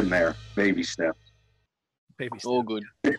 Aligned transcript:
getting 0.00 0.10
there. 0.10 0.34
Baby 0.54 0.82
steps. 0.82 1.18
Baby 2.16 2.38
All 2.46 2.62
good. 2.62 2.84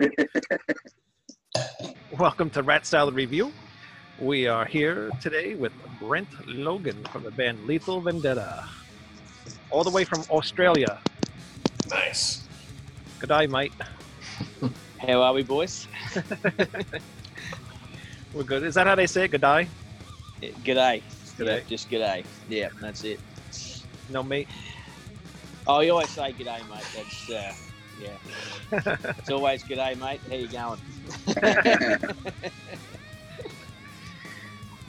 Welcome 2.18 2.50
to 2.52 2.63
Rat 2.63 2.88
Salad 2.88 3.13
Review. 3.13 3.52
We 4.20 4.48
are 4.48 4.66
here 4.66 5.12
today 5.21 5.54
with 5.54 5.73
Brent 5.99 6.27
Logan 6.48 7.04
from 7.12 7.21
the 7.21 7.30
band 7.30 7.67
Lethal 7.67 8.02
Vendetta, 8.02 8.67
all 9.70 9.84
the 9.84 9.91
way 9.91 10.04
from 10.05 10.23
Australia. 10.31 10.99
Nice. 11.88 12.48
Good 13.20 13.30
day, 13.30 13.45
mate. 13.45 13.73
How 14.98 15.22
are 15.22 15.34
we, 15.34 15.44
boys? 15.44 15.88
We're 18.34 18.44
good. 18.44 18.63
Is 18.63 18.73
that 18.73 18.88
how 18.88 18.95
they 18.95 19.05
say 19.05 19.25
it? 19.25 19.31
Good 19.31 19.41
day? 19.41 19.67
Yeah, 20.41 20.50
G'day. 20.63 21.03
G'day. 21.38 21.58
Yeah, 21.58 21.59
just 21.67 21.91
g'day. 21.91 22.25
Yeah, 22.50 22.70
that's 22.80 23.03
it. 23.03 23.20
No, 24.09 24.23
mate. 24.23 24.48
Oh, 25.67 25.79
you 25.81 25.91
always 25.91 26.09
say 26.09 26.33
g'day, 26.33 26.67
mate. 26.70 26.85
That's 26.95 27.29
uh, 27.29 27.53
yeah. 28.02 28.17
It's 29.19 29.29
always 29.29 29.63
g'day, 29.63 29.97
mate. 29.97 30.21
How 30.27 30.35
you 30.35 30.47
going? 30.47 30.79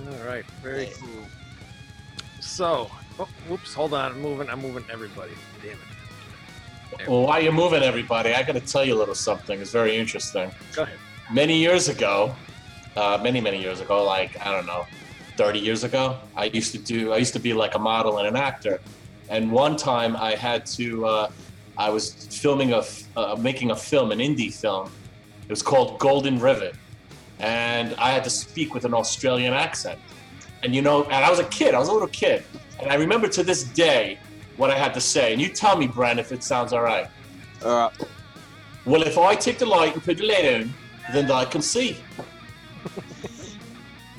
All 0.00 0.26
right. 0.26 0.44
Very 0.62 0.84
Yeah. 0.84 0.90
cool. 1.00 1.24
So, 2.40 2.90
oh, 3.18 3.28
whoops. 3.48 3.74
Hold 3.74 3.94
on. 3.94 4.12
I'm 4.12 4.20
moving. 4.20 4.48
I'm 4.48 4.60
moving 4.60 4.84
everybody. 4.90 5.32
Damn 5.62 5.72
it. 5.72 7.08
Well, 7.08 7.22
while 7.22 7.40
you're 7.42 7.52
moving, 7.52 7.82
everybody, 7.82 8.34
I 8.34 8.42
got 8.42 8.52
to 8.52 8.60
tell 8.60 8.84
you 8.84 8.94
a 8.94 8.98
little 8.98 9.14
something. 9.14 9.60
It's 9.60 9.70
very 9.72 9.96
interesting. 9.96 10.50
Go 10.74 10.82
ahead. 10.82 10.98
Many 11.30 11.56
years 11.56 11.88
ago, 11.88 12.34
uh, 12.96 13.18
many 13.22 13.40
many 13.40 13.60
years 13.60 13.80
ago, 13.80 14.04
like 14.04 14.36
I 14.44 14.50
don't 14.52 14.66
know, 14.66 14.86
30 15.36 15.58
years 15.60 15.84
ago, 15.84 16.18
I 16.36 16.44
used 16.46 16.72
to 16.72 16.78
do. 16.78 17.12
I 17.12 17.16
used 17.18 17.32
to 17.34 17.38
be 17.40 17.52
like 17.54 17.74
a 17.74 17.78
model 17.78 18.18
and 18.18 18.26
an 18.28 18.36
actor. 18.36 18.80
And 19.32 19.50
one 19.50 19.76
time, 19.76 20.14
I 20.14 20.34
had 20.34 20.66
to. 20.76 21.06
Uh, 21.06 21.30
I 21.78 21.88
was 21.88 22.12
filming 22.12 22.74
a, 22.74 22.80
f- 22.80 23.04
uh, 23.16 23.34
making 23.40 23.70
a 23.70 23.76
film, 23.76 24.12
an 24.12 24.18
indie 24.18 24.52
film. 24.52 24.92
It 25.44 25.48
was 25.48 25.62
called 25.62 25.98
Golden 25.98 26.38
Rivet, 26.38 26.74
and 27.38 27.94
I 27.94 28.10
had 28.10 28.24
to 28.24 28.30
speak 28.30 28.74
with 28.74 28.84
an 28.84 28.92
Australian 28.92 29.54
accent. 29.54 29.98
And 30.62 30.74
you 30.74 30.82
know, 30.82 31.04
and 31.04 31.24
I 31.24 31.30
was 31.30 31.38
a 31.38 31.44
kid. 31.44 31.74
I 31.74 31.78
was 31.78 31.88
a 31.88 31.92
little 31.94 32.08
kid, 32.08 32.44
and 32.78 32.92
I 32.92 32.96
remember 32.96 33.26
to 33.28 33.42
this 33.42 33.64
day 33.64 34.18
what 34.58 34.70
I 34.70 34.76
had 34.76 34.92
to 34.92 35.00
say. 35.00 35.32
And 35.32 35.40
you 35.40 35.48
tell 35.48 35.78
me, 35.78 35.86
Brent, 35.86 36.20
if 36.20 36.30
it 36.30 36.44
sounds 36.44 36.74
all 36.74 36.82
right. 36.82 37.08
All 37.64 37.88
right. 37.88 38.08
Well, 38.84 39.02
if 39.02 39.16
I 39.16 39.34
take 39.34 39.56
the 39.58 39.64
light 39.64 39.94
and 39.94 40.02
put 40.02 40.18
the 40.18 40.26
light 40.26 40.44
on, 40.54 40.74
then 41.14 41.30
I 41.30 41.46
can 41.46 41.62
see. 41.62 41.96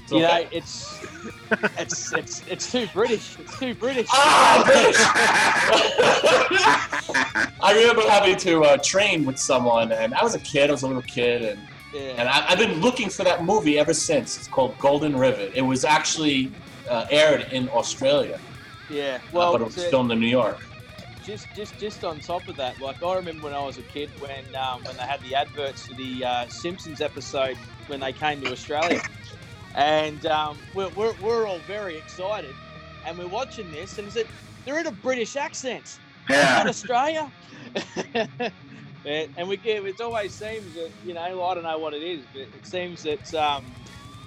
It's 0.01 0.11
You 0.11 0.21
know, 0.21 0.39
okay. 0.39 0.47
it's 0.51 1.05
it's 1.77 2.11
it's 2.13 2.41
it's 2.47 2.71
too 2.71 2.87
British. 2.93 3.37
It's 3.39 3.57
too 3.59 3.73
British. 3.75 4.07
Ah, 4.11 4.63
British! 4.65 4.97
I 7.61 7.73
remember 7.75 8.01
having 8.09 8.35
to 8.37 8.63
uh, 8.63 8.77
train 8.77 9.25
with 9.25 9.37
someone, 9.39 9.91
and 9.91 10.13
I 10.13 10.23
was 10.23 10.35
a 10.35 10.39
kid. 10.39 10.69
I 10.69 10.73
was 10.73 10.83
a 10.83 10.87
little 10.87 11.01
kid, 11.03 11.41
and, 11.43 11.59
Yeah. 11.93 12.01
and 12.17 12.29
I, 12.29 12.45
I've 12.49 12.57
been 12.57 12.81
looking 12.81 13.09
for 13.09 13.23
that 13.23 13.43
movie 13.45 13.77
ever 13.79 13.93
since. 13.93 14.37
It's 14.37 14.47
called 14.47 14.77
Golden 14.79 15.15
Rivet. 15.15 15.53
It 15.55 15.61
was 15.61 15.85
actually 15.85 16.51
uh, 16.89 17.05
aired 17.09 17.51
in 17.51 17.69
Australia, 17.69 18.39
yeah. 18.89 19.19
uh, 19.23 19.27
Well, 19.31 19.51
but 19.53 19.61
it 19.61 19.65
was 19.65 19.75
to- 19.75 19.89
filmed 19.89 20.11
in 20.11 20.19
New 20.19 20.27
York. 20.27 20.59
just 21.23 21.47
just 21.55 21.77
just 21.79 22.03
on 22.03 22.19
top 22.19 22.47
of 22.49 22.55
that, 22.57 22.79
like 22.81 23.01
I 23.01 23.15
remember 23.15 23.43
when 23.45 23.53
I 23.53 23.63
was 23.63 23.77
a 23.77 23.83
kid 23.83 24.09
when 24.19 24.43
um, 24.55 24.83
when 24.83 24.95
they 24.97 25.03
had 25.03 25.21
the 25.21 25.35
adverts 25.35 25.85
for 25.87 25.93
the 25.93 26.25
uh, 26.25 26.47
Simpsons 26.47 26.99
episode 26.99 27.55
when 27.87 27.99
they 28.01 28.11
came 28.11 28.41
to 28.41 28.51
Australia, 28.51 29.01
and 29.75 30.25
um, 30.25 30.57
we're, 30.73 30.89
we're 30.89 31.13
we're 31.21 31.47
all 31.47 31.59
very 31.59 31.97
excited, 31.97 32.53
and 33.05 33.17
we're 33.17 33.27
watching 33.27 33.69
this, 33.71 33.97
and 33.97 34.07
is 34.07 34.15
it 34.15 34.27
they're 34.65 34.79
in 34.79 34.87
a 34.87 34.91
British 34.91 35.35
accent, 35.35 35.99
not 36.29 36.37
yeah. 36.37 36.63
Australia, 36.67 37.31
and, 39.05 39.47
we 39.47 39.57
get 39.57 39.83
it 39.85 39.99
always 40.01 40.33
seems 40.33 40.73
that 40.75 40.89
you 41.05 41.13
know 41.13 41.43
I 41.43 41.53
don't 41.53 41.63
know 41.63 41.77
what 41.77 41.93
it 41.93 42.03
is, 42.03 42.23
but 42.33 42.41
it 42.41 42.65
seems 42.65 43.03
that 43.03 43.33
um, 43.33 43.65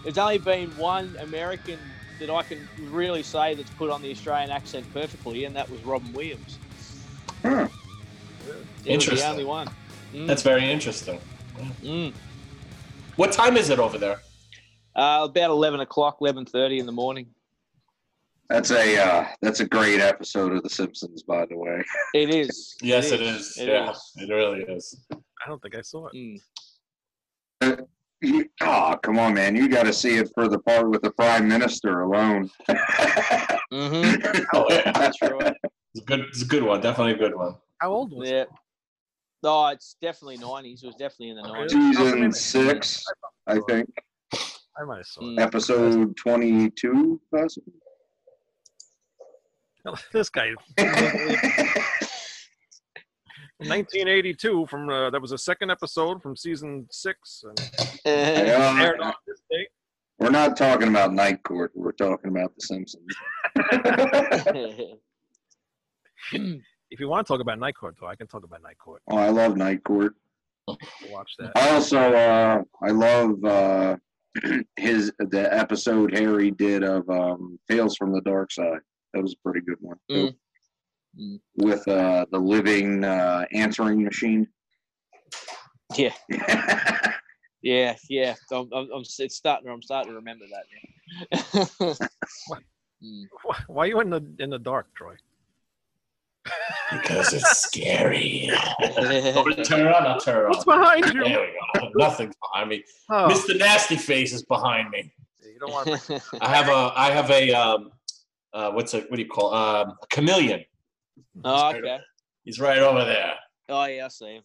there's 0.02 0.18
only 0.18 0.38
been 0.38 0.70
one 0.76 1.16
American 1.20 1.78
that 2.18 2.30
I 2.30 2.42
can 2.42 2.66
really 2.80 3.22
say 3.22 3.54
that's 3.54 3.70
put 3.70 3.90
on 3.90 4.02
the 4.02 4.10
Australian 4.10 4.50
accent 4.50 4.86
perfectly, 4.92 5.44
and 5.44 5.54
that 5.54 5.70
was 5.70 5.82
Robin 5.84 6.12
Williams. 6.12 6.58
He 7.42 8.96
was 8.96 9.06
the 9.06 9.26
only 9.26 9.44
one. 9.44 9.68
Mm, 10.14 10.26
That's 10.26 10.42
very 10.42 10.70
interesting. 10.70 11.20
mm. 11.82 12.12
What 13.16 13.32
time 13.32 13.56
is 13.56 13.70
it 13.70 13.78
over 13.78 13.98
there? 13.98 14.20
Uh, 14.96 15.28
about 15.28 15.50
eleven 15.50 15.80
o'clock, 15.80 16.18
eleven 16.20 16.46
thirty 16.46 16.78
in 16.78 16.86
the 16.86 16.92
morning. 16.92 17.26
That's 18.48 18.70
a 18.70 18.98
uh, 18.98 19.26
that's 19.42 19.60
a 19.60 19.66
great 19.66 20.00
episode 20.00 20.52
of 20.52 20.62
The 20.62 20.70
Simpsons, 20.70 21.22
by 21.22 21.44
the 21.46 21.56
way. 21.56 21.84
It 22.14 22.30
is. 22.30 22.76
Yes, 22.82 23.12
it 23.12 23.20
is. 23.20 23.56
It 23.58 23.68
yeah, 23.68 23.90
is. 23.90 24.12
it 24.16 24.32
really 24.32 24.62
is. 24.62 25.04
I 25.12 25.48
don't 25.48 25.60
think 25.60 25.76
I 25.76 25.82
saw 25.82 26.08
it. 26.12 26.40
Mm. 27.62 27.86
You, 28.22 28.48
oh, 28.62 28.96
come 29.02 29.18
on, 29.18 29.34
man! 29.34 29.54
You 29.54 29.68
got 29.68 29.84
to 29.84 29.92
see 29.92 30.16
it 30.16 30.30
for 30.34 30.48
the 30.48 30.58
part 30.58 30.88
with 30.88 31.02
the 31.02 31.10
prime 31.10 31.46
minister 31.46 32.00
alone. 32.00 32.50
Mm-hmm. 33.72 34.44
Oh 34.54 34.66
yeah, 34.70 34.92
That's 34.94 35.20
right. 35.20 35.52
it's 35.92 36.02
a 36.02 36.04
good. 36.04 36.20
It's 36.20 36.42
a 36.42 36.44
good 36.44 36.62
one. 36.62 36.80
Definitely 36.80 37.14
a 37.14 37.16
good 37.16 37.34
one. 37.34 37.56
How 37.78 37.90
old 37.90 38.12
was 38.12 38.30
it? 38.30 38.48
Yeah. 38.48 38.56
Oh, 39.42 39.66
it's 39.68 39.96
definitely 40.00 40.38
nineties. 40.38 40.84
It 40.84 40.86
was 40.86 40.94
definitely 40.94 41.30
in 41.30 41.36
the 41.36 41.42
nineties. 41.42 41.96
Season 41.96 42.32
six, 42.32 43.04
I 43.48 43.58
think, 43.68 43.88
I 44.78 44.84
might 44.84 44.98
have 44.98 45.06
saw 45.06 45.20
Mm. 45.22 45.38
it. 45.38 45.42
episode 45.42 46.16
twenty-two, 46.16 47.20
possibly. 47.34 47.72
This 50.12 50.28
guy, 50.28 50.50
1982, 53.58 54.66
from 54.66 54.88
uh, 54.90 55.10
that 55.10 55.22
was 55.22 55.30
a 55.32 55.38
second 55.38 55.70
episode 55.70 56.20
from 56.20 56.34
season 56.36 56.86
six, 56.90 57.44
and 58.04 58.48
aired 58.48 59.00
on 59.00 59.14
this 59.28 59.40
date. 59.50 59.68
We're 60.18 60.30
not 60.30 60.56
talking 60.56 60.88
about 60.88 61.12
Night 61.14 61.40
Court. 61.44 61.70
We're 61.74 61.92
talking 61.92 62.30
about 62.30 62.52
The 62.56 62.62
Simpsons. 62.66 63.06
If 66.88 67.00
you 67.00 67.08
want 67.08 67.26
to 67.26 67.32
talk 67.32 67.40
about 67.40 67.58
Night 67.58 67.74
Court, 67.76 67.96
though, 68.00 68.06
I 68.06 68.14
can 68.16 68.26
talk 68.28 68.42
about 68.44 68.62
Night 68.62 68.78
Court. 68.78 69.02
Oh, 69.10 69.16
I 69.16 69.28
love 69.28 69.56
Night 69.56 69.82
Court. 69.84 70.14
Watch 71.10 71.32
that. 71.38 71.50
I 71.56 71.70
also 71.70 71.98
uh, 71.98 72.62
I 72.82 72.90
love 72.90 73.44
uh, 73.44 73.96
his 74.76 75.12
the 75.18 75.48
episode 75.52 76.16
Harry 76.16 76.50
did 76.50 76.82
of 76.84 77.08
um, 77.10 77.58
Tales 77.70 77.96
from 77.96 78.12
the 78.12 78.20
Dark 78.22 78.52
Side. 78.52 78.80
That 79.14 79.22
was 79.22 79.32
a 79.34 79.36
pretty 79.48 79.64
good 79.66 79.78
one 79.80 79.96
too. 80.10 80.28
Mm. 80.28 80.36
Mm. 81.18 81.40
with 81.56 81.88
uh, 81.88 82.26
the 82.30 82.38
living 82.38 83.02
uh, 83.02 83.46
answering 83.52 84.04
machine. 84.04 84.46
yeah, 85.96 86.12
yeah, 87.62 87.96
yeah. 88.10 88.34
I'm, 88.52 88.68
I'm, 88.74 88.88
I'm 88.94 89.02
it's 89.18 89.34
starting. 89.36 89.70
I'm 89.70 89.80
starting 89.82 90.12
to 90.12 90.16
remember 90.16 90.44
that 90.52 90.66
now. 91.90 91.94
Why- 93.44 93.64
Why 93.68 93.84
are 93.84 93.86
you 93.88 94.00
in 94.00 94.10
the 94.10 94.22
in 94.38 94.50
the 94.50 94.58
dark, 94.58 94.92
Troy? 94.94 95.14
Because 96.92 97.32
it's 97.32 97.58
scary. 97.58 98.50
Turn 99.64 99.86
it 99.86 99.94
on. 99.94 100.06
I'll 100.06 100.20
turn 100.20 100.44
it 100.44 100.48
What's 100.48 100.64
behind 100.64 101.04
you? 101.06 101.24
There 101.24 101.40
we 101.40 101.80
go. 101.80 101.90
Nothing's 101.96 102.34
behind 102.40 102.70
me. 102.70 102.84
Oh, 103.10 103.28
Mr. 103.28 103.58
Nasty 103.58 103.96
Face 103.96 104.32
is 104.32 104.44
behind 104.44 104.90
me. 104.90 105.12
you 105.42 105.58
don't 105.58 105.72
want. 105.72 106.00
To, 106.02 106.22
I 106.40 106.48
have 106.54 106.68
a. 106.68 106.92
I 106.94 107.10
have 107.10 107.30
a. 107.30 107.52
Um, 107.52 107.90
uh, 108.52 108.70
what's 108.70 108.94
a? 108.94 109.00
What 109.00 109.16
do 109.16 109.22
you 109.22 109.28
call? 109.28 109.52
Um, 109.52 109.94
a 110.02 110.06
chameleon. 110.10 110.64
oh, 111.44 111.70
okay. 111.74 111.98
He's 112.44 112.60
right 112.60 112.78
over 112.78 113.04
there. 113.04 113.34
Oh 113.68 113.84
yeah, 113.86 114.04
I 114.04 114.08
see 114.08 114.34
him. 114.36 114.42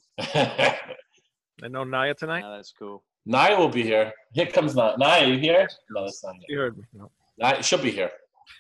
I 1.64 1.68
know 1.68 1.84
Naya 1.84 2.16
tonight. 2.16 2.42
No, 2.42 2.56
that's 2.56 2.74
cool. 2.78 3.04
Naya 3.26 3.56
will 3.58 3.70
be 3.70 3.84
here. 3.84 4.12
Here 4.34 4.48
comes 4.48 4.76
Naya. 4.76 4.98
Naya, 4.98 5.28
you 5.28 5.38
here? 5.38 5.68
No, 5.92 6.06
that's 6.06 6.24
not 6.24 6.36
You 6.48 6.58
heard 6.58 6.78
me. 6.78 6.84
No. 6.94 7.12
Naya, 7.38 7.62
she'll 7.62 7.80
be 7.82 7.92
here. 7.92 8.12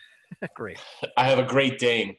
Great. 0.55 0.77
I 1.17 1.23
have 1.25 1.39
a 1.39 1.43
Great 1.43 1.79
Dane. 1.79 2.15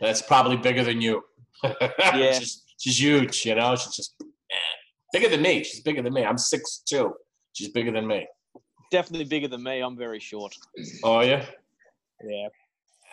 That's 0.00 0.22
probably 0.22 0.56
bigger 0.56 0.84
than 0.84 1.00
you. 1.00 1.22
Yeah. 1.62 2.32
she's, 2.32 2.62
she's 2.78 3.00
huge, 3.00 3.44
you 3.44 3.54
know. 3.54 3.76
She's 3.76 3.94
just 3.94 4.14
eh, 4.22 4.56
bigger 5.12 5.28
than 5.28 5.42
me. 5.42 5.62
She's 5.62 5.80
bigger 5.80 6.00
than 6.00 6.14
me. 6.14 6.24
I'm 6.24 6.38
six 6.38 6.82
two. 6.86 7.12
She's 7.52 7.68
bigger 7.68 7.92
than 7.92 8.06
me. 8.06 8.26
Definitely 8.90 9.26
bigger 9.26 9.48
than 9.48 9.62
me. 9.62 9.80
I'm 9.80 9.96
very 9.96 10.20
short. 10.20 10.54
Oh 11.04 11.20
yeah. 11.20 11.44
Yeah. 12.24 12.48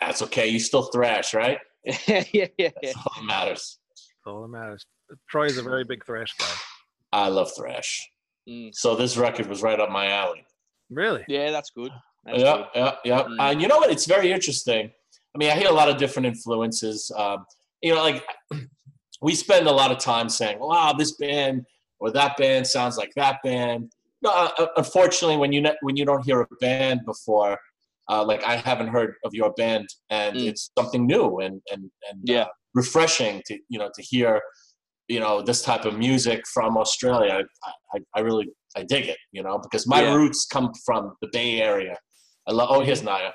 That's 0.00 0.22
okay. 0.22 0.46
You 0.48 0.60
still 0.60 0.84
thrash, 0.84 1.34
right? 1.34 1.58
yeah, 1.84 2.24
yeah, 2.32 2.46
yeah. 2.58 2.70
That's 2.82 2.96
all 2.96 3.12
that 3.16 3.24
matters. 3.24 3.78
That's 3.90 4.08
all 4.26 4.42
that 4.42 4.48
matters. 4.48 4.86
Troy 5.28 5.46
is 5.46 5.58
a 5.58 5.62
very 5.62 5.84
big 5.84 6.04
thrash 6.04 6.34
guy. 6.38 6.46
I 7.12 7.28
love 7.28 7.50
thrash. 7.56 8.08
Mm. 8.48 8.70
So 8.74 8.94
this 8.94 9.16
record 9.16 9.46
was 9.46 9.62
right 9.62 9.78
up 9.78 9.90
my 9.90 10.08
alley. 10.10 10.44
Really? 10.90 11.24
Yeah, 11.28 11.50
that's 11.50 11.70
good. 11.70 11.90
That's 12.24 12.38
yeah, 12.38 12.56
good. 12.56 12.66
yeah, 12.74 12.94
yeah. 13.04 13.22
Mm. 13.24 13.40
Uh, 13.40 13.58
you 13.58 13.68
know 13.68 13.78
what? 13.78 13.90
It's 13.90 14.06
very 14.06 14.32
interesting. 14.32 14.90
I 15.34 15.38
mean, 15.38 15.50
I 15.50 15.54
hear 15.56 15.68
a 15.68 15.72
lot 15.74 15.88
of 15.88 15.96
different 15.98 16.26
influences. 16.26 17.10
Um, 17.16 17.44
you 17.82 17.94
know, 17.94 18.02
like 18.02 18.24
we 19.22 19.34
spend 19.34 19.66
a 19.66 19.72
lot 19.72 19.90
of 19.92 19.98
time 19.98 20.28
saying, 20.28 20.58
"Wow, 20.58 20.92
this 20.92 21.12
band 21.12 21.64
or 22.00 22.10
that 22.12 22.36
band 22.36 22.66
sounds 22.66 22.96
like 22.96 23.12
that 23.16 23.38
band." 23.44 23.92
No, 24.22 24.30
uh, 24.30 24.50
uh, 24.58 24.66
unfortunately, 24.76 25.36
when 25.36 25.52
you 25.52 25.60
ne- 25.60 25.76
when 25.82 25.96
you 25.96 26.04
don't 26.04 26.24
hear 26.24 26.40
a 26.40 26.46
band 26.60 27.00
before, 27.04 27.58
uh, 28.10 28.24
like 28.24 28.42
I 28.44 28.56
haven't 28.56 28.88
heard 28.88 29.14
of 29.24 29.34
your 29.34 29.52
band, 29.52 29.86
and 30.10 30.36
Mm. 30.36 30.48
it's 30.48 30.70
something 30.78 31.06
new, 31.06 31.38
and 31.40 31.60
and 31.70 31.90
and 32.10 32.20
Yeah. 32.24 32.42
uh, 32.42 32.46
refreshing 32.74 33.42
to 33.46 33.58
you 33.68 33.78
know 33.78 33.90
to 33.94 34.02
hear 34.02 34.40
you 35.08 35.20
know 35.20 35.40
this 35.42 35.62
type 35.62 35.84
of 35.84 35.96
music 35.98 36.46
from 36.52 36.76
Australia. 36.76 37.42
I, 37.64 37.72
I, 37.94 37.98
I 38.16 38.20
really 38.20 38.48
I 38.76 38.82
dig 38.82 39.06
it, 39.08 39.18
you 39.32 39.42
know, 39.42 39.58
because 39.58 39.86
my 39.86 40.02
Yeah. 40.02 40.14
roots 40.14 40.46
come 40.46 40.72
from 40.84 41.16
the 41.22 41.28
Bay 41.32 41.60
Area. 41.62 41.96
I 42.48 42.52
love. 42.52 42.68
Oh, 42.70 42.80
here's 42.80 43.02
Naya. 43.02 43.30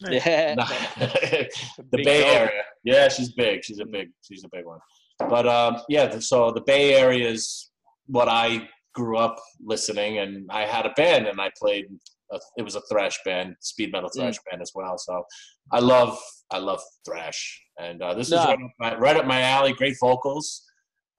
Yeah. 0.00 0.54
the 0.96 2.02
Bay. 2.04 2.24
Area. 2.24 2.62
Yeah, 2.84 3.08
she's 3.08 3.32
big. 3.32 3.64
She's 3.64 3.80
a 3.80 3.84
big. 3.84 4.10
She's 4.22 4.44
a 4.44 4.48
big 4.52 4.64
one. 4.64 4.78
But 5.18 5.46
um, 5.46 5.78
yeah, 5.88 6.18
so 6.20 6.52
the 6.52 6.60
Bay 6.60 6.94
Area 6.94 7.28
is 7.28 7.70
what 8.06 8.28
I 8.28 8.68
grew 8.94 9.18
up 9.18 9.36
listening, 9.60 10.18
and 10.18 10.48
I 10.50 10.62
had 10.62 10.86
a 10.86 10.90
band, 10.90 11.26
and 11.26 11.40
I 11.40 11.50
played. 11.58 11.86
A, 12.30 12.38
it 12.58 12.62
was 12.62 12.76
a 12.76 12.82
thrash 12.82 13.18
band, 13.24 13.56
speed 13.60 13.90
metal 13.90 14.10
thrash 14.14 14.36
band 14.48 14.60
as 14.60 14.72
well. 14.74 14.98
So 14.98 15.24
I 15.72 15.80
love, 15.80 16.18
I 16.50 16.58
love 16.58 16.80
thrash, 17.04 17.60
and 17.80 18.02
uh, 18.02 18.14
this 18.14 18.28
is 18.28 18.34
right 18.34 18.50
up, 18.50 18.70
my, 18.78 18.96
right 18.96 19.16
up 19.16 19.24
my 19.26 19.40
alley. 19.40 19.72
Great 19.72 19.96
vocals. 20.00 20.62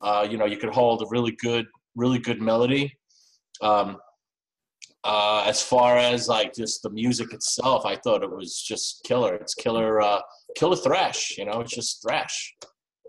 Uh, 0.02 0.26
you 0.30 0.38
know, 0.38 0.46
you 0.46 0.58
could 0.58 0.74
hold 0.74 1.02
a 1.02 1.06
really 1.10 1.36
good, 1.42 1.66
really 1.96 2.20
good 2.20 2.42
melody. 2.42 2.94
Um, 3.62 3.98
uh, 5.04 5.44
as 5.48 5.62
far 5.62 5.98
as 5.98 6.28
like 6.28 6.54
just 6.54 6.84
the 6.84 6.90
music 6.90 7.34
itself, 7.34 7.86
I 7.86 7.96
thought 7.96 8.24
it 8.24 8.32
was 8.32 8.62
just 8.62 9.04
killer. 9.04 9.36
It's 9.36 9.54
killer, 9.54 10.02
uh, 10.02 10.22
killer 10.56 10.76
thrash. 10.76 11.38
You 11.38 11.46
know, 11.46 11.62
it's 11.62 11.74
just 11.74 12.02
thrash. 12.02 12.56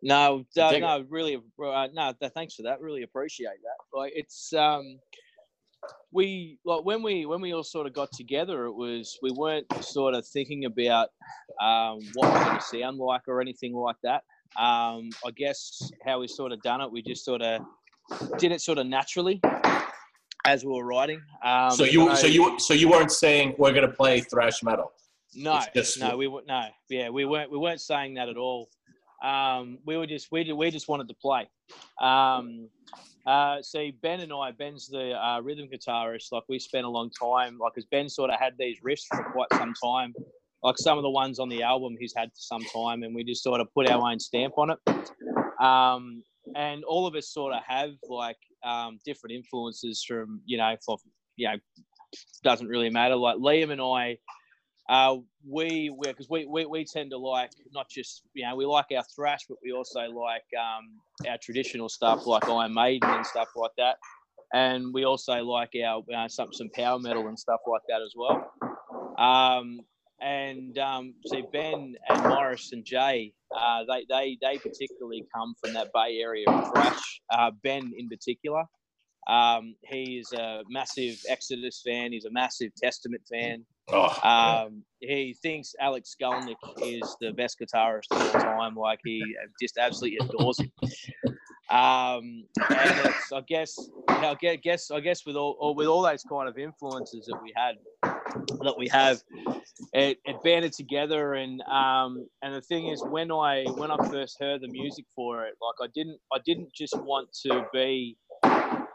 No, 0.03 0.45
uh, 0.59 0.71
it. 0.75 0.81
no, 0.81 1.05
really, 1.09 1.37
uh, 1.37 1.89
no. 1.93 2.15
th- 2.19 2.33
Thanks 2.33 2.55
for 2.55 2.63
that. 2.63 2.81
Really 2.81 3.03
appreciate 3.03 3.49
that. 3.63 3.99
Like, 3.99 4.13
it's 4.15 4.53
um, 4.55 4.99
we 6.13 6.59
like 6.65 6.85
when 6.85 7.03
we 7.03 7.27
when 7.27 7.41
we 7.41 7.53
all 7.53 7.65
sort 7.65 7.87
of 7.87 7.93
got 7.93 8.11
together, 8.13 8.67
it 8.67 8.75
was 8.75 9.19
we 9.21 9.33
weren't 9.33 9.67
sort 9.83 10.15
of 10.15 10.27
thinking 10.27 10.65
about 10.65 11.09
um, 11.61 11.99
what 12.15 12.33
we're 12.33 12.45
going 12.45 12.57
to 12.57 12.63
sound 12.63 12.99
like 12.99 13.23
or 13.29 13.41
anything 13.41 13.75
like 13.75 13.97
that. 14.05 14.23
Um, 14.59 15.11
I 15.25 15.31
guess 15.37 15.91
how 16.05 16.21
we 16.21 16.29
sort 16.29 16.53
of 16.53 16.63
done 16.63 16.81
it, 16.81 16.91
we 16.91 17.03
just 17.03 17.25
sort 17.25 17.43
of 17.43 17.63
did 18.39 18.53
it 18.53 18.61
sort 18.61 18.79
of 18.79 18.87
naturally 18.87 19.41
as 20.47 20.65
we 20.65 20.73
were 20.73 20.85
writing. 20.85 21.21
Um, 21.45 21.71
so 21.71 21.85
you, 21.85 22.15
so 22.17 22.27
you, 22.27 22.59
so 22.59 22.75
you 22.75 22.89
weren't 22.89 23.13
saying 23.13 23.55
we're 23.59 23.73
gonna 23.73 23.89
play 23.89 24.21
thrash 24.21 24.63
metal. 24.63 24.93
No, 25.35 25.61
just- 25.75 26.01
no, 26.01 26.17
we 26.17 26.27
were 26.27 26.43
no, 26.47 26.67
yeah, 26.89 27.09
we 27.11 27.25
weren't 27.25 27.51
we 27.51 27.59
weren't 27.59 27.81
saying 27.81 28.15
that 28.15 28.29
at 28.29 28.37
all. 28.37 28.69
Um, 29.23 29.79
we 29.85 29.97
were 29.97 30.07
just 30.07 30.33
we, 30.33 30.51
we 30.53 30.71
just 30.71 30.89
wanted 30.89 31.09
to 31.09 31.15
play. 31.15 31.49
Um, 32.01 32.69
uh, 33.27 33.61
see, 33.61 33.91
Ben 34.03 34.21
and 34.21 34.33
I, 34.33 34.51
Ben's 34.51 34.89
the 34.89 35.13
uh, 35.13 35.41
rhythm 35.41 35.69
guitarist. 35.69 36.33
Like 36.33 36.45
we 36.49 36.59
spent 36.59 36.87
a 36.87 36.89
long 36.89 37.11
time, 37.11 37.59
like 37.59 37.73
as 37.77 37.85
Ben 37.85 38.09
sort 38.09 38.31
of 38.31 38.41
had 38.41 38.55
these 38.59 38.79
riffs 38.81 39.05
for 39.11 39.23
quite 39.33 39.49
some 39.53 39.75
time. 39.75 40.15
Like 40.63 40.79
some 40.79 40.99
of 40.99 41.03
the 41.03 41.11
ones 41.11 41.39
on 41.39 41.49
the 41.49 41.63
album, 41.63 41.97
he's 41.99 42.15
had 42.15 42.29
for 42.31 42.41
some 42.41 42.65
time, 42.65 43.03
and 43.03 43.15
we 43.15 43.25
just 43.25 43.43
sort 43.43 43.61
of 43.61 43.73
put 43.75 43.89
our 43.89 44.11
own 44.11 44.19
stamp 44.19 44.55
on 44.59 44.71
it. 44.71 44.79
Um, 45.63 46.23
and 46.57 46.83
all 46.85 47.07
of 47.07 47.15
us 47.15 47.29
sort 47.29 47.55
of 47.55 47.63
have 47.67 47.91
like 48.09 48.37
um, 48.65 48.99
different 49.05 49.35
influences 49.35 50.05
from 50.07 50.41
you 50.45 50.59
know, 50.59 50.77
for 50.85 50.99
you 51.37 51.49
know, 51.49 51.57
doesn't 52.43 52.69
really 52.69 52.91
matter. 52.91 53.17
Like 53.17 53.37
Liam 53.37 53.71
and 53.71 53.81
I, 53.81 54.19
uh, 54.89 55.19
we 55.49 55.95
because 56.03 56.29
we, 56.29 56.47
we 56.47 56.67
we 56.67 56.85
tend 56.85 57.11
to 57.11 57.19
like 57.19 57.53
not 57.73 57.89
just 57.89 58.23
you 58.35 58.45
know 58.47 58.57
we 58.57 58.67
like 58.67 58.87
our 58.97 59.05
thrash, 59.15 59.41
but 59.49 59.59
we 59.63 59.73
also 59.73 60.01
like 60.01 60.45
um, 60.59 61.01
our 61.29 61.39
traditional 61.39 61.89
stuff 61.89 62.27
like 62.27 62.49
Iron 62.49 62.75
Maiden 62.75 63.09
and 63.09 63.27
stuff 63.27 63.49
like 63.57 63.73
that, 63.79 63.97
and 64.53 64.93
we 64.93 65.05
also 65.05 65.35
like 65.45 65.73
our 65.85 66.03
uh, 66.17 66.29
some 66.29 66.53
some 66.53 66.71
power 66.75 66.99
metal 66.99 67.29
and 67.29 67.39
stuff 67.39 67.61
like 67.67 67.83
that 67.89 68.03
as 68.03 68.15
well. 68.17 68.51
Um, 69.19 69.81
and 70.21 70.79
um, 70.79 71.15
see 71.27 71.43
Ben 71.53 71.95
and 72.09 72.23
Morris 72.23 72.73
and 72.73 72.85
Jay, 72.85 73.33
uh, 73.57 73.85
they 73.89 74.07
they 74.09 74.39
they 74.41 74.59
particularly 74.59 75.25
come 75.35 75.55
from 75.63 75.73
that 75.75 75.89
Bay 75.93 76.19
Area 76.21 76.45
of 76.49 76.73
thrash. 76.73 77.21
Uh, 77.31 77.51
ben 77.63 77.93
in 77.97 78.09
particular. 78.09 78.65
Um, 79.29 79.75
he 79.85 80.19
is 80.19 80.33
a 80.33 80.63
massive 80.71 81.21
Exodus 81.29 81.83
fan. 81.87 82.11
He's 82.11 82.25
a 82.25 82.31
massive 82.31 82.73
Testament 82.75 83.23
fan. 83.31 83.65
Oh, 83.93 84.09
Um, 84.23 84.83
he 85.01 85.37
thinks 85.43 85.75
Alex 85.81 86.17
Skolnick 86.21 86.57
is 86.83 87.17
the 87.21 87.33
best 87.33 87.59
guitarist 87.61 88.05
of 88.13 88.23
all 88.23 88.41
time. 88.41 88.75
Like 88.75 88.99
he 89.05 89.23
just 89.61 89.79
absolutely 89.79 90.19
adores 90.27 90.59
him. 90.59 90.73
Um, 91.71 92.45
and 92.69 93.01
it's, 93.07 93.33
I 93.33 93.43
guess, 93.47 93.79
I 94.09 94.35
guess, 94.61 94.91
I 94.91 94.99
guess 94.99 95.25
with 95.25 95.37
all, 95.37 95.57
all 95.61 95.75
with 95.77 95.87
all 95.87 96.03
those 96.03 96.25
kind 96.25 96.49
of 96.49 96.59
influences 96.59 97.27
that 97.27 97.39
we 97.43 97.53
had, 97.55 97.77
that 98.63 98.75
we 98.77 98.89
have, 98.89 99.21
it, 99.93 100.19
it 100.25 100.43
banded 100.43 100.73
together. 100.73 101.35
And 101.35 101.61
um, 101.63 102.27
and 102.43 102.55
the 102.55 102.61
thing 102.61 102.89
is, 102.89 103.03
when 103.03 103.31
I 103.31 103.65
when 103.65 103.91
I 103.91 103.97
first 104.09 104.39
heard 104.41 104.61
the 104.61 104.69
music 104.69 105.05
for 105.15 105.45
it, 105.47 105.55
like 105.61 105.89
I 105.89 105.91
didn't 105.95 106.19
I 106.33 106.39
didn't 106.45 106.73
just 106.75 106.97
want 106.99 107.29
to 107.47 107.65
be 107.73 108.17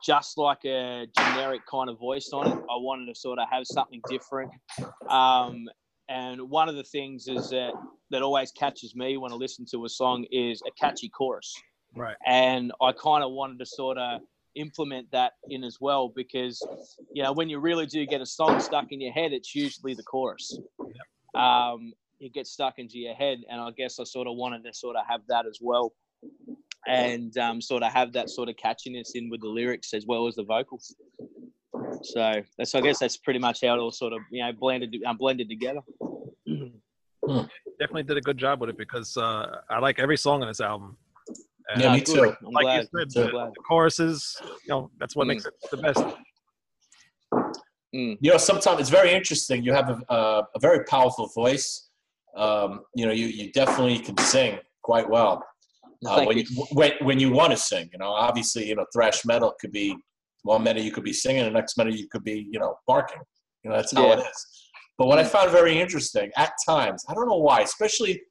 just 0.04 0.38
like 0.38 0.64
a 0.66 1.08
generic 1.18 1.62
kind 1.70 1.90
of 1.90 1.98
voice 1.98 2.30
on 2.34 2.48
it. 2.48 2.56
I 2.56 2.78
wanted 2.78 3.08
to 3.08 3.16
sort 3.20 3.40
of 3.40 3.48
have 3.52 3.66
something 3.66 4.02
different. 4.10 4.52
Um, 5.10 5.66
and 6.10 6.50
one 6.50 6.70
of 6.70 6.76
the 6.76 6.84
things 6.84 7.28
is 7.28 7.50
that 7.50 7.74
that 8.12 8.22
always 8.22 8.52
catches 8.52 8.96
me 8.96 9.18
when 9.18 9.32
I 9.32 9.36
listen 9.36 9.66
to 9.72 9.86
a 9.86 9.90
song 9.90 10.26
is 10.32 10.62
a 10.68 10.72
catchy 10.80 11.10
chorus. 11.10 11.54
Right. 11.96 12.16
And 12.26 12.72
I 12.82 12.92
kind 12.92 13.24
of 13.24 13.32
wanted 13.32 13.58
to 13.60 13.66
sort 13.66 13.98
of 13.98 14.22
implement 14.56 15.12
that 15.12 15.34
in 15.50 15.64
as 15.64 15.78
well 15.80 16.12
because 16.16 16.62
you 17.14 17.24
know 17.24 17.32
when 17.32 17.50
you 17.50 17.60
really 17.60 17.86
do 17.86 18.06
get 18.06 18.22
a 18.22 18.26
song 18.26 18.60
stuck 18.60 18.92
in 18.92 19.02
your 19.02 19.14
head, 19.14 19.34
it's 19.34 19.54
usually 19.56 19.94
the 19.94 20.04
chorus. 20.04 20.58
Um, 21.36 21.94
it 22.20 22.34
gets 22.34 22.52
stuck 22.52 22.76
into 22.80 22.98
your 22.98 23.14
head, 23.14 23.40
and 23.50 23.60
I 23.60 23.72
guess 23.72 24.00
I 24.00 24.04
sort 24.06 24.28
of 24.28 24.36
wanted 24.36 24.64
to 24.64 24.74
sort 24.74 24.96
of 24.96 25.06
have 25.08 25.22
that 25.28 25.46
as 25.46 25.60
well, 25.62 25.94
and 26.88 27.38
um, 27.38 27.62
sort 27.62 27.84
of 27.84 27.92
have 27.92 28.14
that 28.14 28.30
sort 28.30 28.50
of 28.50 28.56
catchiness 28.56 29.12
in 29.16 29.30
with 29.30 29.42
the 29.42 29.48
lyrics 29.48 29.94
as 29.94 30.06
well 30.06 30.28
as 30.28 30.36
the 30.36 30.44
vocals. 30.44 30.96
So 32.04 32.42
that's 32.58 32.74
I 32.76 32.82
guess 32.82 33.00
that's 33.00 33.18
pretty 33.18 33.40
much 33.40 33.62
how 33.62 33.76
it 33.76 33.80
all 33.80 33.92
sort 33.92 34.14
of 34.14 34.20
you 34.32 34.44
know 34.44 34.52
blended 34.54 34.96
uh, 35.06 35.14
blended 35.14 35.50
together. 35.50 35.82
Definitely 37.80 38.04
did 38.04 38.18
a 38.18 38.22
good 38.22 38.38
job 38.38 38.62
with 38.62 38.70
it 38.70 38.78
because 38.78 39.18
uh, 39.18 39.62
I 39.70 39.80
like 39.80 40.00
every 40.00 40.18
song 40.18 40.42
on 40.42 40.48
this 40.48 40.62
album. 40.62 40.98
And 41.70 41.82
Yeah, 41.82 41.90
Ah, 41.90 41.94
me 41.94 42.02
good. 42.02 42.14
too. 42.14 42.36
I'm 42.46 42.54
like 42.54 42.64
glad. 42.64 42.76
you 42.94 43.00
said, 43.00 43.22
I'm 43.22 43.26
the, 43.26 43.32
glad. 43.32 43.50
the 43.56 43.62
choruses, 43.68 44.42
you 44.66 44.70
know, 44.70 44.92
that's 45.00 45.16
what 45.16 45.26
Mm. 45.26 45.30
makes 45.30 45.46
it 45.46 45.54
the 45.72 45.78
best. 45.78 46.04
Mm. 47.96 48.18
you 48.20 48.30
know, 48.32 48.38
sometimes 48.38 48.82
it's 48.82 48.90
very 48.90 49.12
interesting. 49.14 49.64
You 49.64 49.72
have 49.74 49.90
a, 49.90 50.14
a, 50.14 50.48
a 50.56 50.60
very 50.60 50.84
powerful 50.86 51.28
voice. 51.34 51.90
Um, 52.36 52.82
you 52.94 53.06
know, 53.06 53.14
you, 53.14 53.28
you 53.28 53.52
definitely 53.54 54.00
can 54.00 54.18
sing 54.18 54.60
quite 54.84 55.10
well 55.10 55.42
uh, 56.06 56.26
when, 56.26 56.38
you. 56.40 56.44
you, 56.50 56.66
when 56.74 56.92
when 57.02 57.20
you 57.20 57.32
want 57.32 57.52
to 57.52 57.58
sing. 57.58 57.90
You 57.94 58.00
know, 58.00 58.10
obviously, 58.10 58.68
you 58.68 58.76
know, 58.76 58.86
thrash 58.94 59.24
metal 59.26 59.54
could 59.62 59.72
be 59.72 59.96
one 60.44 60.64
minute 60.64 60.84
you 60.84 60.92
could 60.92 61.06
be 61.06 61.14
singing, 61.14 61.46
the 61.46 61.50
next 61.52 61.78
minute 61.78 61.96
you 61.96 62.08
could 62.10 62.24
be, 62.24 62.48
you 62.52 62.60
know, 62.60 62.76
barking. 62.86 63.22
You 63.64 63.70
know, 63.70 63.78
that's 63.78 63.94
how 63.94 64.12
it 64.12 64.20
Yeah. 64.20 64.28
is. 64.30 64.46
But 64.98 65.08
what 65.08 65.18
I 65.18 65.24
found 65.24 65.52
very 65.52 65.80
interesting 65.80 66.32
at 66.36 66.52
times, 66.66 67.04
I 67.10 67.14
don't 67.14 67.28
know 67.28 67.38
why, 67.38 67.62
especially 67.62 68.22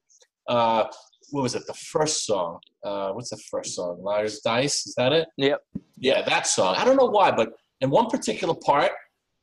uh, 0.48 0.84
what 1.30 1.42
was 1.42 1.54
it? 1.54 1.66
The 1.66 1.74
first 1.74 2.26
song. 2.26 2.58
Uh, 2.82 3.10
what's 3.12 3.30
the 3.30 3.36
first 3.50 3.74
song? 3.74 4.00
Liar's 4.02 4.40
Dice. 4.40 4.86
Is 4.86 4.94
that 4.96 5.12
it? 5.12 5.28
Yep. 5.36 5.60
Yeah, 5.98 6.22
that 6.22 6.46
song. 6.46 6.74
I 6.76 6.84
don't 6.84 6.96
know 6.96 7.06
why, 7.06 7.30
but 7.30 7.52
in 7.80 7.90
one 7.90 8.06
particular 8.08 8.54
part, 8.54 8.92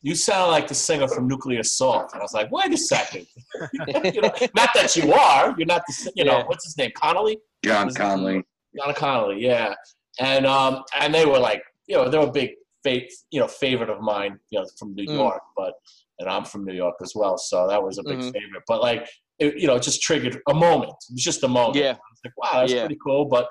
you 0.04 0.16
sound 0.16 0.52
like 0.52 0.68
the 0.68 0.74
singer 0.74 1.08
from 1.08 1.28
Nuclear 1.28 1.60
Assault, 1.60 2.10
and 2.14 2.22
I 2.22 2.24
was 2.24 2.34
like, 2.34 2.52
wait 2.52 2.74
a 2.74 2.78
second. 2.78 3.28
you 4.14 4.22
know, 4.22 4.32
not 4.56 4.70
that 4.74 4.96
you 4.96 5.14
are. 5.14 5.54
You're 5.58 5.68
not 5.68 5.84
the. 5.88 5.94
si- 5.94 6.12
You 6.16 6.24
know, 6.24 6.38
Yeah. 6.40 6.44
what's 6.46 6.66
his 6.66 6.78
name? 6.78 6.92
Connelly. 6.96 7.38
John 7.64 7.94
Conley. 7.94 8.44
John 8.76 8.94
Connelly. 8.96 9.44
Yeah, 9.44 9.76
and 10.20 10.46
um, 10.48 10.84
and 11.00 11.14
they 11.14 11.26
were 11.26 11.38
like, 11.40 11.62
you 11.88 11.96
know, 11.98 12.10
they 12.10 12.18
were 12.18 12.28
a 12.28 12.32
big, 12.32 12.52
fa- 12.84 13.08
you 13.30 13.40
know, 13.40 13.48
favorite 13.48 13.90
of 13.92 14.02
mine. 14.02 14.40
You 14.50 14.60
know, 14.60 14.66
from 14.80 14.96
New 14.96 15.06
Mm. 15.06 15.16
York, 15.18 15.42
but 15.56 15.74
and 16.20 16.28
I'm 16.30 16.46
from 16.46 16.66
New 16.66 16.74
York 16.74 16.96
as 17.04 17.14
well, 17.16 17.38
so 17.38 17.68
that 17.68 17.82
was 17.84 17.98
a 18.00 18.04
big 18.04 18.20
Mhm. 18.20 18.34
favorite. 18.34 18.64
But 18.68 18.82
like, 18.82 19.08
it, 19.42 19.50
you 19.62 19.68
know, 19.68 19.76
it 19.76 19.84
just 19.84 20.02
triggered 20.02 20.36
a 20.50 20.54
moment. 20.54 20.94
It 21.10 21.14
was 21.16 21.24
just 21.24 21.44
a 21.44 21.48
moment. 21.48 21.76
Yeah. 21.84 21.92
I 21.92 22.10
was 22.12 22.22
like, 22.26 22.38
wow, 22.38 22.60
that's 22.62 22.74
Yeah. 22.74 22.82
pretty 22.86 23.00
cool. 23.06 23.26
But 23.26 23.48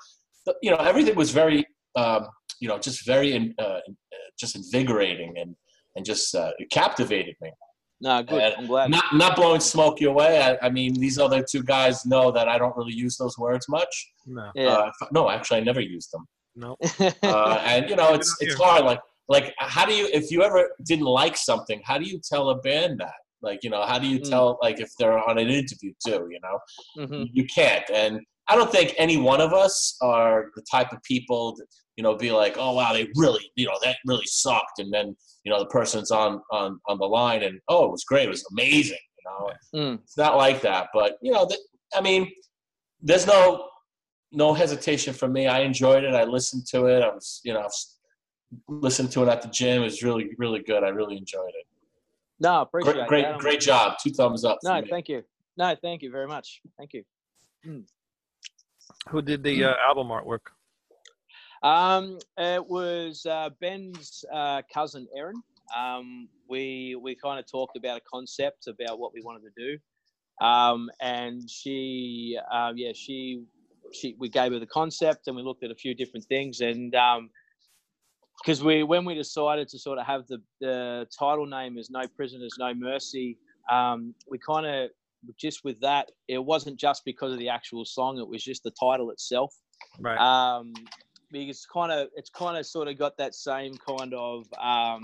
you 0.63 0.71
know, 0.71 0.79
everything 0.79 1.15
was 1.17 1.31
very, 1.31 1.67
um, 1.97 2.27
you 2.61 2.69
know, 2.69 2.79
just 2.79 3.05
very, 3.07 3.29
in, 3.35 3.55
uh, 3.59 3.63
uh, 3.63 3.81
just 4.39 4.57
invigorating 4.57 5.35
and 5.39 5.55
and 5.97 6.05
just 6.05 6.35
uh, 6.35 6.53
it 6.59 6.71
captivated 6.71 7.35
me. 7.43 7.51
No, 8.03 8.23
good. 8.23 8.41
And 8.41 8.55
I'm 8.59 8.67
glad. 8.67 8.91
Not 8.91 9.05
not 9.13 9.37
blowing 9.37 9.61
smoke 9.61 10.01
your 10.01 10.15
way. 10.15 10.41
I, 10.41 10.67
I 10.67 10.71
mean, 10.71 10.95
these 10.95 11.19
other 11.19 11.43
two 11.43 11.63
guys 11.63 12.07
know 12.07 12.31
that 12.31 12.49
I 12.49 12.57
don't 12.59 12.75
really 12.77 12.95
use 12.95 13.17
those 13.19 13.37
words 13.37 13.67
much. 13.69 13.95
No, 14.27 14.51
yeah. 14.55 14.69
Uh, 14.69 14.91
no, 15.13 15.29
actually, 15.29 15.59
I 15.59 15.65
never 15.65 15.81
use 15.81 16.09
them. 16.13 16.25
no. 16.57 16.77
Uh, 17.23 17.61
and 17.73 17.91
you 17.91 17.97
know, 17.97 18.15
it's 18.15 18.31
it's 18.41 18.55
hard. 18.55 18.85
Like 18.85 19.01
like 19.29 19.53
how 19.59 19.85
do 19.85 19.95
you 19.95 20.07
if 20.21 20.31
you 20.33 20.43
ever 20.43 20.61
didn't 20.91 21.07
like 21.23 21.37
something, 21.37 21.81
how 21.85 21.99
do 21.99 22.05
you 22.05 22.19
tell 22.33 22.51
a 22.51 22.57
band 22.69 23.01
that? 23.01 23.19
Like 23.43 23.61
you 23.63 23.71
know, 23.71 23.83
how 23.83 23.99
do 23.99 24.07
you 24.07 24.21
Mm. 24.21 24.29
tell 24.31 24.59
like 24.63 24.81
if 24.81 24.91
they're 24.99 25.19
on 25.19 25.39
an 25.39 25.49
interview 25.49 25.93
too? 26.05 26.29
You 26.31 26.41
know, 26.43 26.59
Mhm. 27.07 27.31
you 27.33 27.47
can't. 27.47 27.89
And 27.91 28.21
I 28.49 28.57
don't 28.57 28.71
think 28.71 28.95
any 28.99 29.17
one 29.17 29.41
of 29.41 29.53
us 29.53 29.97
are 30.03 30.51
the 30.57 30.63
type 30.71 30.93
of 30.93 31.03
people 31.05 31.55
that, 31.57 31.67
you 31.97 32.03
know, 32.03 32.17
be 32.17 32.33
like, 32.33 32.57
oh 32.59 32.73
wow, 32.75 32.93
they 32.93 33.09
really, 33.15 33.51
you 33.55 33.67
know, 33.67 33.79
that 33.83 33.97
really 34.07 34.27
sucked. 34.27 34.79
And 34.79 34.93
then, 34.93 35.17
you 35.45 35.53
know, 35.53 35.59
the 35.59 35.67
person's 35.67 36.11
on 36.11 36.41
on 36.51 36.81
on 36.89 36.99
the 36.99 37.07
line 37.07 37.43
and 37.43 37.61
oh, 37.69 37.85
it 37.87 37.91
was 37.91 38.05
great, 38.05 38.25
it 38.27 38.31
was 38.31 38.45
amazing. 38.53 38.99
You 39.19 39.25
know, 39.31 39.51
Mm. 39.75 40.03
it's 40.03 40.17
not 40.17 40.37
like 40.37 40.61
that. 40.63 40.89
But 40.93 41.17
you 41.23 41.33
know, 41.33 41.47
th- 41.47 41.61
I 41.95 42.01
mean, 42.01 42.31
there's 43.01 43.27
no 43.27 43.69
no 44.33 44.55
hesitation 44.55 45.13
for 45.13 45.27
me. 45.29 45.47
I 45.49 45.61
enjoyed 45.61 46.05
it. 46.05 46.15
I 46.15 46.23
listened 46.25 46.65
to 46.69 46.87
it. 46.87 47.03
I 47.03 47.09
was, 47.09 47.41
you 47.45 47.53
know, 47.53 47.69
listened 48.69 49.11
to 49.13 49.23
it 49.25 49.29
at 49.29 49.43
the 49.43 49.49
gym. 49.49 49.83
It 49.83 49.85
was 49.85 50.03
really, 50.03 50.31
really 50.39 50.61
good. 50.61 50.85
I 50.85 50.89
really 50.89 51.17
enjoyed 51.17 51.49
it. 51.61 51.67
No, 52.41 52.63
appreciate 52.63 52.95
Great, 52.95 53.09
great, 53.09 53.23
that. 53.23 53.39
great 53.39 53.61
job. 53.61 53.99
Two 54.03 54.11
thumbs 54.11 54.45
up. 54.45 54.59
No, 54.65 54.83
thank 54.89 55.09
you. 55.09 55.23
No, 55.57 55.77
thank 55.83 56.03
you 56.03 56.11
very 56.11 56.27
much. 56.27 56.63
Thank 56.79 56.95
you. 56.95 57.05
Who 59.09 59.23
did 59.23 59.43
the 59.43 59.65
uh, 59.65 59.75
album 59.87 60.09
artwork? 60.09 60.41
Um, 61.63 62.19
it 62.39 62.67
was 62.67 63.27
uh, 63.27 63.51
Ben's 63.61 64.25
uh, 64.33 64.63
cousin 64.73 65.07
Erin. 65.15 65.43
Um, 65.77 66.29
we 66.49 66.97
we 67.01 67.15
kind 67.15 67.39
of 67.39 67.47
talked 67.47 67.77
about 67.77 67.99
a 67.99 68.01
concept 68.11 68.67
about 68.67 68.99
what 68.99 69.13
we 69.13 69.21
wanted 69.21 69.43
to 69.43 69.51
do, 69.57 70.45
um, 70.45 70.91
and 71.01 71.49
she, 71.49 72.39
um, 72.51 72.77
yeah, 72.77 72.93
she, 72.95 73.45
she, 73.93 74.17
we 74.19 74.29
gave 74.29 74.53
her 74.53 74.59
the 74.59 74.67
concept, 74.67 75.29
and 75.29 75.37
we 75.37 75.43
looked 75.43 75.63
at 75.63 75.71
a 75.71 75.75
few 75.75 75.95
different 75.95 76.25
things, 76.25 76.61
and 76.61 76.95
because 78.43 78.63
we 78.65 78.83
when 78.83 79.05
we 79.05 79.15
decided 79.15 79.69
to 79.69 79.79
sort 79.79 79.99
of 79.99 80.07
have 80.07 80.27
the 80.29 80.41
the 80.61 81.07
title 81.19 81.47
name 81.47 81.79
as 81.79 81.91
No 81.91 82.03
Prisoners, 82.17 82.55
No 82.59 82.73
Mercy, 82.75 83.39
um, 83.71 84.15
we 84.31 84.39
kind 84.39 84.67
of 84.67 84.91
just 85.39 85.65
with 85.65 85.79
that, 85.81 86.11
it 86.29 86.39
wasn't 86.39 86.79
just 86.79 87.05
because 87.05 87.33
of 87.33 87.39
the 87.39 87.49
actual 87.49 87.85
song; 87.85 88.19
it 88.19 88.27
was 88.27 88.43
just 88.43 88.63
the 88.63 88.71
title 88.73 89.11
itself 89.11 89.55
Right. 89.99 90.19
um, 90.19 90.73
because 91.31 91.57
it's 91.57 91.67
kind 91.67 91.93
of 91.93 92.09
it's 92.17 92.31
kind 92.31 92.57
of 92.57 92.67
sort 92.67 92.89
of 92.89 92.99
got 92.99 93.17
that 93.19 93.35
same 93.35 93.75
kind 93.77 94.15
of 94.15 94.47
um, 94.59 95.03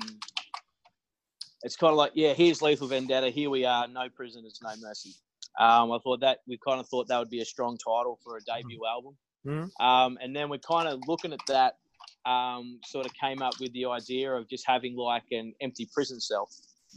it's 1.63 1.77
kind 1.77 1.91
of 1.93 1.97
like 1.97 2.13
yeah 2.15 2.33
here's 2.35 2.61
lethal 2.63 2.87
vendetta 2.89 3.31
here 3.31 3.49
we 3.51 3.65
are 3.65 3.89
no 3.89 4.09
prisoners 4.11 4.59
no 4.63 4.71
mercy 4.81 5.15
um, 5.59 5.91
i 5.93 5.99
thought 6.05 6.21
that 6.21 6.41
we 6.47 6.59
kind 6.67 6.79
of 6.79 6.87
thought 6.89 7.09
that 7.09 7.19
would 7.19 7.31
be 7.31 7.41
a 7.41 7.45
strong 7.45 7.79
title 7.79 8.19
for 8.23 8.37
a 8.37 8.41
debut 8.43 8.81
album 8.87 9.17
Mhm. 9.47 9.71
um, 9.81 10.19
and 10.21 10.35
then 10.37 10.49
we're 10.51 10.59
kind 10.59 10.89
of 10.89 11.01
looking 11.07 11.33
at 11.33 11.41
that 11.49 11.77
um, 12.25 12.79
sort 12.85 13.07
of 13.07 13.13
came 13.15 13.43
up 13.43 13.55
with 13.61 13.73
the 13.73 13.85
idea 13.87 14.33
of 14.33 14.49
just 14.49 14.65
having 14.67 14.97
like 14.97 15.25
an 15.31 15.53
empty 15.61 15.89
prison 15.93 16.21
cell 16.21 16.49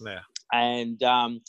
yeah. 0.03 0.19
and 0.53 1.01
um, 1.03 1.41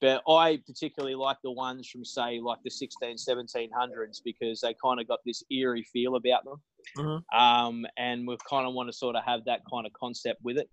but 0.00 0.20
I 0.28 0.60
particularly 0.66 1.14
like 1.14 1.36
the 1.44 1.52
ones 1.52 1.88
from 1.88 2.04
say 2.04 2.40
like 2.40 2.58
the 2.64 2.70
16 2.70 3.16
1700s 3.16 4.20
because 4.24 4.60
they 4.60 4.74
kind 4.84 5.00
of 5.00 5.06
got 5.06 5.20
this 5.24 5.42
eerie 5.50 5.86
feel 5.92 6.16
about 6.16 6.44
them 6.44 6.60
Mhm. 6.98 7.22
um, 7.32 7.86
and 7.96 8.26
we 8.26 8.36
kind 8.50 8.66
of 8.66 8.74
want 8.74 8.88
to 8.88 8.92
sort 8.92 9.14
of 9.14 9.22
have 9.24 9.44
that 9.44 9.60
kind 9.72 9.86
of 9.86 9.92
concept 9.92 10.40
with 10.42 10.58
it 10.58 10.68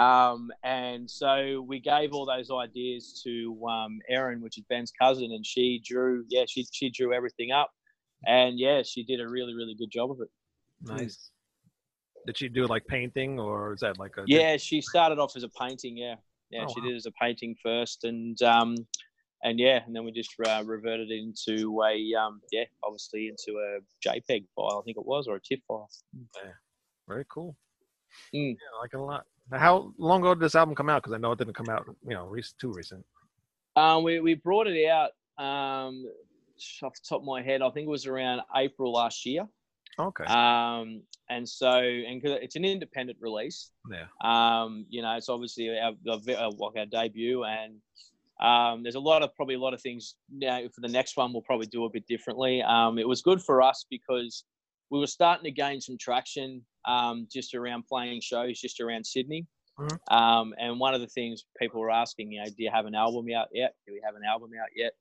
um, 0.00 0.50
and 0.62 1.10
so 1.10 1.60
we 1.66 1.78
gave 1.80 2.12
all 2.14 2.24
those 2.24 2.50
ideas 2.50 3.20
to 3.24 3.60
um, 3.66 3.98
Erin 4.08 4.40
which 4.40 4.56
is 4.56 4.64
Ben's 4.68 4.92
cousin 4.92 5.32
and 5.32 5.44
she 5.44 5.82
drew 5.84 6.24
yeah 6.28 6.44
she, 6.48 6.64
she 6.70 6.90
drew 6.90 7.12
everything 7.12 7.50
up 7.50 7.70
and 8.24 8.58
yeah 8.58 8.82
she 8.84 9.02
did 9.02 9.20
a 9.20 9.28
really 9.28 9.52
really 9.54 9.74
good 9.74 9.90
job 9.90 10.12
of 10.12 10.20
it 10.20 10.28
Nice. 10.84 11.30
Did 12.26 12.36
she 12.36 12.48
do 12.48 12.66
like 12.66 12.86
painting 12.86 13.38
or 13.38 13.72
is 13.72 13.80
that 13.80 13.98
like 13.98 14.16
a 14.16 14.24
Yeah, 14.26 14.56
she 14.56 14.80
started 14.80 15.18
off 15.18 15.36
as 15.36 15.42
a 15.42 15.48
painting. 15.48 15.96
Yeah, 15.96 16.16
yeah, 16.50 16.64
Oh, 16.64 16.72
she 16.72 16.80
wow. 16.80 16.86
did 16.86 16.94
it 16.94 16.96
as 16.96 17.06
a 17.06 17.12
painting 17.12 17.56
first, 17.62 18.04
and 18.04 18.40
um, 18.42 18.76
and 19.42 19.58
yeah, 19.58 19.80
and 19.84 19.94
then 19.94 20.04
we 20.04 20.12
just 20.12 20.30
uh, 20.46 20.62
reverted 20.64 21.10
it 21.10 21.20
into 21.20 21.82
a 21.82 22.14
um, 22.14 22.40
yeah, 22.52 22.64
obviously 22.84 23.28
into 23.28 23.58
a 23.58 23.80
JPEG 24.06 24.44
file, 24.54 24.80
I 24.80 24.82
think 24.84 24.96
it 24.96 25.06
was, 25.06 25.26
or 25.26 25.36
a 25.36 25.40
TIFF 25.40 25.60
file. 25.66 25.90
Yeah. 26.14 26.50
Very 27.08 27.24
cool. 27.28 27.56
Mm. 28.34 28.52
Yeah, 28.52 28.78
I 28.78 28.80
like 28.82 28.90
it 28.94 29.00
a 29.00 29.02
lot. 29.02 29.24
Now, 29.50 29.58
how 29.58 29.92
long 29.98 30.20
ago 30.20 30.34
did 30.34 30.42
this 30.42 30.54
album 30.54 30.74
come 30.74 30.88
out? 30.88 31.02
Because 31.02 31.14
I 31.14 31.18
know 31.18 31.32
it 31.32 31.38
didn't 31.38 31.54
come 31.54 31.68
out, 31.68 31.84
you 32.06 32.14
know, 32.14 32.34
too 32.60 32.72
recent. 32.72 33.04
Um, 33.74 34.04
we 34.04 34.20
we 34.20 34.34
brought 34.34 34.66
it 34.66 34.88
out 34.88 35.10
um, 35.38 36.04
off 36.82 36.94
the 36.94 37.00
top 37.08 37.20
of 37.20 37.24
my 37.24 37.42
head. 37.42 37.62
I 37.62 37.70
think 37.70 37.86
it 37.86 37.90
was 37.90 38.06
around 38.06 38.42
April 38.54 38.92
last 38.92 39.26
year. 39.26 39.46
Okay. 39.98 40.24
Um, 40.24 41.02
and 41.28 41.48
so, 41.48 41.70
and 41.78 42.22
'cause 42.22 42.38
it's 42.42 42.56
an 42.56 42.64
independent 42.64 43.18
release. 43.20 43.70
yeah. 43.90 44.06
Um, 44.22 44.86
you 44.88 45.02
know, 45.02 45.16
it's 45.16 45.28
obviously 45.28 45.68
our, 45.78 45.92
our, 46.08 46.20
uh, 46.28 46.50
our 46.76 46.86
debut, 46.86 47.44
and 47.44 47.80
um, 48.40 48.82
there's 48.82 48.94
a 48.94 49.00
lot 49.00 49.22
of 49.22 49.34
probably 49.34 49.54
a 49.54 49.58
lot 49.60 49.74
of 49.74 49.80
things 49.80 50.16
now 50.30 50.60
for 50.74 50.80
the 50.80 50.88
next 50.88 51.16
one. 51.16 51.32
We'll 51.32 51.42
probably 51.42 51.66
do 51.66 51.84
a 51.84 51.90
bit 51.90 52.06
differently. 52.06 52.62
Um, 52.62 52.98
it 52.98 53.06
was 53.06 53.22
good 53.22 53.40
for 53.42 53.62
us 53.62 53.84
because 53.90 54.44
we 54.90 54.98
were 54.98 55.06
starting 55.06 55.44
to 55.44 55.50
gain 55.50 55.80
some 55.80 55.96
traction 55.98 56.64
um, 56.86 57.28
just 57.30 57.54
around 57.54 57.86
playing 57.86 58.20
shows, 58.20 58.60
just 58.60 58.80
around 58.80 59.06
Sydney. 59.06 59.46
Mhm. 59.78 59.98
Um, 60.12 60.54
and 60.58 60.78
one 60.80 60.92
of 60.94 61.00
the 61.00 61.06
things 61.06 61.44
people 61.58 61.80
were 61.80 61.90
asking, 61.90 62.32
you 62.32 62.40
know, 62.42 62.46
do 62.48 62.62
you 62.62 62.70
have 62.70 62.86
an 62.86 62.94
album 62.94 63.26
out 63.34 63.48
yet? 63.52 63.74
Do 63.86 63.92
we 63.94 64.00
have 64.04 64.16
an 64.16 64.22
album 64.24 64.50
out 64.60 64.68
yet? 64.76 64.92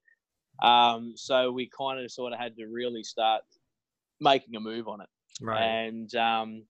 Um, 0.63 1.13
so 1.15 1.51
we 1.51 1.67
kind 1.75 1.99
of 1.99 2.11
sort 2.11 2.33
of 2.33 2.39
had 2.39 2.55
to 2.57 2.67
really 2.67 3.03
start 3.03 3.43
making 4.21 4.55
a 4.55 4.59
move 4.59 4.87
on 4.87 5.01
it. 5.01 5.07
Right. 5.41 5.61
and 5.61 6.13
um, 6.15 6.63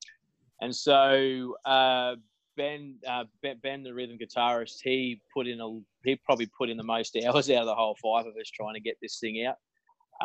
and 0.62 0.74
so 0.74 1.56
uh, 1.66 2.16
Ben, 2.56 2.96
uh, 3.08 3.26
ben 3.44 3.58
Ben 3.62 3.84
the 3.84 3.94
rhythm 3.94 4.18
guitarist 4.18 4.78
he 4.84 5.22
put 5.34 5.48
in 5.48 5.60
a 5.60 5.80
he 6.04 6.16
probably 6.26 6.50
put 6.58 6.70
in 6.70 6.78
the 6.78 6.84
most 6.84 7.18
hours 7.26 7.50
out 7.50 7.62
of 7.62 7.66
the 7.66 7.76
whole 7.76 7.96
five 8.02 8.26
of 8.26 8.34
us 8.40 8.50
trying 8.50 8.76
to 8.76 8.82
get 8.82 8.96
this 9.02 9.20
thing 9.20 9.46
out. 9.46 9.58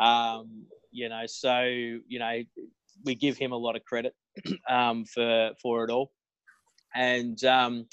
Um, 0.01 0.65
you 0.91 1.09
know 1.09 1.23
so 1.25 1.61
you 1.63 2.19
know 2.19 2.41
we 3.03 3.15
give 3.15 3.37
him 3.37 3.51
a 3.51 3.57
lot 3.57 3.75
of 3.75 3.83
credit 3.83 4.15
um, 4.69 5.05
for 5.05 5.51
for 5.61 5.83
it 5.83 5.91
all. 5.91 6.11
And 6.95 7.43
um, 7.43 7.85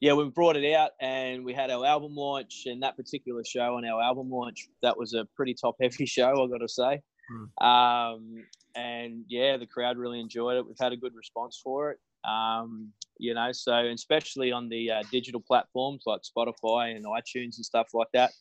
yeah 0.00 0.12
we 0.12 0.28
brought 0.28 0.56
it 0.56 0.74
out 0.74 0.90
and 1.00 1.44
we 1.44 1.52
had 1.54 1.70
our 1.70 1.84
album 1.84 2.14
launch 2.14 2.64
and 2.66 2.82
that 2.82 2.96
particular 2.96 3.42
show 3.44 3.76
on 3.76 3.84
our 3.84 4.02
album 4.02 4.28
launch 4.30 4.68
that 4.82 4.96
was 4.96 5.14
a 5.14 5.26
pretty 5.34 5.54
top 5.54 5.76
heavy 5.80 6.06
show 6.16 6.30
i 6.30 6.48
got 6.48 6.58
to 6.58 6.68
say 6.68 7.00
um, 7.60 8.44
and 8.74 9.24
yeah, 9.28 9.56
the 9.56 9.66
crowd 9.66 9.96
really 9.96 10.20
enjoyed 10.20 10.56
it. 10.56 10.66
We've 10.66 10.76
had 10.78 10.92
a 10.92 10.96
good 10.96 11.14
response 11.14 11.60
for 11.62 11.90
it. 11.90 11.98
Um, 12.28 12.92
you 13.18 13.34
know, 13.34 13.52
so 13.52 13.86
especially 13.86 14.52
on 14.52 14.68
the 14.68 14.90
uh, 14.90 15.02
digital 15.10 15.40
platforms 15.40 16.02
like 16.06 16.20
Spotify 16.22 16.94
and 16.94 17.04
iTunes 17.04 17.56
and 17.56 17.64
stuff 17.64 17.88
like 17.94 18.08
that, 18.12 18.32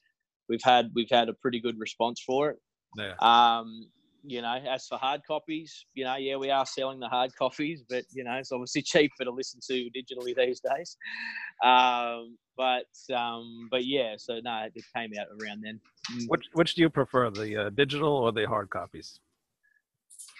we've 0.49 0.63
had 0.63 0.91
we've 0.95 1.09
had 1.09 1.29
a 1.29 1.33
pretty 1.33 1.59
good 1.59 1.79
response 1.79 2.21
for 2.21 2.49
it. 2.49 2.59
yeah. 2.97 3.13
Um, 3.19 3.87
you 4.27 4.41
know, 4.41 4.55
as 4.69 4.87
for 4.87 4.97
hard 4.97 5.21
copies, 5.27 5.85
you 5.93 6.03
know, 6.03 6.15
yeah, 6.15 6.35
we 6.35 6.49
are 6.49 6.65
selling 6.65 6.99
the 6.99 7.07
hard 7.07 7.35
copies, 7.35 7.83
but 7.89 8.03
you 8.13 8.23
know, 8.23 8.33
it's 8.33 8.51
obviously 8.51 8.81
cheaper 8.93 9.23
to 9.23 9.31
listen 9.31 9.59
to 9.67 9.89
digitally 9.95 10.35
these 10.35 10.61
days. 10.61 10.97
Um, 11.63 12.37
but 12.57 12.87
um, 13.15 13.67
but 13.69 13.85
yeah, 13.85 14.15
so 14.17 14.39
no, 14.43 14.67
it 14.73 14.83
came 14.95 15.11
out 15.19 15.27
around 15.41 15.63
then. 15.63 15.79
Mm. 16.13 16.25
Which 16.27 16.45
which 16.53 16.75
do 16.75 16.81
you 16.81 16.89
prefer, 16.89 17.29
the 17.29 17.65
uh, 17.65 17.69
digital 17.69 18.13
or 18.13 18.31
the 18.31 18.45
hard 18.45 18.69
copies? 18.69 19.19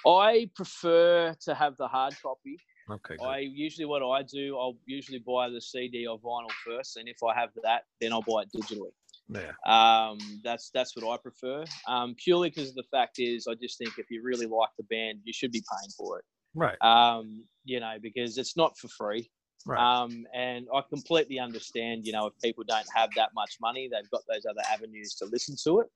I 0.06 0.50
prefer 0.56 1.36
to 1.42 1.56
have 1.56 1.78
the 1.78 1.88
hard 1.88 2.16
copy. 2.22 2.58
Okay. 2.90 3.16
Good. 3.18 3.26
I 3.26 3.40
usually 3.40 3.86
what 3.86 4.04
I 4.04 4.22
do, 4.22 4.58
I'll 4.58 4.78
usually 4.86 5.20
buy 5.20 5.50
the 5.50 5.60
CD 5.60 6.06
or 6.06 6.20
vinyl 6.20 6.52
first, 6.66 6.98
and 6.98 7.10
if 7.10 7.18
I 7.24 7.34
have 7.34 7.50
that, 7.64 7.84
then 8.00 8.14
I'll 8.14 8.22
buy 8.22 8.44
it 8.44 8.50
digitally. 8.56 8.92
Yeah. 9.30 9.52
Um, 9.66 10.18
that's 10.44 10.70
that's 10.74 10.96
what 10.96 11.12
I 11.12 11.18
prefer. 11.18 11.66
Um, 11.88 12.16
purely 12.24 12.50
because 12.50 12.74
the 12.74 12.84
fact 12.92 13.20
is, 13.20 13.48
I 13.48 13.56
just 13.56 13.78
think 13.78 13.94
if 13.98 14.10
you 14.10 14.22
really 14.24 14.46
like 14.46 14.70
the 14.78 14.84
band, 14.84 15.20
you 15.24 15.34
should 15.34 15.52
be 15.52 15.64
paying 15.72 15.92
for 15.98 16.20
it. 16.20 16.26
Right. 16.54 16.82
Um, 16.82 17.44
you 17.64 17.80
know, 17.80 17.96
because 18.02 18.38
it's 18.38 18.56
not 18.56 18.78
for 18.78 18.88
free. 18.90 19.30
Right. 19.66 19.80
Um, 19.80 20.26
and 20.34 20.68
I 20.74 20.82
completely 20.90 21.40
understand, 21.40 22.06
you 22.06 22.14
know, 22.14 22.28
if 22.28 22.34
people 22.42 22.64
don't 22.68 22.86
have 22.94 23.10
that 23.16 23.30
much 23.34 23.58
money, 23.60 23.90
they've 23.92 24.10
got 24.12 24.22
those 24.30 24.46
other 24.46 24.62
avenues 24.72 25.16
to 25.16 25.26
listen 25.26 25.56
to 25.64 25.80
it. 25.80 25.88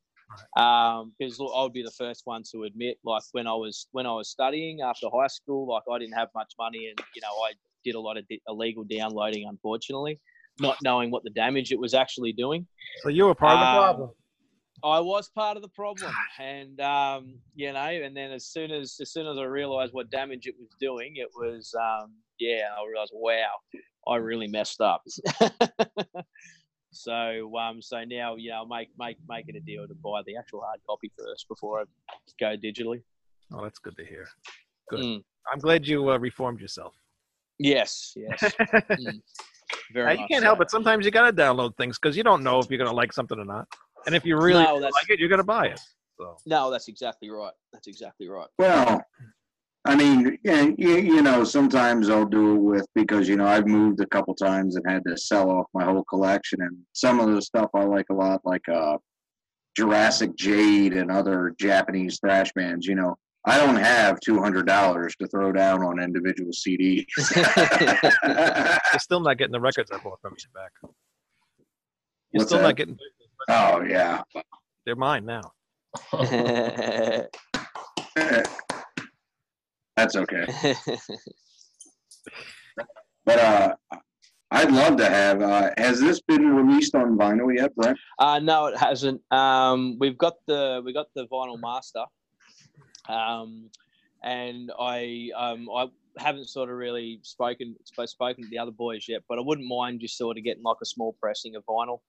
Um, 0.62 1.13
because 1.17 1.39
I 1.39 1.63
would 1.63 1.74
be 1.74 1.83
the 1.83 1.91
first 1.91 2.21
one 2.25 2.43
to 2.51 2.63
admit, 2.63 2.98
like 3.03 3.24
when 3.31 3.48
I 3.48 3.53
was 3.53 3.88
when 3.91 4.05
I 4.05 4.12
was 4.12 4.29
studying 4.29 4.81
after 4.81 5.07
high 5.13 5.27
school, 5.27 5.67
like 5.67 5.83
I 5.91 5.98
didn't 5.98 6.13
have 6.13 6.29
much 6.36 6.53
money, 6.59 6.88
and 6.88 7.00
you 7.15 7.21
know, 7.21 7.29
I 7.48 7.53
did 7.83 7.95
a 7.95 8.00
lot 8.00 8.17
of 8.17 8.27
di- 8.27 8.41
illegal 8.48 8.83
downloading, 8.83 9.48
unfortunately, 9.48 10.19
not 10.59 10.77
knowing 10.83 11.11
what 11.11 11.23
the 11.23 11.29
damage 11.31 11.71
it 11.71 11.79
was 11.79 11.93
actually 11.93 12.33
doing. 12.33 12.67
so 13.03 13.09
you 13.09 13.25
were 13.25 13.35
part 13.35 13.53
of 13.53 13.59
the 13.59 13.65
Um, 13.65 13.83
problem. 13.83 14.09
I 14.81 14.99
was 15.01 15.27
part 15.29 15.57
of 15.57 15.61
the 15.63 15.69
problem, 15.69 16.13
and 16.39 16.79
um, 16.79 17.33
you 17.53 17.73
know, 17.73 17.79
and 17.79 18.15
then 18.15 18.31
as 18.31 18.45
soon 18.45 18.71
as 18.71 18.97
as 19.01 19.11
soon 19.11 19.27
as 19.27 19.37
I 19.37 19.43
realised 19.43 19.91
what 19.93 20.09
damage 20.09 20.47
it 20.47 20.55
was 20.57 20.69
doing, 20.79 21.17
it 21.17 21.27
was 21.35 21.73
um, 21.77 22.13
yeah, 22.39 22.69
I 22.79 22.87
realised, 22.87 23.11
wow, 23.13 23.49
I 24.07 24.15
really 24.15 24.47
messed 24.47 24.79
up. 24.79 25.03
so 26.91 27.57
um, 27.57 27.81
so 27.81 28.03
now 28.05 28.35
you 28.35 28.51
know, 28.51 28.65
make 28.65 28.89
make 28.97 29.17
make 29.27 29.49
it 29.49 29.55
a 29.55 29.59
deal 29.59 29.85
to 29.87 29.93
buy 29.95 30.21
the 30.25 30.37
actual 30.37 30.61
hard 30.61 30.79
copy 30.87 31.11
first 31.17 31.47
before 31.49 31.81
I 31.81 31.83
go 32.39 32.55
digitally. 32.57 33.01
Oh, 33.53 33.63
that's 33.63 33.79
good 33.79 33.97
to 33.97 34.05
hear. 34.05 34.27
Good. 34.89 34.99
Mm. 35.01 35.23
I'm 35.51 35.59
glad 35.59 35.87
you 35.87 36.09
uh, 36.09 36.17
reformed 36.17 36.61
yourself. 36.61 36.93
Yes, 37.57 38.13
yes, 38.15 38.41
Mm. 38.91 39.21
Very. 39.93 40.15
Now, 40.15 40.21
you 40.21 40.27
can't 40.27 40.41
so. 40.41 40.47
help 40.47 40.61
it. 40.61 40.71
Sometimes 40.71 41.05
you 41.05 41.11
gotta 41.11 41.33
download 41.33 41.75
things 41.77 41.97
because 41.99 42.15
you 42.15 42.23
don't 42.23 42.43
know 42.43 42.59
if 42.59 42.69
you're 42.69 42.77
gonna 42.77 42.93
like 42.93 43.13
something 43.13 43.39
or 43.39 43.45
not. 43.45 43.67
And 44.05 44.15
if 44.15 44.25
you 44.25 44.38
really 44.38 44.63
No, 44.63 44.75
like 44.75 45.09
it, 45.09 45.19
you're 45.19 45.29
gonna 45.29 45.43
buy 45.43 45.67
it. 45.67 45.79
So 46.19 46.38
No, 46.45 46.71
that's 46.71 46.88
exactly 46.88 47.29
right. 47.29 47.53
That's 47.73 47.88
exactly 47.88 48.27
right. 48.27 48.47
Well, 48.57 49.01
I 49.85 49.95
mean, 49.95 50.38
yeah, 50.43 50.69
you, 50.77 50.97
you 50.97 51.21
know, 51.21 51.43
sometimes 51.43 52.09
I'll 52.09 52.25
do 52.25 52.55
it 52.55 52.59
with 52.59 52.88
because 52.95 53.29
you 53.29 53.38
know 53.38 53.47
I've 53.47 53.67
moved 53.67 54.01
a 54.01 54.07
couple 54.07 54.35
times 54.35 54.75
and 54.75 54.85
had 54.89 55.03
to 55.05 55.17
sell 55.17 55.49
off 55.49 55.67
my 55.73 55.83
whole 55.85 56.03
collection, 56.03 56.61
and 56.61 56.77
some 56.93 57.19
of 57.19 57.33
the 57.33 57.41
stuff 57.41 57.69
I 57.73 57.83
like 57.83 58.07
a 58.11 58.13
lot, 58.13 58.41
like 58.43 58.67
uh, 58.67 58.97
Jurassic 59.75 60.35
Jade 60.35 60.93
and 60.93 61.09
other 61.09 61.55
Japanese 61.59 62.19
thrash 62.19 62.51
bands, 62.53 62.85
you 62.85 62.95
know, 62.95 63.15
I 63.46 63.58
don't 63.58 63.77
have 63.77 64.19
two 64.19 64.39
hundred 64.39 64.65
dollars 64.67 65.15
to 65.17 65.27
throw 65.27 65.51
down 65.51 65.81
on 65.84 66.00
individual 66.00 66.51
CDs. 66.51 67.05
You're 68.91 69.00
still 69.00 69.22
not 69.22 69.38
getting 69.38 69.53
the 69.53 69.60
records 69.62 69.91
I 69.91 69.98
bought 69.98 70.19
from 70.22 70.36
you 70.38 70.50
back. 70.53 70.72
You're 70.81 70.91
What's 72.41 72.50
still 72.50 72.60
that? 72.60 72.63
not 72.65 72.75
getting. 72.75 72.98
oh 73.50 73.81
yeah. 73.81 74.22
They're 74.86 74.96
mine 74.96 75.25
now. 75.25 75.41
That's 79.96 80.15
okay. 80.15 80.46
But 83.25 83.39
uh 83.39 83.75
I'd 84.51 84.72
love 84.72 84.98
to 84.98 85.05
have 85.10 85.41
uh 85.41 85.69
has 85.77 86.00
this 86.00 86.22
been 86.22 86.46
released 86.55 86.96
on 86.96 87.17
vinyl 87.17 87.55
yet, 87.55 87.75
Brent? 87.75 87.98
Uh, 88.17 88.39
no, 88.39 88.67
it 88.67 88.77
hasn't. 88.77 89.22
Um, 89.31 89.98
we've 90.00 90.17
got 90.17 90.36
the 90.48 90.81
we 90.84 90.91
got 90.93 91.08
the 91.15 91.27
vinyl 91.27 91.60
master, 91.60 92.03
um, 93.09 93.69
and 94.23 94.71
I 94.79 95.29
um, 95.35 95.67
I 95.75 95.87
haven't 96.17 96.49
sort 96.49 96.69
of 96.69 96.75
really 96.75 97.19
spoken 97.23 97.75
spoken 98.05 98.43
to 98.43 98.49
the 98.49 98.57
other 98.57 98.71
boys 98.71 99.05
yet, 99.07 99.21
but 99.27 99.37
I 99.37 99.41
wouldn't 99.41 99.67
mind 99.67 100.01
just 100.01 100.17
sort 100.17 100.37
of 100.37 100.43
getting 100.43 100.63
like 100.63 100.77
a 100.81 100.85
small 100.85 101.15
pressing 101.19 101.55
of 101.55 101.63
vinyl. 101.65 101.99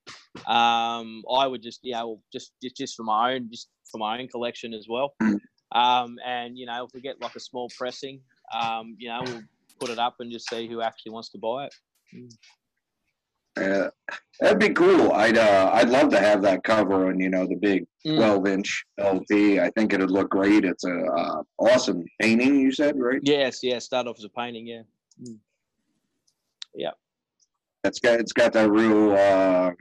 Um, 0.47 1.23
I 1.33 1.47
would 1.47 1.63
just 1.63 1.81
yeah, 1.83 2.05
just 2.33 2.53
just 2.63 2.77
just 2.77 2.97
for 2.97 3.05
my 3.05 3.35
own 3.35 3.49
just 3.51 3.69
for 3.91 3.99
my 3.99 4.19
own 4.21 4.29
collection 4.29 4.75
as 4.75 4.87
well. 4.89 5.15
Mm. 5.23 5.41
Um, 5.73 6.17
and 6.27 6.59
you 6.59 6.67
know, 6.67 6.85
if 6.85 6.91
we 6.95 7.01
get 7.01 7.21
like 7.21 7.37
a 7.37 7.41
small 7.41 7.69
pressing, 7.79 8.21
um, 8.53 8.97
you 8.99 9.09
know, 9.09 9.23
we'll 9.25 9.43
put 9.79 9.91
it 9.91 9.99
up 9.99 10.17
and 10.19 10.31
just 10.31 10.49
see 10.51 10.67
who 10.69 10.83
actually 10.83 11.13
wants 11.13 11.31
to 11.31 11.39
buy 11.39 11.67
it. 11.67 11.75
Uh, 13.61 13.91
that'd 14.41 14.59
be 14.59 14.71
cool. 14.71 15.13
I'd 15.13 15.37
uh 15.39 15.71
I'd 15.73 15.89
love 15.91 16.09
to 16.11 16.21
have 16.21 16.41
that 16.43 16.65
cover 16.65 17.09
on, 17.09 17.21
you 17.21 17.29
know, 17.29 17.47
the 17.47 17.57
big 17.57 17.87
Mm. 18.07 18.17
twelve 18.17 18.47
inch 18.47 18.85
LP. 18.99 19.61
I 19.61 19.69
think 19.77 19.93
it'd 19.93 20.11
look 20.11 20.31
great. 20.31 20.65
It's 20.65 20.85
a 20.85 21.05
uh, 21.05 21.43
awesome 21.59 22.03
painting, 22.21 22.59
you 22.59 22.73
said, 22.73 22.95
right? 22.99 23.21
Yes, 23.23 23.61
yeah. 23.63 23.79
Start 23.79 24.07
off 24.07 24.17
as 24.19 24.25
a 24.25 24.31
painting, 24.31 24.67
yeah. 24.67 24.83
Yeah. 26.75 26.93
It's 27.85 27.99
got 28.01 28.21
it's 28.21 28.33
got 28.33 28.53
that 28.55 28.71
real 28.71 29.13
uh 29.13 29.73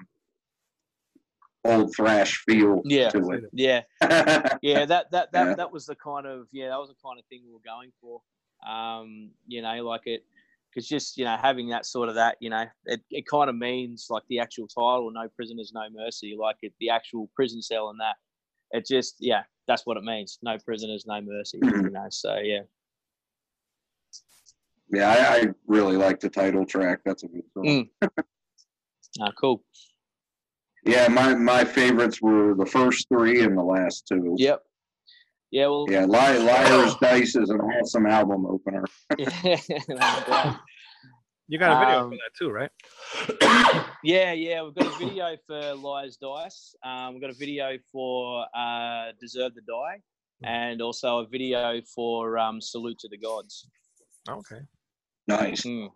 old 1.65 1.95
thrash 1.95 2.43
feel 2.45 2.81
Yeah. 2.85 3.09
to 3.09 3.31
it. 3.31 3.43
Yeah, 3.53 3.81
yeah, 4.61 4.85
that 4.85 5.11
that 5.11 5.31
that 5.31 5.31
Yeah. 5.33 5.53
that 5.55 5.71
was 5.71 5.85
the 5.85 5.95
kind 5.95 6.25
of 6.25 6.47
yeah, 6.51 6.69
that 6.69 6.79
was 6.79 6.89
the 6.89 6.95
kind 7.03 7.19
of 7.19 7.25
thing 7.27 7.41
we 7.45 7.53
were 7.53 7.59
going 7.65 7.91
for. 8.01 8.21
Um, 8.69 9.29
you 9.47 9.61
know, 9.61 9.73
like 9.85 10.07
it, 10.07 10.25
because 10.69 10.87
just 10.87 11.17
you 11.17 11.25
know 11.25 11.37
having 11.41 11.69
that 11.69 11.85
sort 11.85 12.09
of 12.09 12.15
that, 12.15 12.37
you 12.39 12.49
know, 12.49 12.65
it, 12.85 13.01
it 13.09 13.27
kind 13.27 13.49
of 13.49 13.55
means 13.55 14.07
like 14.09 14.23
the 14.29 14.39
actual 14.39 14.67
title, 14.67 15.11
no 15.11 15.27
prisoners, 15.35 15.71
no 15.73 15.87
mercy, 15.91 16.35
like 16.39 16.57
it, 16.61 16.73
the 16.79 16.89
actual 16.89 17.29
prison 17.35 17.61
cell 17.61 17.89
and 17.89 17.99
that. 17.99 18.15
It 18.71 18.85
just 18.85 19.15
yeah, 19.19 19.43
that's 19.67 19.85
what 19.85 19.97
it 19.97 20.03
means. 20.03 20.37
No 20.41 20.57
prisoners, 20.63 21.05
no 21.07 21.21
mercy. 21.21 21.59
You 21.63 21.89
know, 21.89 22.07
so 22.09 22.37
yeah, 22.37 22.61
Yeah, 24.91 25.09
I, 25.09 25.35
I 25.35 25.47
really 25.67 25.97
like 25.97 26.19
the 26.19 26.29
title 26.29 26.65
track. 26.65 26.99
That's 27.03 27.23
a 27.23 27.27
good 27.27 27.43
song. 27.53 27.63
Mm. 27.65 27.89
ah, 29.21 29.31
cool. 29.39 29.63
Yeah, 30.85 31.07
my 31.07 31.33
my 31.33 31.65
favorites 31.65 32.21
were 32.21 32.53
the 32.53 32.65
first 32.65 33.07
three 33.09 33.43
and 33.43 33.57
the 33.57 33.63
last 33.63 34.07
two. 34.07 34.35
Yep. 34.37 34.63
Yeah, 35.51 35.67
well, 35.67 35.85
Yeah, 35.89 36.05
Li- 36.05 36.39
Liar's 36.47 36.95
Dice 37.01 37.35
is 37.35 37.49
an 37.49 37.59
awesome 37.61 38.05
album 38.05 38.45
opener. 38.45 38.83
You 41.51 41.57
got 41.57 41.71
a 41.71 41.79
video 41.83 42.03
Um, 42.03 42.09
for 42.11 42.17
that 42.17 42.33
too, 42.37 42.51
right? 42.51 42.69
Yeah, 44.03 44.33
yeah, 44.33 44.61
we've 44.61 44.75
got 44.75 44.85
a 44.85 44.97
video 45.03 45.35
for 45.47 45.73
Liar's 45.73 46.15
Dice. 46.17 46.75
Um, 46.85 47.13
we've 47.13 47.21
got 47.21 47.31
a 47.31 47.39
video 47.39 47.75
for 47.91 48.45
uh, 48.55 49.13
Deserve 49.19 49.55
to 49.55 49.61
Die, 49.61 50.01
and 50.43 50.79
also 50.79 51.19
a 51.19 51.25
video 51.27 51.81
for 51.95 52.37
um, 52.37 52.61
Salute 52.61 52.99
to 52.99 53.07
the 53.09 53.17
Gods. 53.17 53.67
Okay. 54.29 54.59
Nice. 55.27 55.63
Mm. 55.63 55.89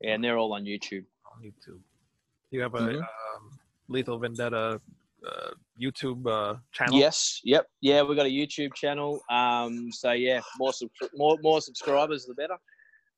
Yeah, 0.00 0.14
and 0.14 0.22
they're 0.22 0.38
all 0.38 0.52
on 0.54 0.62
YouTube. 0.64 1.04
On 1.34 1.42
YouTube. 1.42 1.80
You 2.52 2.60
have 2.62 2.74
a 2.74 2.78
Mhm. 2.78 2.98
um, 3.00 3.58
Lethal 3.88 4.18
Vendetta 4.20 4.80
uh, 5.26 5.50
YouTube 5.80 6.26
uh, 6.26 6.56
channel. 6.72 6.98
Yes, 6.98 7.40
yep, 7.44 7.66
yeah, 7.80 8.02
we've 8.02 8.16
got 8.16 8.26
a 8.26 8.30
YouTube 8.30 8.74
channel. 8.74 9.20
Um, 9.30 9.90
so 9.92 10.12
yeah, 10.12 10.40
more 10.58 10.72
sub- 10.72 10.90
more 11.14 11.38
more 11.42 11.60
subscribers 11.60 12.26
the 12.26 12.34
better. 12.34 12.56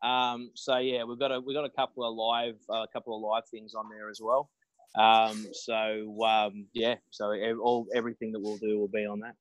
Um, 0.03 0.51
so 0.55 0.79
yeah, 0.79 1.05
we've 1.05 1.19
got 1.19 1.33
a 1.33 1.41
we've 1.41 1.57
got 1.57 1.65
a 1.65 1.71
couple 1.71 2.05
of 2.09 2.15
live 2.15 2.57
uh, 2.71 2.83
a 2.83 2.89
couple 2.93 3.17
of 3.17 3.23
live 3.23 3.45
things 3.51 3.75
on 3.75 3.89
there 3.91 4.11
as 4.11 4.21
well. 4.23 4.51
Um, 4.97 5.47
so 5.53 6.25
um, 6.25 6.67
yeah, 6.73 6.95
so 7.11 7.31
ev- 7.31 7.61
all 7.61 7.87
everything 7.95 8.33
that 8.33 8.41
we'll 8.41 8.59
do 8.59 8.79
will 8.79 8.89
be 8.89 9.07
on 9.07 9.21
that. 9.21 9.35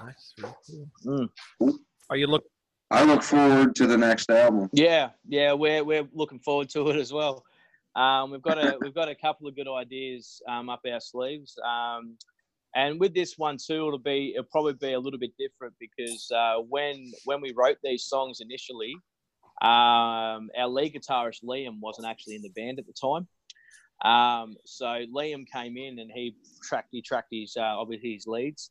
Nice. 0.00 0.34
Mm. 1.04 1.28
Are 2.10 2.16
you 2.16 2.26
look? 2.26 2.44
I 2.90 3.04
look 3.04 3.22
forward 3.22 3.74
to 3.76 3.86
the 3.86 3.96
next 3.96 4.30
album. 4.30 4.68
Yeah, 4.72 5.10
yeah, 5.26 5.52
we're 5.54 5.82
we're 5.82 6.08
looking 6.12 6.38
forward 6.40 6.68
to 6.70 6.90
it 6.90 6.96
as 6.96 7.12
well. 7.12 7.44
Um, 7.94 8.30
we've 8.30 8.42
got 8.42 8.58
a 8.58 8.76
we've 8.80 8.94
got 8.94 9.08
a 9.08 9.14
couple 9.14 9.46
of 9.48 9.56
good 9.56 9.68
ideas 9.68 10.40
um, 10.48 10.68
up 10.68 10.80
our 10.90 11.00
sleeves, 11.00 11.56
um, 11.64 12.16
and 12.74 12.98
with 12.98 13.14
this 13.14 13.36
one 13.36 13.58
too, 13.58 13.86
it'll 13.86 13.98
be 13.98 14.32
it'll 14.34 14.48
probably 14.50 14.74
be 14.74 14.92
a 14.92 15.00
little 15.00 15.18
bit 15.18 15.32
different 15.38 15.74
because 15.78 16.30
uh, 16.34 16.56
when 16.68 17.12
when 17.24 17.40
we 17.40 17.52
wrote 17.56 17.78
these 17.82 18.04
songs 18.04 18.40
initially, 18.40 18.94
um, 19.60 20.50
our 20.58 20.68
lead 20.68 20.94
guitarist 20.94 21.44
Liam 21.44 21.80
wasn't 21.80 22.06
actually 22.06 22.36
in 22.36 22.42
the 22.42 22.50
band 22.50 22.78
at 22.78 22.86
the 22.86 22.92
time. 22.92 23.28
Um, 24.04 24.56
so 24.64 24.86
Liam 24.86 25.46
came 25.46 25.76
in 25.76 25.98
and 25.98 26.10
he 26.12 26.34
tracked 26.62 26.88
he 26.90 27.02
tracked 27.02 27.28
his 27.30 27.56
uh, 27.56 27.78
obviously 27.78 28.14
his 28.14 28.26
leads, 28.26 28.70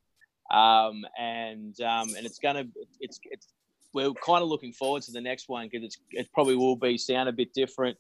um, 0.52 1.06
and 1.18 1.80
um, 1.82 2.10
and 2.18 2.26
it's 2.26 2.40
gonna 2.40 2.66
it's 3.00 3.20
it's 3.26 3.48
we're 3.94 4.14
kind 4.14 4.42
of 4.42 4.50
looking 4.50 4.74
forward 4.74 5.04
to 5.04 5.12
the 5.12 5.22
next 5.22 5.48
one 5.48 5.68
because 5.68 5.86
it's 5.86 5.98
it 6.12 6.28
probably 6.34 6.56
will 6.56 6.76
be 6.76 6.98
sound 6.98 7.30
a 7.30 7.32
bit 7.32 7.54
different, 7.54 7.98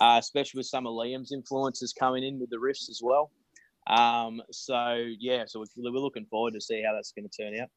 uh, 0.00 0.16
especially 0.18 0.58
with 0.58 0.66
some 0.66 0.86
of 0.86 0.94
Liam's 0.94 1.32
influences 1.32 1.92
coming 1.92 2.24
in 2.24 2.38
with 2.38 2.50
the 2.50 2.56
riffs 2.56 2.90
as 2.90 3.00
well. 3.02 3.30
Um, 3.86 4.40
so 4.50 4.96
yeah, 5.18 5.44
so 5.46 5.64
we're, 5.76 5.90
looking 5.90 6.26
forward 6.26 6.54
to 6.54 6.60
see 6.60 6.82
how 6.82 6.94
that's 6.94 7.12
going 7.12 7.28
to 7.28 7.42
turn 7.42 7.60
out. 7.60 7.68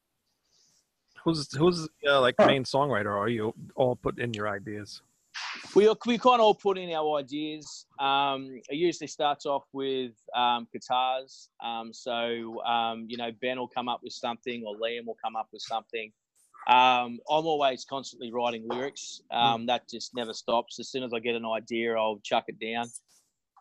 Who's 1.24 1.54
who's 1.54 1.88
uh, 2.08 2.20
like 2.20 2.36
main 2.38 2.64
songwriter? 2.64 3.14
Are 3.14 3.28
you 3.28 3.54
all 3.74 3.96
put 3.96 4.18
in 4.18 4.32
your 4.32 4.48
ideas? 4.48 5.02
We 5.74 5.92
we 6.06 6.18
kind 6.18 6.36
of 6.36 6.40
all 6.40 6.54
put 6.54 6.78
in 6.78 6.90
our 6.92 7.18
ideas. 7.18 7.86
Um, 7.98 8.60
it 8.68 8.76
usually 8.76 9.08
starts 9.08 9.44
off 9.44 9.64
with 9.72 10.12
um, 10.34 10.66
guitars. 10.72 11.50
Um, 11.62 11.92
so 11.92 12.62
um, 12.64 13.06
you 13.08 13.16
know 13.16 13.30
Ben 13.42 13.58
will 13.58 13.68
come 13.68 13.88
up 13.88 14.00
with 14.02 14.12
something, 14.12 14.64
or 14.66 14.74
Liam 14.76 15.06
will 15.06 15.18
come 15.22 15.36
up 15.36 15.48
with 15.52 15.62
something. 15.62 16.10
Um, 16.68 17.18
I'm 17.30 17.46
always 17.46 17.86
constantly 17.86 18.30
writing 18.30 18.68
lyrics. 18.68 19.22
Um, 19.30 19.64
that 19.66 19.88
just 19.88 20.14
never 20.14 20.34
stops. 20.34 20.78
As 20.78 20.90
soon 20.90 21.02
as 21.02 21.14
I 21.14 21.18
get 21.18 21.34
an 21.34 21.46
idea, 21.46 21.94
I'll 21.96 22.20
chuck 22.22 22.44
it 22.48 22.60
down. 22.60 22.88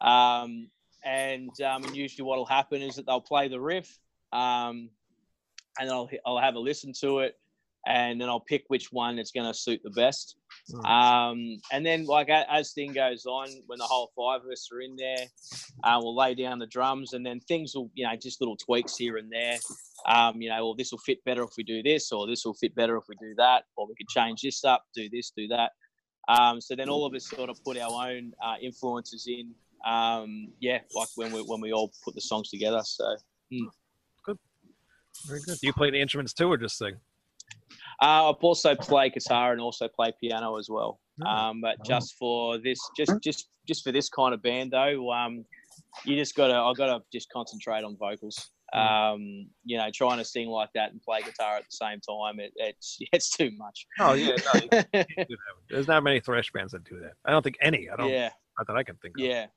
Um, 0.02 0.70
and, 1.06 1.50
um, 1.62 1.86
and 1.86 1.96
usually 1.96 2.26
what 2.26 2.38
will 2.38 2.46
happen 2.46 2.82
is 2.82 2.96
that 2.98 3.06
they'll 3.06 3.22
play 3.22 3.48
the 3.48 3.62
riff, 3.62 3.98
um, 4.34 4.89
and 5.80 5.89
I'll 5.89 6.10
I'll 6.26 6.39
have 6.39 6.56
a 6.56 6.60
listen 6.60 6.91
to 7.00 7.20
it, 7.20 7.38
and 7.88 8.20
then 8.20 8.28
I'll 8.28 8.41
pick 8.41 8.65
which 8.67 8.91
one 8.91 9.15
that's 9.15 9.32
going 9.32 9.48
to 9.48 9.58
suit 9.58 9.80
the 9.84 9.91
best. 9.91 10.36
Um, 10.84 11.60
and 11.71 11.86
then, 11.86 12.06
like 12.06 12.30
as 12.30 12.73
thing 12.73 12.93
goes 12.93 13.25
on, 13.25 13.47
when 13.67 13.80
the 13.80 13.86
whole 13.86 14.12
five 14.17 14.41
of 14.43 14.51
us 14.51 14.67
are 14.71 14.82
in 14.82 14.95
there, 14.97 15.25
uh, 15.84 15.99
we'll 16.01 16.15
lay 16.15 16.36
down 16.36 16.60
the 16.60 16.67
drums, 16.67 17.13
and 17.13 17.25
then 17.25 17.39
things 17.41 17.73
will, 17.75 17.89
you 17.93 18.06
know, 18.06 18.15
just 18.15 18.41
little 18.41 18.58
tweaks 18.58 18.97
here 18.97 19.17
and 19.17 19.32
there. 19.32 19.58
Um, 20.08 20.41
you 20.41 20.49
know, 20.49 20.65
well, 20.65 20.75
this 20.75 20.91
will 20.91 20.99
fit 20.99 21.23
better 21.23 21.43
if 21.43 21.51
we 21.58 21.63
do 21.63 21.82
this, 21.82 22.12
or 22.12 22.27
this 22.27 22.43
will 22.45 22.53
fit 22.53 22.75
better 22.75 22.97
if 22.97 23.03
we 23.08 23.15
do 23.15 23.34
that, 23.38 23.63
or 23.75 23.88
we 23.88 23.95
could 23.95 24.10
change 24.10 24.41
this 24.41 24.63
up, 24.65 24.84
do 24.93 25.10
this, 25.10 25.32
do 25.36 25.47
that. 25.47 25.71
Um, 26.27 26.60
so 26.60 26.75
then 26.75 26.89
all 26.89 27.06
of 27.06 27.13
us 27.13 27.30
sort 27.30 27.49
of 27.49 27.63
put 27.63 27.77
our 27.77 28.10
own 28.10 28.34
uh, 28.43 28.56
influences 28.62 29.27
in. 29.27 29.53
Um, 29.89 30.49
yeah, 30.60 30.80
like 30.93 31.10
when 31.15 31.32
we 31.32 31.41
when 31.41 31.62
we 31.62 31.71
all 31.71 31.93
put 32.03 32.13
the 32.15 32.21
songs 32.21 32.49
together. 32.49 32.82
So 32.84 33.15
good. 34.25 34.38
Very 35.25 35.39
good. 35.45 35.58
Do 35.60 35.67
you 35.67 35.73
play 35.73 35.91
the 35.91 36.01
instruments 36.01 36.34
too, 36.34 36.51
or 36.51 36.58
just 36.58 36.77
sing? 36.77 36.95
Uh, 38.01 38.29
I've 38.29 38.36
also 38.43 38.75
play 38.75 39.10
guitar 39.10 39.51
and 39.53 39.62
also 39.62 39.88
play 39.88 40.13
piano 40.21 40.57
as 40.57 40.69
well. 40.69 40.99
Um, 41.25 41.62
but 41.62 41.83
just 41.83 42.15
for 42.19 42.60
this, 42.60 42.77
just 42.95 43.12
just 43.23 43.49
just 43.67 43.83
for 43.83 43.91
this 43.91 44.07
kind 44.10 44.33
of 44.36 44.41
band 44.43 44.71
though, 44.71 45.12
um, 45.12 45.43
you 46.05 46.15
just 46.15 46.36
gotta 46.36 46.53
I 46.53 46.73
gotta 46.77 47.03
just 47.12 47.29
concentrate 47.31 47.83
on 47.83 47.97
vocals. 47.97 48.51
Um, 48.73 49.47
you 49.63 49.77
know, 49.77 49.88
trying 49.93 50.17
to 50.19 50.25
sing 50.25 50.49
like 50.49 50.69
that 50.75 50.91
and 50.91 51.01
play 51.01 51.21
guitar 51.21 51.55
at 51.55 51.63
the 51.63 51.71
same 51.71 51.99
time, 52.01 52.39
it, 52.39 52.51
it's 52.57 52.99
it's 53.13 53.29
too 53.36 53.49
much. 53.57 53.88
Oh 53.99 54.13
yeah, 54.13 54.36
no, 54.53 54.60
you 54.62 54.69
can't 54.69 54.91
do 54.93 55.05
that. 55.13 55.38
There's 55.69 55.88
not 55.88 56.03
many 56.03 56.19
thrash 56.19 56.51
bands 56.51 56.73
that 56.73 56.83
do 56.83 56.99
that. 56.99 57.13
I 57.25 57.31
don't 57.31 57.41
think 57.41 57.57
any. 57.62 57.89
I 57.89 57.95
don't. 57.95 58.10
yeah, 58.10 58.29
Not 58.60 58.67
that 58.67 58.75
I 58.75 58.83
can 58.83 58.95
think 58.97 59.15
of. 59.17 59.23
yeah, 59.25 59.47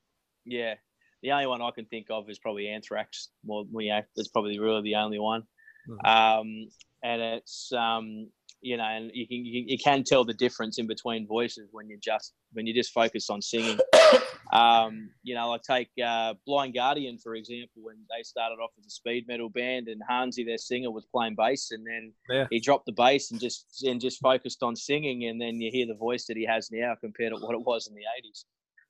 yeah. 0.46 0.74
The 1.22 1.33
only 1.33 1.46
one 1.46 1.61
I 1.61 1.70
can 1.72 1.85
think 1.87 2.07
of 2.09 2.31
is 2.31 2.38
probably 2.38 2.68
Anthrax. 2.68 3.29
Well, 3.44 3.66
yeah, 3.81 4.00
that's 4.16 4.29
probably 4.29 4.59
really 4.59 4.81
the 4.83 4.94
only 4.94 5.18
one. 5.18 5.42
Mhm. 5.88 6.09
Um, 6.40 6.68
and 7.03 7.23
it's 7.23 7.73
um, 7.73 8.29
you 8.63 8.77
know, 8.77 8.85
and 8.85 9.11
you 9.15 9.27
can 9.27 9.45
you, 9.45 9.65
you 9.67 9.79
can 9.79 10.05
tell 10.05 10.25
the 10.25 10.35
difference 10.35 10.79
in 10.79 10.87
between 10.87 11.27
voices 11.27 11.69
when 11.73 11.89
you 11.89 11.99
just 11.99 12.35
when 12.53 12.67
you 12.67 12.75
just 12.75 12.93
focus 12.93 13.31
on 13.31 13.43
singing. 13.43 13.79
Um, 14.53 15.11
you 15.23 15.37
know, 15.37 15.49
like 15.51 15.63
take 15.63 15.91
uh, 16.05 16.35
Blind 16.45 16.75
Guardian 16.75 17.19
for 17.19 17.37
example, 17.37 17.83
when 17.85 17.99
they 18.11 18.25
started 18.25 18.57
off 18.57 18.73
as 18.81 18.85
a 18.85 18.91
speed 18.91 19.27
metal 19.29 19.49
band, 19.49 19.87
and 19.87 20.03
Hansi, 20.09 20.43
their 20.43 20.59
singer, 20.59 20.91
was 20.91 21.07
playing 21.15 21.37
bass, 21.37 21.71
and 21.71 21.87
then 21.87 22.13
Yeah. 22.29 22.49
he 22.51 22.59
dropped 22.59 22.87
the 22.87 22.93
bass 22.93 23.31
and 23.31 23.41
just 23.41 23.85
and 23.85 24.01
just 24.01 24.19
focused 24.19 24.65
on 24.65 24.75
singing, 24.75 25.27
and 25.27 25.41
then 25.41 25.61
you 25.61 25.71
hear 25.71 25.87
the 25.87 25.95
voice 25.95 26.27
that 26.27 26.37
he 26.37 26.45
has 26.47 26.69
now 26.73 26.97
compared 27.01 27.33
to 27.33 27.39
what 27.39 27.55
it 27.55 27.65
was 27.65 27.87
in 27.87 27.95
the 27.95 28.01
'80s. 28.01 28.45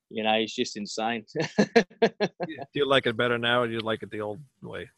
You 0.09 0.23
know, 0.23 0.39
he's 0.39 0.55
just 0.55 0.79
insane. 0.79 1.27
Do 1.59 2.57
you 2.73 2.89
like 2.89 3.07
it 3.07 3.19
better 3.19 3.37
now, 3.37 3.61
or 3.61 3.67
do 3.67 3.75
you 3.75 3.81
like 3.81 4.03
it 4.03 4.11
the 4.11 4.23
old 4.23 4.41
way? 4.63 4.89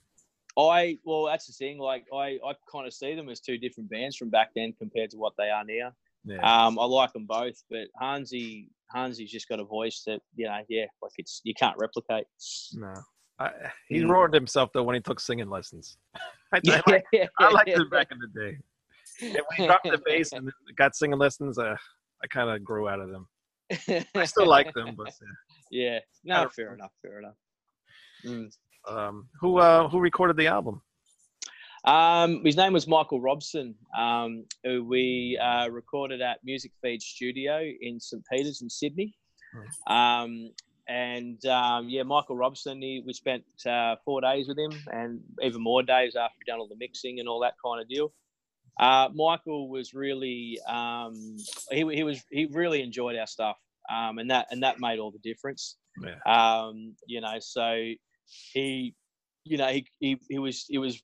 I 0.58 0.98
well, 1.04 1.24
that's 1.24 1.46
the 1.46 1.52
thing. 1.52 1.78
Like 1.78 2.04
I, 2.12 2.38
I 2.44 2.54
kind 2.70 2.86
of 2.86 2.92
see 2.92 3.14
them 3.14 3.28
as 3.28 3.40
two 3.40 3.58
different 3.58 3.90
bands 3.90 4.16
from 4.16 4.28
back 4.28 4.50
then 4.54 4.74
compared 4.78 5.10
to 5.10 5.16
what 5.16 5.32
they 5.38 5.50
are 5.50 5.64
now. 5.64 5.92
Yeah. 6.24 6.66
Um, 6.66 6.78
I 6.78 6.84
like 6.84 7.12
them 7.12 7.26
both, 7.26 7.62
but 7.70 7.88
Hansi, 7.98 8.68
Hansi's 8.94 9.30
just 9.30 9.48
got 9.48 9.60
a 9.60 9.64
voice 9.64 10.02
that 10.06 10.20
you 10.36 10.46
know, 10.46 10.60
yeah, 10.68 10.86
like 11.00 11.12
it's 11.18 11.40
you 11.44 11.54
can't 11.54 11.76
replicate. 11.78 12.26
no. 12.74 12.94
I, 13.38 13.50
he 13.88 14.00
Mm. 14.00 14.10
roared 14.10 14.34
himself 14.34 14.70
though 14.72 14.82
when 14.82 14.94
he 14.94 15.00
took 15.00 15.18
singing 15.18 15.48
lessons. 15.48 15.96
I, 16.52 16.60
I, 16.68 16.82
like, 16.86 17.04
I 17.38 17.50
liked 17.50 17.68
it 17.70 17.90
back 17.90 18.08
in 18.12 18.18
the 18.18 18.28
day. 18.28 18.58
And 19.22 19.32
when 19.48 19.56
he 19.56 19.66
dropped 19.66 19.90
the 19.90 20.00
bass 20.04 20.32
and 20.32 20.50
got 20.76 20.94
singing 20.94 21.18
lessons, 21.18 21.58
uh, 21.58 21.74
I 22.22 22.26
kind 22.28 22.50
of 22.50 22.62
grew 22.62 22.88
out 22.88 23.00
of 23.00 23.10
them. 23.10 23.26
I 24.14 24.24
still 24.26 24.46
like 24.46 24.72
them, 24.74 24.94
but 24.96 25.12
yeah, 25.70 25.98
I 25.98 26.42
no, 26.42 26.48
fair 26.50 26.74
enough, 26.74 26.92
fair 27.00 27.18
enough. 27.20 27.36
Mm. 28.24 28.54
Um, 28.88 29.28
who 29.40 29.58
uh, 29.58 29.88
who 29.88 30.00
recorded 30.00 30.36
the 30.36 30.46
album? 30.46 30.82
Um, 31.84 32.44
his 32.44 32.56
name 32.56 32.72
was 32.72 32.86
Michael 32.86 33.20
Robson, 33.20 33.74
um, 33.98 34.44
who 34.62 34.84
we 34.84 35.38
uh, 35.42 35.68
recorded 35.68 36.20
at 36.20 36.38
Music 36.44 36.70
Feed 36.80 37.02
Studio 37.02 37.60
in 37.80 37.98
St. 37.98 38.22
Peters 38.30 38.62
in 38.62 38.70
Sydney. 38.70 39.16
Um, 39.86 40.50
and 40.88 41.44
um, 41.46 41.88
yeah, 41.88 42.02
Michael 42.02 42.36
Robson, 42.36 42.80
he, 42.80 43.02
we 43.04 43.12
spent 43.12 43.44
uh, 43.66 43.96
four 44.04 44.20
days 44.20 44.48
with 44.48 44.58
him 44.58 44.72
and 44.92 45.20
even 45.42 45.62
more 45.62 45.82
days 45.82 46.16
after 46.16 46.34
we'd 46.38 46.50
done 46.50 46.60
all 46.60 46.68
the 46.68 46.76
mixing 46.78 47.20
and 47.20 47.28
all 47.28 47.40
that 47.40 47.54
kind 47.64 47.80
of 47.80 47.88
deal. 47.88 48.12
Uh, 48.80 49.08
Michael 49.14 49.68
was 49.68 49.92
really, 49.92 50.58
um, 50.68 51.36
he, 51.70 51.84
he 51.94 52.02
was, 52.02 52.22
he 52.30 52.46
really 52.46 52.82
enjoyed 52.82 53.16
our 53.16 53.26
stuff. 53.26 53.56
Um, 53.92 54.18
and 54.18 54.30
that, 54.30 54.46
and 54.50 54.62
that 54.62 54.80
made 54.80 54.98
all 54.98 55.10
the 55.10 55.18
difference. 55.18 55.76
Yeah. 56.02 56.16
Um, 56.26 56.94
you 57.06 57.20
know, 57.20 57.36
so 57.40 57.92
he, 58.52 58.94
you 59.44 59.56
know, 59.58 59.68
he, 59.68 59.86
he, 60.00 60.18
he 60.28 60.38
was, 60.38 60.64
he 60.68 60.78
was 60.78 61.02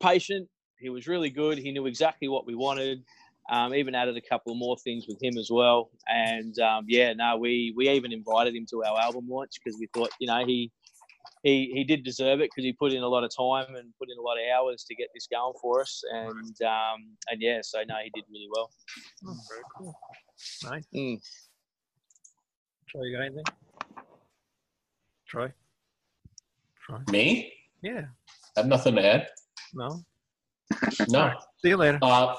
patient. 0.00 0.48
He 0.78 0.88
was 0.88 1.06
really 1.06 1.30
good. 1.30 1.58
He 1.58 1.70
knew 1.72 1.86
exactly 1.86 2.28
what 2.28 2.46
we 2.46 2.54
wanted. 2.54 3.02
Um, 3.50 3.74
even 3.74 3.94
added 3.94 4.16
a 4.16 4.20
couple 4.20 4.54
more 4.54 4.76
things 4.78 5.06
with 5.08 5.22
him 5.22 5.36
as 5.36 5.48
well. 5.50 5.90
And 6.08 6.56
um, 6.60 6.84
yeah, 6.88 7.12
no, 7.12 7.36
we 7.36 7.72
we 7.76 7.88
even 7.88 8.12
invited 8.12 8.54
him 8.54 8.66
to 8.70 8.84
our 8.84 9.00
album 9.00 9.26
launch 9.28 9.52
because 9.62 9.78
we 9.80 9.88
thought, 9.94 10.10
you 10.20 10.28
know, 10.28 10.44
he 10.46 10.70
he 11.42 11.70
he 11.74 11.84
did 11.84 12.04
deserve 12.04 12.40
it 12.40 12.50
because 12.50 12.64
he 12.64 12.72
put 12.72 12.92
in 12.92 13.02
a 13.02 13.08
lot 13.08 13.24
of 13.24 13.30
time 13.36 13.74
and 13.74 13.92
put 13.98 14.08
in 14.10 14.18
a 14.18 14.22
lot 14.22 14.34
of 14.34 14.44
hours 14.56 14.84
to 14.84 14.94
get 14.94 15.08
this 15.12 15.26
going 15.26 15.54
for 15.60 15.80
us. 15.80 16.02
And 16.12 16.62
um, 16.62 17.16
and 17.30 17.40
yeah, 17.40 17.58
so 17.62 17.82
no, 17.86 17.96
he 18.02 18.10
did 18.14 18.24
really 18.30 18.48
well. 18.54 18.70
Oh, 19.26 19.36
very 19.50 19.62
cool. 19.76 19.94
Nice. 20.64 20.86
Mm. 20.94 21.20
Troy, 22.88 23.02
you 23.02 23.16
got 23.16 23.24
anything? 23.24 23.44
Troy? 25.26 25.52
Troy? 26.82 26.98
Me? 27.10 27.52
Yeah. 27.82 28.02
I 28.56 28.60
have 28.60 28.66
nothing 28.66 28.96
to 28.96 29.04
add. 29.06 29.28
No. 29.74 30.02
No. 31.08 31.32
See 31.62 31.68
you 31.70 31.76
later. 31.76 31.98
Uh, 32.02 32.34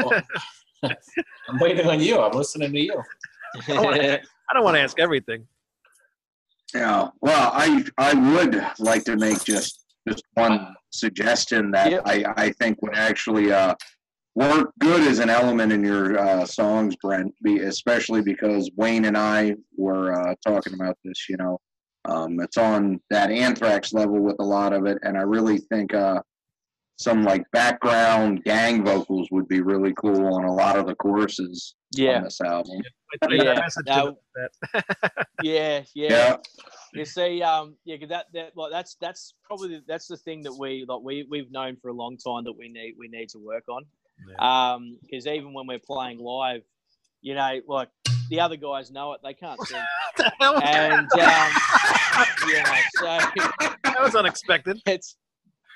well, 0.00 0.22
I'm 0.82 1.58
waiting 1.58 1.86
on 1.86 2.00
you. 2.00 2.18
I'm 2.20 2.32
listening 2.36 2.72
to 2.72 2.78
you. 2.78 3.02
I 3.68 4.20
don't 4.52 4.64
want 4.64 4.76
to 4.76 4.80
ask 4.80 4.98
everything. 4.98 5.46
Yeah. 6.74 7.08
Well, 7.20 7.50
I 7.54 7.84
I 7.96 8.14
would 8.14 8.62
like 8.78 9.04
to 9.04 9.16
make 9.16 9.42
just 9.44 9.84
just 10.08 10.22
one 10.34 10.74
suggestion 10.90 11.70
that 11.70 11.90
Yep. 11.90 12.02
I 12.04 12.24
I 12.36 12.50
think 12.52 12.82
would 12.82 12.94
actually 12.94 13.52
uh 13.52 13.74
work 14.34 14.70
good 14.80 15.00
as 15.08 15.18
an 15.18 15.30
element 15.30 15.72
in 15.72 15.82
your 15.82 16.18
uh, 16.18 16.44
songs, 16.44 16.94
Brent. 17.02 17.34
Be, 17.42 17.60
especially 17.60 18.20
because 18.20 18.70
Wayne 18.76 19.06
and 19.06 19.16
I 19.16 19.54
were 19.76 20.12
uh, 20.12 20.34
talking 20.46 20.74
about 20.74 20.96
this. 21.04 21.28
You 21.28 21.38
know, 21.38 21.58
um, 22.08 22.40
it's 22.40 22.56
on 22.56 23.00
that 23.10 23.30
Anthrax 23.30 23.92
level 23.92 24.18
with 24.20 24.36
a 24.38 24.44
lot 24.44 24.72
of 24.72 24.86
it, 24.86 24.98
and 25.02 25.16
I 25.16 25.22
really 25.22 25.58
think 25.58 25.94
uh 25.94 26.22
some 26.98 27.22
like 27.24 27.44
background 27.52 28.42
gang 28.44 28.82
vocals 28.82 29.28
would 29.30 29.46
be 29.48 29.60
really 29.60 29.92
cool 30.00 30.34
on 30.34 30.44
a 30.44 30.52
lot 30.52 30.78
of 30.78 30.86
the 30.86 30.94
choruses 30.94 31.74
yeah, 31.92 32.16
on 32.16 32.24
this 32.24 32.40
album. 32.40 32.80
Yeah, 33.30 33.54
that 33.54 33.82
no. 33.86 34.18
yeah, 35.42 35.82
yeah. 35.94 36.08
Yeah. 36.08 36.36
You 36.94 37.04
see, 37.04 37.42
um, 37.42 37.76
yeah, 37.84 37.98
'cause 37.98 38.08
that 38.08 38.26
that 38.32 38.56
like 38.56 38.72
that's 38.72 38.96
that's 39.00 39.34
probably 39.44 39.68
the, 39.68 39.82
that's 39.86 40.06
the 40.06 40.16
thing 40.16 40.42
that 40.42 40.52
we 40.58 40.86
like 40.88 41.02
we 41.02 41.26
we've 41.30 41.50
known 41.50 41.76
for 41.76 41.88
a 41.88 41.92
long 41.92 42.16
time 42.16 42.44
that 42.44 42.56
we 42.56 42.68
need 42.68 42.94
we 42.98 43.08
need 43.08 43.28
to 43.30 43.38
work 43.38 43.64
on. 43.68 43.84
Um, 44.38 44.98
because 45.02 45.26
even 45.26 45.52
when 45.52 45.66
we're 45.66 45.78
playing 45.78 46.18
live, 46.18 46.62
you 47.20 47.34
know, 47.34 47.60
like 47.68 47.90
the 48.30 48.40
other 48.40 48.56
guys 48.56 48.90
know 48.90 49.12
it, 49.12 49.20
they 49.22 49.34
can't 49.34 49.60
sing, 49.66 49.82
the 50.16 50.32
hell 50.40 50.54
was 50.54 50.62
that? 50.62 50.92
and 50.92 51.12
um, 51.12 51.50
you 52.46 52.62
know, 52.62 52.74
so 52.94 53.04
that 53.84 53.96
was 54.00 54.14
unexpected. 54.14 54.80
it's. 54.86 55.16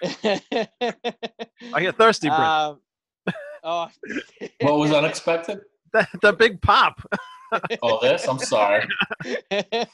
I 0.25 1.81
get 1.81 1.97
thirsty, 1.97 2.29
Brent. 2.29 2.43
um, 2.43 2.81
oh, 3.63 3.89
What 4.63 4.79
was 4.79 4.93
unexpected? 4.93 5.61
the, 5.93 6.07
the 6.23 6.33
big 6.33 6.61
pop. 6.63 7.01
Oh, 7.83 7.99
this? 8.01 8.27
I'm 8.29 8.39
sorry. 8.39 8.87
I 9.51 9.87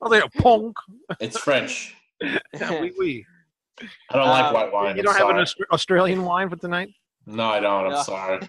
was 0.00 0.10
like, 0.10 0.32
pong. 0.34 0.72
It's 1.20 1.36
French. 1.38 1.94
Yeah, 2.22 2.80
oui, 2.80 2.92
oui. 2.98 3.26
I 4.10 4.16
don't 4.16 4.28
like 4.28 4.44
Um, 4.46 4.54
white 4.54 4.72
wine. 4.72 4.96
You 4.96 5.00
I'm 5.00 5.04
don't 5.06 5.14
have 5.16 5.28
an 5.30 5.34
sorry. 5.34 5.42
Aust- 5.42 5.56
Australian 5.72 6.24
wine 6.24 6.48
for 6.48 6.56
tonight? 6.56 6.90
No, 7.26 7.44
I 7.44 7.60
don't. 7.60 7.86
I'm 7.86 7.92
No. 7.92 8.02
sorry. 8.02 8.40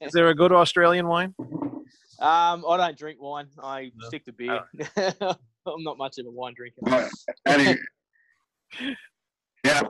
Is 0.00 0.12
there 0.12 0.28
a 0.28 0.34
good 0.34 0.52
Australian 0.52 1.06
wine? 1.08 1.34
Um, 1.38 2.64
I 2.68 2.76
don't 2.76 2.96
drink 2.98 3.20
wine. 3.20 3.48
I 3.62 3.92
No? 3.96 4.06
stick 4.08 4.24
to 4.26 4.32
beer. 4.32 4.64
I'm 5.66 5.82
not 5.82 5.98
much 5.98 6.18
of 6.18 6.26
a 6.26 6.30
wine 6.30 6.54
drinker. 6.56 6.80
But, 6.82 7.10
any, 7.46 7.78
yeah. 9.64 9.82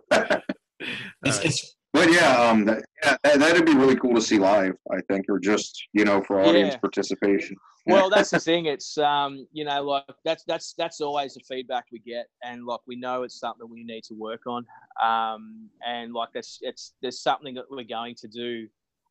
It's, 1.25 1.39
it's 1.45 1.77
But 1.93 2.13
yeah, 2.13 2.41
um, 2.41 2.65
that, 2.65 2.83
yeah, 3.05 3.17
that, 3.23 3.39
that'd 3.39 3.67
be 3.67 3.75
really 3.75 3.97
cool 3.97 4.15
to 4.15 4.21
see 4.23 4.39
live. 4.39 4.75
I 4.91 5.01
think, 5.09 5.27
or 5.29 5.39
just 5.39 5.85
you 5.93 6.05
know 6.05 6.23
for 6.23 6.41
audience 6.41 6.75
Yeah. 6.75 6.79
participation. 6.79 7.57
well 7.87 8.09
that's 8.15 8.31
the 8.31 8.39
thing 8.41 8.67
it's 8.67 8.97
um 8.99 9.47
you 9.53 9.65
know 9.65 9.83
like 9.83 10.05
that's 10.25 10.45
that's 10.45 10.73
that's 10.79 11.01
always 11.01 11.35
the 11.35 11.41
feedback 11.41 11.85
we 11.91 11.99
get 11.99 12.27
and 12.45 12.65
like 12.65 12.79
we 12.87 12.95
know 12.95 13.25
it's 13.25 13.41
something 13.41 13.69
we 13.69 13.83
need 13.83 14.05
to 14.05 14.15
work 14.15 14.43
on 14.47 14.65
um 15.03 15.69
and 15.85 16.13
like 16.13 16.29
that's 16.33 16.61
it's 16.63 16.95
there's 17.03 17.21
something 17.21 17.55
that 17.55 17.65
we're 17.69 17.83
going 17.83 18.15
to 18.15 18.29
do 18.29 18.69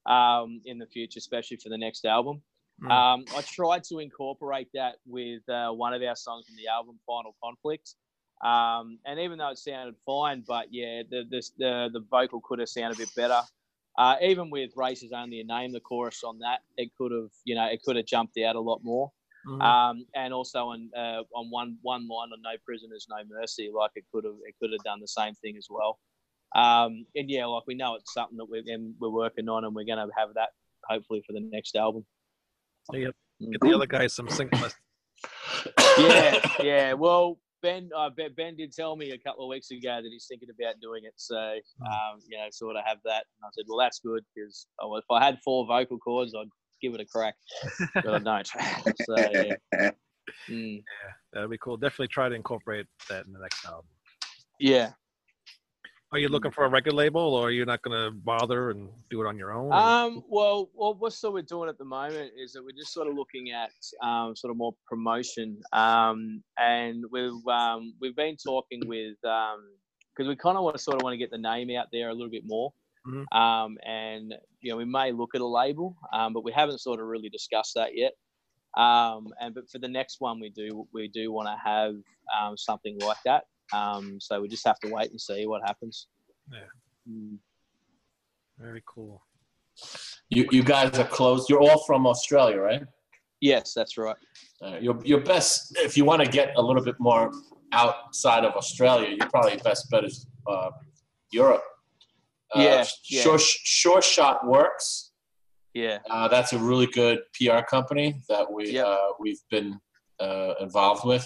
um 0.10 0.62
in 0.66 0.78
the 0.80 0.86
future 0.86 1.18
especially 1.18 1.58
for 1.58 1.68
the 1.68 1.78
next 1.78 2.06
album 2.06 2.42
Mm. 2.84 2.92
um 2.92 3.26
i 3.38 3.42
tried 3.42 3.84
to 3.84 4.00
incorporate 4.00 4.68
that 4.74 4.96
with 5.06 5.48
uh, 5.50 5.70
one 5.70 5.94
of 5.94 6.02
our 6.02 6.16
songs 6.16 6.46
from 6.48 6.56
the 6.56 6.68
album 6.68 7.00
final 7.06 7.36
conflict 7.44 7.96
um 8.44 8.98
and 9.06 9.20
even 9.20 9.38
though 9.38 9.50
it 9.50 9.60
sounded 9.60 9.96
fine 10.04 10.44
but 10.48 10.66
yeah 10.72 11.04
the 11.10 11.24
this 11.30 11.52
the 11.58 11.90
the 11.94 12.04
vocal 12.10 12.42
could 12.42 12.58
have 12.58 12.70
sounded 12.70 12.98
a 12.98 12.98
bit 12.98 13.14
better 13.16 13.42
uh, 13.98 14.16
even 14.22 14.50
with 14.50 14.72
races 14.76 15.12
only 15.12 15.42
a 15.42 15.44
name, 15.44 15.74
the 15.74 15.80
chorus 15.80 16.24
on 16.24 16.40
that, 16.40 16.60
it 16.78 16.92
could 16.98 17.12
have, 17.12 17.30
you 17.44 17.56
know, 17.56 17.66
it 17.66 17.82
could 17.84 17.96
have 17.98 18.06
jumped 18.06 18.38
out 18.38 18.56
a 18.56 18.60
lot 18.60 18.80
more. 18.84 19.12
Mhm. 19.46 19.62
Um, 19.62 20.06
and 20.16 20.34
also 20.34 20.68
on 20.68 20.90
uh, 20.96 21.24
on 21.34 21.50
one 21.50 21.78
one 21.82 22.08
line 22.08 22.30
on 22.32 22.42
No 22.42 22.52
Prisoners, 22.64 23.08
No 23.10 23.18
Mercy, 23.28 23.72
like 23.74 23.92
it 23.96 24.06
could 24.12 24.24
have 24.24 24.36
it 24.46 24.56
could 24.60 24.72
have 24.72 24.84
done 24.84 25.00
the 25.00 25.08
same 25.08 25.34
thing 25.36 25.58
as 25.58 25.68
well. 25.70 26.00
Um, 26.56 27.06
and 27.16 27.30
yeah, 27.30 27.46
like 27.48 27.66
we 27.66 27.74
know 27.74 27.96
it's 27.96 28.14
something 28.14 28.38
that 28.38 28.46
we're 28.46 28.64
and 28.68 28.94
we're 29.00 29.10
working 29.10 29.50
on, 29.50 29.66
and 29.66 29.74
we're 29.74 29.86
going 29.86 29.98
to 29.98 30.14
have 30.16 30.36
that 30.36 30.50
hopefully 30.88 31.24
for 31.26 31.34
the 31.34 31.40
next 31.40 31.76
album. 31.76 32.06
Yep. 32.94 33.16
Mm. 33.42 33.52
Get 33.52 33.62
the 33.62 33.74
other 33.74 33.88
guys 33.88 34.14
some 34.14 34.30
singing. 34.30 34.52
Yeah, 35.98 36.40
yeah. 36.64 36.94
Well, 36.94 37.38
Ben, 37.62 37.90
uh, 37.96 38.10
ben 38.10 38.32
Ben 38.36 38.56
did 38.56 38.74
tell 38.74 38.96
me 38.96 39.12
a 39.12 39.18
couple 39.18 39.46
of 39.46 39.50
weeks 39.50 39.72
ago 39.72 40.00
that 40.02 40.10
he's 40.12 40.26
thinking 40.28 40.50
about 40.50 40.76
doing 40.82 41.04
it. 41.06 41.14
So 41.18 41.38
um, 41.86 42.20
you 42.28 42.38
know, 42.38 42.48
sort 42.52 42.76
of 42.76 42.84
have 42.86 42.98
that. 43.06 43.26
And 43.38 43.46
I 43.46 43.50
said, 43.54 43.66
well, 43.68 43.78
that's 43.78 44.00
good 44.00 44.24
because 44.36 44.68
oh, 44.80 44.96
if 44.96 45.06
I 45.12 45.24
had 45.24 45.40
four 45.44 45.66
vocal 45.66 45.98
cords, 45.98 46.34
I'd 46.36 46.48
give 46.82 46.94
it 46.94 47.02
a 47.02 47.06
crack, 47.06 47.36
but 47.96 48.08
I 48.08 48.20
don't. 48.20 48.48
so 48.48 49.16
yeah. 49.18 49.92
Mm. 50.50 50.84
That'd 51.34 51.50
be 51.50 51.58
cool. 51.58 51.78
Definitely 51.78 52.08
try 52.08 52.30
to 52.30 52.36
incorporate 52.36 52.88
that 53.10 53.26
in 53.26 53.34
the 53.34 53.40
next 53.40 53.66
album. 53.66 53.86
Yeah. 54.60 54.92
Are 56.14 56.20
you 56.20 56.28
looking 56.28 56.52
for 56.52 56.66
a 56.66 56.70
record 56.70 56.92
label, 56.92 57.22
or 57.22 57.48
are 57.48 57.52
you 57.52 57.64
not 57.64 57.82
going 57.84 57.98
to 57.98 58.12
bother 58.12 58.72
and 58.72 58.90
do 59.10 59.22
it 59.22 59.28
on 59.28 59.38
your 59.38 59.54
own? 59.54 59.68
or- 59.68 59.74
Um, 59.74 60.24
well, 60.28 60.70
well, 60.74 60.94
what's 60.96 61.18
sort 61.18 61.40
of 61.40 61.48
doing 61.48 61.70
at 61.70 61.78
the 61.78 61.86
moment 61.86 62.34
is 62.38 62.52
that 62.52 62.64
we're 62.64 62.76
just 62.78 62.94
sort 62.94 63.08
of 63.08 63.16
looking 63.16 63.52
at 63.52 63.72
um, 64.04 64.36
sort 64.36 64.52
of 64.52 64.58
more 64.58 64.74
promotion, 64.88 65.62
um, 65.72 66.44
and 66.58 67.06
we've 67.12 67.48
um, 67.48 67.94
we've 68.02 68.16
been 68.16 68.36
talking 68.36 68.82
with 68.88 69.16
because 69.22 70.28
we 70.28 70.36
kind 70.36 70.58
of 70.58 70.66
want 70.66 70.76
to 70.76 70.84
sort 70.84 70.98
of 70.98 71.04
want 71.04 71.14
to 71.14 71.18
get 71.18 71.32
the 71.32 71.38
name 71.38 71.70
out 71.78 71.88
there 71.94 72.10
a 72.10 72.14
little 72.14 72.30
bit 72.30 72.44
more. 72.46 72.74
Mm-hmm. 73.08 73.38
Um, 73.38 73.78
and 73.88 74.36
you 74.60 74.72
know, 74.72 74.78
we 74.78 74.86
may 74.86 75.14
look 75.14 75.34
at 75.34 75.40
a 75.40 75.48
label, 75.48 75.96
um, 76.12 76.34
but 76.34 76.44
we 76.44 76.52
haven't 76.52 76.80
sort 76.80 77.00
of 77.00 77.06
really 77.06 77.30
discussed 77.30 77.76
that 77.76 77.96
yet. 77.96 78.12
Um, 78.76 79.28
and 79.40 79.56
but 79.56 79.70
for 79.70 79.80
the 79.80 79.88
next 79.88 80.18
one, 80.20 80.42
we 80.42 80.50
do 80.50 80.86
we 80.94 81.08
do 81.08 81.32
want 81.32 81.48
to 81.48 81.56
have 81.64 81.96
um, 82.38 82.58
something 82.58 83.00
like 83.00 83.18
that. 83.24 83.46
Um, 83.74 84.20
so 84.20 84.42
we 84.42 84.48
just 84.48 84.66
have 84.66 84.80
to 84.80 84.90
wait 84.90 85.12
and 85.12 85.20
see 85.20 85.46
what 85.46 85.62
happens. 85.66 86.08
Yeah. 86.52 86.60
Mm. 87.10 87.38
Very 88.60 88.84
cool. 88.86 89.24
You 90.30 90.48
you 90.52 90.64
guys 90.64 90.98
are 91.00 91.08
close. 91.08 91.50
You're 91.50 91.62
all 91.62 91.84
from 91.86 92.06
Australia, 92.06 92.58
right? 92.60 92.84
Yes, 93.40 93.74
that's 93.74 93.98
right. 93.98 94.16
Uh, 94.62 94.78
your 94.80 95.00
your 95.04 95.22
best 95.22 95.76
if 95.80 95.98
you 95.98 96.06
want 96.06 96.24
to 96.24 96.30
get 96.30 96.54
a 96.58 96.62
little 96.62 96.84
bit 96.84 96.96
more 97.00 97.32
outside 97.74 98.44
of 98.46 98.54
Australia, 98.54 99.10
your 99.10 99.30
probably 99.30 99.58
best 99.58 99.90
bet 99.90 100.06
is 100.06 100.28
uh, 100.48 100.70
Europe. 101.32 101.64
Uh, 102.56 102.62
yeah, 102.62 102.86
yeah. 103.10 103.22
Sure, 103.22 103.40
sure 103.40 104.02
shot 104.02 104.46
works. 104.46 105.12
Yeah, 105.74 106.00
uh, 106.10 106.28
that's 106.28 106.54
a 106.54 106.60
really 106.60 106.88
good 106.88 107.20
PR 107.34 107.62
company 107.62 108.22
that 108.30 108.52
we 108.52 108.72
yep. 108.72 108.86
Uh, 108.86 109.08
we've 109.20 109.42
been 109.50 109.80
uh, 110.20 110.54
involved 110.60 111.06
with. 111.06 111.26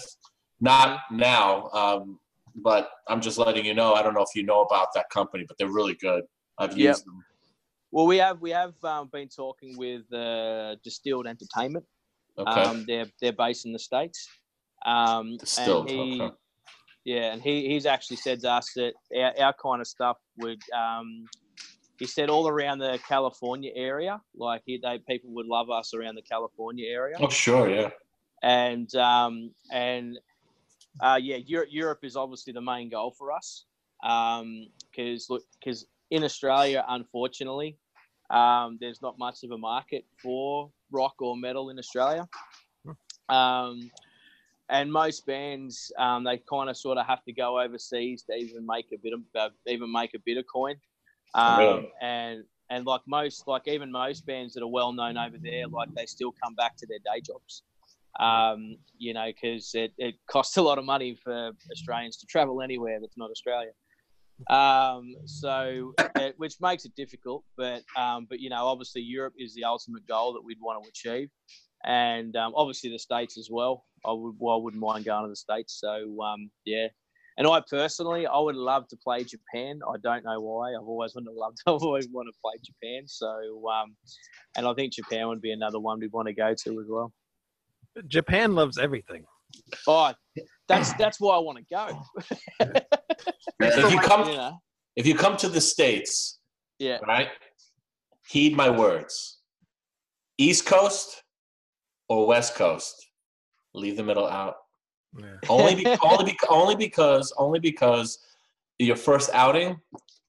Not 0.60 1.00
now, 1.10 1.68
um, 1.72 2.18
but 2.56 2.90
I'm 3.08 3.20
just 3.20 3.38
letting 3.38 3.64
you 3.64 3.74
know. 3.74 3.94
I 3.94 4.02
don't 4.02 4.14
know 4.14 4.22
if 4.22 4.34
you 4.34 4.42
know 4.42 4.62
about 4.62 4.88
that 4.94 5.10
company, 5.10 5.44
but 5.46 5.58
they're 5.58 5.72
really 5.72 5.94
good. 5.94 6.24
I've 6.58 6.76
used 6.76 6.80
yep. 6.80 6.96
them. 7.04 7.24
Well, 7.92 8.06
we 8.06 8.16
have 8.18 8.40
we 8.40 8.50
have 8.50 8.74
um, 8.84 9.08
been 9.12 9.28
talking 9.28 9.76
with 9.76 10.10
uh, 10.12 10.76
Distilled 10.82 11.26
Entertainment. 11.26 11.84
Okay. 12.38 12.50
Um, 12.50 12.84
they're 12.86 13.06
they're 13.20 13.32
based 13.32 13.66
in 13.66 13.72
the 13.72 13.78
states. 13.78 14.28
Um, 14.84 15.36
Distilled. 15.38 15.90
He, 15.90 16.20
okay. 16.20 16.34
Yeah, 17.04 17.32
and 17.32 17.40
he, 17.40 17.68
he's 17.68 17.86
actually 17.86 18.16
said 18.16 18.40
to 18.40 18.50
us 18.50 18.72
that 18.74 18.94
our, 19.16 19.32
our 19.46 19.54
kind 19.62 19.80
of 19.80 19.86
stuff 19.86 20.16
would. 20.38 20.60
Um, 20.76 21.24
he 21.98 22.06
said 22.06 22.28
all 22.28 22.48
around 22.48 22.78
the 22.80 22.98
California 23.08 23.70
area, 23.74 24.20
like 24.34 24.62
he, 24.66 24.78
they 24.82 24.98
people 25.08 25.30
would 25.34 25.46
love 25.46 25.70
us 25.70 25.94
around 25.94 26.16
the 26.16 26.22
California 26.22 26.88
area. 26.88 27.16
Oh, 27.20 27.28
sure, 27.28 27.70
yeah. 27.70 27.90
And 28.42 28.92
um, 28.96 29.52
and 29.72 30.18
uh, 31.00 31.18
yeah, 31.20 31.36
Europe, 31.36 31.68
Europe 31.70 32.00
is 32.02 32.16
obviously 32.16 32.52
the 32.52 32.60
main 32.60 32.88
goal 32.88 33.14
for 33.16 33.32
us 33.32 33.64
because 34.02 34.40
um, 34.42 35.34
look, 35.34 35.42
because 35.58 35.86
in 36.10 36.24
Australia, 36.24 36.84
unfortunately, 36.88 37.76
um, 38.30 38.78
there's 38.80 39.02
not 39.02 39.18
much 39.18 39.44
of 39.44 39.50
a 39.50 39.58
market 39.58 40.04
for 40.22 40.70
rock 40.90 41.14
or 41.20 41.36
metal 41.36 41.70
in 41.70 41.78
Australia. 41.78 42.28
Um, 43.28 43.90
and 44.68 44.92
most 44.92 45.26
bands, 45.26 45.92
um, 45.98 46.24
they 46.24 46.38
kind 46.38 46.68
of 46.68 46.76
sort 46.76 46.98
of 46.98 47.06
have 47.06 47.24
to 47.24 47.32
go 47.32 47.60
overseas 47.60 48.24
to 48.24 48.34
even 48.34 48.66
make 48.66 48.86
a 48.92 48.98
bit 48.98 49.12
of 49.12 49.20
uh, 49.38 49.50
even 49.66 49.92
make 49.92 50.14
a 50.14 50.18
bit 50.24 50.38
of 50.38 50.44
coin. 50.52 50.76
Um, 51.34 51.58
really? 51.58 51.92
And 52.00 52.44
and 52.68 52.84
like 52.84 53.02
most, 53.06 53.46
like 53.46 53.68
even 53.68 53.92
most 53.92 54.26
bands 54.26 54.54
that 54.54 54.62
are 54.62 54.68
well 54.68 54.92
known 54.92 55.16
over 55.16 55.36
there, 55.40 55.68
like 55.68 55.88
they 55.94 56.06
still 56.06 56.34
come 56.42 56.54
back 56.54 56.76
to 56.78 56.86
their 56.86 56.98
day 56.98 57.20
jobs. 57.20 57.62
Um, 58.18 58.76
you 58.98 59.12
know, 59.12 59.26
because 59.26 59.72
it, 59.74 59.92
it 59.98 60.14
costs 60.30 60.56
a 60.56 60.62
lot 60.62 60.78
of 60.78 60.84
money 60.84 61.18
for 61.22 61.50
Australians 61.70 62.16
to 62.18 62.26
travel 62.26 62.62
anywhere 62.62 62.98
that's 63.00 63.16
not 63.18 63.30
Australia. 63.30 63.72
Um, 64.50 65.14
so, 65.24 65.92
it, 66.16 66.34
which 66.38 66.54
makes 66.60 66.84
it 66.84 66.94
difficult. 66.96 67.44
But, 67.56 67.82
um, 67.96 68.26
but 68.28 68.40
you 68.40 68.50
know, 68.50 68.66
obviously 68.66 69.02
Europe 69.02 69.34
is 69.38 69.54
the 69.54 69.64
ultimate 69.64 70.06
goal 70.06 70.32
that 70.34 70.44
we'd 70.44 70.58
want 70.60 70.82
to 70.82 70.88
achieve, 70.88 71.28
and 71.84 72.34
um, 72.36 72.52
obviously 72.56 72.90
the 72.90 72.98
states 72.98 73.38
as 73.38 73.48
well. 73.50 73.84
I 74.04 74.12
would, 74.12 74.34
well, 74.38 74.56
I 74.56 74.62
wouldn't 74.62 74.82
mind 74.82 75.04
going 75.04 75.24
to 75.24 75.28
the 75.28 75.36
states. 75.36 75.78
So, 75.80 76.22
um, 76.22 76.50
yeah. 76.64 76.88
And 77.38 77.46
I 77.46 77.60
personally, 77.68 78.26
I 78.26 78.38
would 78.38 78.56
love 78.56 78.88
to 78.88 78.96
play 78.96 79.22
Japan. 79.22 79.80
I 79.86 79.96
don't 80.02 80.24
know 80.24 80.40
why. 80.40 80.70
I've 80.70 80.86
always 80.86 81.14
wanted 81.14 81.32
to 81.32 81.38
love. 81.38 81.54
I've 81.66 81.82
always 81.82 82.08
wanted 82.10 82.32
to 82.32 82.38
play 82.42 82.54
Japan. 82.64 83.02
So, 83.06 83.68
um, 83.68 83.94
and 84.56 84.66
I 84.66 84.72
think 84.72 84.94
Japan 84.94 85.28
would 85.28 85.42
be 85.42 85.52
another 85.52 85.78
one 85.78 86.00
we'd 86.00 86.12
want 86.12 86.28
to 86.28 86.34
go 86.34 86.54
to 86.54 86.80
as 86.80 86.86
well. 86.88 87.12
Japan 88.08 88.54
loves 88.54 88.78
everything. 88.78 89.24
Oh, 89.86 90.12
that's 90.68 90.92
that's 90.94 91.20
why 91.20 91.36
I 91.36 91.38
want 91.38 91.58
to 91.58 91.64
go. 91.70 92.02
if 93.60 93.92
you 93.92 94.00
come, 94.00 94.28
you 94.28 94.50
if 94.96 95.06
you 95.06 95.14
come 95.14 95.36
to 95.38 95.48
the 95.48 95.60
states, 95.60 96.38
yeah, 96.78 96.98
right. 97.06 97.28
Heed 98.28 98.56
my 98.56 98.68
words. 98.68 99.38
East 100.38 100.66
Coast 100.66 101.22
or 102.08 102.26
West 102.26 102.54
Coast, 102.54 103.08
leave 103.74 103.96
the 103.96 104.02
middle 104.02 104.26
out. 104.26 104.56
Yeah. 105.18 105.26
only, 105.48 105.76
be, 105.76 105.86
only, 106.02 106.24
be, 106.24 106.36
only 106.48 106.76
because 106.76 107.32
only 107.38 107.60
because 107.60 108.18
your 108.78 108.96
first 108.96 109.30
outing, 109.32 109.76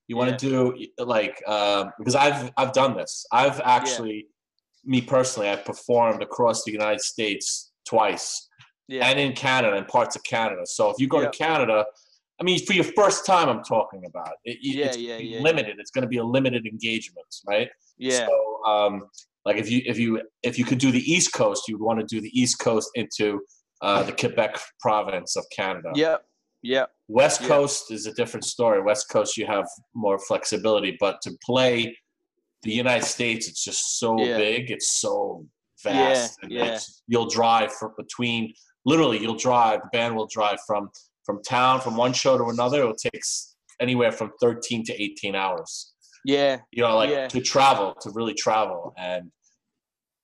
you 0.07 0.15
want 0.15 0.31
yeah. 0.31 0.37
to 0.37 0.49
do 0.49 0.87
like 1.03 1.41
uh, 1.47 1.85
because 1.97 2.15
I've 2.15 2.51
I've 2.57 2.73
done 2.73 2.95
this. 2.95 3.25
I've 3.31 3.59
actually, 3.61 4.15
yeah. 4.15 4.21
Me 4.87 5.01
personally, 5.01 5.49
I've 5.49 5.65
performed 5.65 6.23
across 6.23 6.63
the 6.63 6.71
United 6.71 7.01
States 7.01 7.71
twice, 7.87 8.47
and 8.89 9.19
in 9.19 9.33
Canada 9.33 9.75
and 9.75 9.87
parts 9.87 10.15
of 10.15 10.23
Canada. 10.23 10.61
So 10.65 10.89
if 10.89 10.95
you 10.99 11.07
go 11.07 11.21
to 11.21 11.29
Canada 11.29 11.85
I 12.39 12.43
mean, 12.43 12.63
for 12.65 12.73
your 12.73 12.83
first 12.83 13.25
time, 13.25 13.49
I'm 13.49 13.63
talking 13.63 14.03
about. 14.05 14.33
It, 14.45 14.57
yeah, 14.61 14.85
it's 14.85 14.97
yeah, 14.97 15.17
yeah, 15.17 15.39
limited. 15.41 15.75
Yeah. 15.75 15.81
It's 15.81 15.91
going 15.91 16.03
to 16.03 16.07
be 16.07 16.17
a 16.17 16.23
limited 16.23 16.67
engagement, 16.67 17.27
right? 17.47 17.69
Yeah. 17.97 18.27
So, 18.27 18.63
um, 18.65 19.03
like 19.45 19.57
if 19.57 19.71
you 19.71 19.81
if 19.85 19.97
you 19.97 20.21
if 20.43 20.59
you 20.59 20.65
could 20.65 20.77
do 20.77 20.91
the 20.91 21.11
East 21.11 21.33
Coast, 21.33 21.63
you 21.67 21.77
would 21.77 21.83
want 21.83 21.99
to 21.99 22.05
do 22.05 22.21
the 22.21 22.31
East 22.39 22.59
Coast 22.59 22.89
into 22.95 23.41
uh, 23.81 24.03
the 24.03 24.11
Quebec 24.11 24.59
province 24.79 25.35
of 25.35 25.45
Canada. 25.55 25.89
Yep. 25.95 26.25
Yep. 26.63 26.91
West. 27.07 27.41
Coast 27.43 27.91
is 27.91 28.05
a 28.05 28.13
different 28.13 28.43
story. 28.43 28.81
West 28.81 29.09
Coast, 29.09 29.37
you 29.37 29.47
have 29.47 29.67
more 29.95 30.19
flexibility, 30.19 30.95
but 30.99 31.21
to 31.21 31.31
play 31.43 31.97
the 32.63 32.71
United 32.71 33.05
States, 33.05 33.47
it's 33.47 33.63
just 33.63 33.99
so 33.99 34.19
yeah. 34.19 34.37
big. 34.37 34.71
It's 34.71 34.99
so 34.99 35.45
vast. 35.83 36.39
Yeah. 36.47 36.65
yeah. 36.65 36.79
You'll 37.07 37.29
drive 37.29 37.71
for 37.73 37.93
between. 37.97 38.53
Literally, 38.85 39.19
you'll 39.19 39.35
drive. 39.35 39.81
The 39.81 39.89
band 39.91 40.15
will 40.15 40.27
drive 40.27 40.59
from 40.65 40.89
from 41.27 41.43
town 41.43 41.81
from 41.81 41.97
one 41.97 42.13
show 42.13 42.37
to 42.37 42.45
another, 42.45 42.89
it 42.89 42.97
takes 43.13 43.55
anywhere 43.81 44.11
from 44.11 44.31
13 44.41 44.85
to 44.85 45.03
18 45.03 45.35
hours. 45.35 45.93
Yeah. 46.25 46.59
You 46.71 46.83
know, 46.83 46.95
like 46.95 47.29
to 47.29 47.41
travel, 47.41 47.95
to 48.01 48.09
really 48.11 48.33
travel. 48.33 48.93
And 48.97 49.29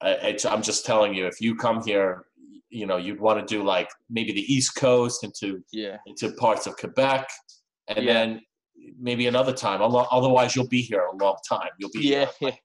I, 0.02 0.36
am 0.46 0.62
just 0.62 0.86
telling 0.86 1.14
you, 1.14 1.28
if 1.28 1.40
you 1.42 1.56
come 1.56 1.84
here, 1.86 2.26
you 2.70 2.88
know, 2.88 2.98
you'd 2.98 3.20
want 3.20 3.46
to 3.46 3.54
do 3.54 3.64
like 3.64 3.90
maybe 4.10 4.32
the 4.32 4.54
East 4.54 4.76
Coast 4.76 5.24
into 5.24 5.64
yeah 5.72 5.98
into 6.08 6.32
parts 6.32 6.66
of 6.66 6.76
Quebec, 6.76 7.28
and 7.88 8.04
yeah. 8.04 8.14
then 8.14 8.42
maybe 9.00 9.28
another 9.28 9.54
time. 9.54 9.82
Otherwise, 9.82 10.56
you'll 10.56 10.68
be 10.68 10.82
here 10.82 11.02
a 11.02 11.16
long 11.16 11.38
time. 11.48 11.70
You'll 11.80 11.92
be 11.92 12.08
yeah, 12.08 12.30
like 12.42 12.62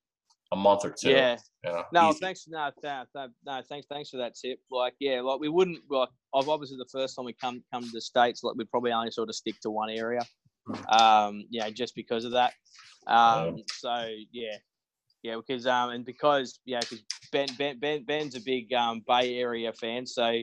a 0.53 0.57
month 0.57 0.85
or 0.85 0.91
two. 0.91 1.11
Yeah. 1.11 1.37
You 1.65 1.73
know, 1.73 1.85
no, 1.93 2.11
easy. 2.11 2.19
thanks. 2.21 2.45
No, 2.49 2.71
no, 2.83 3.05
no, 3.45 3.63
thanks. 3.69 3.87
Thanks 3.89 4.11
for 4.11 4.17
that 4.19 4.35
tip. 4.35 4.61
Like, 4.71 4.95
yeah, 5.01 5.21
like 5.21 5.41
we 5.41 5.49
wouldn't. 5.49 5.81
Like, 5.91 6.09
I've 6.35 6.49
obviously 6.49 6.77
the 6.77 6.89
first 6.91 7.17
time 7.17 7.25
we 7.25 7.33
come 7.33 7.63
come 7.73 7.83
to 7.83 7.91
the 7.91 8.01
states, 8.01 8.43
like 8.43 8.57
we'd 8.57 8.71
probably 8.71 8.93
only 8.93 9.11
sort 9.11 9.29
of 9.29 9.35
stick 9.35 9.61
to 9.63 9.71
one 9.71 9.91
area. 9.91 10.23
Um, 10.89 11.45
yeah, 11.51 11.71
just 11.71 11.95
because 11.95 12.25
of 12.25 12.33
that. 12.33 12.53
Um, 13.07 13.63
so 13.73 14.07
yeah, 14.33 14.57
yeah, 15.23 15.37
because 15.37 15.67
um, 15.67 15.91
and 15.91 16.05
because 16.05 16.61
yeah, 16.65 16.81
because 16.81 17.03
Ben, 17.33 17.49
Ben 17.59 17.79
Ben 17.79 18.05
Ben's 18.05 18.35
a 18.35 18.41
big 18.41 18.73
um 18.73 19.03
Bay 19.07 19.39
Area 19.39 19.73
fan, 19.73 20.07
so 20.07 20.41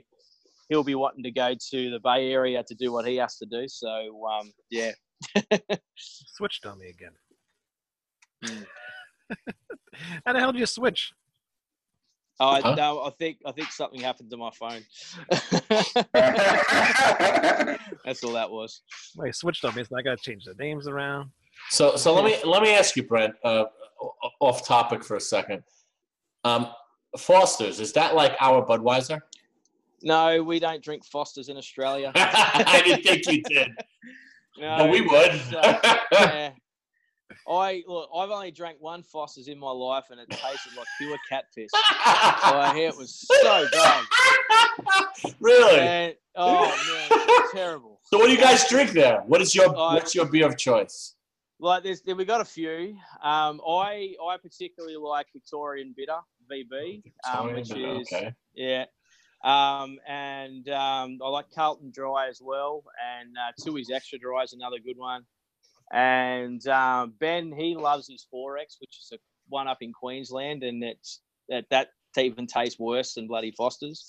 he'll 0.69 0.83
be 0.83 0.95
wanting 0.95 1.23
to 1.23 1.31
go 1.31 1.53
to 1.71 1.91
the 1.91 1.99
Bay 1.99 2.31
Area 2.31 2.63
to 2.67 2.75
do 2.75 2.91
what 2.91 3.05
he 3.05 3.15
has 3.17 3.37
to 3.37 3.45
do. 3.45 3.67
So 3.67 4.25
um, 4.27 4.51
yeah. 4.69 4.91
Switched 5.95 6.65
on 6.65 6.79
me 6.79 6.89
again. 6.89 7.11
Mm. 8.43 8.65
How 10.25 10.33
the 10.33 10.39
hell 10.39 10.51
did 10.51 10.59
you 10.59 10.65
switch? 10.65 11.13
Oh, 12.39 12.59
huh? 12.61 12.75
no, 12.75 13.01
I 13.01 13.11
think 13.11 13.37
I 13.45 13.53
think 13.53 13.71
something 13.71 14.01
happened 14.01 14.29
to 14.29 14.37
my 14.37 14.49
phone. 14.51 14.81
That's 18.03 18.23
all 18.23 18.33
that 18.33 18.51
was. 18.51 18.81
Wait, 19.15 19.33
switched 19.33 19.63
on 19.63 19.73
me. 19.73 19.85
So 19.85 19.95
I 19.97 20.01
got 20.01 20.17
to 20.17 20.23
change 20.23 20.43
the 20.43 20.53
names 20.55 20.87
around. 20.87 21.29
So, 21.69 21.95
so 21.95 22.13
let 22.13 22.25
me 22.25 22.37
let 22.43 22.61
me 22.61 22.75
ask 22.75 22.97
you, 22.97 23.03
Brent, 23.03 23.35
uh, 23.45 23.65
off 24.41 24.67
topic 24.67 25.03
for 25.03 25.15
a 25.15 25.21
second. 25.21 25.63
Um, 26.43 26.67
Foster's 27.17 27.79
is 27.79 27.93
that 27.93 28.15
like 28.15 28.35
our 28.41 28.65
Budweiser? 28.65 29.21
No, 30.03 30.43
we 30.43 30.59
don't 30.59 30.83
drink 30.83 31.05
Foster's 31.05 31.47
in 31.47 31.55
Australia. 31.55 32.11
I 32.15 32.81
didn't 32.83 33.03
think 33.03 33.25
you 33.27 33.41
did. 33.43 33.71
No, 34.57 34.77
but 34.77 34.89
we 34.89 35.01
would. 35.01 35.41
Uh, 35.53 35.97
yeah, 36.11 36.51
I 37.47 37.83
look, 37.87 38.09
I've 38.15 38.29
only 38.29 38.51
drank 38.51 38.77
one 38.79 39.03
Foster's 39.03 39.47
in 39.47 39.59
my 39.59 39.71
life, 39.71 40.05
and 40.11 40.19
it 40.19 40.29
tasted 40.29 40.75
like 40.77 40.87
pure 40.97 41.17
cat 41.29 41.45
catfish. 41.55 41.69
oh, 41.73 42.73
it 42.75 42.97
was 42.97 43.25
so 43.27 43.67
bad. 43.71 44.05
Really? 45.39 45.79
And, 45.79 46.15
oh 46.35 47.09
man, 47.09 47.49
terrible. 47.53 47.93
So, 48.07 48.19
what 48.19 48.27
do 48.27 48.33
you 48.33 48.39
guys 48.39 48.69
drink 48.69 48.91
there? 48.91 49.21
What 49.25 49.41
is 49.41 49.55
your 49.55 49.67
I, 49.75 49.95
what's 49.95 50.13
your 50.13 50.27
beer 50.27 50.45
of 50.45 50.57
choice? 50.57 51.15
Like, 51.59 51.83
there's 51.83 52.03
we 52.05 52.23
got 52.23 52.39
a 52.39 52.45
few. 52.45 52.95
Um, 53.23 53.59
I 53.67 54.13
I 54.23 54.37
particularly 54.39 54.95
like 54.95 55.25
Victorian 55.33 55.95
Bitter 55.97 56.19
VB, 56.51 57.01
um, 57.27 57.53
which 57.53 57.71
is 57.71 58.07
okay. 58.13 58.31
yeah. 58.53 58.85
Um, 59.45 59.99
and 60.07 60.67
um, 60.69 61.19
I 61.23 61.29
like 61.29 61.45
Carlton 61.53 61.91
Dry 61.91 62.27
as 62.29 62.41
well, 62.41 62.83
and 63.19 63.29
uh, 63.37 63.51
Tooheys 63.61 63.91
Extra 63.93 64.17
Dry 64.17 64.41
is 64.41 64.53
another 64.53 64.79
good 64.79 64.97
one. 64.97 65.23
And 65.93 66.65
um, 66.67 67.13
Ben, 67.19 67.51
he 67.51 67.75
loves 67.75 68.07
his 68.09 68.25
XXXX, 68.33 68.81
which 68.81 68.97
is 68.99 69.11
a 69.13 69.17
one 69.47 69.67
up 69.67 69.77
in 69.81 69.93
Queensland, 69.93 70.63
and 70.63 70.83
it's 70.83 71.21
that 71.49 71.65
that 71.69 71.89
even 72.17 72.47
tastes 72.47 72.79
worse 72.79 73.13
than 73.13 73.27
bloody 73.27 73.51
Foster's. 73.51 74.07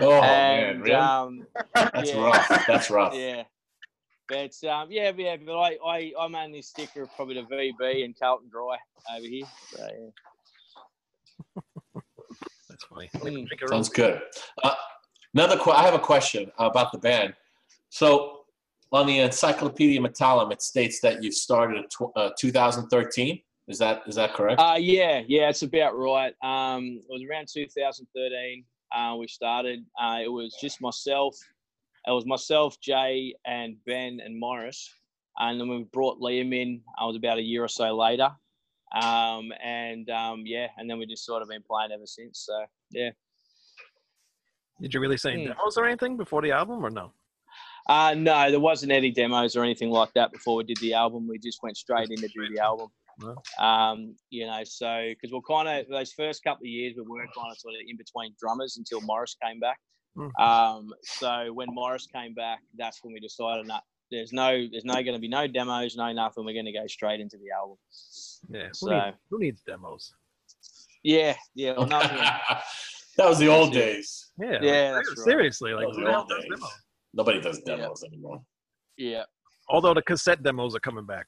Oh 0.00 0.20
and, 0.20 0.22
man, 0.22 0.80
really? 0.80 0.94
Um, 0.94 1.46
That's 1.74 2.12
yeah. 2.12 2.22
rough. 2.22 2.66
That's 2.66 2.90
rough. 2.90 3.14
yeah. 3.16 3.44
But 4.28 4.52
um, 4.68 4.88
yeah, 4.90 5.12
yeah, 5.16 5.36
but 5.36 5.58
I, 5.58 5.78
I, 5.86 6.12
I 6.18 6.28
mainly 6.28 6.62
stick 6.62 6.90
with 6.96 7.10
probably 7.14 7.36
the 7.36 7.42
VB 7.42 8.04
and 8.04 8.18
Carlton 8.18 8.48
Dry 8.50 8.76
over 9.14 9.26
here. 9.26 9.46
So, 9.70 9.82
yeah. 9.82 10.10
That's 12.98 13.24
funny. 13.24 13.46
Mm. 13.46 13.68
Sounds 13.68 13.88
good. 13.88 14.20
Uh, 14.62 14.74
another, 15.34 15.56
que- 15.56 15.72
I 15.72 15.82
have 15.82 15.94
a 15.94 15.98
question 15.98 16.50
about 16.58 16.92
the 16.92 16.98
band. 16.98 17.34
So, 17.88 18.40
on 18.92 19.06
the 19.06 19.18
Encyclopedia 19.18 20.00
Metallum, 20.00 20.52
it 20.52 20.62
states 20.62 21.00
that 21.00 21.22
you 21.22 21.32
started 21.32 21.78
in 21.78 21.84
tw- 21.88 22.16
uh, 22.16 22.30
2013. 22.38 23.40
Is 23.66 23.78
that 23.78 24.02
is 24.06 24.14
that 24.16 24.34
correct? 24.34 24.60
Uh, 24.60 24.76
yeah, 24.78 25.22
yeah, 25.26 25.48
it's 25.48 25.62
about 25.62 25.96
right. 25.96 26.34
Um, 26.42 27.00
it 27.02 27.06
was 27.08 27.24
around 27.28 27.48
2013. 27.52 28.64
Uh, 28.94 29.16
we 29.16 29.26
started. 29.26 29.84
Uh, 30.00 30.18
it 30.22 30.28
was 30.28 30.56
just 30.60 30.82
myself. 30.82 31.34
It 32.06 32.10
was 32.10 32.26
myself, 32.26 32.78
Jay, 32.80 33.34
and 33.46 33.76
Ben 33.86 34.20
and 34.22 34.38
Morris, 34.38 34.92
and 35.38 35.58
then 35.58 35.68
we 35.68 35.84
brought 35.84 36.20
Liam 36.20 36.54
in. 36.54 36.82
I 36.98 37.06
was 37.06 37.16
about 37.16 37.38
a 37.38 37.42
year 37.42 37.64
or 37.64 37.68
so 37.68 37.96
later, 37.96 38.30
um, 39.00 39.50
and 39.64 40.10
um, 40.10 40.42
yeah, 40.44 40.68
and 40.76 40.88
then 40.88 40.98
we 40.98 41.06
just 41.06 41.24
sort 41.24 41.40
of 41.40 41.48
been 41.48 41.62
playing 41.62 41.90
ever 41.90 42.06
since. 42.06 42.40
So 42.40 42.66
yeah. 42.94 43.10
Did 44.80 44.92
you 44.94 45.00
really 45.00 45.16
say 45.16 45.32
Hmm. 45.36 45.48
demos 45.52 45.76
or 45.76 45.86
anything 45.86 46.16
before 46.16 46.42
the 46.42 46.52
album 46.52 46.84
or 46.84 46.90
no? 46.90 47.12
Uh, 47.88 48.14
no, 48.16 48.50
there 48.50 48.60
wasn't 48.60 48.90
any 48.92 49.10
demos 49.10 49.56
or 49.56 49.62
anything 49.62 49.90
like 49.90 50.12
that 50.14 50.32
before 50.32 50.56
we 50.56 50.64
did 50.64 50.78
the 50.78 50.94
album. 50.94 51.28
We 51.28 51.38
just 51.38 51.62
went 51.62 51.76
straight 51.76 52.08
in 52.10 52.16
to 52.16 52.28
do 52.28 52.48
the 52.54 52.60
album. 52.60 52.88
Um, 53.60 54.16
you 54.30 54.46
know, 54.46 54.62
so 54.64 55.10
because 55.10 55.32
we're 55.32 55.42
kind 55.42 55.68
of 55.68 55.86
those 55.88 56.12
first 56.12 56.42
couple 56.42 56.62
of 56.64 56.68
years 56.68 56.94
we 56.96 57.02
were 57.02 57.20
kind 57.36 57.52
of 57.52 57.58
sort 57.58 57.74
of 57.74 57.80
in 57.86 57.96
between 57.96 58.34
drummers 58.40 58.76
until 58.78 59.00
Morris 59.02 59.36
came 59.42 59.60
back. 59.60 59.78
Hmm. 60.16 60.28
Um, 60.42 60.88
so 61.02 61.52
when 61.52 61.68
Morris 61.70 62.06
came 62.06 62.34
back, 62.34 62.60
that's 62.76 63.04
when 63.04 63.12
we 63.12 63.20
decided 63.20 63.68
that 63.68 63.82
there's 64.10 64.32
no 64.32 64.66
there's 64.70 64.84
no 64.84 64.94
going 64.94 65.12
to 65.14 65.18
be 65.20 65.28
no 65.28 65.46
demos, 65.46 65.94
no 65.96 66.12
nothing. 66.12 66.44
We're 66.44 66.54
going 66.54 66.64
to 66.66 66.72
go 66.72 66.86
straight 66.88 67.20
into 67.20 67.36
the 67.36 67.50
album. 67.56 67.76
Yeah. 68.48 68.66
Who, 68.68 68.74
So 68.74 68.90
needs, 68.90 69.16
who 69.30 69.38
needs 69.40 69.62
demos? 69.62 70.12
Yeah, 71.04 71.34
yeah, 71.54 71.72
well, 71.76 71.86
nothing. 71.86 72.16
that 73.16 73.28
was 73.28 73.38
the 73.38 73.46
old 73.48 73.72
That's 73.72 73.84
days. 73.86 74.32
Yeah. 74.40 74.58
Yeah, 74.60 74.92
like, 74.92 75.04
that's 75.04 75.08
right. 75.18 75.24
seriously, 75.24 75.72
like 75.74 75.86
Those 75.86 75.96
who 75.96 76.02
are 76.06 76.10
the 76.10 76.16
old 76.18 76.28
does 76.28 76.38
days. 76.42 76.50
demos? 76.50 76.72
Nobody 77.14 77.40
does 77.40 77.60
Yeah. 77.66 77.76
demos 77.76 78.02
anymore. 78.04 78.42
yeah, 78.96 79.22
Although 79.68 79.94
the 79.94 80.02
cassette 80.02 80.42
demos 80.42 80.74
are 80.74 80.80
coming 80.80 81.06
back. 81.06 81.26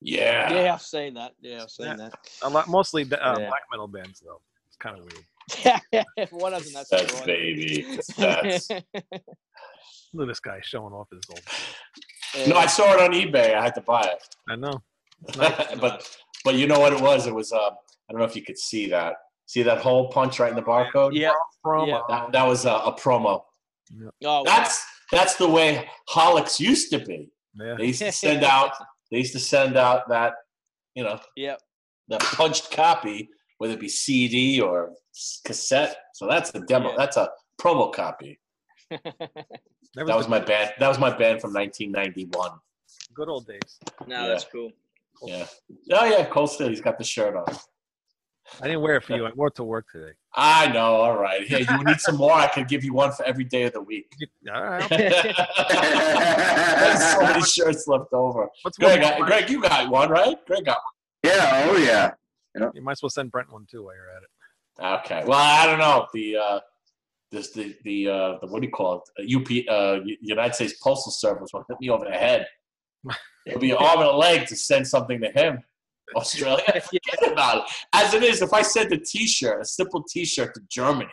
Yeah. 0.00 0.52
yeah, 0.52 0.74
I've 0.74 0.82
seen 0.82 1.14
that. 1.14 1.32
Yeah, 1.40 1.62
I've 1.62 1.70
seen 1.70 1.86
Yeah. 1.86 1.96
that. 1.96 2.12
A 2.42 2.48
lot, 2.48 2.68
mostly 2.68 3.02
uh, 3.02 3.06
Yeah. 3.12 3.34
black 3.48 3.62
metal 3.70 3.86
bands 3.88 4.20
though. 4.20 4.40
It's 4.68 4.76
kind 4.76 4.98
of 4.98 5.04
weird. 5.04 6.30
Why 6.32 6.50
doesn't 6.50 6.72
that 6.72 6.86
That's 6.90 7.02
surprise 7.08 7.26
baby. 7.26 7.98
That's. 8.18 8.68
Look 10.14 10.24
at 10.26 10.28
this 10.28 10.40
guy 10.40 10.60
showing 10.62 10.92
off 10.92 11.08
his 11.10 11.20
old. 11.30 11.40
Yeah. 12.34 12.46
No, 12.52 12.56
I 12.56 12.66
saw 12.66 12.94
it 12.94 13.00
on 13.00 13.12
eBay. 13.12 13.54
I 13.54 13.62
had 13.62 13.74
to 13.76 13.80
buy 13.80 14.02
it. 14.02 14.22
I 14.48 14.56
know. 14.56 14.82
but 15.80 16.08
but 16.44 16.54
you 16.54 16.66
know 16.66 16.80
what 16.80 16.92
it 16.92 17.00
was? 17.00 17.26
It 17.26 17.34
was 17.34 17.52
uh, 17.52 17.70
I 18.12 18.14
don't 18.14 18.18
know 18.20 18.26
if 18.26 18.36
you 18.36 18.42
could 18.42 18.58
see 18.58 18.88
that. 18.90 19.14
See 19.46 19.62
that 19.62 19.78
hole 19.78 20.08
punch 20.10 20.38
right 20.38 20.50
in 20.50 20.54
the 20.56 20.62
barcode? 20.62 21.12
Yeah. 21.14 21.32
Promo. 21.64 21.88
Yeah. 21.88 22.00
That, 22.10 22.32
that 22.32 22.46
was 22.46 22.66
a, 22.66 22.72
a 22.72 22.92
promo. 22.94 23.42
Oh, 24.02 24.10
wow. 24.22 24.42
That's 24.44 24.84
that's 25.10 25.36
the 25.36 25.48
way 25.48 25.88
Holics 26.10 26.60
used 26.60 26.90
to 26.90 26.98
be. 26.98 27.30
Yeah. 27.58 27.76
They 27.78 27.86
used 27.86 28.00
to 28.00 28.12
send 28.12 28.44
out 28.44 28.72
they 29.10 29.16
used 29.18 29.32
to 29.32 29.40
send 29.40 29.78
out 29.78 30.08
that 30.10 30.34
you 30.94 31.04
know 31.04 31.18
Yep. 31.36 31.60
that 32.08 32.20
punched 32.20 32.70
copy, 32.70 33.30
whether 33.56 33.72
it 33.72 33.80
be 33.80 33.88
CD 33.88 34.60
or 34.60 34.92
cassette. 35.46 35.96
So 36.12 36.26
that's 36.28 36.50
the 36.50 36.60
demo. 36.60 36.90
Yeah. 36.90 36.94
That's 36.98 37.16
a 37.16 37.30
promo 37.58 37.90
copy. 37.94 38.38
That 39.94 40.06
That 40.06 40.16
was 40.16 40.26
my 40.28 40.38
band. 40.38 40.72
That 40.78 40.88
was 40.88 40.98
my 40.98 41.10
band 41.10 41.40
from 41.42 41.52
1991. 41.52 42.50
good 43.14 43.28
old 43.28 43.46
days. 43.46 43.78
no, 44.06 44.22
Yeah. 44.22 44.28
that's 44.28 44.44
cool. 44.44 44.70
Yeah. 45.24 45.46
Oh 45.92 46.04
yeah, 46.06 46.24
Cole 46.24 46.46
still. 46.46 46.68
He's 46.70 46.80
got 46.80 46.96
the 46.98 47.04
shirt 47.04 47.36
on. 47.36 47.44
I 48.60 48.66
didn't 48.66 48.82
wear 48.82 48.96
it 48.96 49.04
for 49.04 49.14
you. 49.16 49.24
I 49.26 49.30
wore 49.34 49.48
it 49.48 49.54
to 49.56 49.64
work 49.64 49.86
today. 49.90 50.12
I 50.34 50.68
know. 50.68 50.94
All 50.96 51.16
right. 51.18 51.46
Hey, 51.46 51.64
you 51.68 51.84
need 51.84 52.00
some 52.00 52.16
more? 52.16 52.32
I 52.32 52.46
can 52.48 52.64
give 52.64 52.82
you 52.84 52.92
one 52.92 53.12
for 53.12 53.24
every 53.24 53.44
day 53.44 53.64
of 53.64 53.72
the 53.72 53.80
week. 53.82 54.12
All 54.52 54.62
right. 54.62 54.88
There's 54.88 55.36
so 57.12 57.20
many 57.22 57.42
shirts 57.42 57.86
left 57.86 58.12
over. 58.12 58.48
What's 58.62 58.78
one 58.78 58.98
Greg, 58.98 59.00
more? 59.18 59.24
I- 59.24 59.26
Greg, 59.28 59.50
you 59.50 59.60
got 59.62 59.90
one, 59.90 60.10
right? 60.10 60.36
Greg 60.46 60.64
got 60.64 60.78
one. 60.78 61.32
Yeah, 61.32 61.68
oh 61.70 61.76
yeah. 61.76 62.12
You 62.74 62.82
might 62.82 62.92
as 62.92 63.02
well 63.02 63.10
send 63.10 63.30
Brent 63.30 63.52
one 63.52 63.64
too 63.70 63.84
while 63.84 63.94
you're 63.94 64.10
at 64.10 64.22
it. 64.22 64.28
Okay. 65.04 65.22
Well, 65.26 65.38
I 65.38 65.66
don't 65.66 65.78
know. 65.78 66.06
The 66.12 66.36
uh, 66.36 66.60
this 67.30 67.50
the 67.52 67.76
the 67.84 68.08
uh, 68.08 68.38
the 68.40 68.46
what 68.48 68.60
do 68.60 68.66
you 68.66 68.72
call 68.72 69.04
it? 69.16 69.22
Uh, 69.22 69.38
UP 69.38 69.46
uh, 69.70 70.00
United 70.20 70.54
States 70.54 70.74
Postal 70.82 71.12
Service 71.12 71.50
will 71.52 71.64
hit 71.68 71.78
me 71.80 71.90
over 71.90 72.04
the 72.04 72.10
head. 72.10 72.46
It'll 73.46 73.60
be 73.60 73.70
an 73.70 73.76
arm 73.78 74.00
and 74.00 74.08
a 74.08 74.12
leg 74.12 74.46
to 74.48 74.56
send 74.56 74.86
something 74.86 75.20
to 75.20 75.28
him. 75.30 75.62
Australia, 76.16 76.64
forget 76.72 77.32
about 77.32 77.58
it. 77.58 77.64
As 77.92 78.14
it 78.14 78.22
is, 78.22 78.42
if 78.42 78.52
I 78.52 78.62
send 78.62 78.92
a 78.92 78.98
T-shirt, 78.98 79.60
a 79.60 79.64
simple 79.64 80.02
T-shirt 80.08 80.54
to 80.54 80.60
Germany, 80.70 81.10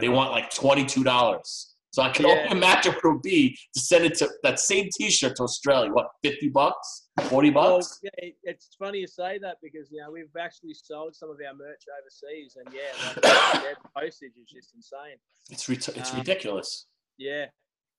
they 0.00 0.08
want 0.08 0.30
like 0.32 0.50
twenty-two 0.52 1.04
dollars. 1.04 1.72
So 1.92 2.02
I 2.02 2.10
can 2.10 2.26
Yeah. 2.26 2.32
only 2.32 2.50
imagine 2.50 2.92
what 2.92 3.04
it 3.04 3.08
would 3.08 3.22
be 3.22 3.56
to 3.74 3.80
send 3.80 4.04
it 4.04 4.14
to 4.18 4.28
that 4.42 4.58
same 4.60 4.88
T-shirt 4.98 5.36
to 5.36 5.44
Australia. 5.44 5.90
What, 5.90 6.08
fifty 6.22 6.48
bucks, 6.48 7.08
forty 7.22 7.50
Well, 7.50 7.76
bucks? 7.78 8.00
yeah, 8.02 8.10
it's 8.42 8.68
funny 8.78 8.98
you 8.98 9.06
say 9.06 9.38
that 9.38 9.56
because 9.62 9.90
you 9.90 10.00
know 10.02 10.10
we've 10.10 10.26
actually 10.38 10.74
sold 10.74 11.14
some 11.14 11.30
of 11.30 11.36
our 11.36 11.54
merch 11.54 11.84
overseas, 11.98 12.56
and 12.62 12.74
yeah, 12.74 13.22
like, 13.22 13.62
their 13.62 13.76
postage 13.96 14.32
is 14.36 14.46
just 14.50 14.74
insane. 14.74 15.16
It's 15.50 15.68
rit- 15.68 15.88
it's 15.96 16.12
um, 16.12 16.18
ridiculous. 16.18 16.86
Yeah, 17.16 17.46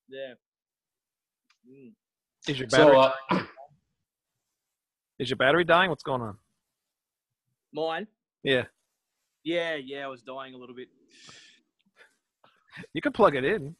yeah. 0.09 0.33
Mm. 1.67 1.93
Is 2.47 2.59
your 2.59 2.67
battery 2.67 2.93
So 2.93 2.99
uh, 2.99 3.13
is 5.19 5.29
your 5.29 5.37
battery 5.37 5.63
dying? 5.63 5.89
What's 5.89 6.03
going 6.03 6.21
on? 6.21 6.37
Mine, 7.73 8.07
Yeah. 8.43 8.63
yeah, 9.43 9.75
yeah. 9.75 10.05
I 10.05 10.07
was 10.07 10.21
dying 10.21 10.53
a 10.53 10.57
little 10.57 10.75
bit. 10.75 10.87
You 12.93 13.01
can 13.01 13.11
plug 13.11 13.35
it 13.35 13.43
in. 13.43 13.75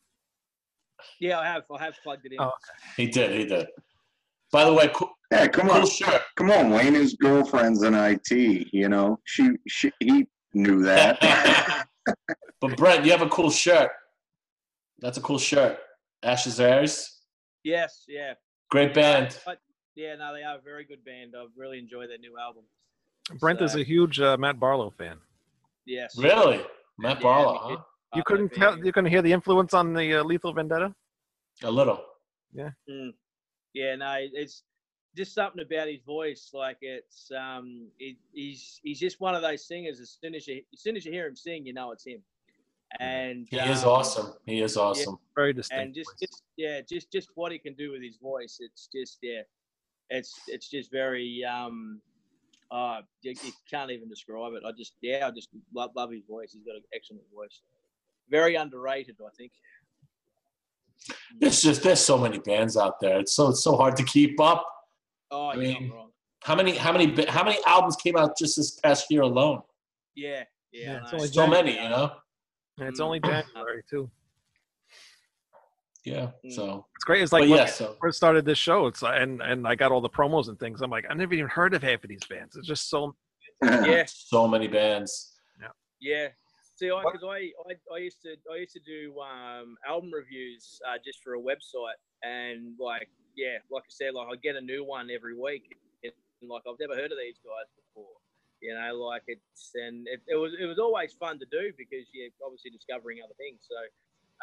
Yeah, 1.20 1.40
I 1.40 1.46
have. 1.46 1.64
I 1.74 1.84
have 1.84 1.96
plugged 2.04 2.26
it 2.26 2.34
in. 2.34 2.42
Oh. 2.42 2.52
he 2.98 3.08
did, 3.08 3.32
he 3.40 3.46
did. 3.46 3.68
By 4.52 4.66
the 4.66 4.74
way, 4.74 4.90
cool, 4.94 5.12
Yeah, 5.32 5.48
come 5.48 5.68
cool 5.68 5.82
on, 5.82 5.88
shirt. 5.88 6.22
come 6.36 6.52
on, 6.52 6.72
Wayne. 6.72 6.94
His 6.96 7.14
girlfriend's 7.16 7.84
in 7.84 7.94
IT. 7.94 8.68
You 8.74 8.90
know, 8.90 9.20
she, 9.26 9.52
she 9.68 9.92
he 10.00 10.26
knew 10.54 10.82
that. 10.84 11.86
but 12.62 12.76
Brent, 12.78 13.06
you 13.06 13.12
have 13.12 13.22
a 13.22 13.30
cool 13.30 13.52
shirt. 13.52 13.90
That's 15.00 15.18
a 15.18 15.22
cool 15.22 15.38
shirt. 15.40 15.78
Ashes 16.24 16.60
of 16.60 16.72
Ares, 16.72 17.20
Yes, 17.64 18.06
yeah, 18.08 18.34
great 18.72 18.94
band. 18.96 19.38
Yeah. 19.98 20.16
No, 20.16 20.34
they 20.34 20.44
are 20.44 20.58
a 20.58 20.62
very 20.62 20.86
good 20.86 21.04
band. 21.04 21.34
I've 21.40 21.50
really 21.58 21.80
enjoyed 21.80 22.10
their 22.10 22.18
new 22.18 22.38
album. 22.38 22.64
Brent 23.40 23.62
is 23.62 23.76
a 23.76 23.84
huge 23.84 24.20
uh, 24.22 24.38
Matt 24.38 24.60
Barlow 24.60 24.90
fan. 24.90 25.18
Yes. 25.86 26.18
Really, 26.18 26.62
Matt 26.98 27.18
Yeah, 27.18 27.24
Barlow, 27.24 27.58
huh? 27.62 27.78
You 28.16 28.22
Uh, 28.22 28.24
couldn't 28.24 28.54
tell. 28.54 28.78
You 28.78 28.92
couldn't 28.94 29.10
hear 29.10 29.22
the 29.22 29.34
influence 29.34 29.74
on 29.74 29.94
the 29.94 30.22
uh, 30.22 30.24
Lethal 30.24 30.54
Vendetta. 30.54 30.94
A 31.64 31.72
little. 31.72 32.02
Mm. 32.90 33.14
Yeah, 33.74 33.96
no, 33.96 34.16
it's 34.18 34.64
just 35.16 35.34
something 35.34 35.62
about 35.62 35.88
his 35.88 36.02
voice. 36.06 36.52
Like 36.54 36.78
it's 36.82 37.30
um, 37.38 37.88
it, 38.00 38.16
he's 38.32 38.80
he's 38.84 39.00
just 39.00 39.20
one 39.20 39.36
of 39.36 39.42
those 39.42 39.68
singers. 39.68 40.00
As 40.00 40.18
soon 40.22 40.36
as 40.36 40.48
you 40.48 40.62
as 40.74 40.82
soon 40.82 40.96
as 40.96 41.06
you 41.06 41.12
hear 41.12 41.28
him 41.28 41.36
sing, 41.36 41.66
you 41.66 41.74
know 41.74 41.92
it's 41.92 42.06
him. 42.06 42.22
And 43.02 43.48
He 43.52 43.58
is 43.58 43.84
um, 43.84 43.90
awesome. 43.90 44.34
He 44.46 44.62
is 44.62 44.78
awesome. 44.78 45.20
Very 45.36 45.52
distinct. 45.52 45.84
And 45.84 45.94
just, 45.94 46.10
voice. 46.12 46.20
just 46.22 46.44
yeah, 46.56 46.82
just 46.82 47.12
just 47.12 47.30
what 47.36 47.52
he 47.52 47.60
can 47.60 47.74
do 47.74 47.92
with 47.92 48.02
his 48.02 48.18
voice. 48.18 48.60
It's 48.62 48.88
just 48.94 49.20
yeah, 49.22 49.42
it's 50.10 50.40
it's 50.48 50.70
just 50.70 50.92
very 50.92 51.44
um, 51.44 52.02
uh, 52.72 53.02
you, 53.22 53.32
you 53.44 53.52
can't 53.70 53.92
even 53.92 54.10
describe 54.10 54.54
it. 54.54 54.64
I 54.66 54.72
just 54.78 54.94
yeah, 55.02 55.28
I 55.28 55.32
just 55.32 55.50
love 55.74 55.92
love 55.96 56.12
his 56.12 56.24
voice. 56.28 56.52
He's 56.54 56.64
got 56.64 56.76
an 56.76 56.84
excellent 56.94 57.24
voice. 57.34 57.62
Very 58.30 58.56
underrated, 58.56 59.16
I 59.26 59.30
think. 59.38 59.52
There's 61.40 61.62
just 61.62 61.84
there's 61.84 62.00
so 62.00 62.18
many 62.18 62.40
bands 62.40 62.76
out 62.78 63.00
there. 63.00 63.20
It's 63.20 63.34
so 63.34 63.50
it's 63.50 63.64
so 63.64 63.76
hard 63.76 63.96
to 63.98 64.04
keep 64.04 64.40
up. 64.40 64.66
Oh, 65.32 65.48
I 65.50 65.54
you're 65.56 65.64
mean, 65.64 65.92
wrong. 65.92 66.10
How 66.44 66.56
many 66.56 66.76
how 66.76 66.92
many 66.92 67.26
how 67.26 67.44
many 67.44 67.58
albums 67.66 67.96
came 67.96 68.18
out 68.18 68.38
just 68.38 68.58
this 68.58 68.72
past 68.72 69.08
year 69.10 69.22
alone? 69.22 69.62
Yeah, 70.16 70.44
Yeah, 70.72 70.94
yeah. 70.94 70.96
it's 70.98 71.08
I 71.08 71.12
know. 71.12 71.18
only 71.18 71.28
So 71.28 71.42
January. 71.42 71.64
many, 71.64 71.84
you 71.84 71.90
know. 71.90 72.12
And 72.80 72.88
it's 72.90 73.00
Mm. 73.00 73.06
only 73.06 73.20
January 73.56 73.84
too. 73.90 74.10
Yeah. 76.08 76.32
Mm. 76.46 76.54
So, 76.54 76.86
It's 76.96 77.04
great. 77.04 77.22
It's 77.22 77.34
like 77.34 77.44
but 77.44 77.50
when 77.50 77.60
yeah. 77.60 77.66
I 77.66 77.70
So 77.70 77.96
first 78.02 78.18
started 78.18 78.46
this 78.46 78.58
show. 78.58 78.88
It's 78.88 79.04
uh, 79.04 79.12
and 79.12 79.42
and 79.42 79.68
I 79.68 79.76
got 79.76 79.92
all 79.92 80.02
the 80.02 80.10
promos 80.10 80.48
and 80.48 80.60
things. 80.60 80.82
I'm 80.82 80.90
like, 80.90 81.06
I 81.10 81.14
never 81.14 81.34
even 81.34 81.48
heard 81.48 81.74
of 81.74 81.84
half 81.84 82.04
of 82.04 82.10
these 82.10 82.24
bands. 82.30 82.56
It's 82.56 82.68
just 82.68 82.90
so 82.90 83.16
Yeah, 83.64 84.04
so 84.08 84.48
many 84.48 84.68
bands. 84.68 85.34
yeah. 85.60 85.68
Yeah. 86.00 86.28
See, 86.76 86.92
I 86.92 87.02
because 87.04 87.24
I, 87.26 87.52
I, 87.68 87.96
I 87.96 87.98
used 87.98 88.22
to 88.22 88.36
I 88.54 88.58
used 88.58 88.74
to 88.74 88.80
do 88.80 89.14
um, 89.20 89.76
album 89.88 90.12
reviews 90.14 90.80
uh, 90.88 90.98
just 91.04 91.24
for 91.24 91.34
a 91.36 91.40
website, 91.42 91.98
and 92.24 92.76
like 92.80 93.10
yeah, 93.36 93.58
like 93.72 93.84
I 93.84 93.90
said, 93.90 94.14
like 94.14 94.28
I 94.32 94.36
get 94.36 94.56
a 94.56 94.62
new 94.62 94.86
one 94.86 95.10
every 95.10 95.34
week, 95.34 95.76
and 96.04 96.14
like 96.50 96.62
I've 96.70 96.80
never 96.80 96.96
heard 96.96 97.12
of 97.12 97.18
these 97.18 97.40
guys 97.44 97.68
before. 97.76 98.14
You 98.62 98.76
know, 98.76 98.94
like 98.96 99.24
it's 99.28 99.72
and 99.76 100.08
it, 100.08 100.22
it 100.28 100.36
was 100.36 100.54
it 100.60 100.66
was 100.66 100.78
always 100.80 101.14
fun 101.14 101.40
to 101.40 101.46
do 101.52 101.74
because 101.78 102.06
you're 102.14 102.30
obviously 102.46 102.70
discovering 102.72 103.20
other 103.26 103.34
things. 103.38 103.60
So 103.66 103.80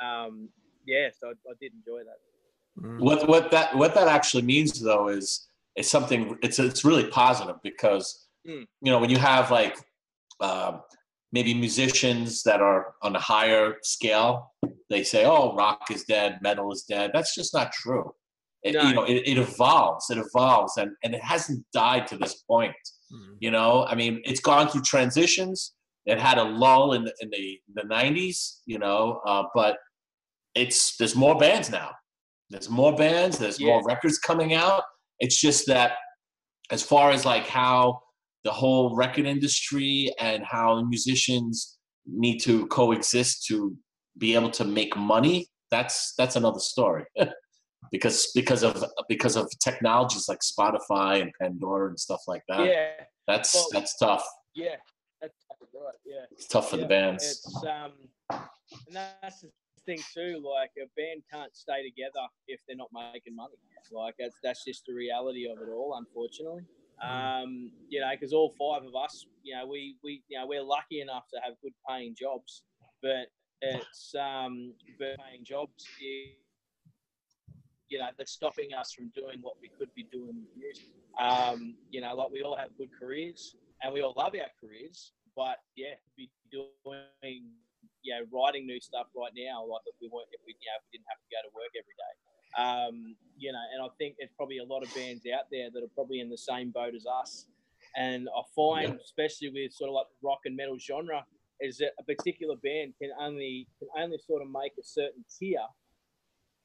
um, 0.05 0.49
yeah, 0.87 1.09
so 1.19 1.29
I, 1.29 1.33
I 1.51 1.55
did 1.61 1.73
enjoy 1.75 2.01
that. 2.05 2.87
Mm. 2.87 3.01
What 3.01 3.29
what 3.29 3.51
that 3.51 3.77
what 3.77 3.95
that 3.95 4.09
actually 4.09 4.43
means 4.43 4.81
though 4.81 5.09
is 5.09 5.47
it's 5.77 5.91
something 5.91 6.37
it's 6.43 6.59
it's 6.59 6.85
really 6.85 7.07
positive 7.07 7.57
because 7.63 8.27
mm. 8.47 8.67
you 8.81 8.93
know 8.93 8.99
when 8.99 9.11
you 9.11 9.19
have 9.19 9.51
like 9.51 9.77
uh, 10.41 10.79
maybe 11.33 11.55
musicians 11.55 12.43
that 12.43 12.61
are 12.61 12.95
on 13.03 13.15
a 13.15 13.21
higher 13.21 13.77
scale 13.83 14.53
they 14.91 15.03
say 15.03 15.25
oh 15.25 15.55
rock 15.55 15.83
is 15.91 16.05
dead 16.05 16.39
metal 16.43 16.73
is 16.73 16.83
dead 16.83 17.11
that's 17.13 17.35
just 17.35 17.55
not 17.55 17.73
true 17.73 18.13
it, 18.63 18.75
no. 18.75 18.83
you 18.83 18.95
know 18.95 19.05
it, 19.05 19.23
it, 19.27 19.39
evolves 19.39 20.11
it 20.11 20.19
evolves 20.19 20.77
and, 20.77 20.91
and 21.03 21.15
it 21.15 21.23
hasn't 21.23 21.65
died 21.73 22.07
to 22.07 22.17
this 22.17 22.43
point 22.43 22.75
mm-hmm. 23.13 23.35
you 23.41 23.51
know 23.51 23.85
i 23.89 23.95
mean 23.95 24.21
it's 24.25 24.41
gone 24.41 24.69
through 24.69 24.83
transitions 24.83 25.75
it 26.07 26.21
had 26.21 26.37
a 26.37 26.43
lull 26.43 26.93
in 26.93 27.05
the, 27.05 27.15
in 27.21 27.31
the, 27.31 27.59
the 27.75 27.83
90s 27.83 28.61
you 28.67 28.79
know 28.79 29.21
uh, 29.27 29.45
but 29.55 29.77
it's 30.55 30.97
there's 30.97 31.17
more 31.17 31.37
bands 31.37 31.71
now. 31.71 31.91
There's 32.51 32.69
more 32.69 32.95
bands 32.95 33.39
there's 33.39 33.61
yeah. 33.61 33.69
more 33.69 33.85
records 33.85 34.19
coming 34.19 34.55
out. 34.55 34.83
It's 35.19 35.41
just 35.41 35.67
that 35.67 35.93
as 36.71 36.83
far 36.83 37.11
as 37.11 37.25
like 37.25 37.47
how 37.47 38.01
the 38.45 38.53
whole 38.53 38.95
record 38.95 39.27
industry 39.27 40.13
and 40.21 40.45
how 40.45 40.83
musicians 40.83 41.79
need 42.07 42.39
to 42.39 42.67
coexist 42.67 43.47
to 43.47 43.75
be 44.19 44.35
able 44.35 44.51
to 44.51 44.65
make 44.65 44.97
money 44.97 45.49
that's 45.75 46.15
that's 46.17 46.37
another 46.37 46.61
story. 46.61 47.05
Because 47.93 48.33
because 48.35 48.65
of 48.65 48.83
because 49.09 49.37
of 49.37 49.47
technologies 49.63 50.27
like 50.27 50.41
spotify 50.41 51.21
and 51.21 51.31
pandora 51.41 51.91
and 51.91 52.01
stuff 52.01 52.23
like 52.27 52.43
that 52.49 52.67
yeah. 52.67 53.05
that's 53.29 53.55
well, 53.55 53.69
that's 53.73 53.97
tough. 53.99 54.25
yeah 54.55 54.77
that's 55.21 55.35
right 55.75 55.95
yeah. 56.05 56.25
It's 56.33 56.49
tough 56.49 56.71
for 56.71 56.77
yeah. 56.77 56.83
the 56.83 56.89
bands. 56.89 57.25
it's 57.25 57.65
um 57.65 57.93
and 58.31 58.97
that's 58.97 59.43
the 59.43 59.51
thing 59.87 60.01
too 60.13 60.43
like 60.43 60.71
a 60.79 60.87
band 60.97 61.23
can't 61.33 61.55
stay 61.57 61.83
together 61.83 62.27
if 62.49 62.61
they're 62.67 62.77
not 62.77 62.91
making 62.93 63.37
money. 63.37 63.55
Like 63.93 64.15
that's 64.19 64.37
that's 64.43 64.65
just 64.65 64.85
the 64.87 64.95
reality 64.95 65.47
of 65.47 65.59
it 65.59 65.71
all 65.71 65.97
unfortunately. 65.99 66.63
Um, 67.03 67.73
you 67.89 68.01
know, 68.01 68.11
because 68.13 68.33
all 68.33 68.55
five 68.59 68.87
of 68.87 68.95
us, 68.95 69.27
you 69.43 69.55
know, 69.55 69.67
we 69.67 69.97
we 70.03 70.23
you 70.29 70.39
know 70.39 70.47
we're 70.47 70.63
lucky 70.63 71.01
enough 71.01 71.25
to 71.35 71.41
have 71.43 71.55
good 71.63 71.75
paying 71.89 72.15
jobs, 72.19 72.63
but 73.03 73.27
it's 73.61 74.15
um, 74.15 74.75
but 74.99 75.17
paying 75.19 75.45
jobs, 75.45 75.87
you 77.89 77.99
know, 77.99 78.09
that's 78.17 78.33
stopping 78.33 78.75
us 78.79 78.93
from 78.93 79.11
doing 79.15 79.39
what 79.43 79.55
we 79.61 79.71
could 79.79 79.93
be 79.95 80.07
doing 80.11 80.45
with 80.45 80.57
music. 80.57 80.87
Um, 81.21 81.77
you 81.91 82.01
know, 82.01 82.15
like 82.15 82.31
we 82.31 82.43
all 82.43 82.57
have 82.57 82.71
good 82.77 82.91
careers 82.99 83.55
and 83.83 83.93
we 83.93 84.03
all 84.03 84.15
love 84.17 84.35
our 84.35 84.51
careers, 84.61 85.13
but 85.37 85.59
yeah, 85.77 85.95
be 86.17 86.31
doing 86.51 87.53
you 88.05 88.13
know 88.13 88.23
writing 88.29 88.69
new 88.69 88.79
stuff 88.79 89.09
right 89.17 89.33
now, 89.33 89.65
like 89.65 89.83
if 89.89 89.97
we 89.99 90.07
weren't 90.13 90.29
if 90.31 90.45
we 90.47 90.53
you 90.53 90.69
know 90.69 90.79
if 90.79 90.85
we 90.93 91.01
didn't 91.01 91.09
have 91.09 91.19
to 91.25 91.31
go 91.33 91.41
to 91.43 91.51
work 91.57 91.73
every 91.75 91.97
day. 91.97 92.15
Um, 92.55 93.17
you 93.37 93.51
know, 93.51 93.65
and 93.75 93.83
I 93.83 93.89
think 93.99 94.15
there's 94.19 94.31
probably 94.37 94.59
a 94.59 94.65
lot 94.65 94.85
of 94.85 94.95
bands 94.95 95.27
out 95.27 95.51
there 95.51 95.71
that 95.73 95.83
are 95.83 95.91
probably 95.95 96.21
in 96.21 96.31
the 96.31 96.39
same 96.39 96.71
boat 96.71 96.95
as 96.95 97.05
us. 97.05 97.47
And 97.97 98.29
I 98.29 98.43
find, 98.55 98.95
yeah. 98.95 99.05
especially 99.05 99.51
with 99.51 99.73
sort 99.73 99.89
of 99.89 99.95
like 99.95 100.07
rock 100.23 100.41
and 100.45 100.55
metal 100.55 100.79
genre, 100.79 101.25
is 101.61 101.79
that 101.79 101.93
a 101.99 102.05
particular 102.05 102.55
band 102.63 102.95
can 103.01 103.11
only 103.19 103.67
can 103.79 103.89
only 103.99 104.19
sort 104.19 104.43
of 104.43 104.49
make 104.51 104.73
a 104.79 104.85
certain 104.85 105.25
tier, 105.39 105.67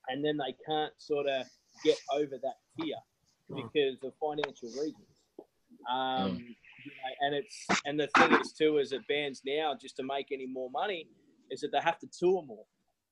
and 0.07 0.23
then 0.23 0.37
they 0.37 0.55
can't 0.67 0.93
sort 0.97 1.27
of 1.27 1.47
get 1.83 1.97
over 2.13 2.37
that 2.41 2.57
tier 2.77 2.95
hmm. 3.49 3.61
because 3.61 3.97
of 4.03 4.13
financial 4.19 4.69
reasons. 4.69 4.95
Um, 5.89 5.97
mm. 5.97 6.39
you 6.39 6.91
know, 6.91 7.13
and 7.21 7.35
it's 7.35 7.65
and 7.85 7.99
the 7.99 8.07
thing 8.17 8.33
is 8.33 8.51
too 8.51 8.77
is 8.79 8.89
that 8.89 9.07
bands 9.07 9.41
now 9.45 9.75
just 9.79 9.95
to 9.97 10.03
make 10.03 10.27
any 10.31 10.45
more 10.45 10.69
money 10.71 11.07
is 11.51 11.61
that 11.61 11.71
they 11.71 11.79
have 11.81 11.99
to 11.99 12.07
tour 12.07 12.43
more. 12.45 12.65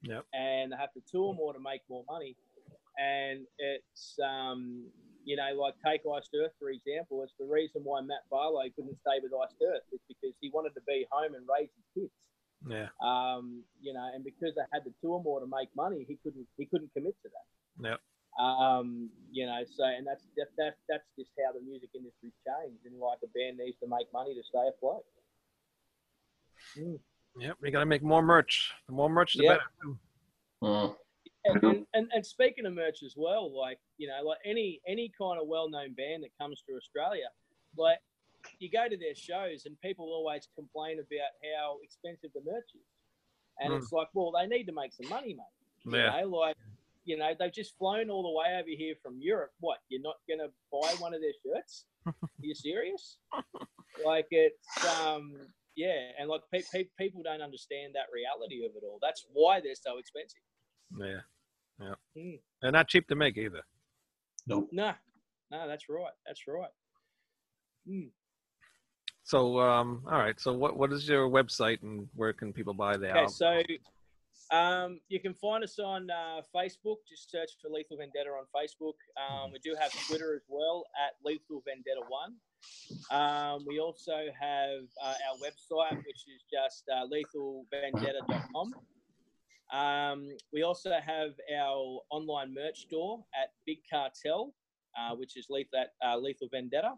Yep. 0.03 0.25
And 0.33 0.71
they 0.71 0.77
have 0.77 0.93
to 0.93 1.01
tour 1.11 1.33
more 1.33 1.53
to 1.53 1.59
make 1.59 1.81
more 1.89 2.03
money 2.09 2.35
and 2.97 3.45
it's 3.57 4.17
um, 4.23 4.83
you 5.23 5.35
know 5.35 5.47
like 5.55 5.75
take 5.85 6.01
Iced 6.01 6.33
Earth 6.35 6.51
for 6.59 6.69
example. 6.69 7.23
It's 7.23 7.33
the 7.39 7.45
reason 7.45 7.81
why 7.83 8.01
Matt 8.01 8.25
Barlow 8.29 8.65
couldn't 8.75 8.97
stay 9.01 9.21
with 9.21 9.31
Iced 9.31 9.61
Earth. 9.61 9.85
It's 9.91 10.03
because 10.07 10.35
he 10.41 10.49
wanted 10.53 10.73
to 10.75 10.81
be 10.87 11.05
home 11.11 11.33
and 11.35 11.45
raise 11.45 11.69
his 11.69 11.87
kids. 11.93 12.19
Yeah. 12.65 12.89
Um, 13.05 13.61
you 13.79 13.93
know, 13.93 14.09
and 14.13 14.25
because 14.25 14.57
they 14.57 14.65
had 14.73 14.83
to 14.85 14.93
tour 15.01 15.21
more 15.21 15.39
to 15.39 15.47
make 15.47 15.69
money, 15.75 16.05
he 16.07 16.17
couldn't 16.23 16.47
he 16.57 16.65
couldn't 16.65 16.91
commit 16.93 17.15
to 17.23 17.29
that. 17.29 17.47
Yep. 17.89 17.99
Um, 18.37 19.09
you 19.31 19.45
know, 19.45 19.61
so 19.65 19.85
and 19.85 20.05
that's 20.05 20.25
that, 20.37 20.49
that 20.57 20.75
that's 20.89 21.05
just 21.17 21.31
how 21.37 21.53
the 21.53 21.61
music 21.61 21.89
industry's 21.93 22.37
changed, 22.45 22.85
and 22.85 22.97
like 22.97 23.21
a 23.23 23.29
band 23.33 23.57
needs 23.57 23.77
to 23.81 23.87
make 23.87 24.09
money 24.13 24.33
to 24.33 24.43
stay 24.45 24.65
afloat. 24.73 25.05
Mm. 26.77 26.99
Yep, 27.39 27.57
we 27.61 27.71
got 27.71 27.79
to 27.79 27.85
make 27.85 28.03
more 28.03 28.21
merch. 28.21 28.73
The 28.87 28.93
more 28.93 29.09
merch, 29.09 29.35
the 29.35 29.43
yep. 29.43 29.59
better. 29.59 29.95
Mm 30.63 30.95
and, 31.47 31.85
and, 31.93 32.07
and, 32.13 32.25
speaking 32.25 32.65
of 32.65 32.73
merch 32.73 33.03
as 33.03 33.13
well, 33.15 33.51
like 33.55 33.79
you 33.97 34.07
know, 34.07 34.27
like 34.27 34.39
any 34.45 34.81
any 34.87 35.11
kind 35.17 35.39
of 35.39 35.47
well-known 35.47 35.93
band 35.93 36.23
that 36.23 36.31
comes 36.39 36.63
to 36.67 36.75
Australia, 36.75 37.27
like 37.77 37.99
you 38.59 38.69
go 38.69 38.87
to 38.87 38.97
their 38.97 39.15
shows 39.15 39.65
and 39.65 39.79
people 39.81 40.05
always 40.05 40.47
complain 40.55 40.99
about 40.99 41.31
how 41.55 41.77
expensive 41.83 42.31
the 42.33 42.41
merch 42.49 42.69
is, 42.75 42.87
and 43.59 43.73
mm. 43.73 43.77
it's 43.77 43.91
like, 43.91 44.07
well, 44.13 44.31
they 44.31 44.47
need 44.47 44.65
to 44.65 44.73
make 44.73 44.93
some 44.93 45.09
money, 45.09 45.33
mate. 45.33 45.91
You 45.91 45.97
yeah. 45.97 46.21
know, 46.21 46.29
like 46.29 46.55
you 47.05 47.17
know, 47.17 47.31
they've 47.39 47.53
just 47.53 47.77
flown 47.77 48.09
all 48.09 48.23
the 48.23 48.37
way 48.37 48.59
over 48.59 48.69
here 48.69 48.95
from 49.01 49.17
Europe. 49.19 49.51
What? 49.59 49.79
You're 49.89 50.01
not 50.01 50.15
gonna 50.29 50.49
buy 50.71 50.93
one 50.99 51.13
of 51.13 51.21
their 51.21 51.31
shirts? 51.45 51.85
Are 52.05 52.13
you 52.41 52.55
serious? 52.55 53.17
like 54.05 54.27
it's 54.31 54.85
um 55.01 55.33
yeah, 55.77 56.09
and 56.19 56.27
like 56.27 56.41
pe- 56.51 56.63
pe- 56.73 56.89
people 56.99 57.21
don't 57.23 57.41
understand 57.41 57.93
that 57.93 58.07
reality 58.11 58.65
of 58.65 58.71
it 58.75 58.83
all. 58.83 58.97
That's 59.01 59.25
why 59.31 59.61
they're 59.61 59.75
so 59.75 59.99
expensive. 59.99 60.41
Yeah. 60.99 61.21
Yeah. 61.79 61.93
Mm. 62.17 62.39
They're 62.61 62.71
not 62.71 62.87
cheap 62.87 63.07
to 63.09 63.15
make 63.15 63.37
either. 63.37 63.61
Nope. 64.47 64.69
No, 64.71 64.93
no, 65.51 65.67
that's 65.67 65.85
right. 65.87 66.13
That's 66.25 66.41
right. 66.47 66.71
Mm. 67.87 68.09
So, 69.23 69.59
um, 69.59 70.03
all 70.07 70.17
right. 70.17 70.39
So, 70.39 70.53
what 70.53 70.77
what 70.77 70.91
is 70.91 71.07
your 71.07 71.29
website 71.29 71.83
and 71.83 72.07
where 72.15 72.33
can 72.33 72.53
people 72.53 72.73
buy 72.73 72.97
the 72.97 73.09
okay, 73.09 73.19
album? 73.19 73.33
So, 73.33 73.61
um, 74.51 74.99
you 75.09 75.19
can 75.19 75.35
find 75.35 75.63
us 75.63 75.77
on 75.77 76.07
uh, 76.09 76.41
Facebook. 76.55 76.97
Just 77.07 77.29
search 77.29 77.51
for 77.61 77.69
Lethal 77.69 77.97
Vendetta 77.97 78.29
on 78.31 78.45
Facebook. 78.55 78.95
Um, 79.19 79.51
we 79.51 79.59
do 79.59 79.75
have 79.79 79.91
Twitter 80.07 80.33
as 80.35 80.43
well 80.47 80.85
at 81.05 81.13
Lethal 81.23 81.61
Vendetta 81.67 82.01
One. 82.07 82.35
Um, 83.11 83.65
we 83.67 83.79
also 83.79 84.17
have 84.39 84.81
uh, 85.03 85.13
our 85.29 85.37
website, 85.37 85.97
which 85.97 86.25
is 86.27 86.43
just 86.51 86.83
uh, 86.93 87.05
lethalvendetta.com. 87.07 88.73
Um, 89.73 90.29
we 90.53 90.63
also 90.63 90.91
have 90.91 91.31
our 91.57 91.99
online 92.09 92.53
merch 92.53 92.79
store 92.79 93.23
at 93.35 93.49
Big 93.65 93.79
Cartel, 93.89 94.53
uh, 94.97 95.15
which 95.15 95.35
is 95.37 95.47
Lethal, 95.49 95.85
uh, 96.05 96.17
Lethal 96.17 96.47
Vendetta, 96.51 96.93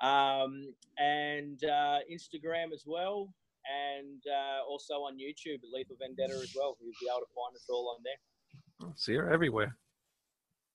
um, 0.00 0.72
and 0.98 1.62
uh, 1.64 1.98
Instagram 2.12 2.72
as 2.72 2.84
well, 2.86 3.32
and 3.66 4.22
uh, 4.30 4.64
also 4.68 4.94
on 4.94 5.14
YouTube 5.14 5.56
at 5.56 5.70
Lethal 5.72 5.96
Vendetta 6.00 6.34
as 6.34 6.54
well. 6.56 6.76
You'll 6.80 6.92
be 7.00 7.08
able 7.10 7.20
to 7.20 7.32
find 7.34 7.56
us 7.56 7.64
all 7.68 7.96
on 7.96 8.02
there. 8.04 8.92
See 8.94 9.14
her 9.14 9.30
everywhere. 9.30 9.76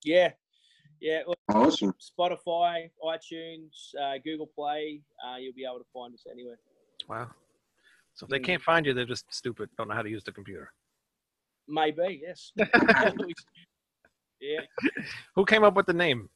Yeah, 0.03 0.31
yeah. 1.01 1.21
Awesome. 1.49 1.93
Spotify, 1.99 2.89
iTunes, 3.03 3.93
uh, 4.01 4.13
Google 4.23 4.49
Play. 4.55 5.01
Uh, 5.25 5.37
you'll 5.37 5.53
be 5.53 5.65
able 5.65 5.79
to 5.79 5.85
find 5.93 6.13
us 6.13 6.25
anywhere. 6.31 6.59
Wow. 7.09 7.31
So 8.13 8.25
if 8.25 8.29
they 8.29 8.39
mm. 8.39 8.45
can't 8.45 8.61
find 8.61 8.85
you, 8.85 8.93
they're 8.93 9.05
just 9.05 9.25
stupid. 9.33 9.69
Don't 9.77 9.87
know 9.87 9.95
how 9.95 10.03
to 10.03 10.09
use 10.09 10.23
the 10.23 10.31
computer. 10.31 10.71
Maybe, 11.67 12.21
yes. 12.23 12.51
yeah. 14.41 14.61
Who 15.35 15.45
came 15.45 15.63
up 15.63 15.75
with 15.75 15.87
the 15.87 15.93
name? 15.93 16.29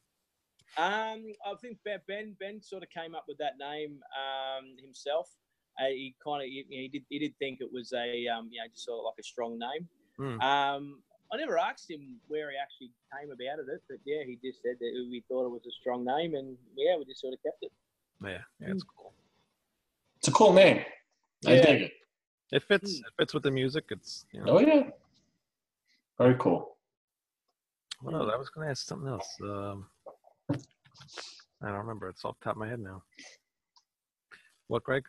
Um, 0.77 1.23
I 1.45 1.53
think 1.61 1.77
Ben 1.85 2.35
Ben 2.39 2.61
sort 2.61 2.83
of 2.83 2.89
came 2.89 3.15
up 3.15 3.25
with 3.27 3.37
that 3.37 3.53
name 3.59 3.99
um, 4.11 4.75
himself. 4.81 5.29
Uh, 5.79 5.87
he 5.87 6.15
kind 6.23 6.41
of 6.41 6.47
he, 6.47 6.65
he, 6.69 6.87
did 6.87 7.03
he 7.09 7.19
did 7.19 7.33
think 7.39 7.59
it 7.61 7.69
was 7.71 7.93
a 7.93 8.27
um, 8.27 8.49
you 8.51 8.59
know 8.59 8.67
just 8.69 8.85
sort 8.85 8.99
of 8.99 9.05
like 9.05 9.19
a 9.19 9.23
strong 9.23 9.57
name. 9.59 9.87
Mm. 10.19 10.41
Um, 10.41 11.01
I 11.33 11.37
never 11.37 11.57
asked 11.57 11.89
him 11.89 12.17
where 12.27 12.51
he 12.51 12.57
actually 12.57 12.91
came 13.11 13.31
about 13.31 13.59
at 13.59 13.73
it, 13.73 13.81
but 13.89 13.97
yeah, 14.05 14.23
he 14.25 14.37
just 14.43 14.61
said 14.61 14.75
that 14.79 15.07
we 15.09 15.23
thought 15.27 15.45
it 15.45 15.51
was 15.51 15.65
a 15.67 15.71
strong 15.79 16.05
name, 16.05 16.35
and 16.35 16.55
yeah, 16.75 16.97
we 16.97 17.05
just 17.05 17.21
sort 17.21 17.33
of 17.33 17.39
kept 17.43 17.63
it. 17.63 17.71
Yeah, 18.23 18.37
yeah, 18.59 18.71
it's 18.71 18.83
cool. 18.83 19.13
It's 20.17 20.27
a 20.27 20.31
cool 20.31 20.53
name. 20.53 20.83
I 21.45 21.55
yeah. 21.55 21.65
dig 21.65 21.81
it. 21.83 21.91
It 22.51 22.63
fits. 22.63 22.99
Mm. 22.99 22.99
It 22.99 23.13
fits 23.17 23.33
with 23.33 23.43
the 23.43 23.51
music. 23.51 23.85
It's 23.89 24.25
you 24.31 24.43
know. 24.43 24.57
oh 24.57 24.59
yeah. 24.59 24.83
Very 26.17 26.35
cool. 26.35 26.77
Well, 28.01 28.31
I 28.31 28.37
was 28.37 28.49
going 28.49 28.67
to 28.67 28.71
ask 28.71 28.85
something 28.85 29.09
else. 29.09 29.27
Um, 29.41 29.87
I 30.51 31.67
don't 31.67 31.73
remember. 31.73 32.07
It's 32.07 32.23
off 32.23 32.37
the 32.39 32.45
top 32.45 32.55
of 32.55 32.59
my 32.59 32.67
head 32.67 32.79
now. 32.79 33.03
What, 34.67 34.83
Greg? 34.83 35.05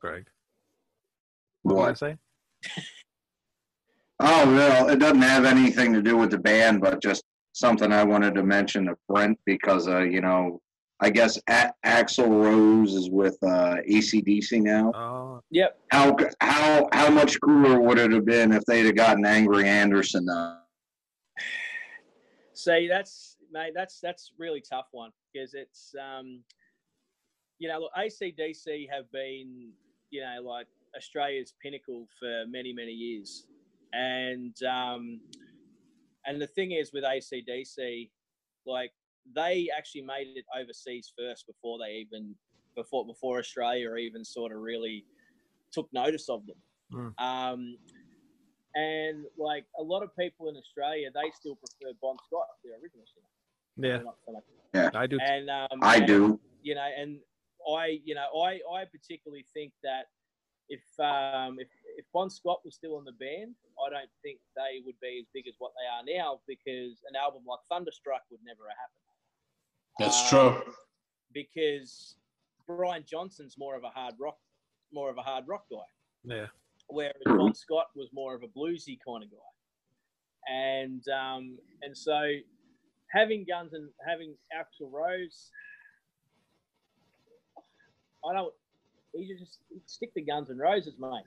Greg. 0.00 0.26
What? 1.62 1.76
What 1.76 1.84
did 1.86 1.90
I 1.90 2.12
say? 2.74 2.82
Oh 4.20 4.46
well, 4.52 4.88
it 4.88 4.98
doesn't 4.98 5.22
have 5.22 5.44
anything 5.44 5.92
to 5.92 6.02
do 6.02 6.16
with 6.16 6.30
the 6.30 6.38
band, 6.38 6.80
but 6.80 7.00
just 7.02 7.24
something 7.52 7.92
I 7.92 8.04
wanted 8.04 8.34
to 8.34 8.42
mention 8.42 8.86
to 8.86 8.96
Brent 9.08 9.38
because 9.46 9.86
uh, 9.88 10.00
you 10.02 10.20
know, 10.20 10.60
I 11.00 11.10
guess 11.10 11.38
a- 11.48 11.72
Axl 11.86 12.28
Rose 12.28 12.94
is 12.94 13.10
with 13.10 13.38
uh, 13.42 13.76
ACDC 13.88 14.60
now. 14.62 14.92
Oh, 14.94 15.40
Yep. 15.50 15.78
How 15.90 16.16
how 16.40 16.88
how 16.92 17.10
much 17.10 17.40
cooler 17.40 17.80
would 17.80 17.98
it 17.98 18.10
have 18.12 18.24
been 18.26 18.52
if 18.52 18.64
they'd 18.64 18.86
have 18.86 18.96
gotten 18.96 19.24
Angry 19.24 19.68
Anderson? 19.68 20.28
Uh, 20.28 20.58
See, 22.54 22.88
that's 22.88 23.36
mate, 23.52 23.72
that's 23.74 24.00
that's 24.00 24.32
really 24.36 24.60
tough 24.60 24.88
one 24.90 25.12
because 25.32 25.54
it's 25.54 25.94
um, 26.00 26.40
you 27.60 27.68
know, 27.68 27.78
look, 27.80 27.92
ACDC 27.96 28.88
have 28.90 29.10
been 29.12 29.70
you 30.10 30.20
know 30.22 30.42
like 30.42 30.66
Australia's 30.96 31.54
pinnacle 31.62 32.08
for 32.18 32.44
many 32.48 32.72
many 32.72 32.90
years, 32.90 33.46
and 33.92 34.54
um, 34.62 35.20
and 36.26 36.40
the 36.40 36.46
thing 36.46 36.72
is 36.72 36.90
with 36.92 37.04
ACDC, 37.04 38.10
like 38.66 38.92
they 39.34 39.68
actually 39.76 40.02
made 40.02 40.28
it 40.36 40.44
overseas 40.58 41.12
first 41.18 41.46
before 41.46 41.78
they 41.78 41.92
even 41.94 42.34
before 42.76 43.06
before 43.06 43.38
Australia 43.38 43.94
even 43.96 44.24
sort 44.24 44.52
of 44.52 44.58
really 44.58 45.04
took 45.72 45.88
notice 45.92 46.28
of 46.28 46.42
them. 46.46 46.56
Um, 47.18 47.76
and 48.74 49.24
like 49.38 49.64
a 49.78 49.82
lot 49.82 50.02
of 50.02 50.10
people 50.18 50.48
in 50.48 50.56
Australia, 50.56 51.08
they 51.12 51.30
still 51.38 51.56
prefer 51.56 51.92
Bon 52.00 52.16
Scott, 52.26 52.46
their 52.64 52.74
original 52.74 53.04
singer. 53.06 53.26
yeah, 53.76 53.96
They're 53.96 54.04
not 54.04 54.16
so 54.24 54.32
much- 54.32 54.94
I 54.94 55.06
do. 55.06 55.18
And 55.20 55.50
um, 55.50 55.78
I 55.82 55.96
and, 55.96 56.06
do. 56.06 56.40
You 56.62 56.74
know, 56.74 56.86
and 56.98 57.18
I, 57.76 57.98
you 58.04 58.14
know, 58.14 58.26
I, 58.40 58.60
I 58.72 58.84
particularly 58.84 59.44
think 59.54 59.72
that 59.82 60.06
if 60.68 60.82
um, 61.00 61.56
if 61.58 61.68
if 61.98 62.04
Bon 62.14 62.30
Scott 62.30 62.60
was 62.64 62.76
still 62.76 62.96
in 62.98 63.04
the 63.04 63.12
band, 63.12 63.54
I 63.84 63.90
don't 63.90 64.08
think 64.22 64.38
they 64.54 64.80
would 64.86 64.94
be 65.02 65.18
as 65.20 65.26
big 65.34 65.48
as 65.48 65.54
what 65.58 65.72
they 65.74 65.86
are 65.90 66.16
now 66.22 66.38
because 66.46 67.02
an 67.10 67.16
album 67.16 67.42
like 67.46 67.58
Thunderstruck 67.68 68.22
would 68.30 68.40
never 68.46 68.62
have 68.70 68.78
happened. 68.78 69.04
That's 69.98 70.32
Um, 70.32 70.62
true. 70.62 70.72
Because 71.32 72.16
Brian 72.68 73.04
Johnson's 73.04 73.56
more 73.58 73.74
of 73.76 73.82
a 73.82 73.88
hard 73.90 74.14
rock, 74.18 74.38
more 74.92 75.10
of 75.10 75.18
a 75.18 75.22
hard 75.22 75.44
rock 75.48 75.64
guy 75.70 75.84
Yeah, 76.36 76.46
whereas. 76.86 77.14
Bon 77.26 77.52
Scott 77.52 77.86
was 77.96 78.08
more 78.12 78.34
of 78.34 78.42
a 78.44 78.48
bluesy 78.48 78.96
kind 79.04 79.24
of 79.24 79.30
guy. 79.30 79.50
And 80.50 81.02
um, 81.08 81.58
and 81.82 81.96
so 81.96 82.30
having 83.10 83.44
Guns 83.46 83.72
and 83.74 83.90
having 84.06 84.34
Axl 84.56 84.90
Rose, 84.90 85.50
I 88.24 88.32
don't. 88.34 88.54
You 89.14 89.36
just 89.36 89.58
stick 89.86 90.14
to 90.14 90.20
Guns 90.22 90.50
and 90.50 90.60
Roses, 90.60 90.94
mate. 90.98 91.24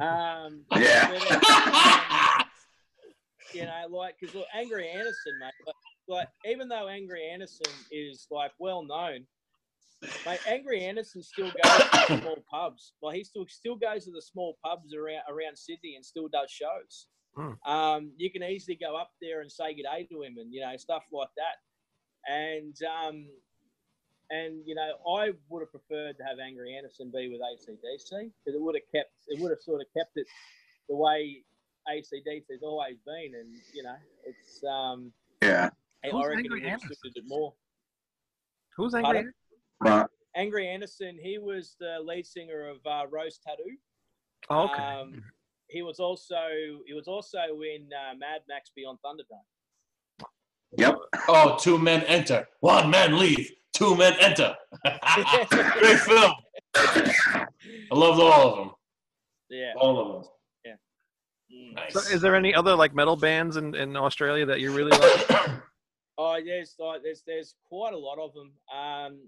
Um, 0.00 0.64
Yeah. 0.76 1.08
but, 1.10 1.50
um, 1.50 2.44
you 3.54 3.64
know, 3.64 3.84
like 3.90 4.16
because 4.20 4.34
look, 4.34 4.46
Angry 4.54 4.88
Anderson, 4.88 5.38
mate. 5.40 5.52
Like, 5.66 5.76
like 6.08 6.28
even 6.46 6.68
though 6.68 6.88
Angry 6.88 7.28
Anderson 7.28 7.72
is 7.90 8.26
like 8.30 8.52
well 8.58 8.82
known, 8.84 9.26
Mate, 10.26 10.40
Angry 10.48 10.84
Anderson 10.84 11.22
still 11.22 11.46
goes 11.46 11.72
to 11.72 11.90
the 12.08 12.20
small 12.20 12.44
pubs. 12.50 12.92
Like 13.02 13.16
he 13.16 13.24
still 13.24 13.46
still 13.48 13.76
goes 13.76 14.04
to 14.04 14.10
the 14.10 14.22
small 14.22 14.58
pubs 14.64 14.94
around 14.94 15.22
around 15.28 15.56
Sydney 15.56 15.94
and 15.94 16.04
still 16.04 16.28
does 16.28 16.50
shows. 16.50 17.06
Hmm. 17.36 17.70
Um, 17.70 18.12
you 18.16 18.30
can 18.30 18.42
easily 18.42 18.76
go 18.76 18.96
up 18.96 19.10
there 19.20 19.40
and 19.40 19.50
say 19.50 19.74
good 19.74 19.84
day 19.84 20.06
to 20.10 20.22
him 20.22 20.34
and 20.38 20.52
you 20.52 20.60
know 20.60 20.76
stuff 20.76 21.04
like 21.12 21.28
that. 21.36 22.32
And 22.32 22.76
um, 22.84 23.26
and 24.32 24.62
you 24.66 24.74
know 24.74 24.90
I 25.16 25.30
would 25.48 25.60
have 25.60 25.70
preferred 25.70 26.16
to 26.18 26.24
have 26.24 26.38
Angry 26.44 26.74
Anderson 26.76 27.12
be 27.14 27.28
with 27.28 27.40
ACDC 27.40 28.10
because 28.10 28.54
it 28.58 28.60
would 28.60 28.74
have 28.74 28.88
kept 28.94 29.12
it 29.28 29.40
would 29.40 29.50
have 29.50 29.60
sort 29.60 29.80
of 29.80 29.86
kept 29.96 30.12
it 30.16 30.26
the 30.88 30.96
way 30.96 31.42
ACDC 31.88 32.44
has 32.50 32.62
always 32.62 32.96
been. 33.06 33.32
And 33.38 33.48
you 33.72 33.82
know 33.84 33.96
it's 34.26 34.62
um, 34.64 35.12
Yeah. 35.42 35.70
I 36.04 36.08
Who's 36.08 36.26
reckon 36.26 36.38
Angry 36.38 36.46
it 36.46 36.50
would 36.50 36.62
have 36.64 36.72
Anderson? 36.82 36.96
suited 37.04 37.16
it 37.18 37.24
more. 37.28 37.54
who's 38.76 38.92
Pardon? 38.92 39.16
angry? 39.16 39.32
Right. 39.80 40.06
Angry 40.34 40.66
Anderson, 40.68 41.18
he 41.22 41.38
was 41.38 41.76
the 41.78 41.98
lead 42.02 42.26
singer 42.26 42.68
of 42.68 42.78
uh, 42.86 43.06
Rose 43.10 43.38
Tattoo. 43.46 43.76
Oh, 44.50 44.64
okay. 44.64 44.82
Um, 44.82 45.22
he 45.68 45.82
was 45.82 46.00
also 46.00 46.36
he 46.86 46.94
was 46.94 47.06
also 47.06 47.38
in 47.38 47.88
uh, 47.92 48.14
Mad 48.16 48.40
Max 48.48 48.70
Beyond 48.74 48.98
Thunderdome. 49.04 50.26
Yep. 50.78 50.98
Oh, 51.28 51.56
two 51.60 51.76
men 51.78 52.02
enter, 52.04 52.48
one 52.60 52.90
man 52.90 53.18
leave, 53.18 53.52
two 53.72 53.96
men 53.96 54.14
enter. 54.20 54.54
Great 54.84 55.98
film. 56.00 56.32
I 56.74 57.46
loved 57.90 58.20
all 58.20 58.48
of 58.48 58.56
them. 58.58 58.70
Yeah. 59.50 59.72
All 59.76 60.00
of 60.00 60.22
them. 60.22 60.32
Mm. 61.52 61.74
Nice. 61.74 61.92
so, 61.92 62.14
is 62.14 62.20
there 62.20 62.34
any 62.34 62.54
other 62.54 62.74
like 62.74 62.94
metal 62.94 63.16
bands 63.16 63.56
in, 63.56 63.74
in 63.74 63.96
Australia 63.96 64.46
that 64.46 64.60
you 64.60 64.72
really 64.72 64.90
like? 64.96 65.50
Oh, 66.18 66.38
there's 66.44 66.74
like 66.78 67.02
there's 67.02 67.22
there's 67.26 67.54
quite 67.66 67.94
a 67.94 67.98
lot 67.98 68.18
of 68.18 68.34
them. 68.34 68.52
Um, 68.72 69.18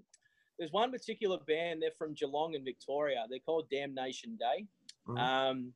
there's 0.57 0.71
one 0.71 0.91
particular 0.91 1.39
band. 1.47 1.81
They're 1.81 1.89
from 1.97 2.13
Geelong 2.13 2.53
in 2.53 2.63
Victoria. 2.63 3.25
They're 3.27 3.39
called 3.39 3.65
Damnation 3.71 4.37
Day. 4.37 4.67
Mhm. 5.07 5.19
Um, 5.19 5.73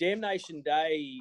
Damnation 0.00 0.62
Day. 0.62 1.20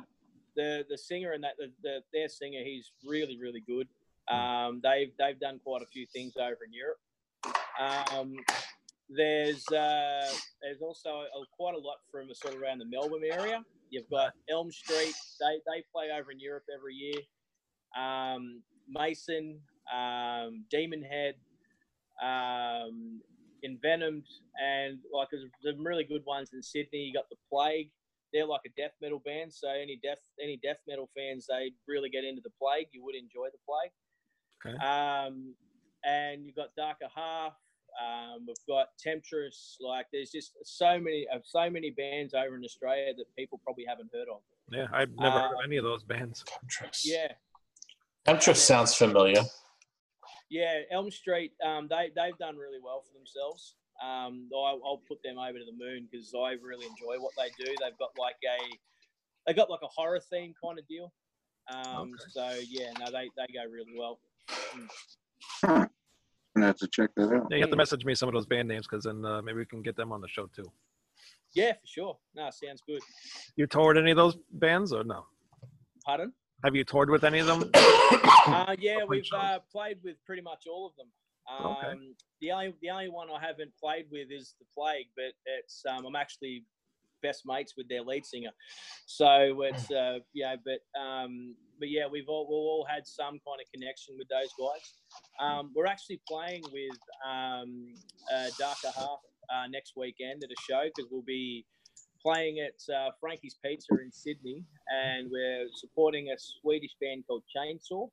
The 0.55 0.85
the 0.89 0.97
singer 0.97 1.33
and 1.33 1.43
that 1.43 1.55
the, 1.59 1.69
the 1.83 1.99
their 2.13 2.29
singer. 2.29 2.59
He's 2.63 2.93
really 3.05 3.37
really 3.37 3.59
good. 3.59 3.89
Um, 4.29 4.81
they've 4.83 5.11
they've 5.19 5.39
done 5.39 5.59
quite 5.63 5.81
a 5.81 5.87
few 5.87 6.05
things 6.13 6.33
over 6.37 6.59
in 6.65 6.73
Europe. 6.73 6.99
Um, 7.79 8.35
there's 9.09 9.67
uh, 9.67 10.31
there's 10.61 10.81
also 10.81 11.09
a, 11.09 11.45
quite 11.55 11.75
a 11.75 11.79
lot 11.79 11.97
from 12.11 12.33
sort 12.33 12.55
of 12.55 12.61
around 12.61 12.79
the 12.79 12.85
Melbourne 12.85 13.23
area. 13.29 13.63
You've 13.89 14.09
got 14.09 14.33
Elm 14.49 14.71
Street. 14.71 15.13
They 15.39 15.59
they 15.67 15.83
play 15.93 16.07
over 16.17 16.31
in 16.31 16.39
Europe 16.39 16.63
every 16.73 16.95
year. 16.95 17.19
Um, 17.97 18.61
Mason, 18.89 19.59
um, 19.93 20.65
Demon 20.69 21.03
Head, 21.03 21.35
um, 22.23 23.21
Envenomed, 23.63 24.25
and 24.61 24.99
like 25.13 25.27
there's 25.31 25.45
some 25.63 25.85
really 25.85 26.03
good 26.03 26.25
ones 26.25 26.49
in 26.53 26.61
Sydney. 26.63 26.99
You 26.99 27.13
got 27.13 27.29
the 27.29 27.37
Plague. 27.51 27.89
They're 28.33 28.47
like 28.47 28.61
a 28.65 28.81
death 28.81 28.93
metal 28.99 29.21
band, 29.23 29.53
so 29.53 29.69
any 29.69 29.99
death 30.01 30.17
any 30.41 30.59
death 30.63 30.79
metal 30.87 31.09
fans 31.15 31.45
they 31.47 31.71
really 31.87 32.09
get 32.09 32.23
into 32.23 32.41
the 32.43 32.51
Plague. 32.59 32.87
You 32.91 33.03
would 33.03 33.15
enjoy 33.15 33.47
the 33.51 33.61
Plague. 33.67 33.91
Okay. 34.65 34.77
Um, 34.77 35.53
and 36.05 36.45
you've 36.45 36.55
got 36.55 36.69
Darker 36.75 37.07
Half. 37.13 37.53
Um, 38.01 38.45
we've 38.47 38.55
got 38.67 38.87
Temptress. 38.99 39.77
Like 39.79 40.07
there's 40.11 40.31
just 40.31 40.53
so 40.63 40.99
many 40.99 41.27
of 41.33 41.41
so 41.45 41.69
many 41.69 41.91
bands 41.91 42.33
over 42.33 42.55
in 42.55 42.63
Australia 42.63 43.13
that 43.15 43.25
people 43.37 43.59
probably 43.63 43.85
haven't 43.87 44.09
heard 44.13 44.27
of. 44.33 44.41
Yeah, 44.71 44.87
I've 44.91 45.11
never 45.15 45.39
heard 45.39 45.51
of 45.51 45.57
Uh, 45.59 45.63
any 45.65 45.77
of 45.77 45.83
those 45.83 46.03
bands. 46.03 46.43
Temptress. 46.47 47.05
Yeah, 47.05 47.31
Temptress 48.25 48.63
sounds 48.63 48.95
familiar. 48.95 49.41
Yeah, 50.49 50.81
Elm 50.91 51.11
Street. 51.11 51.53
Um, 51.63 51.87
they 51.87 52.11
they've 52.15 52.37
done 52.37 52.57
really 52.57 52.79
well 52.83 53.01
for 53.01 53.13
themselves. 53.17 53.75
Um, 54.03 54.49
I, 54.53 54.57
I'll 54.83 55.01
put 55.07 55.21
them 55.23 55.37
over 55.37 55.59
to 55.59 55.65
the 55.65 55.77
moon 55.77 56.07
because 56.11 56.33
I 56.35 56.53
really 56.53 56.85
enjoy 56.85 57.21
what 57.21 57.31
they 57.37 57.49
do. 57.63 57.69
They've 57.69 57.97
got 57.99 58.09
like 58.17 58.35
a 58.43 58.57
they 59.45 59.53
got 59.53 59.69
like 59.69 59.81
a 59.83 59.87
horror 59.87 60.19
theme 60.19 60.53
kind 60.63 60.79
of 60.79 60.87
deal. 60.87 61.13
Um, 61.71 62.11
Okay. 62.13 62.23
so 62.31 62.59
yeah, 62.67 62.91
no, 62.99 63.05
they 63.11 63.29
they 63.37 63.45
go 63.53 63.69
really 63.69 63.93
well. 63.97 64.19
I'm 65.63 65.89
gonna 66.55 66.67
have 66.67 66.77
to 66.77 66.87
check 66.87 67.11
that 67.15 67.31
out. 67.33 67.47
Yeah, 67.49 67.57
you 67.57 67.63
have 67.63 67.71
to 67.71 67.75
message 67.75 68.05
me 68.05 68.15
some 68.15 68.29
of 68.29 68.33
those 68.33 68.45
band 68.45 68.67
names 68.67 68.85
because 68.89 69.05
then 69.05 69.25
uh, 69.25 69.41
maybe 69.41 69.59
we 69.59 69.65
can 69.65 69.81
get 69.81 69.95
them 69.95 70.11
on 70.11 70.21
the 70.21 70.27
show 70.27 70.47
too. 70.55 70.65
Yeah, 71.55 71.73
for 71.73 71.87
sure. 71.87 72.17
No, 72.35 72.49
sounds 72.51 72.81
good. 72.85 73.01
You 73.55 73.67
toured 73.67 73.97
any 73.97 74.11
of 74.11 74.17
those 74.17 74.37
bands 74.51 74.91
or 74.91 75.03
no? 75.03 75.25
Pardon? 76.05 76.33
Have 76.63 76.75
you 76.75 76.83
toured 76.83 77.09
with 77.09 77.23
any 77.23 77.39
of 77.39 77.47
them? 77.47 77.69
Uh, 78.45 78.75
yeah, 78.77 78.97
we've 79.07 79.23
uh, 79.33 79.57
played 79.71 79.97
with 80.03 80.17
pretty 80.25 80.41
much 80.41 80.65
all 80.69 80.85
of 80.85 80.93
them. 80.97 81.07
Um, 81.49 81.77
Okay. 81.77 81.97
The 82.41 82.51
only 82.51 82.73
the 82.81 82.89
only 82.89 83.07
one 83.07 83.29
I 83.29 83.39
haven't 83.39 83.71
played 83.81 84.07
with 84.11 84.27
is 84.29 84.55
the 84.59 84.65
Plague, 84.75 85.07
but 85.15 85.31
it's 85.45 85.81
um, 85.89 86.05
I'm 86.05 86.15
actually 86.17 86.65
best 87.23 87.43
mates 87.45 87.73
with 87.75 87.87
their 87.89 88.03
lead 88.03 88.25
singer, 88.25 88.51
so 89.07 89.63
it's 89.63 89.89
uh, 89.89 90.19
yeah. 90.33 90.55
But 90.63 90.81
um, 90.99 91.55
but 91.79 91.89
yeah, 91.89 92.05
we've 92.11 92.29
all 92.29 92.45
we've 92.45 92.55
all 92.55 92.85
had 92.87 93.07
some 93.07 93.39
kind 93.47 93.59
of 93.59 93.71
connection 93.73 94.15
with 94.17 94.27
those 94.27 94.51
guys. 94.59 94.93
Um, 95.39 95.71
we're 95.73 95.87
actually 95.87 96.21
playing 96.27 96.63
with 96.71 96.99
um, 97.25 97.93
uh, 98.31 98.49
Darker 98.59 98.91
Half 98.95 99.19
uh, 99.49 99.67
next 99.69 99.93
weekend 99.97 100.43
at 100.43 100.51
a 100.51 100.61
show 100.69 100.83
because 100.85 101.09
we'll 101.11 101.23
be 101.23 101.65
playing 102.21 102.59
at 102.59 102.93
uh, 102.93 103.09
Frankie's 103.19 103.57
Pizza 103.63 103.93
in 104.01 104.11
Sydney, 104.11 104.63
and 104.87 105.29
we're 105.31 105.67
supporting 105.75 106.29
a 106.29 106.37
Swedish 106.37 106.95
band 107.01 107.23
called 107.27 107.43
Chainsaw. 107.55 108.09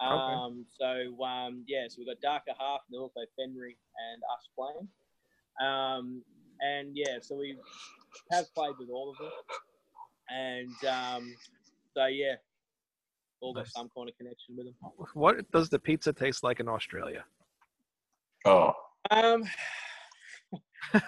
Um, 0.00 0.66
So 0.78 1.24
um, 1.24 1.64
yeah, 1.66 1.86
so 1.88 1.96
we've 1.98 2.06
got 2.06 2.20
Darker 2.20 2.52
Half 2.58 2.80
also 2.92 3.20
Fenry 3.38 3.76
and 4.10 4.22
us 4.34 4.48
playing. 4.54 4.88
Um, 5.60 6.22
and 6.60 6.90
yeah, 6.94 7.18
so 7.20 7.36
we 7.36 7.56
have 8.30 8.52
played 8.54 8.74
with 8.78 8.88
all 8.90 9.10
of 9.10 9.16
them, 9.18 9.30
and 10.30 10.88
um, 10.90 11.34
so 11.94 12.06
yeah, 12.06 12.34
all 13.40 13.52
got 13.54 13.60
Nice. 13.60 13.72
some 13.72 13.90
kind 13.96 14.08
of 14.08 14.16
connection 14.16 14.56
with 14.56 14.66
them. 14.66 14.74
What 15.14 15.50
does 15.52 15.68
the 15.68 15.78
pizza 15.78 16.12
taste 16.12 16.42
like 16.42 16.60
in 16.60 16.68
Australia? 16.68 17.24
Oh, 18.44 18.72
Um, 19.10 19.44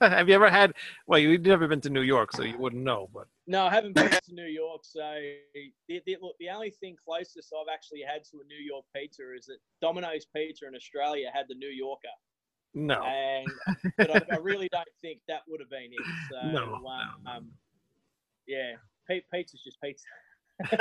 Have 0.00 0.28
you 0.28 0.34
ever 0.36 0.48
had? 0.48 0.72
Well, 1.08 1.18
you've 1.18 1.42
never 1.42 1.66
been 1.66 1.80
to 1.82 1.90
New 1.90 2.02
York, 2.02 2.32
so 2.32 2.42
you 2.44 2.56
wouldn't 2.56 2.84
know. 2.84 3.08
But 3.12 3.26
No, 3.48 3.64
I 3.66 3.70
haven't 3.74 3.94
been 3.94 4.08
to 4.10 4.20
New 4.32 4.46
York. 4.46 4.82
So 4.84 5.00
the, 5.88 6.00
the, 6.06 6.16
look, 6.22 6.36
the 6.38 6.50
only 6.50 6.70
thing 6.70 6.94
closest 7.04 7.52
I've 7.52 7.72
actually 7.72 8.02
had 8.06 8.22
to 8.30 8.36
a 8.42 8.46
New 8.46 8.62
York 8.64 8.84
pizza 8.94 9.22
is 9.36 9.46
that 9.46 9.58
Domino's 9.82 10.26
Pizza 10.34 10.66
in 10.68 10.76
Australia 10.76 11.30
had 11.34 11.46
the 11.48 11.56
New 11.56 11.68
Yorker, 11.68 12.14
no, 12.74 13.02
and 13.02 13.50
but 13.98 14.10
I, 14.10 14.34
I 14.34 14.36
really 14.38 14.68
don't 14.72 14.88
think 15.00 15.20
that 15.28 15.42
would 15.48 15.60
have 15.60 15.70
been 15.70 15.90
it. 15.92 16.06
So 16.30 16.36
No, 16.52 16.74
um, 16.74 16.82
no. 17.24 17.32
um, 17.32 17.50
yeah, 18.46 18.72
pi- 19.08 19.22
pizza's 19.32 19.62
just 19.62 19.78
pizza. 19.80 20.06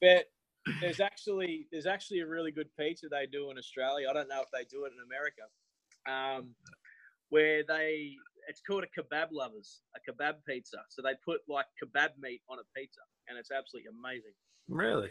but 0.00 0.26
there's 0.80 1.00
actually 1.00 1.66
there's 1.72 1.86
actually 1.86 2.20
a 2.20 2.26
really 2.26 2.50
good 2.50 2.68
pizza 2.78 3.08
they 3.08 3.26
do 3.26 3.50
in 3.50 3.58
Australia. 3.58 4.08
I 4.10 4.12
don't 4.12 4.28
know 4.28 4.42
if 4.42 4.48
they 4.52 4.64
do 4.64 4.84
it 4.84 4.92
in 4.92 5.02
America, 5.04 5.42
um, 6.08 6.54
where 7.30 7.62
they 7.66 8.14
it's 8.48 8.62
called 8.66 8.84
a 8.84 9.00
kebab 9.00 9.28
lovers, 9.30 9.80
a 9.94 10.00
kebab 10.10 10.34
pizza. 10.46 10.78
So 10.88 11.02
they 11.02 11.12
put 11.24 11.40
like 11.48 11.66
kebab 11.82 12.10
meat 12.20 12.40
on 12.48 12.58
a 12.58 12.78
pizza, 12.78 13.00
and 13.28 13.38
it's 13.38 13.50
absolutely 13.50 13.90
amazing. 13.98 14.32
really. 14.68 15.10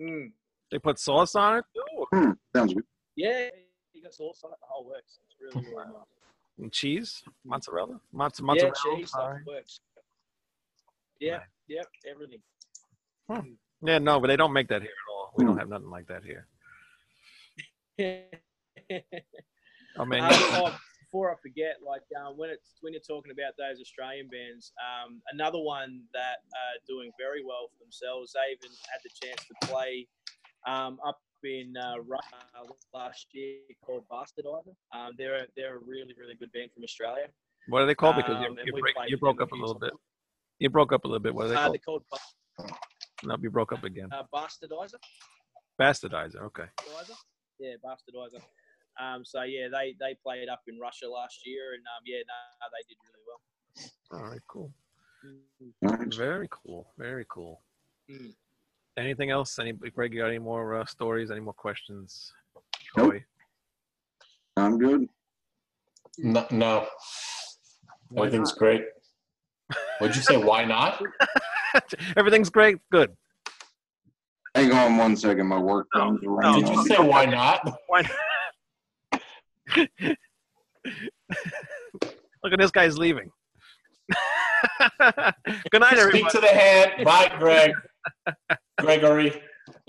Mm. 0.00 0.32
They 0.70 0.78
put 0.78 0.98
sauce 0.98 1.34
on 1.34 1.58
it 1.58 1.64
too, 1.74 2.06
Hmm, 2.12 2.30
sounds 2.54 2.74
good. 2.74 2.84
Yeah, 3.16 3.48
you 3.92 4.02
got 4.02 4.14
sauce 4.14 4.42
on 4.44 4.52
it, 4.52 4.58
the 4.60 4.66
whole 4.68 4.86
works. 4.86 5.18
It's 5.26 5.36
really 5.40 5.64
really 5.66 5.86
nice. 5.86 6.06
and 6.58 6.72
cheese, 6.72 7.22
mozzarella, 7.44 8.00
Mozz- 8.14 8.40
Yeah, 8.56 8.70
cheese, 8.82 9.12
works. 9.46 9.80
Yeah, 11.20 11.40
yep, 11.68 11.86
everything. 12.08 12.40
Yeah, 13.82 13.98
no, 13.98 14.20
but 14.20 14.28
they 14.28 14.36
don't 14.36 14.52
make 14.52 14.68
that 14.68 14.82
here 14.82 14.90
at 14.90 15.12
all. 15.12 15.32
We 15.36 15.44
don't 15.44 15.54
Hmm. 15.54 15.58
have 15.58 15.68
nothing 15.68 15.90
like 15.90 16.06
that 16.08 16.22
here. 16.24 16.46
um, 19.98 20.00
I 20.00 20.04
mean, 20.04 20.22
oh, 20.22 20.72
before 21.00 21.30
I 21.32 21.36
forget, 21.40 21.76
like 21.86 22.02
um, 22.20 22.36
when 22.36 22.50
it's 22.50 22.78
when 22.80 22.92
you're 22.92 23.02
talking 23.06 23.30
about 23.30 23.54
those 23.56 23.80
Australian 23.80 24.28
bands, 24.28 24.72
um, 24.82 25.22
another 25.32 25.58
one 25.60 26.02
that 26.12 26.38
are 26.50 26.78
doing 26.88 27.12
very 27.18 27.44
well 27.44 27.68
for 27.72 27.78
themselves. 27.84 28.32
They 28.34 28.52
even 28.52 28.74
had 28.90 29.00
the 29.04 29.10
chance 29.14 29.44
to 29.46 29.54
play 29.66 30.08
um, 30.66 30.98
up 31.06 31.20
in 31.44 31.74
uh, 31.76 31.96
Ru- 31.98 32.16
uh, 32.16 32.66
last 32.92 33.26
year 33.32 33.58
called 33.84 34.04
Bastardizer. 34.10 34.74
Um, 34.92 35.12
they're 35.18 35.36
a, 35.36 35.46
they're 35.56 35.76
a 35.76 35.80
really 35.80 36.14
really 36.18 36.34
good 36.34 36.52
band 36.52 36.70
from 36.72 36.84
Australia. 36.84 37.26
what 37.68 37.82
are 37.82 37.86
they 37.86 37.94
called? 37.94 38.16
Because 38.16 38.36
Um, 38.36 38.42
you, 38.42 38.62
you, 38.66 38.72
break, 38.80 38.94
you 39.08 39.16
broke 39.18 39.40
up 39.40 39.52
a 39.52 39.54
little 39.54 39.78
bit. 39.78 39.90
times. 39.90 40.00
You 40.58 40.70
broke 40.70 40.92
up 40.92 41.04
a 41.04 41.08
little 41.08 41.20
bit. 41.22 41.34
What 41.34 41.46
are 41.46 41.48
they 41.48 41.54
Uh, 41.56 41.62
called? 41.62 41.72
they're 41.74 41.78
called 41.84 42.04
Ba- 42.10 42.74
No, 43.24 43.36
you 43.40 43.50
broke 43.50 43.72
up 43.72 43.84
again. 43.84 44.08
uh, 44.12 44.22
Bastardizer. 44.32 44.98
Bastardizer. 45.80 46.42
Okay. 46.42 46.64
Bastardizer. 46.78 47.16
Yeah, 47.58 47.74
Bastardizer. 47.84 48.40
Um, 49.00 49.24
so 49.24 49.42
yeah, 49.42 49.66
they 49.72 49.96
they 49.98 50.14
played 50.22 50.48
up 50.48 50.62
in 50.68 50.78
Russia 50.78 51.08
last 51.08 51.44
year, 51.46 51.74
and 51.74 51.82
um, 51.96 52.02
yeah, 52.06 52.18
no, 52.30 52.66
they 52.74 52.84
did 52.88 52.98
really 53.02 53.24
well. 53.28 54.20
All 54.20 54.30
right. 54.30 54.40
Cool. 54.46 54.72
Nice. 55.82 56.14
Very 56.16 56.48
cool. 56.50 56.86
Very 56.98 57.24
cool. 57.28 57.62
Mm. 58.10 58.34
Anything 58.96 59.30
else? 59.30 59.58
Any 59.58 59.72
Greg? 59.72 60.12
You 60.12 60.20
got 60.20 60.28
any 60.28 60.38
more 60.38 60.76
uh, 60.80 60.84
stories? 60.86 61.30
Any 61.30 61.40
more 61.40 61.52
questions? 61.52 62.32
Nope. 62.96 63.12
Joey? 63.12 63.24
I'm 64.56 64.78
good. 64.78 65.08
No, 66.18 66.46
no 66.52 66.86
Why 68.10 68.26
everything's 68.26 68.52
great. 68.52 68.84
What'd 69.98 70.14
you 70.14 70.22
say? 70.22 70.36
Why 70.36 70.64
not? 70.64 71.02
not? 71.74 71.92
Everything's 72.16 72.50
great. 72.50 72.76
Good. 72.92 73.10
Hang 74.54 74.70
on 74.72 74.96
one 74.96 75.16
second. 75.16 75.48
My 75.48 75.58
work 75.58 75.88
No, 75.94 76.00
phone's 76.00 76.20
no. 76.22 76.30
ringing. 76.30 76.64
Did 76.64 76.74
you 76.76 76.84
say 76.84 76.98
why 76.98 77.24
not? 77.26 77.68
Why 77.88 78.02
not? 78.02 79.20
Look 82.44 82.52
at 82.52 82.58
this 82.58 82.70
guy's 82.70 82.96
leaving. 82.96 83.30
Good 85.00 85.80
night, 85.80 85.94
everybody. 85.94 86.18
Speak 86.20 86.26
everybody. 86.26 86.30
to 86.32 86.40
the 86.40 86.48
hand. 86.48 87.04
Bye, 87.04 87.32
Greg. 87.38 87.72
Gregory. 88.78 89.42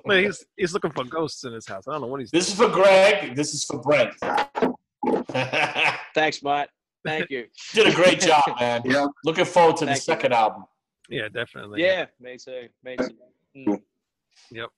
Wait, 0.06 0.26
he's 0.26 0.46
he's 0.56 0.74
looking 0.74 0.92
for 0.92 1.04
ghosts 1.04 1.44
in 1.44 1.54
his 1.54 1.68
house. 1.68 1.88
I 1.88 1.94
don't 1.94 2.02
know 2.02 2.08
what 2.08 2.20
he's. 2.20 2.32
This 2.32 2.48
is 2.48 2.56
for 2.56 2.70
Greg. 2.70 3.36
This 3.36 3.54
is 3.54 3.64
for 3.66 3.80
Brent. 3.80 4.14
Thanks, 6.16 6.42
Matt. 6.44 6.70
Thank 7.06 7.30
you. 7.30 7.46
Did 7.74 7.88
a 7.88 7.94
great 7.94 8.20
job, 8.20 8.44
man. 8.60 8.82
Yeah. 8.86 9.08
Looking 9.24 9.46
forward 9.46 9.78
to 9.78 9.86
the 9.86 9.92
Thank 9.92 9.98
you. 10.00 10.04
second 10.04 10.34
album. 10.34 10.66
Yeah, 11.10 11.28
definitely. 11.28 11.82
Yeah, 11.84 12.06
me 12.20 12.38
too. 12.38 12.68
Me 12.84 12.98
too. 12.98 13.10
Mm. 13.58 13.80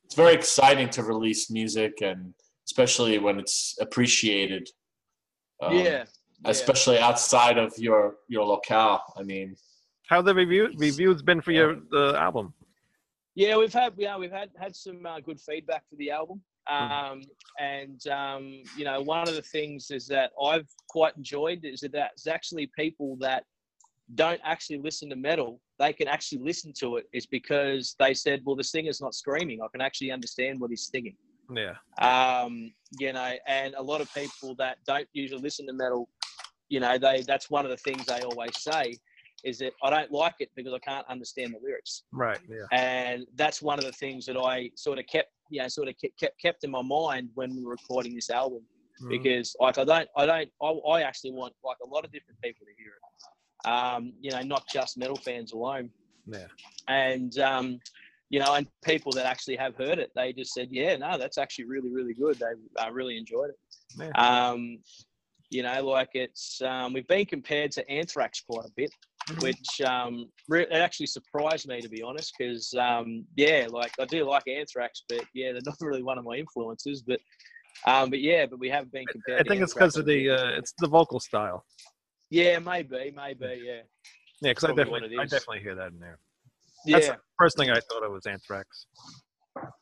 It's 0.06 0.16
very 0.16 0.34
exciting 0.34 0.90
to 0.92 1.04
release 1.04 1.50
music, 1.52 2.02
and 2.02 2.34
especially 2.66 3.18
when 3.20 3.40
it's 3.40 3.78
appreciated. 3.80 4.68
Um, 5.62 5.74
yeah. 5.76 5.84
yeah. 5.84 6.04
Especially 6.46 7.00
outside 7.00 7.58
of 7.58 7.74
your 7.78 8.16
your 8.28 8.46
locale. 8.46 9.02
I 9.18 9.24
mean, 9.24 9.56
How 10.08 10.22
the 10.22 10.36
review 10.36 10.70
reviews 10.78 11.22
been 11.24 11.42
for 11.42 11.52
your 11.52 11.78
the 11.92 12.14
album? 12.18 12.54
Yeah, 13.38 13.56
we've 13.56 13.72
had 13.72 13.94
yeah 13.98 14.18
we've 14.18 14.32
had 14.32 14.50
had 14.60 14.76
some 14.76 15.06
uh, 15.06 15.20
good 15.20 15.40
feedback 15.40 15.84
for 15.88 15.96
the 15.98 16.10
album, 16.10 16.42
um, 16.68 17.22
and 17.60 18.02
um, 18.08 18.64
you 18.76 18.84
know 18.84 19.00
one 19.00 19.28
of 19.28 19.36
the 19.36 19.44
things 19.44 19.92
is 19.92 20.08
that 20.08 20.32
I've 20.44 20.68
quite 20.90 21.16
enjoyed 21.16 21.64
is 21.64 21.82
that 21.82 21.92
there's 21.92 22.26
actually 22.26 22.72
people 22.76 23.16
that 23.20 23.44
don't 24.16 24.42
actually 24.44 24.80
listen 24.80 25.08
to 25.12 25.16
metal. 25.16 25.62
They 25.78 25.94
can 25.94 26.08
actually 26.08 26.40
listen 26.40 26.74
to 26.80 26.98
it. 26.98 27.06
Is 27.14 27.28
because 27.28 27.96
they 28.00 28.16
said, 28.16 28.42
well, 28.44 28.56
the 28.56 28.64
singer's 28.64 29.02
not 29.02 29.14
screaming. 29.14 29.60
I 29.62 29.68
can 29.72 29.82
actually 29.82 30.10
understand 30.10 30.60
what 30.60 30.72
he's 30.72 30.90
singing. 30.92 31.16
Yeah. 31.56 31.76
Um, 32.02 32.74
you 33.00 33.14
know, 33.14 33.34
and 33.46 33.76
a 33.76 33.84
lot 33.84 34.02
of 34.02 34.12
people 34.16 34.56
that 34.56 34.80
don't 34.88 35.08
usually 35.14 35.44
listen 35.44 35.68
to 35.68 35.74
metal, 35.74 36.10
you 36.70 36.80
know, 36.80 36.98
they 36.98 37.22
that's 37.22 37.52
one 37.52 37.66
of 37.66 37.70
the 37.70 37.78
things 37.78 38.08
they 38.08 38.22
always 38.22 38.60
say 38.60 38.96
is 39.44 39.60
that 39.60 39.74
I 39.84 39.90
don't 39.90 40.12
like 40.12 40.36
it 40.40 40.50
because 40.56 40.74
I 40.74 40.80
can't 40.80 41.06
understand 41.08 41.54
the 41.54 41.60
lyrics 41.64 42.04
Right. 42.12 42.40
Yeah. 42.50 42.66
and 42.72 43.26
that's 43.36 43.62
one 43.62 43.78
of 43.80 43.86
the 43.86 43.92
things 43.92 44.26
that 44.26 44.38
I 44.38 44.72
sort 44.76 44.98
of 45.00 45.06
kept, 45.08 45.30
you 45.50 45.62
know, 45.62 45.68
sort 45.68 45.88
of 45.88 45.96
kept 46.02 46.20
kept, 46.20 46.42
kept 46.42 46.64
in 46.64 46.72
my 46.72 46.82
mind 46.82 47.30
when 47.36 47.56
we 47.56 47.64
were 47.64 47.72
recording 47.72 48.16
this 48.16 48.30
album 48.30 48.64
Mhm. 49.02 49.10
because 49.10 49.56
like 49.60 49.78
I 49.78 49.84
don't, 49.84 50.10
I 50.18 50.26
don't, 50.26 50.50
I, 50.62 50.68
I 50.68 51.02
actually 51.04 51.32
want 51.32 51.54
like 51.64 51.78
a 51.84 51.88
lot 51.88 52.04
of 52.04 52.12
different 52.12 52.42
people 52.42 52.66
to 52.66 52.74
hear 52.82 52.94
it, 52.98 53.70
um, 53.70 54.14
you 54.22 54.32
know, 54.32 54.42
not 54.42 54.64
just 54.68 54.98
metal 54.98 55.18
fans 55.18 55.52
alone, 55.54 55.92
Yeah. 56.26 56.48
and 56.88 57.38
um, 57.40 57.80
you 58.30 58.40
know, 58.40 58.56
and 58.56 58.68
people 58.84 59.12
that 59.14 59.26
actually 59.26 59.56
have 59.58 59.76
heard 59.76 60.00
it, 60.00 60.12
they 60.16 60.34
just 60.34 60.54
said, 60.54 60.70
yeah, 60.72 60.98
no, 60.98 61.18
that's 61.18 61.38
actually 61.38 61.66
really 61.66 61.92
really 61.92 62.14
good. 62.16 62.40
They 62.40 62.54
uh, 62.84 62.92
really 62.92 63.18
enjoyed 63.18 63.52
it. 63.52 63.60
Yeah. 64.00 64.12
Um, 64.50 64.80
you 65.50 65.64
know, 65.64 65.82
like 65.86 66.10
it's 66.14 66.62
um, 66.62 66.92
we've 66.94 67.08
been 67.08 67.26
compared 67.26 67.72
to 67.74 67.90
Anthrax 67.90 68.42
quite 68.42 68.66
a 68.66 68.72
bit. 68.76 68.92
Which 69.40 69.82
um, 69.86 70.26
re- 70.48 70.64
it 70.70 70.72
actually 70.74 71.08
surprised 71.08 71.68
me 71.68 71.82
to 71.82 71.90
be 71.90 72.02
honest, 72.02 72.34
because 72.38 72.74
um, 72.80 73.26
yeah, 73.36 73.68
like 73.70 73.92
I 74.00 74.06
do 74.06 74.24
like 74.28 74.48
Anthrax, 74.48 75.04
but 75.10 75.24
yeah, 75.34 75.52
they're 75.52 75.62
not 75.66 75.78
really 75.82 76.04
one 76.04 76.18
of 76.18 76.26
my 76.26 76.36
influences. 76.36 77.02
But 77.02 77.20
um, 77.86 78.10
but 78.10 78.20
yeah, 78.22 78.46
but 78.46 78.60
we 78.60 78.70
have 78.70 78.92
been 78.92 79.06
compared. 79.12 79.42
I 79.42 79.44
think 79.50 79.62
it's 79.62 79.74
because 79.74 79.96
of 79.98 80.06
the 80.06 80.30
uh, 80.30 80.50
it's 80.58 80.74
the 80.80 80.88
vocal 80.88 81.20
style. 81.20 81.64
yeah, 82.30 82.60
maybe, 82.60 83.14
maybe, 83.16 83.62
yeah, 83.66 83.82
Yeah, 84.42 84.52
because 84.52 84.64
I 84.66 84.74
definitely 84.74 85.18
I 85.18 85.24
definitely 85.24 85.60
hear 85.62 85.76
that 85.76 85.92
in 85.92 86.00
there. 86.00 86.20
yeah, 86.86 87.00
That's- 87.00 87.20
First 87.40 87.58
thing 87.58 87.70
I 87.70 87.80
thought 87.80 88.04
of 88.04 88.12
was 88.12 88.26
Anthrax. 88.26 88.88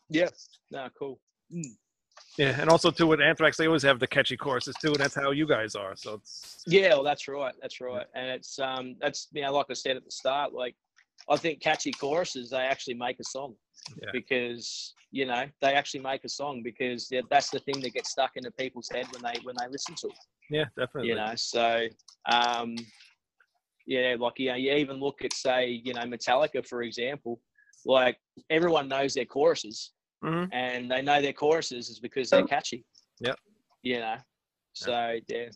yeah. 0.10 0.28
No, 0.72 0.90
cool. 1.00 1.20
Mm. 1.54 1.64
Yeah, 2.38 2.60
and 2.60 2.70
also 2.70 2.92
too 2.92 3.08
with 3.08 3.22
Anthrax, 3.22 3.56
they 3.58 3.68
always 3.68 3.84
have 3.84 4.00
the 4.00 4.08
catchy 4.08 4.36
choruses 4.36 4.76
too, 4.82 4.90
and 4.90 4.98
that's 4.98 5.16
how 5.16 5.32
you 5.32 5.48
guys 5.48 5.76
are. 5.76 5.96
So 5.96 6.16
it's 6.16 6.64
Yeah, 6.68 6.90
well, 6.90 7.04
that's 7.04 7.28
right, 7.28 7.54
that's 7.62 7.80
right, 7.80 8.06
and 8.14 8.30
it's 8.30 8.60
um, 8.60 8.96
that's 9.00 9.28
you 9.32 9.42
know, 9.42 9.54
like 9.54 9.68
I 9.70 9.74
said 9.74 9.96
at 9.96 10.04
the 10.04 10.12
start, 10.12 10.54
like 10.54 10.76
I 11.30 11.38
think 11.38 11.62
catchy 11.62 11.92
choruses 11.92 12.50
they 12.50 12.58
actually 12.58 12.96
make 12.96 13.20
a 13.20 13.24
song 13.24 13.56
Yeah. 14.02 14.10
because 14.12 14.94
you 15.12 15.26
know 15.26 15.46
they 15.62 15.74
actually 15.74 16.02
make 16.02 16.24
a 16.26 16.30
song 16.30 16.62
because 16.64 17.12
that's 17.30 17.50
the 17.50 17.60
thing 17.60 17.80
that 17.82 17.94
gets 17.94 18.12
stuck 18.12 18.32
into 18.36 18.52
people's 18.52 18.90
head 18.94 19.08
when 19.12 19.22
they 19.22 19.40
when 19.44 19.56
they 19.60 19.68
listen 19.70 19.96
to 19.96 20.08
it. 20.08 20.18
yeah, 20.50 20.66
definitely. 20.78 21.10
you 21.10 21.16
know 21.16 21.34
so 21.36 21.88
um 22.28 22.76
yeah 23.88 24.16
like 24.20 24.40
you 24.40 24.50
know 24.50 24.56
you 24.56 24.74
even 24.74 25.00
look 25.00 25.24
at 25.24 25.34
say 25.34 25.82
you 25.84 25.94
know 25.94 26.02
metallica 26.02 26.66
for 26.66 26.82
example 26.84 27.40
like 27.86 28.18
everyone 28.50 28.88
knows 28.88 29.14
their 29.14 29.26
choruses 29.26 29.92
Mhm. 30.26 30.50
and 30.52 30.90
they 30.92 31.02
know 31.02 31.22
their 31.22 31.34
choruses 31.34 31.90
is 31.90 32.00
because 32.00 32.30
they're 32.30 32.46
catchy 32.48 32.84
Yep. 33.20 33.38
you 33.84 34.00
know 34.00 34.18
so 34.74 35.20
yeah 35.28 35.50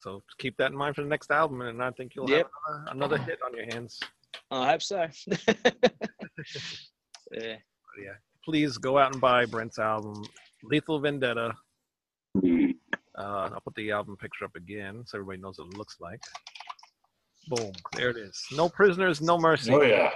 So 0.00 0.22
keep 0.38 0.56
that 0.58 0.70
in 0.70 0.76
mind 0.76 0.94
for 0.94 1.02
the 1.02 1.08
next 1.08 1.30
album, 1.32 1.60
and 1.62 1.82
I 1.82 1.90
think 1.90 2.14
you'll 2.14 2.30
Yep. 2.30 2.46
have 2.46 2.52
another, 2.92 3.16
another 3.16 3.18
hit 3.18 3.40
on 3.44 3.52
your 3.56 3.64
hands. 3.72 3.98
i 4.52 4.70
hope 4.70 4.82
so 4.82 5.08
yeah 7.32 7.56
But 7.90 7.98
yeah, 8.06 8.16
please 8.44 8.78
go 8.78 8.98
out 8.98 9.12
and 9.12 9.20
buy 9.20 9.44
Brent's 9.46 9.78
album, 9.78 10.24
Lethal 10.62 11.00
Vendetta. 11.00 11.52
Uh, 12.36 13.50
I'll 13.52 13.60
put 13.64 13.74
the 13.74 13.90
album 13.90 14.16
picture 14.16 14.44
up 14.44 14.54
again 14.54 15.02
so 15.06 15.18
everybody 15.18 15.40
knows 15.42 15.58
what 15.58 15.68
it 15.68 15.76
looks 15.76 15.96
like. 16.00 16.20
Boom, 17.48 17.72
there 17.96 18.10
it 18.10 18.16
is. 18.16 18.40
No 18.52 18.68
prisoners, 18.68 19.20
no 19.20 19.38
mercy. 19.38 19.72
oh 19.72 19.82
yeah. 19.82 20.10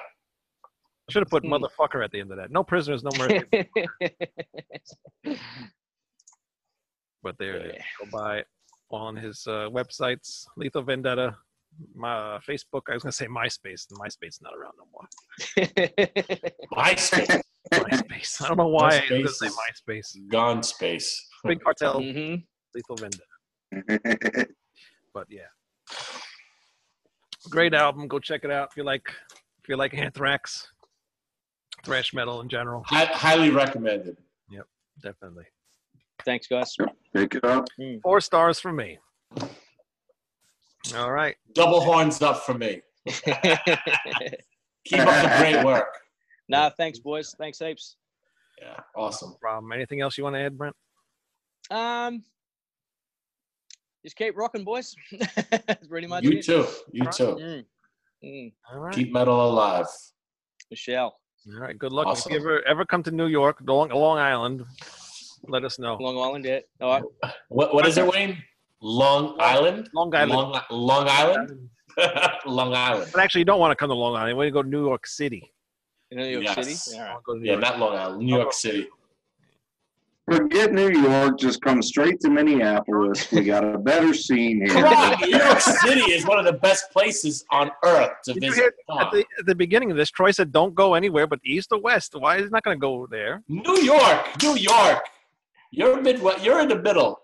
I 1.12 1.20
should 1.20 1.22
have 1.24 1.28
put 1.28 1.42
motherfucker 1.44 2.02
at 2.02 2.10
the 2.10 2.20
end 2.20 2.30
of 2.30 2.38
that. 2.38 2.50
No 2.50 2.64
prisoners, 2.64 3.02
no 3.04 3.10
mercy. 3.18 3.44
but 7.22 7.36
there 7.38 7.56
it 7.56 7.76
is. 7.76 7.82
Go 8.00 8.18
buy 8.18 8.38
it. 8.38 8.46
on 8.90 9.14
his 9.14 9.44
uh, 9.46 9.68
websites, 9.68 10.46
Lethal 10.56 10.80
Vendetta, 10.82 11.36
my 11.94 12.14
uh, 12.14 12.38
Facebook. 12.48 12.82
I 12.88 12.94
was 12.94 13.02
gonna 13.02 13.12
say 13.12 13.26
MySpace. 13.26 13.86
and 13.90 14.00
MySpace 14.00 14.28
is 14.28 14.40
not 14.40 14.54
around 14.54 14.72
no 14.78 14.86
more. 14.90 15.06
MySpace. 16.72 17.42
MySpace. 17.74 18.42
I 18.42 18.48
don't 18.48 18.56
know 18.56 18.68
why 18.68 18.96
I 18.96 19.00
was 19.00 19.08
gonna 19.10 19.22
MySpace 19.22 19.28
say 19.34 19.48
MySpace. 19.92 20.28
Gone 20.30 20.62
space. 20.62 21.28
Big 21.44 21.60
cartel, 21.62 22.00
hmm 22.00 22.36
Lethal 22.74 22.96
Vendetta. 22.96 24.46
But 25.14 25.26
yeah, 25.28 25.42
great 27.50 27.74
album. 27.74 28.08
Go 28.08 28.18
check 28.18 28.44
it 28.44 28.50
out 28.50 28.68
if 28.70 28.78
you 28.78 28.82
like. 28.82 29.02
If 29.62 29.68
you 29.68 29.76
like 29.76 29.92
Anthrax, 29.92 30.72
thrash 31.84 32.12
metal 32.14 32.40
in 32.40 32.48
general, 32.48 32.82
Hi- 32.86 33.04
highly 33.06 33.50
recommended. 33.50 34.16
Yep, 34.50 34.66
definitely. 35.02 35.44
Thanks, 36.24 36.46
guys. 36.46 36.76
Pick 37.14 37.34
it 37.34 37.44
up. 37.44 37.66
Four 38.02 38.20
stars 38.20 38.60
for 38.60 38.72
me. 38.72 38.98
All 40.96 41.10
right. 41.10 41.34
Double 41.54 41.80
horns 41.80 42.20
up 42.22 42.38
for 42.44 42.54
me. 42.54 42.80
Keep 43.06 43.26
up 43.28 45.22
the 45.22 45.34
great 45.38 45.64
work. 45.64 45.88
nah, 46.48 46.70
thanks, 46.70 46.98
boys. 46.98 47.34
Thanks, 47.38 47.60
apes. 47.62 47.96
Yeah, 48.60 48.78
awesome. 48.96 49.34
Problem. 49.40 49.72
Anything 49.72 50.00
else 50.00 50.16
you 50.18 50.24
want 50.24 50.36
to 50.36 50.40
add, 50.40 50.56
Brent? 50.58 50.76
Um, 51.70 52.22
just 54.04 54.16
keep 54.16 54.36
rocking, 54.36 54.64
boys. 54.64 54.94
Pretty 55.88 56.06
much 56.06 56.24
You 56.24 56.38
it. 56.38 56.44
too. 56.44 56.66
You 56.92 57.04
too. 57.10 57.36
Mm. 57.40 57.64
Mm. 58.24 58.52
All 58.72 58.78
right. 58.80 58.94
Keep 58.94 59.12
metal 59.12 59.48
alive. 59.50 59.86
Michelle, 60.70 61.16
All 61.48 61.60
right. 61.60 61.76
Good 61.78 61.92
luck. 61.92 62.06
Awesome. 62.06 62.32
If 62.32 62.40
you 62.40 62.44
ever 62.44 62.62
ever 62.66 62.84
come 62.84 63.02
to 63.04 63.10
New 63.10 63.26
York, 63.26 63.58
Long, 63.66 63.88
Long 63.90 64.18
Island, 64.18 64.64
let 65.48 65.64
us 65.64 65.78
know. 65.78 65.96
Long 66.00 66.16
Island, 66.18 66.44
yeah. 66.44 66.60
All 66.80 66.90
right. 66.90 67.02
What 67.48 67.74
what 67.74 67.86
is 67.86 67.98
it, 67.98 68.06
Wayne? 68.06 68.42
Long 68.80 69.36
Island? 69.40 69.88
Long 69.94 70.14
Island. 70.14 70.32
Long, 70.32 70.60
Long 70.70 71.08
Island? 71.08 71.68
Long 72.46 72.74
Island. 72.74 73.10
But 73.12 73.20
actually, 73.22 73.40
you 73.40 73.44
don't 73.44 73.60
want 73.60 73.70
to 73.72 73.76
come 73.76 73.88
to 73.88 73.94
Long 73.94 74.14
Island. 74.14 74.30
You 74.30 74.36
want 74.36 74.46
to 74.48 74.50
go 74.52 74.62
to 74.62 74.68
New 74.68 74.84
York 74.86 75.06
City. 75.06 75.52
In 76.10 76.18
New 76.18 76.26
York 76.26 76.44
Yes. 76.44 76.84
City. 76.84 76.98
All 76.98 77.04
You 77.04 77.08
right. 77.08 77.10
wanna 77.12 77.22
go 77.26 77.34
to 77.34 77.40
New 77.40 77.46
Yeah, 77.46 77.52
York. 77.52 77.62
not 77.62 77.78
Long 77.78 77.96
Island. 77.96 78.18
New 78.26 78.34
York 78.36 78.48
oh. 78.48 78.52
City. 78.52 78.88
Forget 80.30 80.72
New 80.72 80.88
York. 80.90 81.38
Just 81.38 81.60
come 81.62 81.82
straight 81.82 82.20
to 82.20 82.30
Minneapolis. 82.30 83.30
We 83.32 83.42
got 83.42 83.64
a 83.64 83.76
better 83.76 84.14
scene 84.14 84.58
here. 84.64 84.68
Come 84.68 84.84
on, 84.84 85.20
New 85.20 85.36
York 85.36 85.60
City 85.60 86.12
is 86.12 86.24
one 86.24 86.38
of 86.38 86.44
the 86.44 86.52
best 86.52 86.90
places 86.92 87.44
on 87.50 87.72
earth 87.84 88.12
to 88.24 88.34
Did 88.34 88.42
you 88.44 88.50
visit. 88.50 88.74
hear 88.88 89.00
at 89.00 89.10
the, 89.10 89.24
at 89.40 89.46
the 89.46 89.54
beginning 89.54 89.90
of 89.90 89.96
this, 89.96 90.10
Troy 90.10 90.30
said, 90.30 90.52
"Don't 90.52 90.74
go 90.74 90.94
anywhere 90.94 91.26
but 91.26 91.40
east 91.44 91.70
or 91.72 91.80
west." 91.80 92.14
Why 92.16 92.36
is 92.36 92.44
he 92.44 92.50
not 92.50 92.62
going 92.62 92.76
to 92.76 92.80
go 92.80 93.06
there? 93.10 93.42
New 93.48 93.78
York, 93.80 94.40
New 94.42 94.54
York. 94.54 95.04
You're 95.72 96.00
Midwest. 96.00 96.44
You're 96.44 96.60
in 96.60 96.68
the 96.68 96.78
middle. 96.78 97.18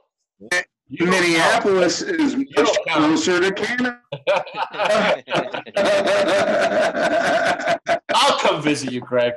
You 0.88 1.06
Minneapolis 1.06 2.02
is 2.02 2.34
much 2.34 2.76
closer 2.88 3.40
to 3.40 3.52
Canada. 3.52 4.00
I'll 8.14 8.38
come 8.38 8.62
visit 8.62 8.90
you, 8.90 9.00
Greg. 9.00 9.34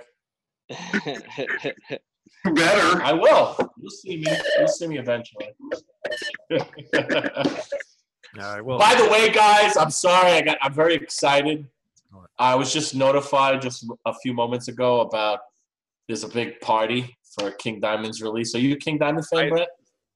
Better. 2.56 3.02
I 3.04 3.14
will. 3.14 3.56
You'll 3.78 3.92
see 3.92 4.18
me. 4.18 4.26
You'll 4.58 4.68
see 4.68 4.88
me 4.88 4.98
eventually. 4.98 5.50
All 6.52 6.60
right. 8.38 8.62
Well, 8.64 8.80
By 8.80 8.96
the 8.96 9.10
way, 9.10 9.30
guys, 9.30 9.78
I'm 9.78 9.92
sorry. 9.92 10.32
I 10.32 10.42
got. 10.42 10.58
I'm 10.62 10.74
very 10.74 10.96
excited. 10.96 11.68
I 12.40 12.56
was 12.56 12.74
just 12.74 12.96
notified 12.96 13.62
just 13.62 13.86
a 14.06 14.14
few 14.22 14.34
moments 14.34 14.68
ago 14.68 15.02
about 15.02 15.40
there's 16.08 16.24
a 16.24 16.28
big 16.28 16.60
party 16.62 17.16
for 17.40 17.52
King 17.52 17.80
Diamond's 17.80 18.22
release. 18.22 18.54
Are 18.56 18.60
you 18.60 18.74
a 18.74 18.78
King 18.78 18.98
Diamond 18.98 19.28
fan, 19.28 19.46
I- 19.46 19.50
Brett? 19.50 19.70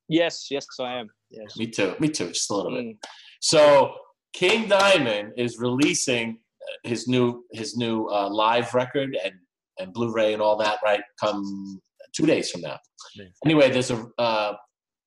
yes, 0.10 0.48
yes, 0.50 0.66
I 0.80 1.00
am. 1.00 1.08
Yes. 1.30 1.56
Me 1.58 1.68
too. 1.68 1.96
Me 2.00 2.10
too. 2.10 2.28
Just 2.30 2.50
a 2.50 2.56
little 2.56 2.72
bit. 2.72 2.86
Mm. 2.86 2.98
So 3.42 3.94
King 4.34 4.68
Diamond 4.68 5.34
is 5.38 5.58
releasing 5.60 6.40
his 6.84 7.08
new 7.08 7.44
his 7.52 7.78
new 7.78 8.08
uh, 8.08 8.30
live 8.30 8.74
record 8.74 9.18
and 9.24 9.34
and 9.80 9.94
Blu-ray 9.94 10.34
and 10.34 10.42
all 10.42 10.58
that 10.58 10.80
right 10.84 11.02
come 11.20 11.82
two 12.16 12.26
days 12.26 12.50
from 12.52 12.62
now. 12.62 12.78
Yeah. 13.16 13.26
Anyway, 13.46 13.70
there's 13.72 13.92
a 13.92 14.06
uh, 14.18 14.54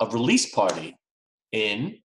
a 0.00 0.06
release 0.10 0.52
party 0.54 0.96
in 1.52 1.96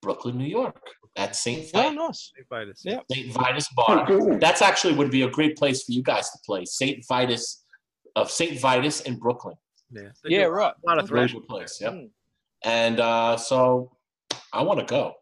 Brooklyn, 0.00 0.36
New 0.38 0.46
York, 0.46 0.80
at 1.16 1.36
St. 1.36 1.68
Oh, 1.74 1.78
Vitus, 1.78 1.96
nice. 1.96 2.32
Invite 2.38 2.68
us. 2.68 2.82
Yeah. 2.84 3.00
St. 3.10 3.32
Vitus 3.32 3.68
Oh, 3.78 3.86
Bar. 3.86 4.06
cool. 4.06 4.38
That's 4.38 4.62
actually 4.62 4.94
would 4.94 5.10
be 5.10 5.22
a 5.22 5.30
great 5.30 5.56
place 5.56 5.84
for 5.84 5.92
you 5.92 6.02
guys 6.02 6.28
to 6.30 6.38
play. 6.44 6.64
St. 6.64 7.04
Vitus 7.08 7.64
of 8.16 8.30
St. 8.30 8.58
Vitus 8.60 9.02
in 9.02 9.18
Brooklyn. 9.18 9.54
Yeah. 9.90 10.08
They 10.24 10.30
Yeah, 10.36 10.44
do 10.44 10.50
right. 10.50 10.74
A 10.84 10.86
lot 10.88 10.98
of 10.98 11.10
Really 11.10 11.28
thrash. 11.28 11.42
place. 11.48 11.78
Yep. 11.80 11.92
Mm. 11.92 12.10
And 12.64 13.00
uh, 13.00 13.36
so 13.36 13.92
I 14.52 14.62
want 14.62 14.80
to 14.80 14.86
go. 14.86 15.14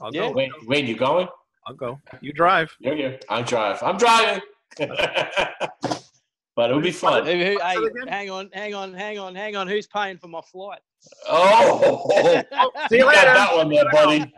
I'll 0.00 0.12
Yeah. 0.14 0.28
go. 0.28 0.32
Wayne, 0.32 0.52
Wayne, 0.66 0.86
you 0.86 0.96
going? 0.96 1.28
I'll 1.66 1.74
go. 1.74 1.98
You 2.20 2.32
drive. 2.32 2.74
You're 2.80 2.96
here. 2.96 3.20
I 3.30 3.42
drive. 3.42 3.82
I'm 3.82 3.96
driving. 3.96 4.42
but 6.56 6.70
it'll 6.70 6.82
be 6.82 6.90
fun. 6.90 7.24
Who- 7.24 7.32
who- 7.32 7.58
hey, 7.58 7.76
hang 8.08 8.30
on, 8.30 8.48
hang 8.52 8.74
on, 8.74 8.94
hang 8.94 9.18
on, 9.18 9.34
hang 9.34 9.56
on. 9.56 9.66
Who's 9.68 9.86
paying 9.86 10.18
for 10.18 10.28
my 10.28 10.40
flight? 10.42 10.80
Oh, 11.28 12.06
See 12.88 12.98
you 12.98 13.04
you 13.06 13.12
got 13.12 13.24
that 13.24 13.56
one 13.56 13.68
there, 13.70 13.84
buddy. 13.90 14.32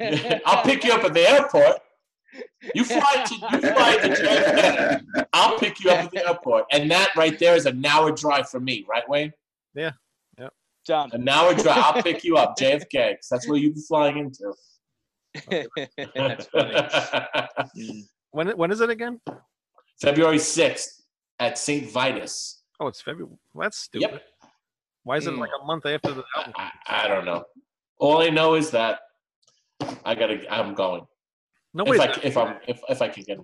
I'll 0.46 0.62
pick 0.64 0.84
you 0.84 0.92
up 0.92 1.04
at 1.04 1.14
the 1.14 1.28
airport. 1.30 1.78
You 2.74 2.84
fly 2.84 3.24
to 3.26 3.34
you 3.34 3.60
fly 3.60 3.96
to 3.98 4.08
JFK. 4.08 5.26
I'll 5.34 5.58
pick 5.58 5.84
you 5.84 5.90
up 5.90 6.04
at 6.06 6.10
the 6.12 6.26
airport, 6.26 6.64
and 6.72 6.90
that 6.90 7.10
right 7.16 7.38
there 7.38 7.54
is 7.56 7.66
an 7.66 7.84
hour 7.84 8.10
drive 8.10 8.48
for 8.48 8.58
me, 8.58 8.86
right, 8.88 9.06
Wayne? 9.08 9.32
Yeah. 9.74 9.90
Yep. 10.38 10.52
Done. 10.86 11.10
An 11.12 11.28
hour 11.28 11.52
drive. 11.54 11.76
I'll 11.78 12.02
pick 12.02 12.24
you 12.24 12.38
up, 12.38 12.56
JFK, 12.58 13.16
'cause 13.16 13.28
that's 13.30 13.46
where 13.46 13.58
you'll 13.58 13.74
be 13.74 13.82
flying 13.86 14.16
into. 14.18 14.54
That's 16.14 16.46
funny. 16.46 18.04
When 18.30 18.48
when 18.56 18.70
is 18.70 18.80
it 18.80 18.88
again? 18.90 19.20
February 20.00 20.38
sixth 20.38 21.01
at 21.42 21.58
St. 21.58 21.90
Vitus. 21.90 22.62
Oh, 22.80 22.86
it's 22.86 23.00
February. 23.00 23.36
Well, 23.52 23.66
that's 23.66 23.78
stupid. 23.78 24.10
Yep. 24.12 24.22
Why 25.04 25.16
is 25.16 25.26
it 25.26 25.34
Mm. 25.34 25.38
like 25.38 25.50
a 25.60 25.64
month 25.64 25.84
after 25.86 26.12
the 26.12 26.24
album? 26.36 26.52
I, 26.56 26.70
I 26.86 27.08
don't 27.08 27.24
know. 27.24 27.44
All 27.98 28.22
I 28.22 28.30
know 28.30 28.54
is 28.54 28.70
that 28.70 29.00
I 30.04 30.14
gotta. 30.14 30.36
I'm 30.52 30.74
going. 30.74 31.02
Nobody's 31.74 32.02
if 32.02 32.08
I 32.18 32.20
if 32.28 32.36
I'm 32.36 32.56
if 32.68 32.80
if 32.88 33.02
I 33.02 33.08
can 33.08 33.24
get. 33.24 33.38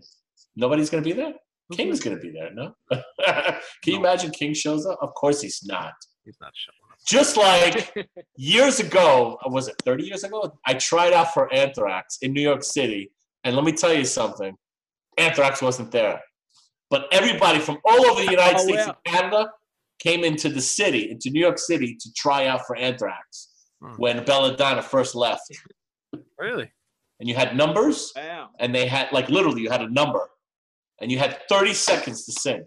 Nobody's 0.57 0.90
gonna 0.90 1.03
be 1.03 1.12
there. 1.12 1.34
King's 1.72 2.01
gonna- 2.01 2.16
gonna 2.16 2.32
be 2.32 2.38
there. 2.38 2.51
No. 2.55 2.74
can 3.82 3.92
you 3.92 3.94
No. 3.94 3.99
imagine 4.01 4.30
King 4.30 4.55
shows 4.55 4.86
up? 4.86 4.99
Of 5.03 5.12
course 5.14 5.40
he's 5.42 5.62
not. 5.64 5.92
He's 6.24 6.38
not 6.40 6.53
showing 6.55 6.92
up. 6.92 6.99
Just 7.07 7.36
like 7.36 8.09
years 8.36 8.80
ago, 8.80 9.38
was 9.46 9.68
it 9.68 9.76
30 9.84 10.05
years 10.05 10.24
ago? 10.24 10.38
I 10.66 10.74
tried 10.74 11.12
out 11.12 11.32
for 11.34 11.53
Anthrax 11.53 12.18
in 12.22 12.32
New 12.32 12.40
York 12.40 12.62
City, 12.62 13.11
and 13.44 13.55
let 13.57 13.64
me 13.64 13.72
tell 13.72 13.92
you 13.92 14.05
something: 14.05 14.57
Anthrax 15.16 15.61
wasn't 15.62 15.90
there, 15.90 16.20
but 16.91 17.09
everybody 17.12 17.59
from 17.59 17.78
all 17.84 18.07
over 18.07 18.24
the 18.24 18.30
United 18.39 18.57
Oh, 18.57 18.62
States 18.66 18.86
wow. 18.86 18.97
and 19.07 19.14
Canada 19.14 19.53
came 19.99 20.24
into 20.24 20.49
the 20.49 20.61
city, 20.61 21.11
into 21.11 21.30
New 21.30 21.41
York 21.41 21.59
City, 21.59 21.97
to 22.01 22.12
try 22.14 22.47
out 22.47 22.66
for 22.66 22.76
Anthrax 22.76 23.49
Hmm. 23.80 23.95
when 23.97 24.24
Belladonna 24.24 24.82
first 24.82 25.14
left. 25.14 25.43
Really? 26.36 26.68
And 27.20 27.28
you 27.28 27.34
had 27.36 27.57
numbers, 27.57 28.12
Wow. 28.16 28.51
and 28.59 28.74
they 28.74 28.86
had 28.89 29.12
like 29.12 29.28
literally 29.28 29.62
you 29.62 29.70
had 29.70 29.82
a 29.82 29.89
number, 29.89 30.28
and 31.01 31.12
you 31.12 31.18
had 31.18 31.41
30 31.49 31.74
seconds 31.74 32.24
to 32.26 32.32
sing. 32.32 32.64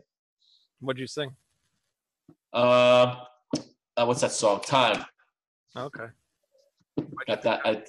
What 0.80 0.96
did 0.96 1.02
you 1.02 1.08
sing? 1.08 1.36
Uh, 2.54 3.16
uh, 3.98 4.06
what's 4.06 4.22
that 4.22 4.32
song? 4.32 4.62
Time. 4.62 5.04
Okay. 5.76 6.08
Got 7.28 7.42
that. 7.44 7.62
I, 7.66 7.84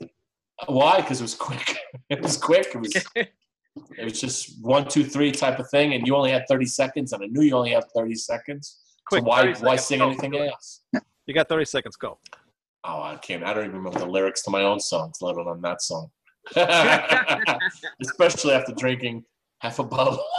why? 0.66 0.96
Because 1.00 1.20
it 1.20 1.24
was 1.24 1.34
quick. 1.34 1.76
it 2.08 2.20
was 2.22 2.36
quick. 2.36 2.68
It 2.74 2.80
was. 2.80 2.92
It 3.98 4.04
was 4.04 4.20
just 4.20 4.62
one, 4.62 4.86
two, 4.86 5.04
three 5.04 5.32
type 5.32 5.58
of 5.58 5.68
thing, 5.70 5.94
and 5.94 6.06
you 6.06 6.14
only 6.14 6.30
had 6.30 6.44
30 6.48 6.66
seconds, 6.66 7.12
and 7.12 7.22
I 7.22 7.26
knew 7.26 7.42
you 7.42 7.56
only 7.56 7.70
have 7.70 7.86
30 7.94 8.14
seconds. 8.14 8.80
Quick. 9.06 9.22
so 9.22 9.28
why 9.28 9.42
30 9.42 9.64
why 9.64 9.76
seconds. 9.76 9.86
sing 9.86 10.02
anything 10.02 10.36
else? 10.36 10.82
You 11.26 11.34
got 11.34 11.48
30 11.48 11.64
seconds. 11.64 11.96
Go. 11.96 12.18
Oh, 12.84 13.02
I 13.02 13.16
can't. 13.16 13.44
I 13.44 13.54
don't 13.54 13.64
even 13.64 13.76
remember 13.76 14.00
the 14.00 14.06
lyrics 14.06 14.42
to 14.42 14.50
my 14.50 14.62
own 14.62 14.80
songs, 14.80 15.18
let 15.20 15.36
alone 15.36 15.62
that 15.62 15.80
song. 15.82 16.10
Especially 18.02 18.52
after 18.54 18.72
drinking 18.72 19.24
half 19.60 19.78
a 19.78 19.84
bottle. 19.84 20.24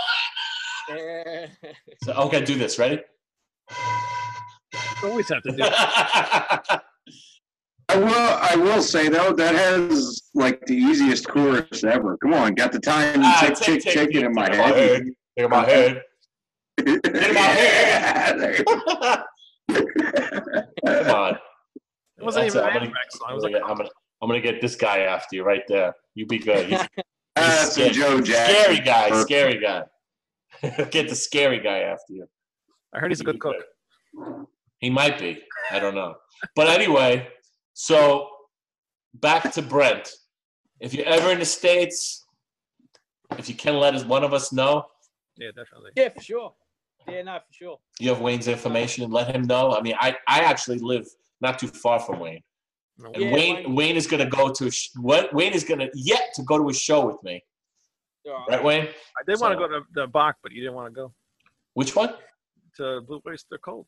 So, 2.04 2.12
okay, 2.14 2.44
do 2.44 2.56
this. 2.56 2.78
Ready? 2.78 3.00
Always 5.02 5.30
have 5.30 5.42
to 5.44 5.52
do. 5.54 6.80
it. 7.90 7.96
I 7.96 7.98
will. 7.98 8.08
I 8.14 8.56
will 8.56 8.82
say 8.82 9.10
though 9.10 9.34
that 9.34 9.56
has 9.56 10.22
like 10.34 10.66
the 10.66 10.76
easiest 10.76 11.28
chorus 11.28 11.84
ever. 11.84 12.18
Come 12.18 12.34
on, 12.34 12.54
got 12.56 12.72
the 12.72 12.80
time 12.80 13.20
Ah, 13.24 13.38
tick 13.42 13.56
tick, 13.56 13.66
tick 13.66 13.82
tick, 13.84 13.94
ticking 13.94 14.26
in 14.26 14.34
my 14.34 14.48
tick, 14.50 14.58
my 14.58 14.68
head. 14.68 15.04
In 15.38 15.50
my 15.50 15.66
head. 15.66 16.02
in 16.86 17.34
my 17.34 17.40
head. 17.42 19.26
Come 19.70 21.10
on. 21.16 21.38
It 22.18 22.24
wasn't 22.24 22.46
That's 22.46 22.56
even 22.56 22.58
it. 22.58 22.58
an 22.58 22.68
I'm 22.68 22.74
gonna- 22.74 22.86
Anthrax 22.86 23.18
song. 23.20 23.28
I'm 23.30 23.36
was 23.36 23.44
like, 23.44 23.54
get, 23.54 23.62
I'm, 23.64 23.78
gonna, 23.78 23.90
I'm 24.22 24.30
gonna 24.30 24.42
get 24.42 24.62
this 24.62 24.76
guy 24.76 25.00
after 25.00 25.36
you 25.36 25.44
right 25.44 25.64
there. 25.68 25.94
You 26.16 26.26
be 26.26 26.40
good. 26.40 26.68
He's 26.68 26.80
That's 27.36 27.78
a 27.78 27.90
Joe 27.90 28.22
Jackson. 28.22 28.56
scary 28.56 28.80
guy. 28.80 29.10
Perfect. 29.10 29.28
Scary 29.28 29.60
guy. 29.60 29.84
get 30.92 31.10
the 31.10 31.16
scary 31.16 31.60
guy 31.60 31.80
after 31.80 32.14
you. 32.14 32.28
I 32.94 33.00
heard 33.00 33.12
he's 33.12 33.22
a 33.22 33.24
good 33.24 33.40
cook. 33.40 33.56
He 34.78 34.90
might 34.92 35.18
be. 35.18 35.42
I 35.72 35.80
don't 35.80 35.96
know. 35.96 36.16
But 36.56 36.68
anyway, 36.68 37.28
so 37.74 38.30
back 39.16 39.52
to 39.54 39.62
Brent. 39.62 40.10
If 40.80 40.94
you're 40.94 41.06
ever 41.06 41.32
in 41.32 41.40
the 41.40 41.46
states, 41.46 42.26
if 43.38 43.48
you 43.50 43.56
can 43.56 43.76
let 43.76 43.96
us, 43.96 44.04
one 44.06 44.24
of 44.24 44.34
us 44.34 44.52
know. 44.52 44.86
Yeah, 45.38 45.50
definitely. 45.56 45.92
Yeah, 45.96 46.10
for 46.10 46.22
sure. 46.22 46.54
Yeah, 47.08 47.22
no, 47.24 47.38
for 47.40 47.54
sure. 47.54 47.80
You 48.00 48.10
have 48.10 48.22
Wayne's 48.22 48.48
information. 48.48 49.04
And 49.04 49.14
let 49.14 49.34
him 49.36 49.44
know. 49.44 49.72
I 49.74 49.82
mean, 49.82 49.96
I 50.00 50.16
I 50.28 50.42
actually 50.42 50.80
live 50.80 51.06
not 51.42 51.60
too 51.60 51.68
far 51.68 52.00
from 52.00 52.20
Wayne, 52.20 52.42
No, 52.98 53.12
and 53.12 53.24
Yeah, 53.24 53.32
Wayne 53.34 53.56
Wayne- 53.56 53.76
Wayne 53.76 53.96
is 53.98 54.08
gonna 54.08 54.30
go 54.30 54.52
to 54.54 54.68
a 54.68 54.72
sh- 54.72 54.90
what 55.00 55.34
Wayne 55.34 55.54
is 55.54 55.64
gonna 55.64 55.90
yet 55.94 56.34
to 56.36 56.44
go 56.44 56.58
to 56.58 56.70
a 56.70 56.74
show 56.74 57.06
with 57.06 57.22
me, 57.24 57.44
All 58.26 58.34
right. 58.34 58.50
right, 58.50 58.64
Wayne? 58.64 58.88
I 59.20 59.24
did 59.28 59.40
want 59.42 59.52
to 59.54 59.58
go 59.58 59.68
to 59.68 59.82
the 59.94 60.08
Bach, 60.08 60.38
but 60.44 60.52
you 60.54 60.62
didn't 60.62 60.76
want 60.76 60.94
to 60.94 60.96
go 61.02 61.14
Which 61.74 61.96
one? 61.96 62.14
to 62.78 63.02
Blue 63.02 63.22
Oyster 63.28 63.58
Cult. 63.58 63.88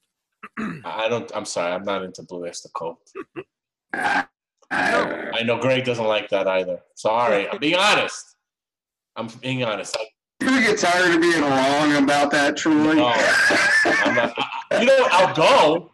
I 0.86 1.08
don't. 1.10 1.32
I'm 1.36 1.46
sorry. 1.46 1.72
I'm 1.74 1.84
not 1.86 2.04
into 2.04 2.24
Blue 2.24 2.46
Oyster 2.46 2.70
Cult. 2.78 3.00
I 3.94 5.44
know 5.44 5.58
Greg 5.60 5.84
doesn't 5.86 6.06
like 6.06 6.30
that 6.30 6.48
either. 6.48 6.80
Sorry. 6.96 7.48
I'm 7.50 7.60
being 7.60 7.76
honest. 7.76 8.36
I'm 9.16 9.28
being 9.42 9.64
honest. 9.64 9.96
I, 10.00 10.06
you 10.46 10.62
get 10.62 10.78
tired 10.80 11.16
of 11.16 11.22
being 11.22 11.42
wrong 11.42 12.04
about 12.04 12.32
that, 12.32 12.58
Troy. 12.58 12.94
No. 12.96 13.08
I'm 13.08 14.16
not. 14.16 14.34
I, 14.38 14.48
I- 14.72 14.80
you 14.82 14.86
know? 14.88 15.08
I'll 15.12 15.34
go. 15.36 15.92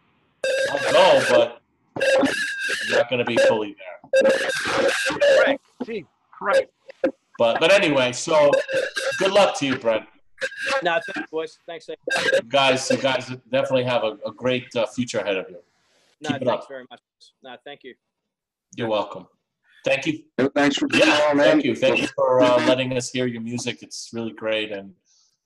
I'll 0.72 0.92
go, 0.92 1.24
but 1.30 1.62
I'm 1.96 2.90
not 2.90 3.08
going 3.08 3.20
to 3.20 3.24
be 3.24 3.36
fully 3.48 3.76
there. 3.78 4.32
Correct. 5.36 5.60
Gee, 5.86 6.04
correct. 6.36 6.72
But 7.38 7.60
but 7.60 7.72
anyway, 7.72 8.12
so 8.12 8.50
good 9.18 9.30
luck 9.32 9.56
to 9.58 9.66
you, 9.66 9.78
Brent. 9.78 10.04
No, 10.82 10.98
thanks, 11.14 11.30
boys. 11.30 11.58
Thanks. 11.66 11.88
You 11.88 11.94
guys, 12.48 12.90
you 12.90 12.96
guys 12.96 13.28
definitely 13.50 13.84
have 13.84 14.02
a, 14.02 14.18
a 14.26 14.32
great 14.32 14.74
uh, 14.74 14.86
future 14.86 15.20
ahead 15.20 15.36
of 15.36 15.46
you. 15.48 15.58
No, 16.22 16.30
Keep 16.30 16.42
it 16.42 16.44
thanks 16.46 16.62
up. 16.64 16.68
very 16.68 16.84
much. 16.90 17.00
No, 17.42 17.56
thank 17.64 17.80
you. 17.82 17.94
You're 18.76 18.88
welcome. 18.88 19.26
Thank 19.84 20.06
you. 20.06 20.20
Thanks 20.54 20.76
for 20.76 20.86
coming 20.86 21.06
Yeah, 21.08 21.26
on, 21.30 21.36
man. 21.36 21.46
thank 21.46 21.64
you. 21.64 21.74
Thank 21.74 22.00
you 22.00 22.06
for 22.14 22.40
uh, 22.40 22.64
letting 22.66 22.96
us 22.96 23.10
hear 23.10 23.26
your 23.26 23.42
music. 23.42 23.82
It's 23.82 24.10
really 24.12 24.32
great, 24.32 24.70
and 24.70 24.94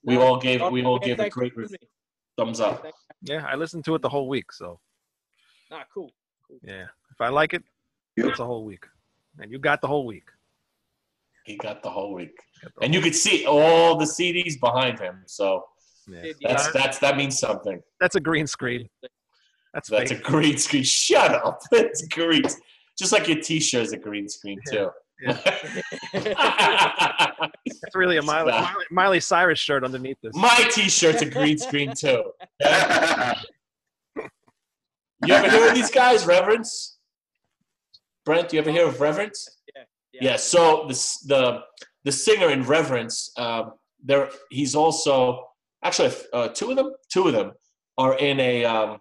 we 0.05 0.17
No, 0.17 0.23
all 0.23 0.37
gave 0.39 0.61
we 0.71 0.85
all 0.85 0.99
gave 0.99 1.19
a 1.19 1.31
great 1.31 1.53
having 1.53 1.71
re- 1.71 1.79
me. 1.81 1.89
thumbs 2.37 2.61
up. 2.61 2.85
Yeah, 3.23 3.47
I 3.49 3.55
listened 3.57 3.85
to 3.87 3.95
it 3.95 4.03
the 4.03 4.09
whole 4.11 4.29
week. 4.29 4.53
So 4.53 4.79
Nah, 5.71 5.85
cool. 5.93 6.11
yeah, 6.63 6.85
if 7.11 7.21
I 7.21 7.29
like 7.31 7.55
it, 7.55 7.63
Yep. 8.19 8.27
it's 8.27 8.41
a 8.41 8.45
whole 8.45 8.65
week, 8.67 8.85
and 9.39 9.51
you 9.51 9.59
got 9.59 9.81
the 9.81 9.89
whole 9.89 10.05
week. 10.07 10.29
He 11.47 11.57
got 11.57 11.83
the 11.83 11.91
whole 11.91 12.13
week, 12.13 12.37
Got 12.63 12.75
the 12.75 12.85
and 12.85 12.93
you 12.95 13.01
whole- 13.01 13.07
could 13.09 13.17
see 13.17 13.47
all 13.47 13.97
the 13.97 14.05
CDs 14.07 14.61
behind 14.61 14.99
him. 14.99 15.23
So 15.27 15.65
yeah. 16.07 16.33
That's 16.43 16.71
that's 16.73 16.99
that 16.99 17.17
means 17.17 17.39
something. 17.39 17.81
that's 18.01 18.17
a 18.17 18.21
green 18.21 18.47
screen. 18.47 18.89
That's 19.77 19.91
That's 19.91 20.11
a 20.11 20.15
green 20.15 20.57
screen. 20.57 20.85
Shut 20.85 21.33
up. 21.35 21.61
It's 21.73 22.09
green. 22.09 22.43
Just 22.99 23.13
like 23.13 23.29
your 23.29 23.43
T-shirt 23.43 23.83
is 23.83 23.93
a 23.93 23.99
green 23.99 24.27
screen 24.27 24.59
too. 24.71 24.89
It's 27.67 27.95
really 27.95 28.17
a 28.17 28.23
Miley, 28.23 28.53
Miley, 28.53 28.85
Miley 28.91 29.21
Cyrus 29.21 29.59
shirt 29.59 29.85
underneath 29.85 30.17
this. 30.23 30.35
My 30.35 30.57
T-shirt's 30.73 31.21
a 31.23 31.27
green 31.27 31.59
screen 31.59 31.93
too. 31.95 32.33
You 35.25 35.33
ever 35.33 35.51
hear 35.51 35.69
of 35.69 35.75
these 35.75 35.91
guys, 35.91 36.27
Reverence? 36.27 36.99
Brent, 38.27 38.53
you 38.53 38.59
ever 38.59 38.71
hear 38.71 38.87
of 38.87 39.01
Reverence? 39.01 39.49
Yeah. 40.13 40.37
so 40.37 40.85
the 40.89 40.95
the 41.27 41.61
the 42.05 42.13
singer 42.13 42.51
in 42.51 42.63
Reverence, 42.65 43.33
um, 43.39 43.73
there 44.05 44.29
he's 44.51 44.75
also 44.75 45.47
actually 45.83 46.13
uh, 46.35 46.49
two 46.49 46.71
of 46.71 46.77
them. 46.77 46.93
Two 47.11 47.29
of 47.29 47.33
them 47.33 47.53
are 47.97 48.17
in 48.19 48.39
a 48.41 48.65
um, 48.67 48.99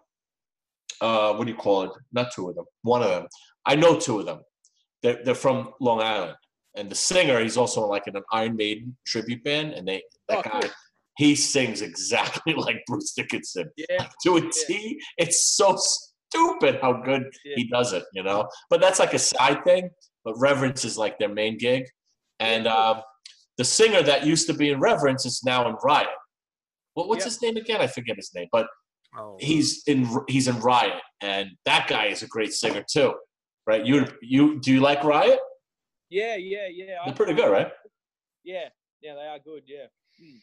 uh, 1.02 1.34
what 1.34 1.46
do 1.46 1.52
you 1.52 1.58
call 1.58 1.84
it? 1.84 1.92
Not 2.14 2.32
two 2.34 2.50
of 2.50 2.56
them. 2.56 2.66
One 2.84 3.02
of 3.04 3.10
them. 3.10 3.28
I 3.66 3.76
know 3.76 4.00
two 4.00 4.20
of 4.20 4.26
them. 4.26 4.42
They're 5.04 5.24
they're 5.24 5.36
from 5.36 5.72
Long 5.80 6.02
Island, 6.02 6.36
and 6.76 6.90
the 6.90 6.96
singer 6.96 7.40
he's 7.42 7.58
also 7.58 7.86
like 7.88 8.08
in 8.08 8.16
an 8.16 8.24
Iron 8.32 8.56
Maiden 8.56 8.96
tribute 9.06 9.44
band, 9.44 9.74
and 9.74 9.88
they 9.88 10.02
that 10.30 10.40
Oh, 10.40 10.42
guy 10.42 10.62
cool. 10.62 10.72
he 11.18 11.36
sings 11.36 11.82
exactly 11.82 12.54
like 12.58 12.78
Bruce 12.88 13.14
Dickinson 13.14 13.70
Yeah. 13.78 14.08
to 14.24 14.38
a 14.38 14.42
T. 14.42 15.00
It's 15.18 15.56
so 15.56 15.78
stupid 15.78 16.80
how 16.82 16.94
good 16.94 17.24
he 17.44 17.68
does 17.68 17.94
it, 17.94 18.04
you 18.14 18.24
know. 18.24 18.48
But 18.70 18.82
that's 18.82 19.00
like 19.00 19.14
a 19.14 19.20
side 19.20 19.64
thing. 19.64 19.90
But 20.24 20.34
Reverence 20.40 20.84
is 20.86 20.98
like 20.98 21.20
their 21.20 21.30
main 21.30 21.58
gig, 21.58 21.84
and 22.40 22.66
um, 22.68 23.02
the 23.58 23.64
singer 23.64 24.02
that 24.02 24.26
used 24.26 24.48
to 24.48 24.54
be 24.54 24.72
in 24.72 24.80
Reverence 24.80 25.26
is 25.26 25.42
now 25.46 25.68
in 25.70 25.76
Riot. 25.84 26.08
What, 26.96 27.10
what's 27.10 27.22
Yeah. 27.26 27.26
his 27.26 27.42
name 27.42 27.58
again? 27.58 27.80
I 27.82 27.88
forget 27.88 28.16
his 28.16 28.32
name, 28.34 28.48
but 28.52 28.66
Oh, 29.18 29.38
he's 29.40 29.84
in 29.88 30.08
he's 30.28 30.48
in 30.48 30.60
Riot, 30.60 31.02
and 31.22 31.52
that 31.66 31.88
guy 31.88 32.08
is 32.08 32.24
a 32.24 32.28
great 32.28 32.54
singer 32.54 32.84
too, 32.90 33.14
right? 33.66 33.86
You 33.86 34.08
you 34.22 34.60
do 34.60 34.74
you 34.74 34.82
like 34.82 35.04
Riot? 35.04 35.40
Yeah, 36.10 36.36
yeah, 36.36 36.68
yeah. 36.72 36.98
They're 37.06 37.14
pretty 37.14 37.34
good, 37.34 37.52
right? 37.52 37.72
Yeah, 38.44 38.70
yeah, 39.02 39.16
they 39.16 39.28
are 39.28 39.40
good. 39.40 39.64
Yeah. 39.66 39.86
Mm. 40.22 40.40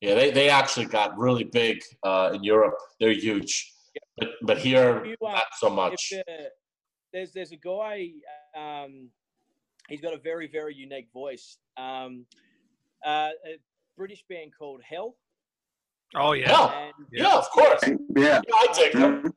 Yeah, 0.00 0.14
they, 0.14 0.30
they 0.32 0.48
actually 0.48 0.86
got 0.86 1.16
really 1.16 1.44
big 1.44 1.80
uh, 2.02 2.32
in 2.34 2.42
Europe. 2.42 2.74
They're 2.98 3.12
huge, 3.12 3.72
but 4.18 4.30
but 4.42 4.58
here 4.58 5.04
You, 5.04 5.16
uh, 5.24 5.32
not 5.32 5.44
so 5.58 5.70
much. 5.70 6.08
If 6.10 6.26
the, 6.26 6.50
there's 7.12 7.32
there's 7.32 7.52
a 7.52 7.56
guy, 7.56 8.10
um, 8.56 9.10
he's 9.88 10.00
got 10.00 10.12
a 10.12 10.18
very 10.18 10.48
very 10.48 10.74
unique 10.74 11.08
voice. 11.12 11.58
Um, 11.76 12.26
uh, 13.06 13.30
a 13.46 13.58
British 13.96 14.24
band 14.28 14.52
called 14.58 14.82
Hell. 14.82 15.16
Oh 16.16 16.32
yeah. 16.32 16.48
Hell, 16.48 16.72
And 16.74 16.92
yeah, 17.12 17.36
of 17.36 17.48
course. 17.50 17.80
yeah. 17.84 17.96
Yeah, 18.16 18.40
I 18.54 18.66
dig 18.74 18.92
them. 18.92 19.34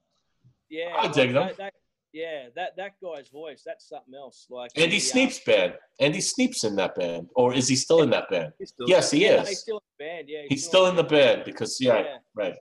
yeah, 0.69 0.95
I 0.97 1.07
dig 1.07 1.34
them. 1.34 1.47
that- 1.47 1.57
that- 1.57 1.73
yeah, 2.13 2.47
that 2.55 2.78
that 2.78 2.93
guy's 3.03 3.28
voice, 3.28 3.61
that's 3.65 3.89
something 3.89 4.13
else. 4.15 4.47
Like 4.49 4.71
Andy 4.78 4.91
he, 4.91 4.97
uh, 4.97 5.11
Sneap's 5.11 5.39
band. 5.39 5.73
Andy 5.99 6.21
Sneap's 6.21 6.63
in 6.63 6.78
that 6.78 6.95
band, 6.95 7.28
or 7.36 7.53
is 7.53 7.67
he 7.67 7.76
still 7.76 8.03
in 8.03 8.09
that 8.11 8.30
band? 8.30 8.53
He's 8.57 8.69
still- 8.69 8.88
Yes, 8.88 9.11
he 9.11 9.26
yeah, 9.26 9.41
is. 9.41 9.49
He's 9.49 9.59
still 9.59 9.78
in 9.80 9.84
the 9.97 10.03
band. 10.05 10.30
Yeah, 10.30 10.41
He's 10.47 10.65
still 10.65 10.86
in 10.88 10.95
the 10.95 11.03
band 11.03 11.43
because 11.43 11.78
yeah, 11.82 11.99
Yeah. 11.99 12.17
right. 12.34 12.55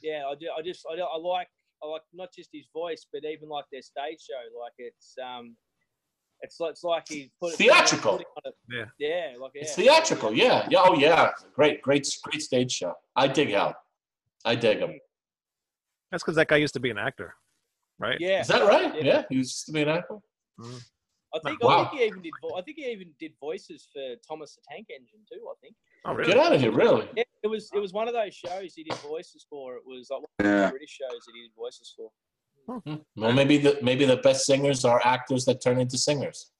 yeah, 0.00 0.22
I, 0.30 0.36
do, 0.36 0.46
I 0.56 0.62
just 0.62 0.86
I, 0.88 0.94
do- 0.94 1.02
I 1.02 1.16
like 1.18 1.48
I 1.82 1.88
like 1.88 2.02
not 2.12 2.32
just 2.32 2.50
his 2.52 2.66
voice, 2.72 3.04
but 3.12 3.24
even 3.24 3.48
like 3.48 3.64
their 3.72 3.82
stage 3.82 4.20
show. 4.30 4.60
Like 4.62 4.74
it's 4.78 5.16
um, 5.20 5.56
it's 6.44 6.60
like 6.60 6.70
it's 6.72 6.84
like 6.84 7.08
he 7.08 7.30
put 7.40 7.52
it 7.54 7.56
Theatrical. 7.56 8.18
put 8.18 8.44
it 8.46 8.54
Yeah. 8.70 8.84
yeah, 8.98 9.36
like 9.38 9.52
It's 9.54 9.74
theatrical. 9.74 10.32
Yeah, 10.32 10.66
yeah. 10.70 10.82
Oh 10.84 10.94
yeah, 10.94 11.30
great, 11.54 11.82
great, 11.82 12.06
great 12.22 12.42
stage 12.42 12.72
show. 12.72 12.94
I 13.16 13.26
dig 13.28 13.48
Hell. 13.50 13.74
I 14.44 14.54
dig 14.54 14.78
him. 14.78 14.98
That's 16.10 16.22
because 16.22 16.36
that 16.36 16.48
guy 16.48 16.56
used 16.56 16.74
to 16.74 16.80
be 16.80 16.90
an 16.90 16.98
actor, 16.98 17.34
right? 17.98 18.18
Yeah, 18.20 18.40
Is 18.42 18.48
that 18.48 18.62
right? 18.62 18.94
Yeah. 18.94 19.04
Yeah, 19.04 19.22
he 19.28 19.36
used 19.36 19.66
to 19.66 19.72
be 19.72 19.82
an 19.82 19.88
actor. 19.88 20.18
Mm. 20.60 20.80
I 21.34 21.38
think 21.44 21.62
Wow. 21.64 21.84
I 21.86 21.88
think 21.88 22.00
he 22.00 22.06
even 22.06 22.22
did. 22.22 22.32
vo- 22.40 22.54
I 22.56 22.62
think 22.62 22.76
he 22.78 22.86
even 22.92 23.10
did 23.18 23.32
voices 23.40 23.88
for 23.92 24.14
Thomas 24.28 24.54
the 24.54 24.62
Tank 24.70 24.86
Engine 24.90 25.20
too. 25.30 25.42
I 25.50 25.54
think. 25.60 25.74
Oh 26.04 26.12
really? 26.14 26.32
Get 26.32 26.38
out 26.40 26.52
of 26.54 26.60
here, 26.60 26.70
really? 26.70 27.08
Yeah, 27.16 27.24
it 27.42 27.48
was 27.48 27.70
it 27.74 27.80
was 27.80 27.92
one 27.92 28.06
of 28.06 28.14
those 28.14 28.34
shows 28.34 28.74
he 28.74 28.84
did 28.84 28.94
voices 28.98 29.44
for. 29.50 29.74
It 29.76 29.82
was 29.86 30.08
like 30.10 30.20
one 30.20 30.28
of 30.38 30.46
Yeah. 30.46 30.66
the 30.66 30.70
British 30.70 30.90
shows 30.90 31.20
that 31.26 31.32
he 31.34 31.42
did 31.42 31.50
voices 31.56 31.92
for. 31.96 32.10
Hmm. 32.66 32.94
Well, 33.16 33.32
maybe 33.32 33.58
the 33.58 33.78
maybe 33.82 34.04
the 34.04 34.16
best 34.18 34.46
singers 34.46 34.84
are 34.84 35.00
actors 35.04 35.44
that 35.44 35.62
turn 35.62 35.78
into 35.78 35.98
singers. 35.98 36.50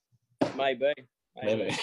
Maybe. 0.56 0.92
Maybe. 1.42 1.74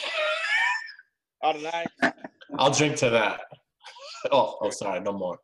I 1.43 1.53
don't 1.53 1.63
know. 1.63 2.11
I'll 2.57 2.72
drink 2.72 2.97
to 2.97 3.09
that. 3.11 3.41
Oh, 4.32 4.59
oh, 4.61 4.69
sorry, 4.69 4.99
no 4.99 5.13
more. 5.13 5.39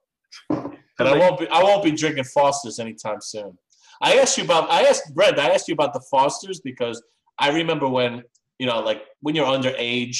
But 0.49 1.07
I 1.07 1.17
won't 1.17 1.39
be. 1.39 1.47
I 1.47 1.63
won't 1.63 1.83
be 1.83 1.89
drinking 1.89 2.25
Fosters 2.25 2.77
anytime 2.77 3.17
soon. 3.21 3.57
I 4.03 4.19
asked 4.19 4.37
you 4.37 4.43
about. 4.43 4.69
I 4.69 4.83
asked 4.83 5.15
Brent. 5.15 5.39
I 5.39 5.49
asked 5.49 5.67
you 5.67 5.73
about 5.73 5.93
the 5.93 6.03
Fosters 6.11 6.59
because 6.59 7.01
I 7.39 7.49
remember 7.49 7.87
when 7.87 8.21
you 8.59 8.67
know, 8.67 8.79
like 8.81 9.01
when 9.21 9.33
you're 9.33 9.47
underage 9.47 10.19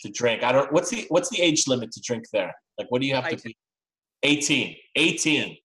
to 0.00 0.10
drink. 0.10 0.42
I 0.42 0.52
don't. 0.52 0.72
What's 0.72 0.90
the 0.90 1.04
What's 1.10 1.28
the 1.28 1.42
age 1.42 1.64
limit 1.66 1.92
to 1.92 2.00
drink 2.00 2.24
there? 2.32 2.54
Like, 2.78 2.90
what 2.90 3.00
do 3.00 3.06
you 3.06 3.14
have 3.14 3.28
to 3.28 3.36
be? 3.36 3.56
18. 4.22 4.74
18. 4.96 5.56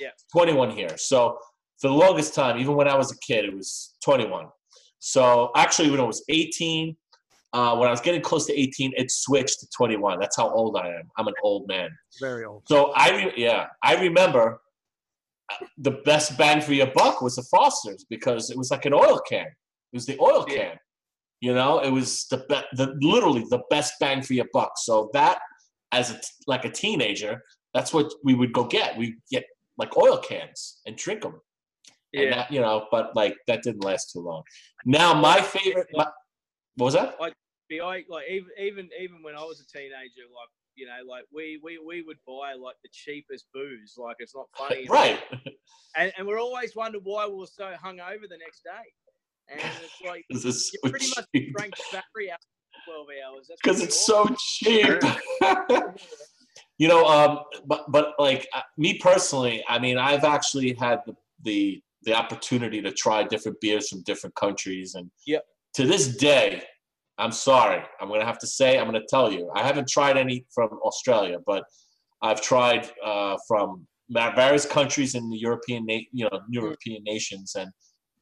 Yeah. 0.00 0.08
21 0.32 0.70
here. 0.70 0.96
So 0.96 1.38
for 1.80 1.88
the 1.88 1.94
longest 1.94 2.34
time, 2.34 2.58
even 2.58 2.74
when 2.74 2.88
I 2.88 2.96
was 2.96 3.12
a 3.12 3.18
kid, 3.18 3.44
it 3.44 3.54
was 3.54 3.94
21. 4.02 4.46
So 4.98 5.50
actually, 5.56 5.90
when 5.90 6.00
I 6.00 6.04
was 6.04 6.24
18, 6.28 6.96
uh, 7.52 7.76
when 7.76 7.88
I 7.88 7.90
was 7.90 8.00
getting 8.00 8.20
close 8.22 8.46
to 8.46 8.58
18, 8.58 8.92
it 8.96 9.10
switched 9.10 9.60
to 9.60 9.66
21. 9.76 10.18
That's 10.18 10.36
how 10.36 10.50
old 10.50 10.76
I 10.76 10.88
am. 10.88 11.10
I'm 11.16 11.26
an 11.28 11.34
old 11.42 11.68
man. 11.68 11.90
Very 12.20 12.44
old. 12.44 12.62
So 12.66 12.92
I, 12.94 13.10
re- 13.10 13.32
yeah, 13.36 13.66
I 13.82 14.00
remember 14.02 14.60
uh, 15.52 15.66
the 15.78 15.92
best 16.04 16.36
bang 16.36 16.60
for 16.60 16.72
your 16.72 16.88
buck 16.88 17.20
was 17.22 17.36
the 17.36 17.42
Foster's 17.44 18.04
because 18.08 18.50
it 18.50 18.56
was 18.58 18.70
like 18.70 18.84
an 18.84 18.94
oil 18.94 19.20
can. 19.28 19.46
It 19.46 19.94
was 19.96 20.06
the 20.06 20.18
oil 20.20 20.44
Yeah. 20.48 20.56
can. 20.56 20.76
You 21.40 21.54
know, 21.54 21.80
it 21.80 21.90
was 21.90 22.26
the 22.30 22.38
be- 22.48 22.76
the 22.76 22.96
literally 23.02 23.44
the 23.50 23.60
best 23.70 23.94
bang 24.00 24.22
for 24.22 24.32
your 24.32 24.46
buck. 24.54 24.72
So 24.78 25.10
that, 25.12 25.38
as 25.92 26.10
a 26.10 26.14
t- 26.14 26.20
like 26.46 26.64
a 26.64 26.70
teenager, 26.70 27.42
that's 27.74 27.92
what 27.92 28.10
we 28.24 28.34
would 28.34 28.52
go 28.54 28.64
get. 28.64 28.96
We 28.96 29.16
get 29.30 29.44
like 29.76 29.96
oil 29.98 30.16
cans 30.18 30.80
and 30.86 30.96
drink 30.96 31.20
them. 31.22 31.40
And 32.14 32.24
Yeah. 32.24 32.36
that, 32.36 32.52
you 32.52 32.60
know, 32.60 32.86
but 32.90 33.14
like 33.16 33.36
that 33.46 33.62
didn't 33.62 33.84
last 33.84 34.12
too 34.12 34.20
long. 34.20 34.42
Now 34.84 35.14
my 35.14 35.40
favorite. 35.42 35.88
My, 35.92 36.06
what 36.76 36.86
was 36.86 36.94
that? 36.94 37.16
I 37.20 38.04
like 38.08 38.24
even 38.30 38.50
even 38.58 38.88
even 38.98 39.22
when 39.22 39.34
I 39.34 39.42
was 39.42 39.60
a 39.60 39.66
teenager, 39.66 40.22
like 40.32 40.48
you 40.76 40.86
know, 40.86 40.98
like 41.08 41.24
we 41.32 41.58
we 41.62 41.78
we 41.78 42.02
would 42.02 42.18
buy 42.26 42.54
like 42.54 42.76
the 42.82 42.88
cheapest 42.92 43.46
booze. 43.52 43.94
Like 43.96 44.16
it's 44.20 44.34
not 44.34 44.46
funny. 44.56 44.86
Right. 44.88 45.20
And 45.96 46.12
and 46.16 46.26
we're 46.26 46.40
always 46.40 46.76
wondered 46.76 47.02
why 47.04 47.26
we 47.26 47.34
were 47.34 47.46
so 47.46 47.74
hungover 47.82 48.28
the 48.28 48.38
next 48.38 48.62
day. 48.62 48.86
and 49.48 49.60
it's 49.82 50.00
like 50.06 50.24
This 50.30 50.44
is 50.44 50.70
you 50.72 50.80
so 50.84 50.90
pretty 50.90 51.08
much 51.16 51.26
cheap. 51.34 51.52
drank 51.54 51.74
battery 51.90 52.30
out 52.30 52.38
12 52.84 53.06
hours. 53.26 53.50
Because 53.62 53.82
it's 53.82 54.06
so 54.06 54.28
cheap. 54.38 54.86
you 56.78 56.88
know, 56.88 57.06
um, 57.06 57.40
but 57.66 57.90
but 57.90 58.14
like 58.18 58.46
uh, 58.52 58.62
me 58.76 58.98
personally, 58.98 59.64
I 59.68 59.78
mean, 59.78 59.98
I've 59.98 60.24
actually 60.24 60.74
had 60.74 61.00
the 61.06 61.16
the 61.42 61.82
the 62.06 62.14
opportunity 62.14 62.80
to 62.80 62.92
try 62.92 63.24
different 63.24 63.60
beers 63.60 63.88
from 63.88 64.02
different 64.04 64.34
countries, 64.36 64.94
and 64.94 65.10
Yep. 65.26 65.44
to 65.74 65.86
this 65.86 66.16
day, 66.16 66.62
I'm 67.18 67.32
sorry, 67.32 67.82
I'm 68.00 68.08
gonna 68.08 68.24
have 68.24 68.38
to 68.38 68.46
say, 68.46 68.78
I'm 68.78 68.86
gonna 68.86 69.00
tell 69.08 69.30
you, 69.30 69.50
I 69.54 69.62
haven't 69.62 69.88
tried 69.88 70.16
any 70.16 70.46
from 70.54 70.68
Australia, 70.84 71.38
but 71.44 71.64
I've 72.22 72.40
tried 72.40 72.90
uh, 73.04 73.36
from 73.48 73.86
various 74.08 74.64
countries 74.64 75.14
in 75.16 75.28
the 75.28 75.36
European, 75.36 75.84
na- 75.84 76.08
you 76.12 76.28
know, 76.30 76.40
European 76.48 77.02
nations, 77.02 77.56
and 77.56 77.70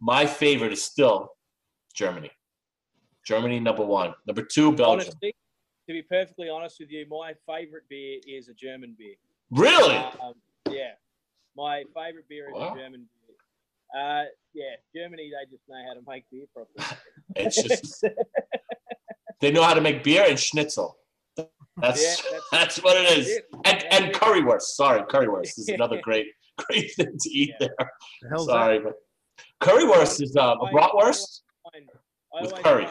my 0.01 0.27
favorite 0.27 0.73
is 0.73 0.83
still 0.83 1.29
Germany. 1.95 2.31
Germany 3.27 3.61
number 3.61 3.85
one, 3.85 4.15
number 4.27 4.43
two 4.43 4.73
Belgium. 4.73 5.09
Honestly, 5.09 5.35
to 5.87 5.93
be 5.93 6.03
perfectly 6.03 6.49
honest 6.49 6.81
with 6.81 6.91
you, 6.91 7.07
my 7.09 7.35
favorite 7.47 7.85
beer 7.91 8.19
is 8.27 8.49
a 8.49 8.55
German 8.55 8.95
beer. 8.99 9.17
Really? 9.51 9.97
Um, 10.23 10.35
yeah, 10.71 10.93
my 11.55 11.85
favorite 11.95 12.29
beer 12.29 12.49
is 12.49 12.55
Wow. 12.55 12.73
a 12.73 12.79
German 12.79 13.03
beer. 13.03 13.24
Uh, 13.97 14.25
yeah, 14.55 14.75
Germany, 14.95 15.31
they 15.31 15.51
just 15.51 15.63
know 15.69 15.81
how 15.87 15.95
to 15.95 16.01
make 16.07 16.25
beer 16.31 16.47
properly. 16.55 16.99
It's 17.37 17.61
just 17.63 18.05
they 19.41 19.51
know 19.51 19.63
how 19.63 19.75
to 19.75 19.81
make 19.81 20.03
beer 20.05 20.25
and 20.29 20.39
schnitzel. 20.39 20.97
That's 21.37 22.03
Yeah, 22.03 22.15
that's- 22.31 22.43
that's, 22.53 22.77
what 22.83 22.97
it 22.97 23.19
is. 23.19 23.29
it. 23.29 23.45
And 23.53 23.65
That's 23.65 23.85
and 24.01 24.15
currywurst. 24.15 24.63
Sorry, 24.63 25.01
currywurst 25.03 25.59
is 25.59 25.69
another 25.69 26.01
great 26.01 26.27
great 26.59 26.93
thing 26.95 27.17
to 27.19 27.31
eat 27.31 27.51
Yeah. 27.61 27.67
there. 27.79 27.91
The 28.23 28.29
hell's 28.31 28.47
Sorry, 28.47 28.79
but 28.81 28.95
currywurst 29.63 30.23
is 30.23 30.37
uh, 30.37 30.55
a 30.61 30.65
I- 30.65 30.73
bratwurst. 30.73 31.41
With 32.41 32.53
curry. 32.63 32.87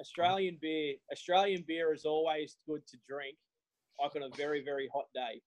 Australian 0.00 0.58
beer. 0.60 0.94
Australian 1.12 1.64
beer 1.66 1.92
is 1.94 2.04
always 2.04 2.56
good 2.68 2.86
to 2.86 2.96
drink, 3.08 3.36
like 4.02 4.14
on 4.16 4.22
a 4.22 4.36
very 4.36 4.62
very 4.64 4.88
hot 4.94 5.06
day. 5.14 5.40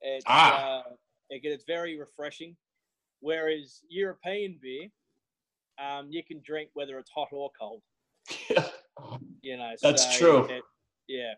It's, 0.00 0.24
Ah. 0.28 0.80
uh, 0.80 0.82
it, 1.30 1.40
it's 1.44 1.64
very 1.66 1.98
refreshing. 1.98 2.56
Whereas 3.22 3.80
European 3.88 4.58
beer, 4.60 4.88
um, 5.82 6.08
you 6.10 6.22
can 6.24 6.42
drink 6.44 6.70
whether 6.74 6.98
it's 6.98 7.10
hot 7.14 7.28
or 7.32 7.50
cold. 7.58 7.82
You 9.42 9.56
know, 9.56 9.72
That's 9.82 10.04
so 10.04 10.18
true. 10.18 10.44
it- 10.54 10.62
yeah. 11.08 11.32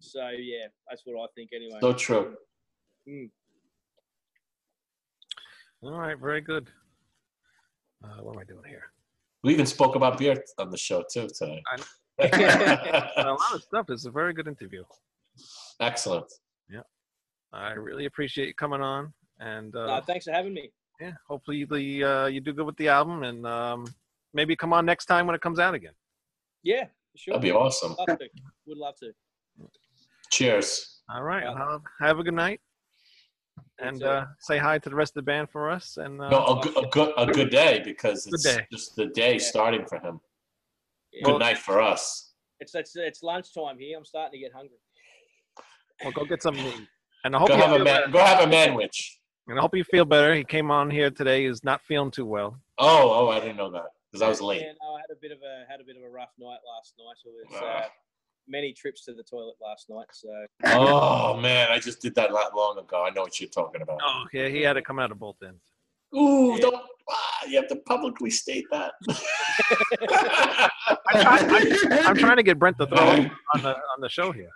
So 0.00 0.30
yeah, 0.30 0.66
that's 0.88 1.02
what 1.04 1.22
I 1.22 1.26
think 1.36 1.50
anyway. 1.54 1.78
so 1.80 1.92
true. 1.92 2.34
All 5.84 5.92
right, 5.92 6.18
very 6.18 6.40
good. 6.40 6.68
Uh, 8.02 8.22
what 8.22 8.34
am 8.34 8.40
I 8.40 8.44
doing 8.44 8.64
here? 8.66 8.82
We 9.44 9.52
even 9.52 9.66
spoke 9.66 9.94
about 9.94 10.18
beer 10.18 10.42
on 10.58 10.70
the 10.70 10.76
show 10.76 11.04
too 11.12 11.28
today. 11.28 11.62
a 12.18 13.36
lot 13.38 13.54
of 13.54 13.62
stuff. 13.62 13.86
It's 13.90 14.06
a 14.06 14.10
very 14.10 14.32
good 14.32 14.48
interview. 14.48 14.82
Excellent. 15.80 16.32
Yeah, 16.68 16.80
I 17.52 17.72
really 17.72 18.06
appreciate 18.06 18.48
you 18.48 18.54
coming 18.54 18.80
on, 18.80 19.12
and 19.38 19.74
uh, 19.76 19.86
no, 19.86 20.00
thanks 20.00 20.24
for 20.24 20.32
having 20.32 20.54
me. 20.54 20.72
Yeah, 21.00 21.12
hopefully 21.28 21.64
the 21.64 22.04
uh, 22.04 22.26
you 22.26 22.40
do 22.40 22.52
good 22.52 22.66
with 22.66 22.76
the 22.76 22.88
album, 22.88 23.22
and 23.24 23.46
um, 23.46 23.86
maybe 24.32 24.54
come 24.56 24.72
on 24.72 24.84
next 24.86 25.06
time 25.06 25.26
when 25.26 25.34
it 25.34 25.40
comes 25.40 25.58
out 25.58 25.74
again. 25.74 25.92
Yeah, 26.62 26.84
sure. 27.16 27.32
That'd 27.34 27.42
be 27.42 27.52
awesome. 27.52 27.94
Love 27.98 28.18
to. 28.18 28.28
Would 28.66 28.78
love 28.78 28.94
to. 28.96 29.12
Cheers. 30.30 31.00
All 31.10 31.22
right, 31.22 31.42
Yeah. 31.44 31.56
have, 31.58 31.80
have 32.00 32.18
a 32.18 32.22
good 32.24 32.34
night, 32.34 32.60
and 33.78 34.02
uh, 34.02 34.24
say 34.40 34.56
hi 34.58 34.78
to 34.78 34.88
the 34.88 34.96
rest 34.96 35.10
of 35.16 35.24
the 35.24 35.30
band 35.30 35.50
for 35.50 35.70
us. 35.70 35.96
And 35.98 36.20
uh, 36.20 36.28
No, 36.30 36.44
a, 36.46 36.60
good- 36.62 36.76
a 36.84 36.88
good 36.88 37.12
a 37.18 37.26
good 37.26 37.50
day 37.50 37.82
because 37.84 38.26
it's 38.26 38.42
day. 38.44 38.66
just 38.72 38.96
the 38.96 39.06
day 39.06 39.38
starting 39.38 39.84
for 39.86 39.98
him. 39.98 40.20
Yeah. 41.12 41.24
Good 41.26 41.38
night 41.40 41.58
for 41.58 41.80
us. 41.80 42.32
It's 42.60 42.74
it's 42.74 42.92
it's 42.96 43.22
lunchtime 43.22 43.78
here. 43.78 43.98
I'm 43.98 44.04
starting 44.04 44.32
to 44.32 44.38
get 44.38 44.52
hungry. 44.54 44.78
we'll 46.02 46.12
go 46.12 46.24
get 46.24 46.42
some 46.42 46.54
to 46.54 46.60
eat. 46.68 46.88
And 47.24 47.34
I 47.36 47.38
hope 47.38 47.48
Go 47.48 47.56
you 47.56 47.62
have 47.62 47.72
a 47.72 47.78
man. 47.78 47.84
better. 47.84 48.08
Go 48.12 48.18
have 48.20 48.40
a 48.48 48.50
manwich. 48.50 49.00
And 49.46 49.58
I 49.58 49.62
hope 49.62 49.76
you 49.76 49.84
feel 49.84 50.04
better. 50.06 50.34
He 50.34 50.42
came 50.44 50.70
on 50.70 50.90
here 50.90 51.10
today. 51.10 51.46
He's 51.46 51.62
not 51.64 51.82
feeling 51.82 52.10
too 52.10 52.24
well. 52.24 52.58
Oh, 52.78 53.10
oh, 53.12 53.28
I 53.30 53.40
didn't 53.40 53.56
know 53.56 53.70
that 53.72 53.86
because 54.10 54.22
I 54.22 54.28
was 54.28 54.40
late. 54.40 54.62
Yeah, 54.62 54.72
no, 54.82 54.94
I 54.94 55.00
had 55.00 55.10
a 55.14 55.18
bit 55.20 55.32
of 55.32 55.38
a 55.42 55.70
had 55.70 55.80
a 55.80 55.84
bit 55.84 55.96
of 55.96 56.02
a 56.02 56.08
rough 56.08 56.30
night 56.38 56.58
last 56.66 56.94
night. 56.98 57.16
It 57.26 57.52
was 57.52 57.60
Ah. 57.62 57.84
uh, 57.84 57.88
many 58.48 58.72
trips 58.72 59.04
to 59.04 59.12
the 59.14 59.22
toilet 59.22 59.56
last 59.60 59.90
night. 59.90 60.06
So 60.12 60.28
Oh 60.66 61.36
man, 61.36 61.70
I 61.70 61.78
just 61.78 62.00
did 62.00 62.14
that 62.14 62.30
not 62.30 62.56
long 62.56 62.78
ago. 62.78 63.04
I 63.04 63.10
know 63.10 63.22
what 63.22 63.38
you're 63.40 63.50
talking 63.50 63.82
about. 63.82 63.98
Oh, 64.02 64.24
yeah, 64.32 64.48
he 64.48 64.62
had 64.62 64.74
to 64.74 64.82
come 64.82 64.98
out 64.98 65.10
of 65.12 65.18
both 65.18 65.36
ends. 65.46 65.62
Ooh, 66.16 66.54
Yeah. 66.54 66.60
don't 66.60 66.82
ah, 67.10 67.46
you 67.46 67.56
have 67.58 67.68
to 67.68 67.76
publicly 67.86 68.30
state 68.30 68.64
that. 68.70 68.92
I'm 71.12 72.16
trying 72.16 72.36
to 72.36 72.42
get 72.42 72.58
Brent 72.58 72.78
to 72.78 72.86
throw 72.86 72.98
on 72.98 73.62
the 73.62 73.74
on 73.76 74.00
the 74.00 74.08
show 74.08 74.32
here. 74.32 74.50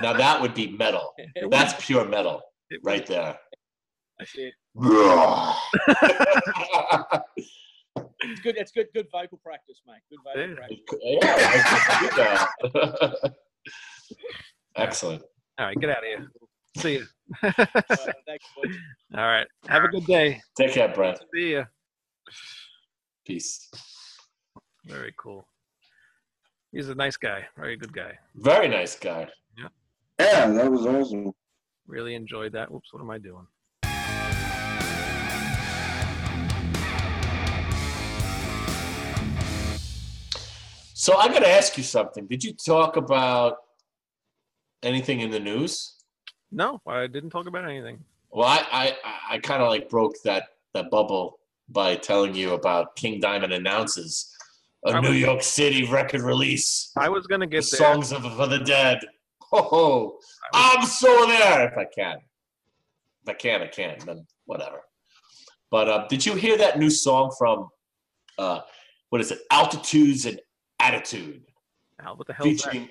now 0.00 0.12
that 0.14 0.40
would 0.40 0.54
be 0.54 0.68
metal. 0.76 1.12
That's 1.50 1.74
pure 1.84 2.04
metal 2.04 2.42
right 2.84 3.06
there. 3.06 3.38
That's 4.18 4.34
it. 4.34 4.54
yeah, 4.82 5.54
It's 8.20 8.40
good. 8.40 8.56
It's 8.56 8.72
good. 8.72 8.86
Good 8.94 9.06
vocal 9.12 9.38
practice, 9.44 9.80
mate. 9.86 10.02
Good 10.10 10.18
vocal 10.24 10.48
Yeah. 11.02 11.26
practice. 12.14 13.24
I- 13.24 13.30
Excellent. 14.82 15.22
All 15.58 15.66
right, 15.66 15.76
get 15.80 15.90
out 15.90 15.98
of 15.98 16.04
here. 16.04 16.28
See 16.76 16.92
you. 16.94 17.06
Thanks. 17.42 18.44
All 19.14 19.24
right, 19.24 19.46
have 19.68 19.84
a 19.84 19.88
good 19.88 20.06
day. 20.06 20.40
Take 20.56 20.72
care, 20.72 20.88
Brent. 20.88 21.18
See 21.34 21.52
ya. 21.54 21.64
Peace. 23.26 23.68
Very 24.84 25.12
cool. 25.18 25.46
He's 26.72 26.88
a 26.88 26.94
nice 26.94 27.16
guy. 27.16 27.44
Very 27.56 27.76
good 27.76 27.92
guy. 27.92 28.12
Very 28.36 28.68
nice 28.68 28.96
guy. 28.98 29.26
Yeah, 30.20 30.46
that 30.50 30.70
was 30.70 30.86
awesome. 30.86 31.32
Really 31.86 32.14
enjoyed 32.14 32.52
that. 32.52 32.70
Oops, 32.70 32.92
what 32.92 33.00
am 33.02 33.10
I 33.10 33.18
doing? 33.18 33.46
So 41.08 41.16
I 41.16 41.28
got 41.28 41.38
to 41.38 41.48
ask 41.48 41.78
you 41.78 41.82
something. 41.84 42.26
Did 42.26 42.44
you 42.44 42.52
talk 42.52 42.96
about 42.96 43.56
anything 44.82 45.20
in 45.20 45.30
the 45.30 45.40
news? 45.40 45.94
No, 46.52 46.82
I 46.86 47.06
didn't 47.06 47.30
talk 47.30 47.46
about 47.46 47.64
anything. 47.64 47.98
Well, 48.30 48.46
I 48.46 48.94
I, 49.02 49.36
I 49.36 49.38
kind 49.38 49.62
of 49.62 49.70
like 49.70 49.88
broke 49.88 50.16
that 50.24 50.42
that 50.74 50.90
bubble 50.90 51.38
by 51.70 51.96
telling 51.96 52.34
you 52.34 52.52
about 52.52 52.94
King 52.94 53.20
Diamond 53.20 53.54
announces 53.54 54.36
a 54.84 54.90
I 54.90 55.00
New 55.00 55.08
was- 55.12 55.18
York 55.18 55.42
City 55.42 55.86
record 55.86 56.20
release. 56.20 56.92
I 56.98 57.08
was 57.08 57.26
gonna 57.26 57.46
The 57.46 57.52
get 57.52 57.64
there. 57.70 57.78
songs 57.80 58.12
of 58.12 58.20
for 58.36 58.46
the 58.46 58.58
dead. 58.58 58.98
Oh, 59.50 60.18
I'm 60.52 60.84
so 60.84 61.24
there 61.26 61.68
if 61.68 61.78
I 61.78 61.86
can. 61.86 62.18
If 63.22 63.28
I 63.30 63.32
can, 63.32 63.62
I 63.62 63.68
can. 63.68 63.96
Then 64.04 64.26
whatever. 64.44 64.82
But 65.70 65.88
uh, 65.88 66.06
did 66.10 66.26
you 66.26 66.34
hear 66.34 66.58
that 66.58 66.78
new 66.78 66.90
song 66.90 67.34
from 67.38 67.70
uh, 68.36 68.60
what 69.08 69.22
is 69.22 69.30
it? 69.30 69.38
Altitudes 69.50 70.26
and 70.26 70.38
Attitude, 70.94 71.42
Al, 72.04 72.16
what 72.16 72.26
the 72.26 72.32
hell? 72.32 72.46
Is 72.46 72.62
that? 72.62 72.72
featuring 72.72 72.88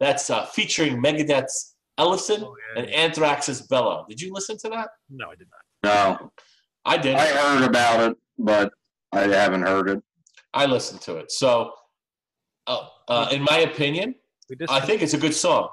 that's 0.00 0.30
uh, 0.30 0.46
featuring 0.46 1.02
Megadeth's 1.02 1.74
Ellefson 1.98 2.42
Oh, 2.42 2.54
yeah, 2.76 2.82
and. 2.82 2.90
Anthrax's 2.94 3.62
Bello. 3.62 4.04
Did 4.08 4.20
you 4.20 4.32
listen 4.32 4.56
to 4.58 4.68
that? 4.70 4.88
No, 5.10 5.30
I 5.30 5.34
did 5.34 5.48
not. 5.82 6.20
No, 6.20 6.30
I 6.84 6.96
did. 6.98 7.14
I 7.16 7.26
heard 7.26 7.64
about 7.64 8.10
it, 8.10 8.16
but 8.38 8.72
I 9.12 9.20
haven't 9.22 9.62
heard 9.62 9.88
it. 9.88 10.02
I 10.52 10.66
listened 10.66 11.00
to 11.02 11.16
it. 11.16 11.30
So, 11.32 11.72
uh, 12.66 12.86
uh, 13.08 13.28
in 13.32 13.42
my 13.42 13.58
opinion, 13.60 14.14
I 14.68 14.80
think 14.80 15.02
it's 15.02 15.14
a 15.14 15.18
good 15.18 15.34
song. 15.34 15.68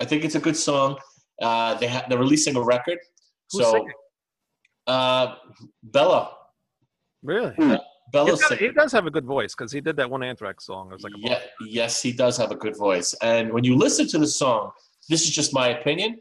I 0.00 0.04
think 0.04 0.24
it's 0.24 0.34
a 0.34 0.40
good 0.40 0.56
song. 0.56 0.98
Uh, 1.40 1.74
they 1.74 1.86
ha- 1.88 2.04
they're 2.08 2.18
releasing 2.18 2.56
a 2.56 2.62
record. 2.62 2.98
Who's 3.52 3.62
so, 3.64 3.72
singing? 3.72 3.92
uh, 4.86 5.34
Bello, 5.82 6.32
really. 7.22 7.54
Bello's 7.58 7.80
He's 8.12 8.40
got- 8.48 8.58
he 8.58 8.68
does 8.70 8.92
have 8.92 9.06
a 9.06 9.10
good 9.10 9.24
voice 9.24 9.54
because 9.54 9.72
he 9.72 9.80
did 9.80 9.96
that 9.96 10.08
one 10.10 10.22
Anthrax 10.22 10.64
song. 10.66 10.88
It 10.90 10.94
was 10.94 11.02
like 11.02 11.12
a 11.14 11.18
yeah, 11.18 11.40
yes, 11.60 12.00
he 12.02 12.12
does 12.12 12.36
have 12.36 12.50
a 12.50 12.56
good 12.56 12.76
voice. 12.76 13.14
And 13.22 13.52
when 13.52 13.64
you 13.64 13.76
listen 13.76 14.06
to 14.08 14.18
the 14.18 14.26
song, 14.26 14.70
this 15.08 15.22
is 15.24 15.30
just 15.30 15.52
my 15.52 15.68
opinion. 15.68 16.20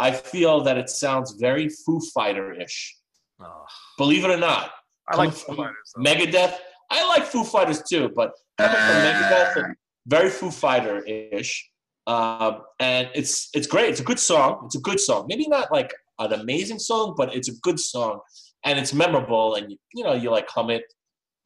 I 0.00 0.10
feel 0.12 0.62
that 0.62 0.78
it 0.78 0.88
sounds 0.88 1.32
very 1.32 1.68
Foo 1.68 2.00
Fighter-ish. 2.14 2.96
Oh, 3.40 3.64
Believe 3.98 4.24
it 4.24 4.30
or 4.30 4.36
not, 4.36 4.70
I 5.08 5.16
like 5.16 5.32
Foo 5.32 5.52
Foo 5.52 5.56
Fighters. 5.56 5.92
though. 5.96 6.02
Megadeth. 6.02 6.54
I 6.90 7.06
like 7.08 7.24
Foo 7.24 7.44
Fighters 7.44 7.82
too, 7.82 8.10
but 8.14 8.32
Megadeth, 8.60 9.74
very 10.06 10.30
Foo 10.30 10.50
Fighter 10.50 11.04
ish. 11.06 11.68
Um, 12.06 12.62
and 12.80 13.10
it's 13.14 13.50
it's 13.54 13.66
great. 13.66 13.90
It's 13.90 14.00
a 14.00 14.04
good 14.04 14.18
song. 14.18 14.62
It's 14.66 14.76
a 14.76 14.80
good 14.80 14.98
song. 14.98 15.26
Maybe 15.28 15.46
not 15.46 15.70
like 15.70 15.92
an 16.18 16.32
amazing 16.32 16.78
song, 16.78 17.14
but 17.16 17.34
it's 17.34 17.48
a 17.48 17.56
good 17.60 17.78
song, 17.78 18.20
and 18.64 18.78
it's 18.78 18.94
memorable. 18.94 19.56
And 19.56 19.70
you, 19.72 19.76
you 19.94 20.04
know, 20.04 20.14
you 20.14 20.30
like 20.30 20.48
hum 20.48 20.70
it. 20.70 20.84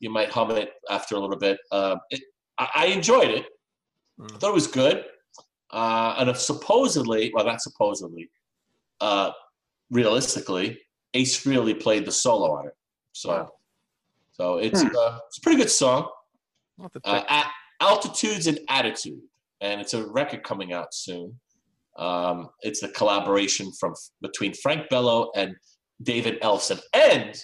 You 0.02 0.10
might 0.10 0.30
hum 0.30 0.50
it 0.50 0.70
after 0.90 1.14
a 1.14 1.20
little 1.20 1.38
bit. 1.38 1.58
Uh, 1.70 1.96
it, 2.10 2.20
I, 2.58 2.68
I 2.74 2.86
enjoyed 2.86 3.30
it. 3.30 3.46
I 3.46 4.24
Mm. 4.24 4.38
thought 4.38 4.50
it 4.50 4.54
was 4.62 4.66
good. 4.66 5.04
Uh, 5.72 6.14
and 6.18 6.28
if 6.28 6.38
supposedly, 6.38 7.30
well, 7.34 7.46
not 7.46 7.62
supposedly, 7.62 8.30
uh, 9.00 9.30
realistically, 9.90 10.78
Ace 11.14 11.34
Frehley 11.42 11.80
played 11.80 12.04
the 12.04 12.12
solo 12.12 12.52
on 12.58 12.66
it. 12.66 12.74
So, 13.12 13.28
Wow. 13.30 13.52
So 14.32 14.58
it's 14.58 14.82
Hmm. 14.82 14.96
uh, 14.96 15.18
it's 15.28 15.38
a 15.38 15.40
pretty 15.40 15.58
good 15.58 15.70
song. 15.70 16.08
I'll 16.78 16.84
have 16.84 16.92
to 16.92 17.00
Uh, 17.04 17.20
check. 17.22 17.46
Altitudes 17.80 18.46
and 18.48 18.58
Attitude, 18.68 19.20
and 19.60 19.80
it's 19.80 19.94
a 19.94 20.06
record 20.06 20.42
coming 20.44 20.72
out 20.72 20.92
soon. 20.94 21.38
Um, 21.96 22.48
it's 22.60 22.82
a 22.82 22.88
collaboration 22.88 23.72
from 23.78 23.94
between 24.20 24.52
Frank 24.54 24.88
Bello 24.88 25.30
and 25.36 25.54
David 26.02 26.40
Ellefson. 26.42 26.80
And 26.94 27.34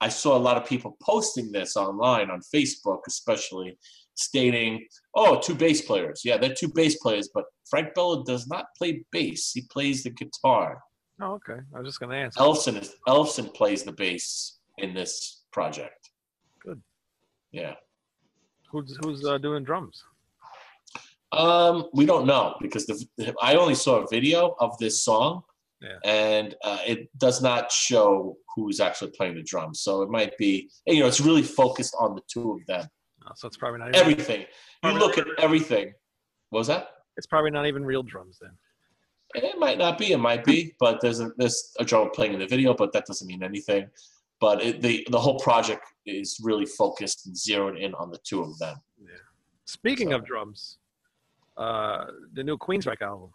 I 0.00 0.08
saw 0.08 0.36
a 0.36 0.38
lot 0.38 0.56
of 0.56 0.64
people 0.66 0.96
posting 1.02 1.50
this 1.50 1.76
online 1.76 2.30
on 2.30 2.40
Facebook, 2.54 3.00
especially 3.06 3.78
stating, 4.14 4.86
"Oh, 5.14 5.38
two 5.40 5.54
bass 5.54 5.80
players. 5.82 6.22
Yeah, 6.24 6.36
they're 6.36 6.54
two 6.54 6.68
bass 6.68 6.96
players, 6.98 7.28
but 7.32 7.44
Frank 7.68 7.94
Bello 7.94 8.24
does 8.24 8.46
not 8.46 8.66
play 8.76 9.04
bass. 9.10 9.52
He 9.52 9.62
plays 9.62 10.02
the 10.02 10.10
guitar. 10.10 10.82
oh, 11.20 11.32
okay. 11.34 11.60
I 11.74 11.78
was 11.78 11.88
just 11.88 12.00
gonna 12.00 12.16
ask. 12.16 12.38
Ellefson 12.38 12.80
is 12.80 12.94
Ellefson 13.08 13.52
plays 13.52 13.82
the 13.82 13.92
bass 13.92 14.58
in 14.78 14.94
this 14.94 15.42
project. 15.52 16.10
Good. 16.60 16.80
Yeah. 17.50 17.74
Who's 18.70 18.96
who's 19.02 19.24
uh, 19.24 19.38
doing 19.38 19.64
drums? 19.64 20.04
Um, 21.32 21.88
we 21.92 22.06
don't 22.06 22.26
know 22.26 22.56
because 22.60 22.86
the 22.86 23.34
I 23.42 23.56
only 23.56 23.74
saw 23.74 23.96
a 23.96 24.06
video 24.08 24.54
of 24.60 24.78
this 24.78 25.02
song, 25.02 25.42
Yeah. 25.80 25.98
and 26.04 26.56
uh, 26.64 26.78
it 26.84 27.08
does 27.18 27.40
not 27.40 27.70
show 27.70 28.36
who's 28.56 28.80
actually 28.80 29.12
playing 29.16 29.36
the 29.36 29.44
drums. 29.44 29.80
So 29.80 30.02
it 30.02 30.10
might 30.10 30.36
be, 30.36 30.68
you 30.86 31.00
know, 31.00 31.06
it's 31.06 31.20
really 31.20 31.44
focused 31.44 31.94
on 32.00 32.16
the 32.16 32.22
two 32.28 32.52
of 32.54 32.66
them. 32.66 32.88
Oh, 33.24 33.30
so 33.36 33.46
it's 33.46 33.56
probably 33.56 33.78
not. 33.78 33.90
Even, 33.90 34.00
Everything 34.00 34.46
you 34.84 34.92
look 34.92 35.18
at 35.18 35.26
everything. 35.38 35.92
What 36.50 36.60
was 36.60 36.66
that? 36.68 36.88
It's 37.16 37.26
probably 37.26 37.50
not 37.50 37.66
even 37.66 37.84
real 37.84 38.02
drums 38.02 38.38
then. 38.40 38.52
It 39.34 39.58
might 39.58 39.78
not 39.78 39.98
be. 39.98 40.12
It 40.12 40.18
might 40.18 40.44
be. 40.44 40.74
But 40.80 41.00
there's 41.00 41.20
a 41.20 41.30
there's 41.36 41.72
a 41.78 41.84
drummer 41.84 42.10
playing 42.10 42.34
in 42.34 42.38
the 42.38 42.46
video, 42.46 42.74
but 42.74 42.92
that 42.92 43.06
doesn't 43.06 43.26
mean 43.26 43.42
anything. 43.42 43.88
But 44.40 44.62
it, 44.62 44.80
the 44.80 45.06
the 45.10 45.18
whole 45.18 45.38
project 45.38 45.84
is 46.06 46.38
really 46.42 46.66
focused 46.66 47.26
and 47.26 47.36
zeroed 47.36 47.76
in 47.76 47.94
on 47.94 48.10
the 48.10 48.18
two 48.24 48.42
of 48.42 48.56
them. 48.58 48.76
Speaking 49.66 50.14
of 50.14 50.24
drums, 50.24 50.78
uh, 51.58 52.06
the 52.32 52.42
new 52.42 52.56
Queensryche 52.56 53.02
album. 53.02 53.30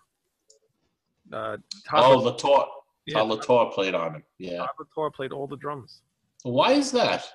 Uh, 1.33 1.57
Oh, 1.91 2.13
Todd, 2.15 2.23
La 2.23 2.31
Torre. 2.35 2.67
yeah, 3.05 3.15
Todd 3.19 3.29
La 3.29 3.35
Torre 3.37 3.71
played 3.71 3.95
on 3.95 4.15
it. 4.17 4.23
Yeah. 4.37 4.57
Todd 4.59 4.69
La 4.79 4.85
Torre 4.93 5.11
played 5.11 5.31
all 5.31 5.47
the 5.47 5.57
drums 5.57 6.01
Why 6.43 6.73
is 6.73 6.91
that? 6.91 7.25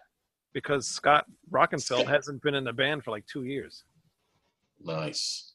because 0.52 0.86
Scott 0.86 1.26
Rockenfield 1.50 2.02
Scott- 2.02 2.06
hasn't 2.08 2.42
been 2.42 2.54
in 2.54 2.64
the 2.64 2.72
band 2.72 3.04
for 3.04 3.10
like 3.10 3.26
two 3.26 3.44
years, 3.44 3.84
Nice. 4.80 5.52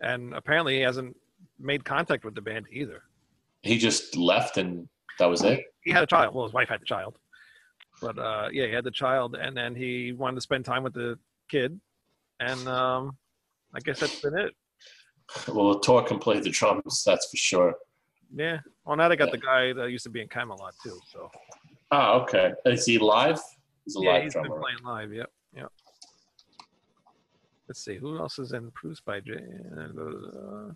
and 0.00 0.34
apparently 0.34 0.76
he 0.76 0.80
hasn't 0.82 1.16
made 1.58 1.84
contact 1.84 2.24
with 2.24 2.34
the 2.34 2.40
band 2.40 2.66
either. 2.70 3.02
He 3.62 3.78
just 3.78 4.16
left 4.16 4.56
and 4.58 4.88
that 5.18 5.26
was 5.26 5.42
it. 5.42 5.64
He 5.84 5.90
had 5.90 6.02
a 6.02 6.06
child. 6.06 6.34
Well, 6.34 6.44
his 6.44 6.52
wife 6.54 6.68
had 6.68 6.80
a 6.82 6.84
child, 6.84 7.16
but 8.00 8.18
uh, 8.18 8.48
yeah, 8.52 8.66
he 8.66 8.72
had 8.72 8.84
the 8.84 8.90
child, 8.90 9.34
and 9.36 9.56
then 9.56 9.74
he 9.74 10.12
wanted 10.12 10.36
to 10.36 10.40
spend 10.40 10.64
time 10.64 10.82
with 10.82 10.94
the 10.94 11.18
kid, 11.50 11.78
and 12.40 12.66
um, 12.68 13.16
I 13.74 13.80
guess 13.80 14.00
that's 14.00 14.20
been 14.20 14.36
it. 14.38 14.54
Well, 15.48 15.72
La 15.72 15.78
Torre 15.78 16.02
can 16.02 16.18
play 16.18 16.40
the 16.40 16.50
drums, 16.50 17.02
that's 17.04 17.30
for 17.30 17.36
sure. 17.36 17.74
Yeah. 18.34 18.60
Well, 18.84 18.96
now 18.96 19.08
they 19.08 19.16
got 19.16 19.30
the 19.30 19.38
guy 19.38 19.72
that 19.72 19.90
used 19.90 20.04
to 20.04 20.10
be 20.10 20.20
in 20.20 20.28
Kamelot 20.28 20.72
too. 20.82 20.98
So 21.10 21.30
Oh, 21.92 22.20
okay. 22.22 22.52
Is 22.64 22.86
he 22.86 22.98
live? 22.98 23.38
He's 23.84 23.96
a 23.96 24.00
yeah, 24.00 24.12
live 24.12 24.22
he's 24.22 24.34
been 24.34 24.44
playing 24.44 24.78
live. 24.82 25.12
Yep. 25.12 25.30
Yep. 25.54 25.72
Let's 27.68 27.84
see 27.84 27.96
who 27.96 28.18
else 28.18 28.38
is 28.38 28.52
in 28.52 28.70
Produced 28.70 29.04
by 29.04 29.20
J. 29.20 29.34
Uh, 29.34 30.72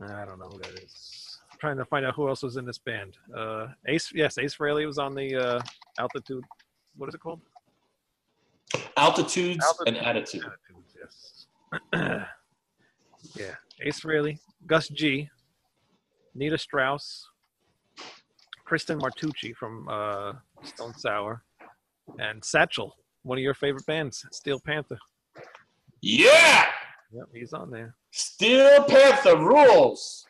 I 0.00 0.24
don't 0.24 0.38
know 0.38 0.48
who 0.48 0.58
that 0.58 0.78
is. 0.82 1.38
I'm 1.52 1.58
trying 1.58 1.76
to 1.76 1.84
find 1.84 2.06
out 2.06 2.14
who 2.14 2.26
else 2.28 2.42
was 2.42 2.56
in 2.56 2.64
this 2.64 2.78
band. 2.78 3.18
Uh, 3.36 3.66
Ace, 3.86 4.10
yes, 4.14 4.38
Ace 4.38 4.56
Frehley 4.56 4.86
was 4.86 4.98
on 4.98 5.14
the 5.14 5.36
uh, 5.36 5.60
Altitude. 5.98 6.42
What 6.96 7.08
is 7.08 7.14
it 7.14 7.20
called? 7.20 7.40
Altitudes 8.96 9.64
and 9.86 9.98
attitude. 9.98 10.42
Attitudes, 10.42 10.94
yes. 10.98 11.33
yeah, 11.92 13.54
Ace 13.82 14.00
Frehley, 14.00 14.38
Gus 14.66 14.88
G, 14.88 15.28
Nita 16.34 16.58
Strauss, 16.58 17.28
Christian 18.64 19.00
Martucci 19.00 19.54
from 19.54 19.88
uh, 19.88 20.32
Stone 20.62 20.94
Sour, 20.96 21.42
and 22.18 22.44
Satchel, 22.44 22.96
one 23.22 23.38
of 23.38 23.42
your 23.42 23.54
favorite 23.54 23.86
bands, 23.86 24.24
Steel 24.32 24.60
Panther. 24.60 24.98
Yeah! 26.00 26.66
Yep, 27.12 27.28
he's 27.32 27.52
on 27.52 27.70
there, 27.70 27.94
Steel 28.10 28.84
Panther 28.84 29.36
rules. 29.36 30.26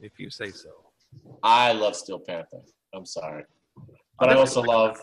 if 0.00 0.18
you 0.18 0.30
say 0.30 0.50
so. 0.50 0.70
I 1.42 1.72
love 1.72 1.96
Steel 1.96 2.18
Panther. 2.18 2.60
I'm 2.94 3.06
sorry. 3.06 3.44
But 4.18 4.30
I 4.30 4.34
also 4.34 4.62
love 4.62 4.96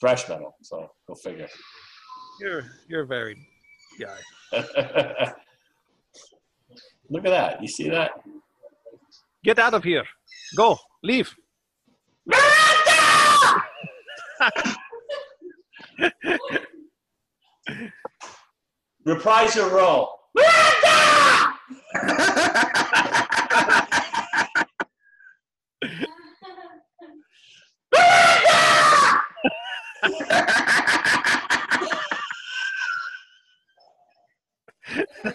thrash 0.00 0.28
metal, 0.28 0.56
so 0.62 0.90
go 1.06 1.14
figure. 1.14 1.48
You're 2.40 2.64
you're 2.88 3.04
varied 3.04 3.36
guy. 4.00 4.16
Look 7.10 7.26
at 7.26 7.30
that. 7.30 7.60
You 7.60 7.68
see 7.68 7.90
that? 7.90 8.12
Get 9.44 9.58
out 9.58 9.74
of 9.74 9.84
here. 9.84 10.04
Go. 10.56 10.78
Leave. 11.02 11.36
Reprise 19.04 19.54
your 19.56 19.68
role. 19.70 20.10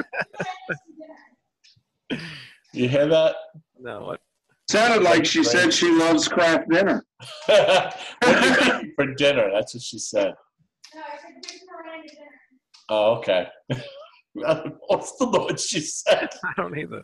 You 2.75 2.89
hear 2.89 3.07
that? 3.07 3.35
No, 3.79 4.01
what? 4.01 4.19
Sounded 4.69 5.01
like 5.01 5.25
she 5.25 5.45
said 5.45 5.73
she 5.73 5.89
loves 5.89 6.27
craft 6.27 6.69
dinner. 6.69 7.05
what 7.45 7.95
did 8.21 8.65
you 8.65 8.73
make 8.83 8.95
for 8.95 9.13
dinner? 9.15 9.49
That's 9.53 9.73
what 9.73 9.81
she 9.81 9.97
said. 9.97 10.33
No, 10.93 11.01
I 11.01 11.15
said 11.15 11.41
bring 11.41 11.59
Miranda 11.71 12.07
dinner. 12.09 12.31
Oh, 12.89 13.15
okay. 13.15 13.47
I 14.45 15.01
still 15.01 15.31
know 15.31 15.39
what 15.45 15.57
she 15.57 15.79
said. 15.79 16.27
I 16.43 16.51
don't 16.57 16.77
either. 16.77 17.03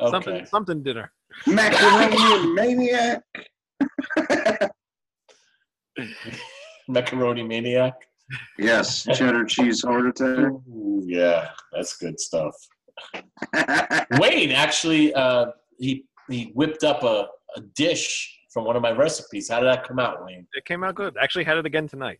Okay. 0.00 0.10
Something 0.10 0.46
something 0.46 0.82
dinner. 0.84 1.10
Macaroni 1.46 2.46
maniac. 2.54 3.22
Macaroni 6.88 7.42
maniac. 7.42 7.94
Yes, 8.58 9.04
cheddar 9.14 9.44
cheese 9.44 9.82
heart 9.82 10.06
attack. 10.06 10.38
Ooh, 10.38 11.02
yeah, 11.06 11.48
that's 11.72 11.96
good 11.96 12.18
stuff. 12.18 12.54
Wayne 14.18 14.52
actually, 14.52 15.12
uh, 15.14 15.46
he 15.78 16.04
he 16.28 16.52
whipped 16.54 16.84
up 16.84 17.02
a, 17.02 17.26
a 17.56 17.60
dish 17.74 18.38
from 18.52 18.64
one 18.64 18.76
of 18.76 18.82
my 18.82 18.92
recipes. 18.92 19.48
How 19.48 19.60
did 19.60 19.66
that 19.66 19.86
come 19.86 19.98
out, 19.98 20.24
Wayne? 20.24 20.46
It 20.54 20.64
came 20.64 20.84
out 20.84 20.94
good. 20.94 21.16
Actually 21.20 21.44
had 21.44 21.56
it 21.56 21.66
again 21.66 21.88
tonight. 21.88 22.18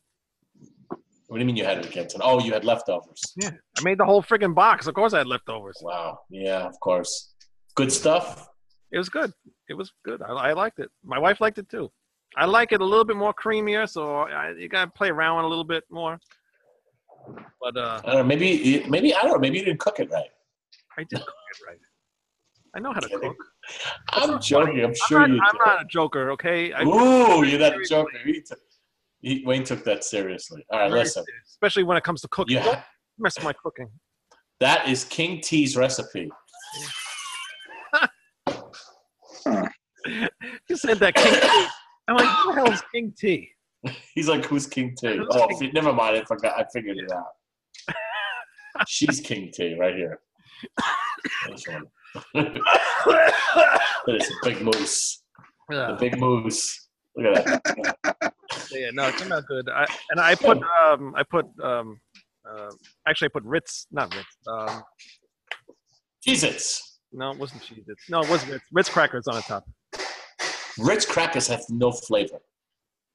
What 1.26 1.36
do 1.36 1.40
you 1.40 1.46
mean 1.46 1.56
you 1.56 1.64
had 1.64 1.78
it 1.78 1.86
again? 1.86 2.08
tonight? 2.08 2.24
Oh, 2.26 2.40
you 2.40 2.52
had 2.52 2.64
leftovers. 2.64 3.22
Yeah. 3.36 3.50
I 3.78 3.82
made 3.84 3.98
the 3.98 4.04
whole 4.04 4.20
friggin' 4.20 4.52
box. 4.52 4.88
Of 4.88 4.94
course 4.94 5.12
I 5.12 5.18
had 5.18 5.28
leftovers. 5.28 5.76
Wow. 5.80 6.18
Yeah, 6.28 6.66
of 6.66 6.78
course. 6.80 7.34
Good 7.76 7.92
stuff. 7.92 8.48
It 8.90 8.98
was 8.98 9.08
good. 9.08 9.32
It 9.68 9.74
was 9.74 9.92
good. 10.04 10.22
I, 10.22 10.32
I 10.32 10.52
liked 10.54 10.80
it. 10.80 10.90
My 11.04 11.20
wife 11.20 11.40
liked 11.40 11.58
it 11.58 11.68
too. 11.68 11.88
I 12.36 12.44
like 12.46 12.72
it 12.72 12.80
a 12.80 12.84
little 12.84 13.04
bit 13.04 13.16
more 13.16 13.34
creamier, 13.34 13.88
so 13.88 14.18
I, 14.18 14.50
you 14.52 14.68
gotta 14.68 14.90
play 14.90 15.08
around 15.10 15.36
with 15.36 15.44
it 15.44 15.46
a 15.46 15.48
little 15.48 15.64
bit 15.64 15.84
more. 15.90 16.18
But 17.60 17.76
uh, 17.76 18.00
I 18.04 18.06
don't 18.06 18.16
know. 18.16 18.24
Maybe 18.24 18.84
maybe 18.88 19.14
I 19.14 19.22
don't 19.22 19.32
know. 19.32 19.38
Maybe 19.38 19.58
you 19.58 19.64
didn't 19.64 19.80
cook 19.80 20.00
it 20.00 20.10
right. 20.10 20.30
I 20.96 21.04
did 21.04 21.18
cook 21.18 21.28
it 21.28 21.66
right. 21.66 21.78
I 22.74 22.78
know 22.78 22.92
how 22.92 23.00
to 23.00 23.08
cook. 23.08 23.36
I'm 24.10 24.40
joking. 24.40 24.80
I'm 24.80 24.86
I'm, 24.86 24.94
sure 25.08 25.20
not, 25.20 25.30
you. 25.30 25.40
I'm 25.44 25.56
not 25.66 25.82
a 25.82 25.84
joker, 25.86 26.30
okay? 26.32 26.72
I, 26.72 26.82
Ooh, 26.82 27.44
you're 27.44 27.58
that 27.58 27.72
Very 27.72 27.84
joker. 27.86 28.10
He 28.24 28.40
took- 28.40 28.58
he- 29.22 29.44
Wayne 29.44 29.64
took 29.64 29.84
that 29.84 30.02
seriously. 30.04 30.64
All 30.70 30.78
right, 30.78 30.88
very 30.88 31.00
listen. 31.02 31.24
serious, 31.24 31.48
especially 31.48 31.82
when 31.82 31.96
it 31.96 32.04
comes 32.04 32.20
to 32.22 32.28
cooking. 32.28 32.56
Yeah. 32.56 32.64
Don't 32.64 32.78
mess 33.18 33.36
with 33.36 33.44
my 33.44 33.52
cooking. 33.52 33.88
That 34.60 34.88
is 34.88 35.04
King 35.04 35.40
T's 35.40 35.76
recipe. 35.76 36.30
You 40.68 40.76
said 40.76 40.98
that 41.00 41.14
King 41.14 41.34
T. 41.34 41.66
I'm 42.08 42.16
like, 42.16 42.26
who 42.26 42.54
the 42.54 42.60
hell 42.60 42.72
is 42.72 42.82
King 42.92 43.12
T? 43.18 43.48
He's 44.14 44.28
like, 44.28 44.44
who's 44.44 44.66
King 44.66 44.94
T? 44.98 45.16
Who's 45.16 45.26
Oh, 45.30 45.46
King 45.58 45.70
never 45.74 45.92
mind. 45.92 46.16
I 46.16 46.24
forgot. 46.24 46.58
I 46.58 46.64
figured 46.72 46.98
it 46.98 47.10
out. 47.12 47.24
She's 48.88 49.20
King 49.20 49.50
T 49.54 49.76
right 49.78 49.94
here. 49.94 50.20
This 51.50 51.66
one. 51.68 51.84
that 52.34 53.80
is 54.08 54.28
a 54.30 54.46
big 54.48 54.60
moose. 54.62 55.22
The 55.68 55.96
big 55.98 56.18
moose. 56.18 56.88
Look 57.16 57.36
at 57.36 57.44
that. 57.64 58.32
yeah, 58.72 58.90
no, 58.92 59.08
it 59.08 59.16
came 59.16 59.32
out 59.32 59.44
good. 59.46 59.68
I, 59.68 59.86
and 60.10 60.20
I 60.20 60.34
put, 60.34 60.58
um, 60.62 61.14
I 61.16 61.22
put, 61.22 61.46
um, 61.62 62.00
uh, 62.48 62.70
actually, 63.06 63.26
I 63.26 63.30
put 63.32 63.44
Ritz, 63.44 63.86
not 63.90 64.14
Ritz. 64.14 64.28
Um, 64.48 64.82
Jesus. 66.24 66.98
no, 67.12 67.30
it 67.32 67.38
wasn't. 67.38 67.62
It's, 67.86 68.08
no, 68.10 68.20
it 68.20 68.28
was 68.28 68.46
Ritz. 68.46 68.64
Ritz 68.72 68.88
crackers 68.88 69.26
on 69.28 69.36
the 69.36 69.42
top. 69.42 69.64
Ritz 70.80 71.04
crackers 71.06 71.46
have 71.48 71.62
no 71.68 71.90
flavor. 71.92 72.38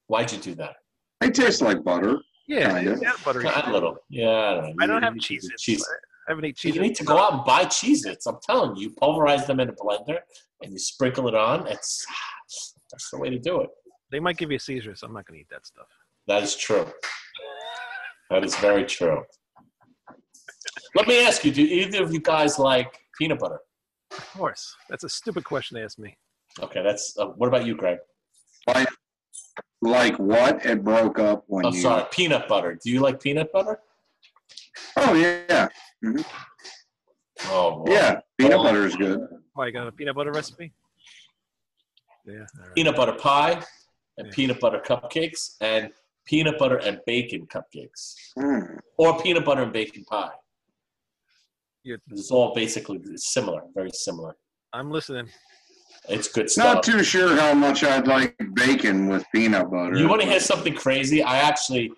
Why'd 0.07 0.31
you 0.31 0.37
do 0.39 0.55
that? 0.55 0.75
They 1.21 1.31
taste 1.31 1.61
like 1.61 1.83
butter. 1.83 2.19
Yeah, 2.47 2.79
Kinda. 2.81 2.99
yeah, 3.01 3.13
buttery. 3.23 3.45
A 3.45 3.71
little. 3.71 3.97
Yeah, 4.09 4.29
I 4.29 4.53
don't 4.53 4.63
know. 4.63 4.83
I 4.83 4.87
don't 4.87 5.03
have 5.03 5.15
you- 5.15 5.21
cheese. 5.21 5.49
cheese. 5.57 5.83
I 6.27 6.31
haven't 6.31 6.45
eaten 6.45 6.55
cheese. 6.55 6.75
You 6.75 6.81
need 6.81 6.95
to 6.95 7.03
go 7.03 7.17
out 7.17 7.33
and 7.33 7.45
buy 7.45 7.65
Cheez-Its. 7.65 8.25
I'm 8.25 8.37
telling 8.43 8.75
you, 8.75 8.89
you 8.89 8.95
pulverize 8.99 9.45
them 9.45 9.59
in 9.59 9.69
a 9.69 9.73
blender 9.73 10.17
and 10.61 10.71
you 10.71 10.79
sprinkle 10.79 11.27
it 11.27 11.35
on. 11.35 11.67
It's 11.67 12.05
that's 12.91 13.09
the 13.11 13.17
way 13.17 13.29
to 13.29 13.39
do 13.39 13.61
it. 13.61 13.69
They 14.11 14.19
might 14.19 14.37
give 14.37 14.51
you 14.51 14.57
a 14.57 14.59
seizure, 14.59 14.95
so 14.95 15.07
I'm 15.07 15.13
not 15.13 15.25
going 15.25 15.37
to 15.37 15.41
eat 15.41 15.49
that 15.51 15.65
stuff. 15.65 15.87
That 16.27 16.43
is 16.43 16.55
true. 16.55 16.85
That 18.29 18.43
is 18.43 18.55
very 18.57 18.85
true. 18.85 19.23
Let 20.95 21.07
me 21.07 21.25
ask 21.25 21.43
you: 21.45 21.51
Do 21.51 21.61
either 21.61 22.03
of 22.03 22.13
you 22.13 22.19
guys 22.21 22.57
like 22.57 22.97
peanut 23.19 23.39
butter? 23.39 23.59
Of 24.11 24.29
course, 24.31 24.75
that's 24.89 25.03
a 25.03 25.09
stupid 25.09 25.43
question 25.43 25.77
to 25.77 25.83
ask 25.83 25.99
me. 25.99 26.15
Okay, 26.61 26.81
that's. 26.83 27.15
Uh, 27.17 27.27
what 27.27 27.47
about 27.47 27.65
you, 27.65 27.75
Greg? 27.75 27.97
Like, 28.67 28.87
like 29.81 30.17
what? 30.17 30.65
It 30.65 30.83
broke 30.83 31.19
up 31.19 31.43
when 31.47 31.65
Oh, 31.65 31.71
you. 31.73 31.81
sorry, 31.81 32.05
peanut 32.11 32.47
butter. 32.47 32.77
Do 32.83 32.89
you 32.91 32.99
like 33.01 33.21
peanut 33.21 33.51
butter? 33.51 33.79
Oh 34.97 35.13
yeah, 35.13 35.67
Oh, 37.47 37.83
boy. 37.85 37.91
yeah. 37.93 38.19
Peanut 38.37 38.57
butter 38.63 38.85
is 38.85 38.95
good. 38.95 39.19
Why, 39.53 39.67
you 39.67 39.73
got 39.73 39.87
a 39.87 39.91
peanut 39.91 40.15
butter 40.15 40.31
recipe? 40.31 40.73
Yeah. 42.25 42.33
all 42.57 42.65
right. 42.65 42.73
Peanut 42.75 42.95
butter 42.95 43.13
pie 43.13 43.61
and 44.17 44.27
Yeah. 44.27 44.33
peanut 44.33 44.59
butter 44.59 44.79
cupcakes 44.79 45.55
and 45.61 45.91
peanut 46.25 46.57
butter 46.57 46.77
and 46.77 46.99
bacon 47.05 47.45
cupcakes 47.47 48.15
Mm. 48.37 48.79
or 48.97 49.21
peanut 49.21 49.45
butter 49.45 49.61
and 49.61 49.71
bacon 49.73 50.03
pie. 50.05 50.31
You're- 51.83 52.01
It's 52.11 52.31
all 52.31 52.53
basically 52.55 52.99
similar, 53.17 53.61
very 53.75 53.91
similar. 53.91 54.35
I'm 54.73 54.89
listening. 54.89 55.29
It's 56.09 56.27
good 56.27 56.49
stuff. 56.49 56.75
Not 56.75 56.83
too 56.83 57.03
sure 57.03 57.35
how 57.35 57.53
much 57.53 57.83
I'd 57.83 58.07
like 58.07 58.35
bacon 58.53 59.07
with 59.07 59.25
peanut 59.33 59.71
butter. 59.71 59.97
You 59.97 60.07
want 60.07 60.21
to 60.21 60.27
hear 60.27 60.39
something 60.39 60.75
crazy? 60.75 61.23
I 61.23 61.37
actually, 61.37 61.91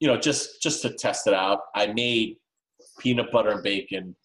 you 0.00 0.08
know, 0.08 0.16
just 0.18 0.62
just 0.62 0.82
to 0.82 0.94
test 0.94 1.26
it 1.26 1.34
out, 1.34 1.60
I 1.74 1.88
made 1.92 2.36
peanut 3.00 3.30
butter 3.30 3.50
and 3.50 3.62
bacon 3.62 4.16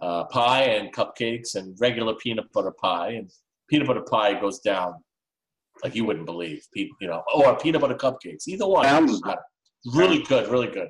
uh, 0.00 0.24
pie 0.24 0.62
and 0.62 0.92
cupcakes 0.94 1.54
and 1.56 1.76
regular 1.80 2.14
peanut 2.14 2.50
butter 2.52 2.72
pie. 2.72 3.10
And 3.12 3.30
peanut 3.68 3.86
butter 3.88 4.02
pie 4.02 4.38
goes 4.40 4.60
down 4.60 4.94
like 5.82 5.94
you 5.94 6.04
wouldn't 6.04 6.26
believe. 6.26 6.64
Pe- 6.74 6.88
You 7.00 7.08
know, 7.08 7.22
or 7.34 7.56
peanut 7.58 7.80
butter 7.80 7.94
cupcakes. 7.96 8.46
Either 8.46 8.66
one. 8.66 8.84
Sounds 8.84 9.20
really 9.94 10.22
good, 10.22 10.48
really 10.50 10.68
good. 10.68 10.88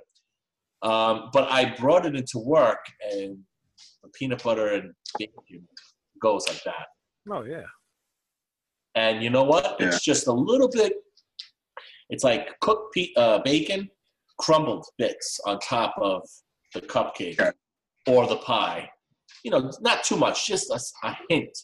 Um, 0.82 1.31
but 1.32 1.51
I 1.51 1.74
brought 1.78 2.05
it 2.05 2.15
into 2.15 2.39
work, 2.39 2.85
and 3.11 3.39
the 4.03 4.11
peanut 4.11 4.43
butter 4.43 4.69
and 4.74 4.93
bacon 5.19 5.66
goes 6.20 6.47
like 6.47 6.62
that. 6.65 6.86
Oh, 7.30 7.42
yeah. 7.42 7.62
And 8.94 9.22
you 9.22 9.30
know 9.30 9.44
what? 9.44 9.76
Yeah. 9.80 9.88
It's 9.88 10.05
just 10.05 10.26
a 10.28 10.32
little 10.32 10.68
bit. 10.68 10.92
It's 12.10 12.22
like 12.22 12.48
cooked 12.60 12.94
pe- 12.94 13.12
uh, 13.16 13.38
bacon, 13.44 13.88
crumbled 14.38 14.86
bits 14.98 15.40
on 15.46 15.59
top 15.60 15.94
of 16.01 16.22
the 16.74 16.80
cupcake 16.82 17.40
Okay. 17.40 17.51
or 18.06 18.26
the 18.26 18.36
pie. 18.36 18.88
You 19.42 19.51
know, 19.51 19.70
not 19.80 20.05
too 20.05 20.16
much, 20.16 20.46
just 20.46 20.70
a, 20.70 21.06
a 21.06 21.16
hint, 21.28 21.56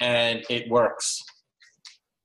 and 0.00 0.44
it 0.48 0.70
works. 0.70 1.22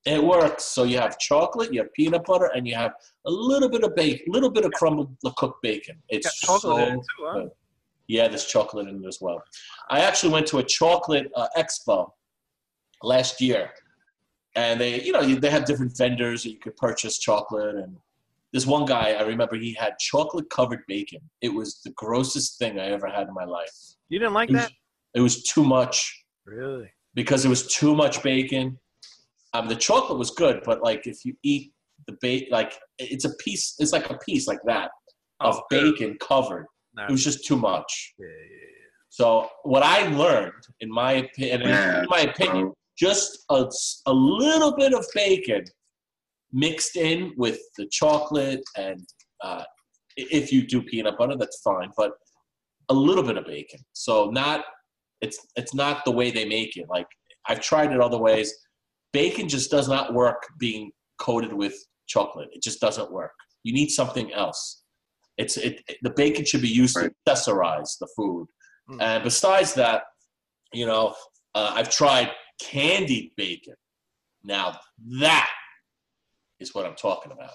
It 0.04 0.22
works. 0.22 0.64
So 0.64 0.84
you 0.84 0.98
have 0.98 1.18
chocolate, 1.18 1.72
you 1.72 1.80
have 1.80 1.92
peanut 1.94 2.24
butter, 2.24 2.50
and 2.54 2.66
you 2.68 2.74
have 2.74 2.92
a 3.26 3.30
little 3.30 3.68
bit 3.68 3.82
of 3.82 3.94
bacon, 3.96 4.24
little 4.28 4.50
bit 4.50 4.64
of 4.64 4.72
crumbled 4.72 5.16
the 5.22 5.32
cooked 5.32 5.62
bacon. 5.62 6.00
It's 6.08 6.38
chocolate 6.40 6.88
in 6.88 6.94
so 6.94 6.94
it, 6.94 6.94
too, 6.94 7.26
huh? 7.26 7.32
good. 7.40 7.48
Yeah, 8.08 8.28
there's 8.28 8.44
chocolate 8.46 8.86
in 8.86 9.02
it 9.02 9.08
as 9.08 9.18
well. 9.20 9.42
I 9.90 10.00
actually 10.00 10.32
went 10.32 10.46
to 10.48 10.58
a 10.58 10.62
chocolate 10.62 11.28
uh, 11.34 11.48
expo 11.58 12.10
last 13.02 13.40
year, 13.40 13.70
and 14.54 14.80
they, 14.80 15.02
you 15.02 15.12
know, 15.12 15.22
they 15.22 15.50
have 15.50 15.64
different 15.64 15.96
vendors 15.96 16.42
that 16.44 16.50
you 16.50 16.58
could 16.58 16.76
purchase 16.76 17.18
chocolate. 17.18 17.76
And 17.76 17.96
this 18.52 18.66
one 18.66 18.86
guy, 18.86 19.12
I 19.12 19.22
remember, 19.22 19.56
he 19.56 19.74
had 19.74 19.98
chocolate 19.98 20.48
covered 20.50 20.80
bacon. 20.88 21.20
It 21.42 21.50
was 21.50 21.80
the 21.84 21.90
grossest 21.92 22.58
thing 22.58 22.78
I 22.78 22.86
ever 22.86 23.06
had 23.08 23.28
in 23.28 23.34
my 23.34 23.44
life. 23.44 23.70
You 24.08 24.18
didn't 24.18 24.34
like 24.34 24.48
It 24.50 24.54
was, 24.54 24.62
that? 24.62 24.72
it 25.14 25.20
was 25.20 25.42
too 25.42 25.64
much 25.64 26.24
Really? 26.46 26.90
because 27.14 27.44
it 27.44 27.48
was 27.48 27.66
too 27.66 27.94
much 27.94 28.22
bacon. 28.22 28.78
Um, 29.52 29.68
the 29.68 29.76
chocolate 29.76 30.18
was 30.18 30.30
good, 30.30 30.62
but 30.64 30.82
like 30.82 31.06
if 31.06 31.24
you 31.24 31.34
eat 31.42 31.72
the 32.06 32.16
bacon, 32.20 32.48
like 32.50 32.72
it's 32.98 33.24
a 33.24 33.34
piece, 33.36 33.74
it's 33.78 33.92
like 33.92 34.08
a 34.10 34.18
piece 34.18 34.46
like 34.46 34.60
that 34.66 34.90
of 35.40 35.56
Oh, 35.56 35.62
bacon 35.68 36.16
covered. 36.20 36.66
No. 36.94 37.04
It 37.04 37.10
was 37.10 37.22
just 37.24 37.44
too 37.44 37.56
much. 37.56 38.14
Yeah, 38.18 38.26
yeah, 38.26 38.88
So 39.10 39.48
what 39.64 39.82
I 39.82 40.06
learned, 40.08 40.52
in 40.80 40.90
my 40.90 41.12
opinion, 41.12 41.62
in 41.62 42.06
my 42.08 42.20
opinion, 42.20 42.72
just 42.98 43.44
a, 43.50 43.66
a 44.06 44.12
little 44.12 44.74
bit 44.76 44.94
of 44.94 45.04
bacon 45.14 45.64
mixed 46.52 46.96
in 46.96 47.32
with 47.36 47.58
the 47.76 47.86
chocolate, 47.90 48.62
and 48.76 49.04
uh, 49.42 49.62
if 50.16 50.52
you 50.52 50.66
do 50.66 50.82
peanut 50.82 51.18
butter, 51.18 51.36
that's 51.38 51.60
fine. 51.62 51.90
But 51.96 52.12
a 52.88 52.94
little 52.94 53.24
bit 53.24 53.36
of 53.36 53.46
bacon. 53.46 53.80
So 53.92 54.30
not 54.30 54.64
it's 55.20 55.38
it's 55.56 55.74
not 55.74 56.04
the 56.04 56.10
way 56.12 56.30
they 56.30 56.44
make 56.44 56.76
it. 56.76 56.86
Like 56.88 57.06
I've 57.48 57.60
tried 57.60 57.92
it 57.92 58.00
other 58.00 58.18
ways. 58.18 58.54
Bacon 59.12 59.48
just 59.48 59.70
does 59.70 59.88
not 59.88 60.14
work 60.14 60.42
being 60.58 60.90
coated 61.18 61.52
with 61.52 61.74
chocolate. 62.06 62.48
It 62.52 62.62
just 62.62 62.80
doesn't 62.80 63.10
work. 63.12 63.32
You 63.64 63.72
need 63.72 63.88
something 63.88 64.32
else. 64.32 64.82
It's 65.38 65.56
it, 65.56 65.80
it- 65.88 65.98
the 66.02 66.10
bacon 66.10 66.44
should 66.44 66.62
be 66.62 66.68
used 66.68 66.96
Right. 66.96 67.10
to 67.26 67.32
accessorize 67.32 67.98
the 67.98 68.08
food. 68.16 68.46
Hmm. 68.88 69.00
And 69.00 69.24
besides 69.24 69.74
that, 69.74 70.02
you 70.72 70.86
know, 70.86 71.14
uh, 71.54 71.72
I've 71.74 71.90
tried 71.90 72.30
candied 72.60 73.32
bacon. 73.36 73.74
Now 74.44 74.78
that 75.20 75.50
is 76.60 76.74
what 76.74 76.86
I'm 76.86 76.94
talking 76.94 77.32
about. 77.32 77.54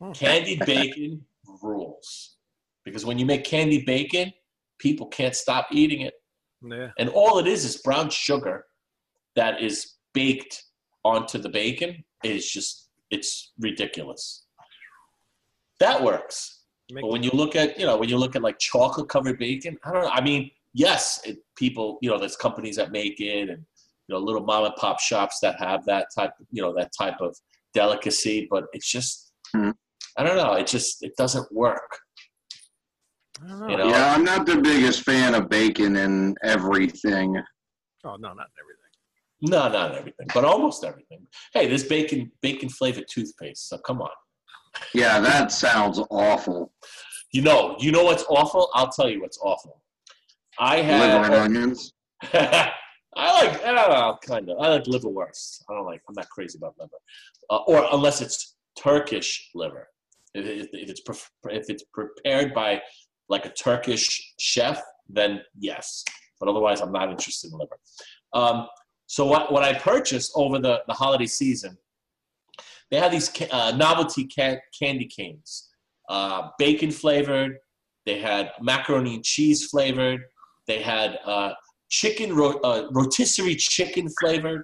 Hmm. 0.00 0.12
Candied 0.12 0.64
bacon 0.66 1.24
rules 1.62 2.36
because 2.84 3.04
when 3.04 3.18
you 3.18 3.26
make 3.26 3.44
candied 3.44 3.84
bacon, 3.84 4.32
people 4.78 5.06
can't 5.06 5.34
stop 5.34 5.66
eating 5.70 6.02
it. 6.02 6.14
yeah. 6.62 6.88
And 6.98 7.08
all 7.10 7.38
it 7.38 7.46
is 7.46 7.64
is 7.64 7.78
brown 7.78 8.10
sugar 8.10 8.64
that 9.34 9.60
is 9.60 9.94
baked 10.14 10.64
onto 11.04 11.38
the 11.38 11.48
bacon. 11.48 12.04
It's 12.22 12.50
just, 12.50 12.88
it's 13.10 13.52
ridiculous. 13.58 14.46
That 15.80 16.02
works. 16.02 16.62
Make 16.90 17.02
But 17.02 17.10
when 17.10 17.22
you 17.22 17.30
look 17.32 17.56
at, 17.56 17.78
you 17.78 17.86
know, 17.86 17.96
when 17.96 18.08
you 18.08 18.16
look 18.16 18.36
at 18.36 18.42
like 18.42 18.58
chocolate 18.58 19.08
covered 19.08 19.38
bacon, 19.38 19.76
I 19.84 19.92
don't 19.92 20.02
know. 20.02 20.10
I 20.10 20.20
mean, 20.20 20.50
yes, 20.72 21.20
it, 21.24 21.38
people, 21.56 21.98
you 22.00 22.10
know, 22.10 22.18
there's 22.18 22.36
companies 22.36 22.76
that 22.76 22.92
make 22.92 23.20
it 23.20 23.50
and, 23.50 23.64
you 24.08 24.14
know, 24.14 24.20
little 24.20 24.42
mom 24.44 24.64
and 24.64 24.74
pop 24.76 25.00
shops 25.00 25.38
that 25.42 25.58
have 25.58 25.84
that 25.86 26.06
type, 26.16 26.30
you 26.50 26.62
know, 26.62 26.72
that 26.76 26.90
type 26.98 27.20
of 27.20 27.36
delicacy, 27.74 28.46
but 28.50 28.64
it's 28.72 28.90
just, 28.90 29.32
Hmm. 29.54 29.70
I 30.18 30.22
don't 30.24 30.36
know. 30.36 30.54
It 30.54 30.66
just, 30.66 31.02
it 31.04 31.12
doesn't 31.16 31.46
work. 31.52 31.98
I 33.44 33.48
don't 33.48 33.60
know. 33.60 33.68
you 33.68 33.76
know, 33.76 33.88
Yeah, 33.88 34.14
I'm 34.14 34.24
not 34.24 34.46
the 34.46 34.56
biggest 34.60 35.02
fan 35.02 35.34
of 35.34 35.48
bacon 35.48 35.96
and 35.96 36.36
everything. 36.42 37.36
Oh, 38.04 38.16
no, 38.16 38.32
not 38.32 38.46
everything. 38.60 38.82
No, 39.42 39.68
not 39.68 39.94
everything, 39.94 40.26
but 40.32 40.44
almost 40.44 40.82
everything. 40.84 41.26
Hey, 41.52 41.66
there's 41.66 41.84
bacon, 41.84 42.32
bacon 42.40 42.68
flavored 42.70 43.04
toothpaste. 43.12 43.68
So 43.68 43.78
come 43.78 44.00
on. 44.00 44.10
Yeah, 44.94 45.20
that 45.20 45.52
sounds 45.52 46.00
awful. 46.10 46.72
You 47.32 47.42
know, 47.42 47.76
you 47.78 47.92
know 47.92 48.04
what's 48.04 48.24
awful? 48.28 48.70
I'll 48.74 48.88
tell 48.90 49.08
you 49.10 49.20
what's 49.20 49.38
awful. 49.42 49.82
I 50.58 50.76
Liver 50.76 50.92
and 50.92 51.24
have. 51.34 51.44
onions. 51.44 51.92
I 53.16 53.46
like, 53.46 53.64
I 53.64 53.72
don't 53.72 53.90
know, 53.90 54.18
kind 54.22 54.50
of. 54.50 54.58
I 54.60 54.68
like 54.68 54.84
liverwurst. 54.84 55.62
I 55.68 55.74
don't 55.74 55.86
like. 55.86 56.02
I'm 56.08 56.14
not 56.14 56.28
crazy 56.28 56.58
about 56.58 56.74
liver, 56.78 56.98
uh, 57.50 57.58
or 57.66 57.88
unless 57.92 58.20
it's 58.20 58.56
Turkish 58.78 59.50
liver. 59.54 59.88
If, 60.34 60.68
if, 60.72 60.90
it's 60.90 61.00
pref- 61.00 61.30
if 61.46 61.70
it's 61.70 61.82
prepared 61.94 62.52
by 62.52 62.82
like 63.30 63.46
a 63.46 63.50
Turkish 63.50 64.34
chef, 64.38 64.82
then 65.08 65.40
yes. 65.58 66.04
But 66.38 66.50
otherwise, 66.50 66.82
I'm 66.82 66.92
not 66.92 67.10
interested 67.10 67.52
in 67.52 67.58
liver. 67.58 67.78
Um, 68.34 68.68
so 69.06 69.24
what 69.24 69.50
what 69.50 69.62
I 69.62 69.72
purchased 69.72 70.32
over 70.34 70.58
the 70.58 70.82
the 70.86 70.92
holiday 70.92 71.26
season, 71.26 71.78
they 72.90 72.98
had 72.98 73.12
these 73.12 73.30
ca- 73.30 73.48
uh, 73.50 73.74
novelty 73.76 74.24
can- 74.26 74.60
candy 74.78 75.06
canes, 75.06 75.70
uh, 76.10 76.50
bacon 76.58 76.90
flavored. 76.90 77.56
They 78.04 78.20
had 78.20 78.52
macaroni 78.60 79.14
and 79.14 79.24
cheese 79.24 79.66
flavored. 79.66 80.20
They 80.66 80.82
had 80.82 81.18
uh, 81.24 81.54
chicken 81.88 82.34
ro- 82.34 82.60
uh, 82.64 82.88
rotisserie 82.92 83.56
chicken 83.56 84.08
flavored, 84.20 84.62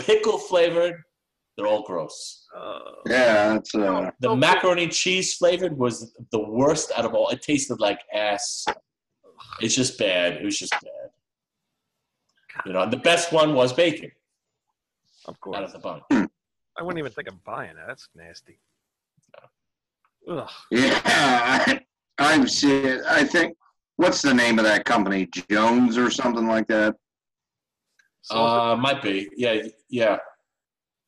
pickle 0.00 0.38
flavored. 0.38 0.94
They're 1.56 1.66
all 1.66 1.82
gross. 1.84 2.46
Uh, 2.54 2.78
Yeah, 3.06 3.54
that's 3.54 3.74
uh, 3.74 4.10
The 4.20 4.36
macaroni 4.36 4.84
and 4.84 4.92
cheese 4.92 5.34
flavored 5.34 5.76
was 5.78 6.12
the 6.30 6.38
worst 6.40 6.92
out 6.96 7.04
of 7.06 7.14
all. 7.14 7.28
It 7.30 7.40
tasted 7.40 7.80
like 7.80 8.00
ass. 8.12 8.66
It's 9.60 9.74
just 9.74 9.98
bad. 9.98 10.34
It 10.34 10.44
was 10.44 10.58
just 10.58 10.72
bad. 10.72 11.10
You 12.66 12.72
know, 12.72 12.88
the 12.88 12.96
best 12.98 13.32
one 13.32 13.54
was 13.54 13.72
bacon 13.72 14.10
of 15.26 15.38
course, 15.40 15.56
out 15.56 15.64
of 15.64 15.72
the 15.72 15.78
bunch. 15.78 16.02
I 16.10 16.82
wouldn't 16.82 16.98
even 16.98 17.12
think 17.12 17.28
of 17.28 17.42
buying 17.44 17.74
that. 17.76 17.86
That's 17.86 18.08
nasty. 18.14 18.58
Ugh. 20.28 20.48
yeah. 20.70 21.78
I've 22.18 22.50
seen. 22.50 23.00
I 23.08 23.24
think. 23.24 23.56
What's 23.96 24.22
the 24.22 24.34
name 24.34 24.58
of 24.58 24.64
that 24.64 24.84
company? 24.84 25.28
Jones 25.50 25.96
or 25.96 26.10
something 26.10 26.46
like 26.46 26.66
that. 26.68 26.94
Salted- 28.22 28.60
Uh, 28.72 28.76
might 28.76 29.02
be. 29.02 29.28
Yeah, 29.36 29.62
yeah. 29.88 30.18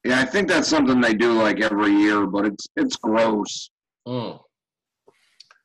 Yeah, 0.04 0.20
I 0.20 0.24
think 0.24 0.48
that's 0.48 0.68
something 0.68 1.00
they 1.00 1.14
do 1.14 1.32
like 1.32 1.60
every 1.60 1.92
year, 1.92 2.26
but 2.26 2.46
it's 2.46 2.66
it's 2.76 2.96
gross. 2.96 3.70
Mm. 4.06 4.40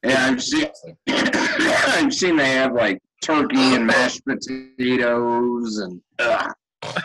Yeah, 0.03 0.25
I've 0.25 0.43
seen 0.43 0.67
I've 1.07 2.13
seen 2.13 2.35
they 2.35 2.51
have 2.51 2.73
like 2.73 2.99
turkey 3.21 3.75
and 3.75 3.85
mashed 3.87 4.21
potatoes 4.25 5.77
and 5.77 6.01
ugh. 6.19 6.51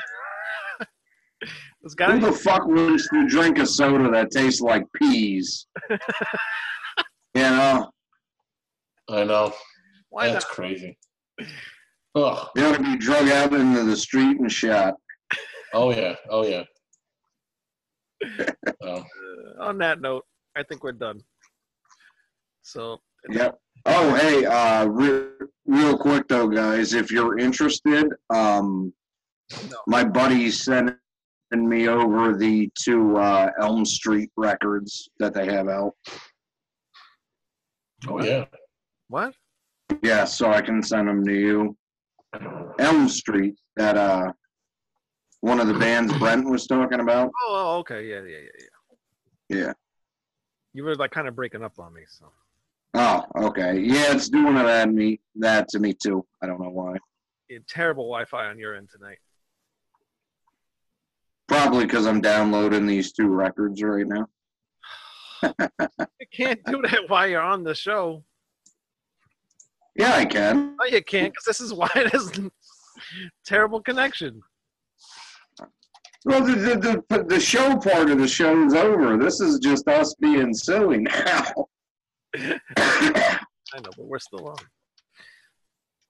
This 1.80 1.94
who 2.06 2.18
the 2.18 2.32
fuck 2.32 2.66
wants 2.66 3.08
to 3.10 3.28
drink 3.28 3.58
a 3.60 3.64
soda 3.66 4.10
that 4.10 4.32
tastes 4.32 4.60
like 4.60 4.82
peas? 4.96 5.66
you 5.90 5.98
know, 7.42 7.88
I 9.08 9.22
know. 9.24 9.54
Why 10.10 10.30
That's 10.32 10.44
not? 10.44 10.52
crazy. 10.54 10.98
Oh, 12.14 12.48
they 12.54 12.64
ought 12.64 12.76
to 12.76 12.82
be 12.82 12.96
drug 12.96 13.28
out 13.28 13.52
into 13.52 13.84
the 13.84 13.96
street 13.96 14.38
and 14.40 14.50
shot. 14.50 14.94
oh 15.74 15.90
yeah. 15.92 16.14
Oh 16.30 16.44
yeah. 16.46 16.64
Oh. 18.82 18.96
Uh, 18.96 19.02
on 19.62 19.78
that 19.78 20.00
note, 20.00 20.24
I 20.56 20.62
think 20.62 20.82
we're 20.82 20.92
done. 20.92 21.20
So, 22.62 22.98
Yep. 23.30 23.58
Oh, 23.86 24.14
hey, 24.16 24.44
uh, 24.44 24.86
re- 24.86 25.28
real 25.66 25.96
quick 25.96 26.26
though, 26.28 26.48
guys, 26.48 26.94
if 26.94 27.10
you're 27.10 27.38
interested, 27.38 28.06
um, 28.30 28.92
No. 29.70 29.76
my 29.86 30.04
buddy 30.04 30.50
sent 30.50 30.96
me 31.52 31.88
over 31.88 32.36
the 32.36 32.70
two 32.82 33.16
uh, 33.16 33.50
Elm 33.60 33.84
Street 33.84 34.30
records 34.36 35.08
that 35.20 35.32
they 35.34 35.46
have 35.46 35.68
out. 35.68 35.92
oh 38.08 38.22
yeah. 38.22 38.44
what? 39.08 39.32
Yeah, 40.02 40.24
so 40.24 40.50
I 40.50 40.60
can 40.60 40.82
send 40.82 41.08
them 41.08 41.24
to 41.24 41.34
you. 41.34 41.76
Elm 42.78 43.08
Street, 43.08 43.54
that 43.76 43.96
uh, 43.96 44.32
one 45.40 45.60
of 45.60 45.66
the 45.66 45.74
bands 45.74 46.16
Brent 46.18 46.48
was 46.48 46.66
talking 46.66 47.00
about. 47.00 47.30
Oh, 47.42 47.74
oh, 47.74 47.78
okay. 47.78 48.06
Yeah, 48.06 48.20
yeah, 48.22 48.38
yeah, 48.38 48.66
yeah. 49.48 49.66
Yeah. 49.66 49.72
You 50.74 50.84
were 50.84 50.94
like 50.94 51.10
kind 51.10 51.26
of 51.26 51.34
breaking 51.34 51.64
up 51.64 51.78
on 51.78 51.94
me, 51.94 52.02
so 52.06 52.30
Oh, 52.94 53.24
okay. 53.36 53.78
Yeah, 53.78 54.12
it's 54.14 54.28
doing 54.28 54.54
that 54.54 54.84
to 54.86 54.90
me, 54.90 55.20
that 55.36 55.68
to 55.68 55.78
me 55.78 55.92
too. 55.94 56.24
I 56.42 56.46
don't 56.46 56.60
know 56.60 56.70
why. 56.70 56.96
had 57.50 57.66
terrible 57.66 58.04
Wi-Fi 58.04 58.46
on 58.46 58.58
your 58.58 58.74
end 58.74 58.88
tonight. 58.90 59.18
Probably 61.46 61.84
because 61.86 62.06
I'm 62.06 62.20
downloading 62.20 62.86
these 62.86 63.12
two 63.12 63.28
records 63.28 63.82
right 63.82 64.06
now. 64.06 64.26
You 66.20 66.26
can't 66.46 66.60
do 66.66 66.82
that 66.82 67.08
while 67.08 67.26
you're 67.26 67.40
on 67.40 67.64
the 67.64 67.74
show. 67.74 68.22
Yeah, 69.98 70.14
I 70.14 70.24
can. 70.24 70.76
No, 70.78 70.84
you 70.86 71.02
can't, 71.02 71.32
because 71.32 71.44
this 71.44 71.60
is 71.60 71.74
why 71.80 71.90
it 71.96 72.14
is 72.14 72.30
terrible 73.44 73.80
connection. 73.82 74.40
Well, 76.24 76.44
the, 76.44 76.54
the, 76.54 77.04
the, 77.08 77.24
the 77.24 77.40
show 77.40 77.76
part 77.76 78.10
of 78.10 78.18
the 78.18 78.28
show 78.28 78.64
is 78.66 78.74
over. 78.74 79.16
This 79.16 79.40
is 79.40 79.58
just 79.60 79.86
us 79.88 80.14
being 80.20 80.52
silly 80.54 80.98
now. 80.98 81.44
I 82.36 83.80
know, 83.80 83.90
but 83.96 84.06
we're 84.06 84.18
still 84.18 84.48
on. 84.48 84.56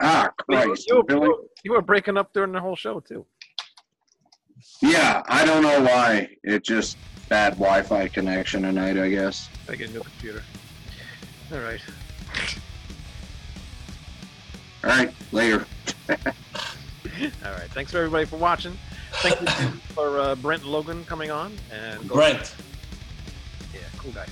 ah, 0.01 0.31
But 0.47 0.55
you, 0.63 0.67
Christ. 0.69 0.85
you, 0.89 0.97
were, 0.97 1.05
Billy. 1.05 1.29
you 1.65 1.73
were 1.73 1.83
breaking 1.83 2.17
up 2.17 2.33
during 2.33 2.53
the 2.53 2.61
whole 2.61 2.77
show 2.77 3.01
too. 3.01 3.27
Yeah, 4.83 5.23
I 5.29 5.45
don't 5.45 5.63
know 5.63 5.83
why. 5.83 6.31
It 6.43 6.65
just 6.65 6.97
bad 7.29 7.53
Wi-Fi 7.55 8.09
connection 8.09 8.63
tonight, 8.63 8.99
I 8.99 9.09
guess. 9.11 9.49
I 9.69 9.77
get 9.77 9.91
a 9.91 9.93
new 9.93 10.01
computer. 10.01 10.43
All 11.53 11.61
right. 11.61 11.81
All 14.89 14.95
right, 14.97 15.13
later. 15.33 15.67
All 16.09 16.15
right. 17.53 17.71
Thanks 17.75 17.91
for 17.93 17.99
everybody 17.99 18.25
for 18.25 18.37
watching. 18.37 18.73
Thank 19.17 19.39
you 19.39 19.47
for 19.95 20.19
uh, 20.19 20.35
Brent 20.37 20.65
Logan 20.65 21.05
coming 21.05 21.31
on 21.31 21.53
and 21.71 22.09
go, 22.09 22.15
Brent. 22.15 22.55
Yeah, 23.75 23.81
cool 23.99 24.13
guy. 24.13 24.25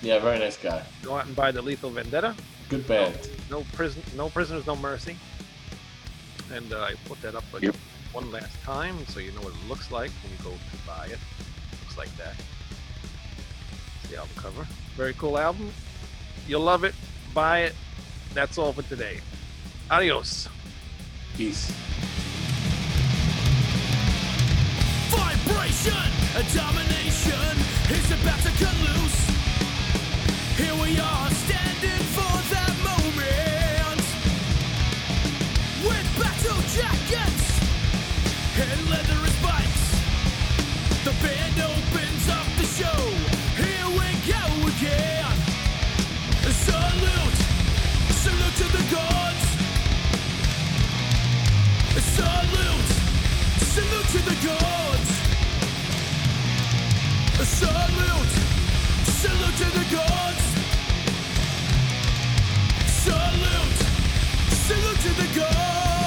Yeah, 0.00 0.20
very 0.20 0.38
nice 0.38 0.56
guy. 0.56 0.84
Go 1.02 1.16
out 1.16 1.26
and 1.26 1.34
buy 1.34 1.50
the 1.50 1.60
Lethal 1.60 1.90
Vendetta. 1.90 2.36
Good 2.68 2.86
band. 2.86 3.16
No 3.50 3.64
prison, 3.72 4.02
no 4.16 4.28
prisoners, 4.28 4.66
no 4.68 4.76
mercy. 4.76 5.16
And 6.54 6.72
uh, 6.72 6.80
I 6.82 6.94
put 7.06 7.20
that 7.22 7.34
up 7.34 7.42
again 7.52 7.72
Yep. 7.72 7.76
one 8.12 8.30
last 8.30 8.62
time 8.62 9.04
so 9.08 9.18
you 9.18 9.32
know 9.32 9.40
what 9.40 9.52
it 9.52 9.68
looks 9.68 9.90
like 9.90 10.10
when 10.22 10.30
you 10.32 10.38
go 10.44 10.50
to 10.50 10.86
buy 10.86 11.06
it. 11.06 11.18
looks 11.82 11.98
like 11.98 12.14
that. 12.18 12.34
It's 14.02 14.12
the 14.12 14.18
album 14.18 14.34
cover. 14.36 14.66
Very 14.96 15.14
cool 15.14 15.36
album. 15.38 15.72
You'll 16.46 16.60
love 16.62 16.84
it. 16.84 16.94
Buy 17.34 17.62
it. 17.62 17.74
That's 18.32 18.58
all 18.58 18.72
for 18.72 18.82
today. 18.82 19.18
Adios. 19.90 20.48
Peace. 21.36 21.72
Vibration, 25.08 26.12
a 26.36 26.42
domination 26.52 27.56
is 27.88 28.10
about 28.20 28.38
to 28.40 28.50
cut 28.60 28.76
loose. 28.84 29.20
Here 30.58 30.74
we 30.74 31.00
are 31.00 31.30
standing 31.30 32.04
for 32.12 32.36
that 32.52 32.74
moment 32.84 34.04
with 35.88 36.08
battle 36.20 36.60
jackets 36.76 37.48
and 38.60 38.90
leather 38.90 39.26
spikes. 39.40 39.84
The 41.04 41.14
band 41.24 41.60
opens 41.64 42.28
up 42.28 42.46
the 42.58 42.66
show. 42.66 43.17
The 54.28 54.46
gods. 54.46 55.10
Salute, 57.48 58.34
salute 59.20 59.56
to 59.56 59.68
the 59.78 59.86
gods. 59.96 60.44
Salute, 63.04 63.78
salute 64.66 65.00
to 65.00 65.12
the 65.22 65.40
gods. 65.40 65.97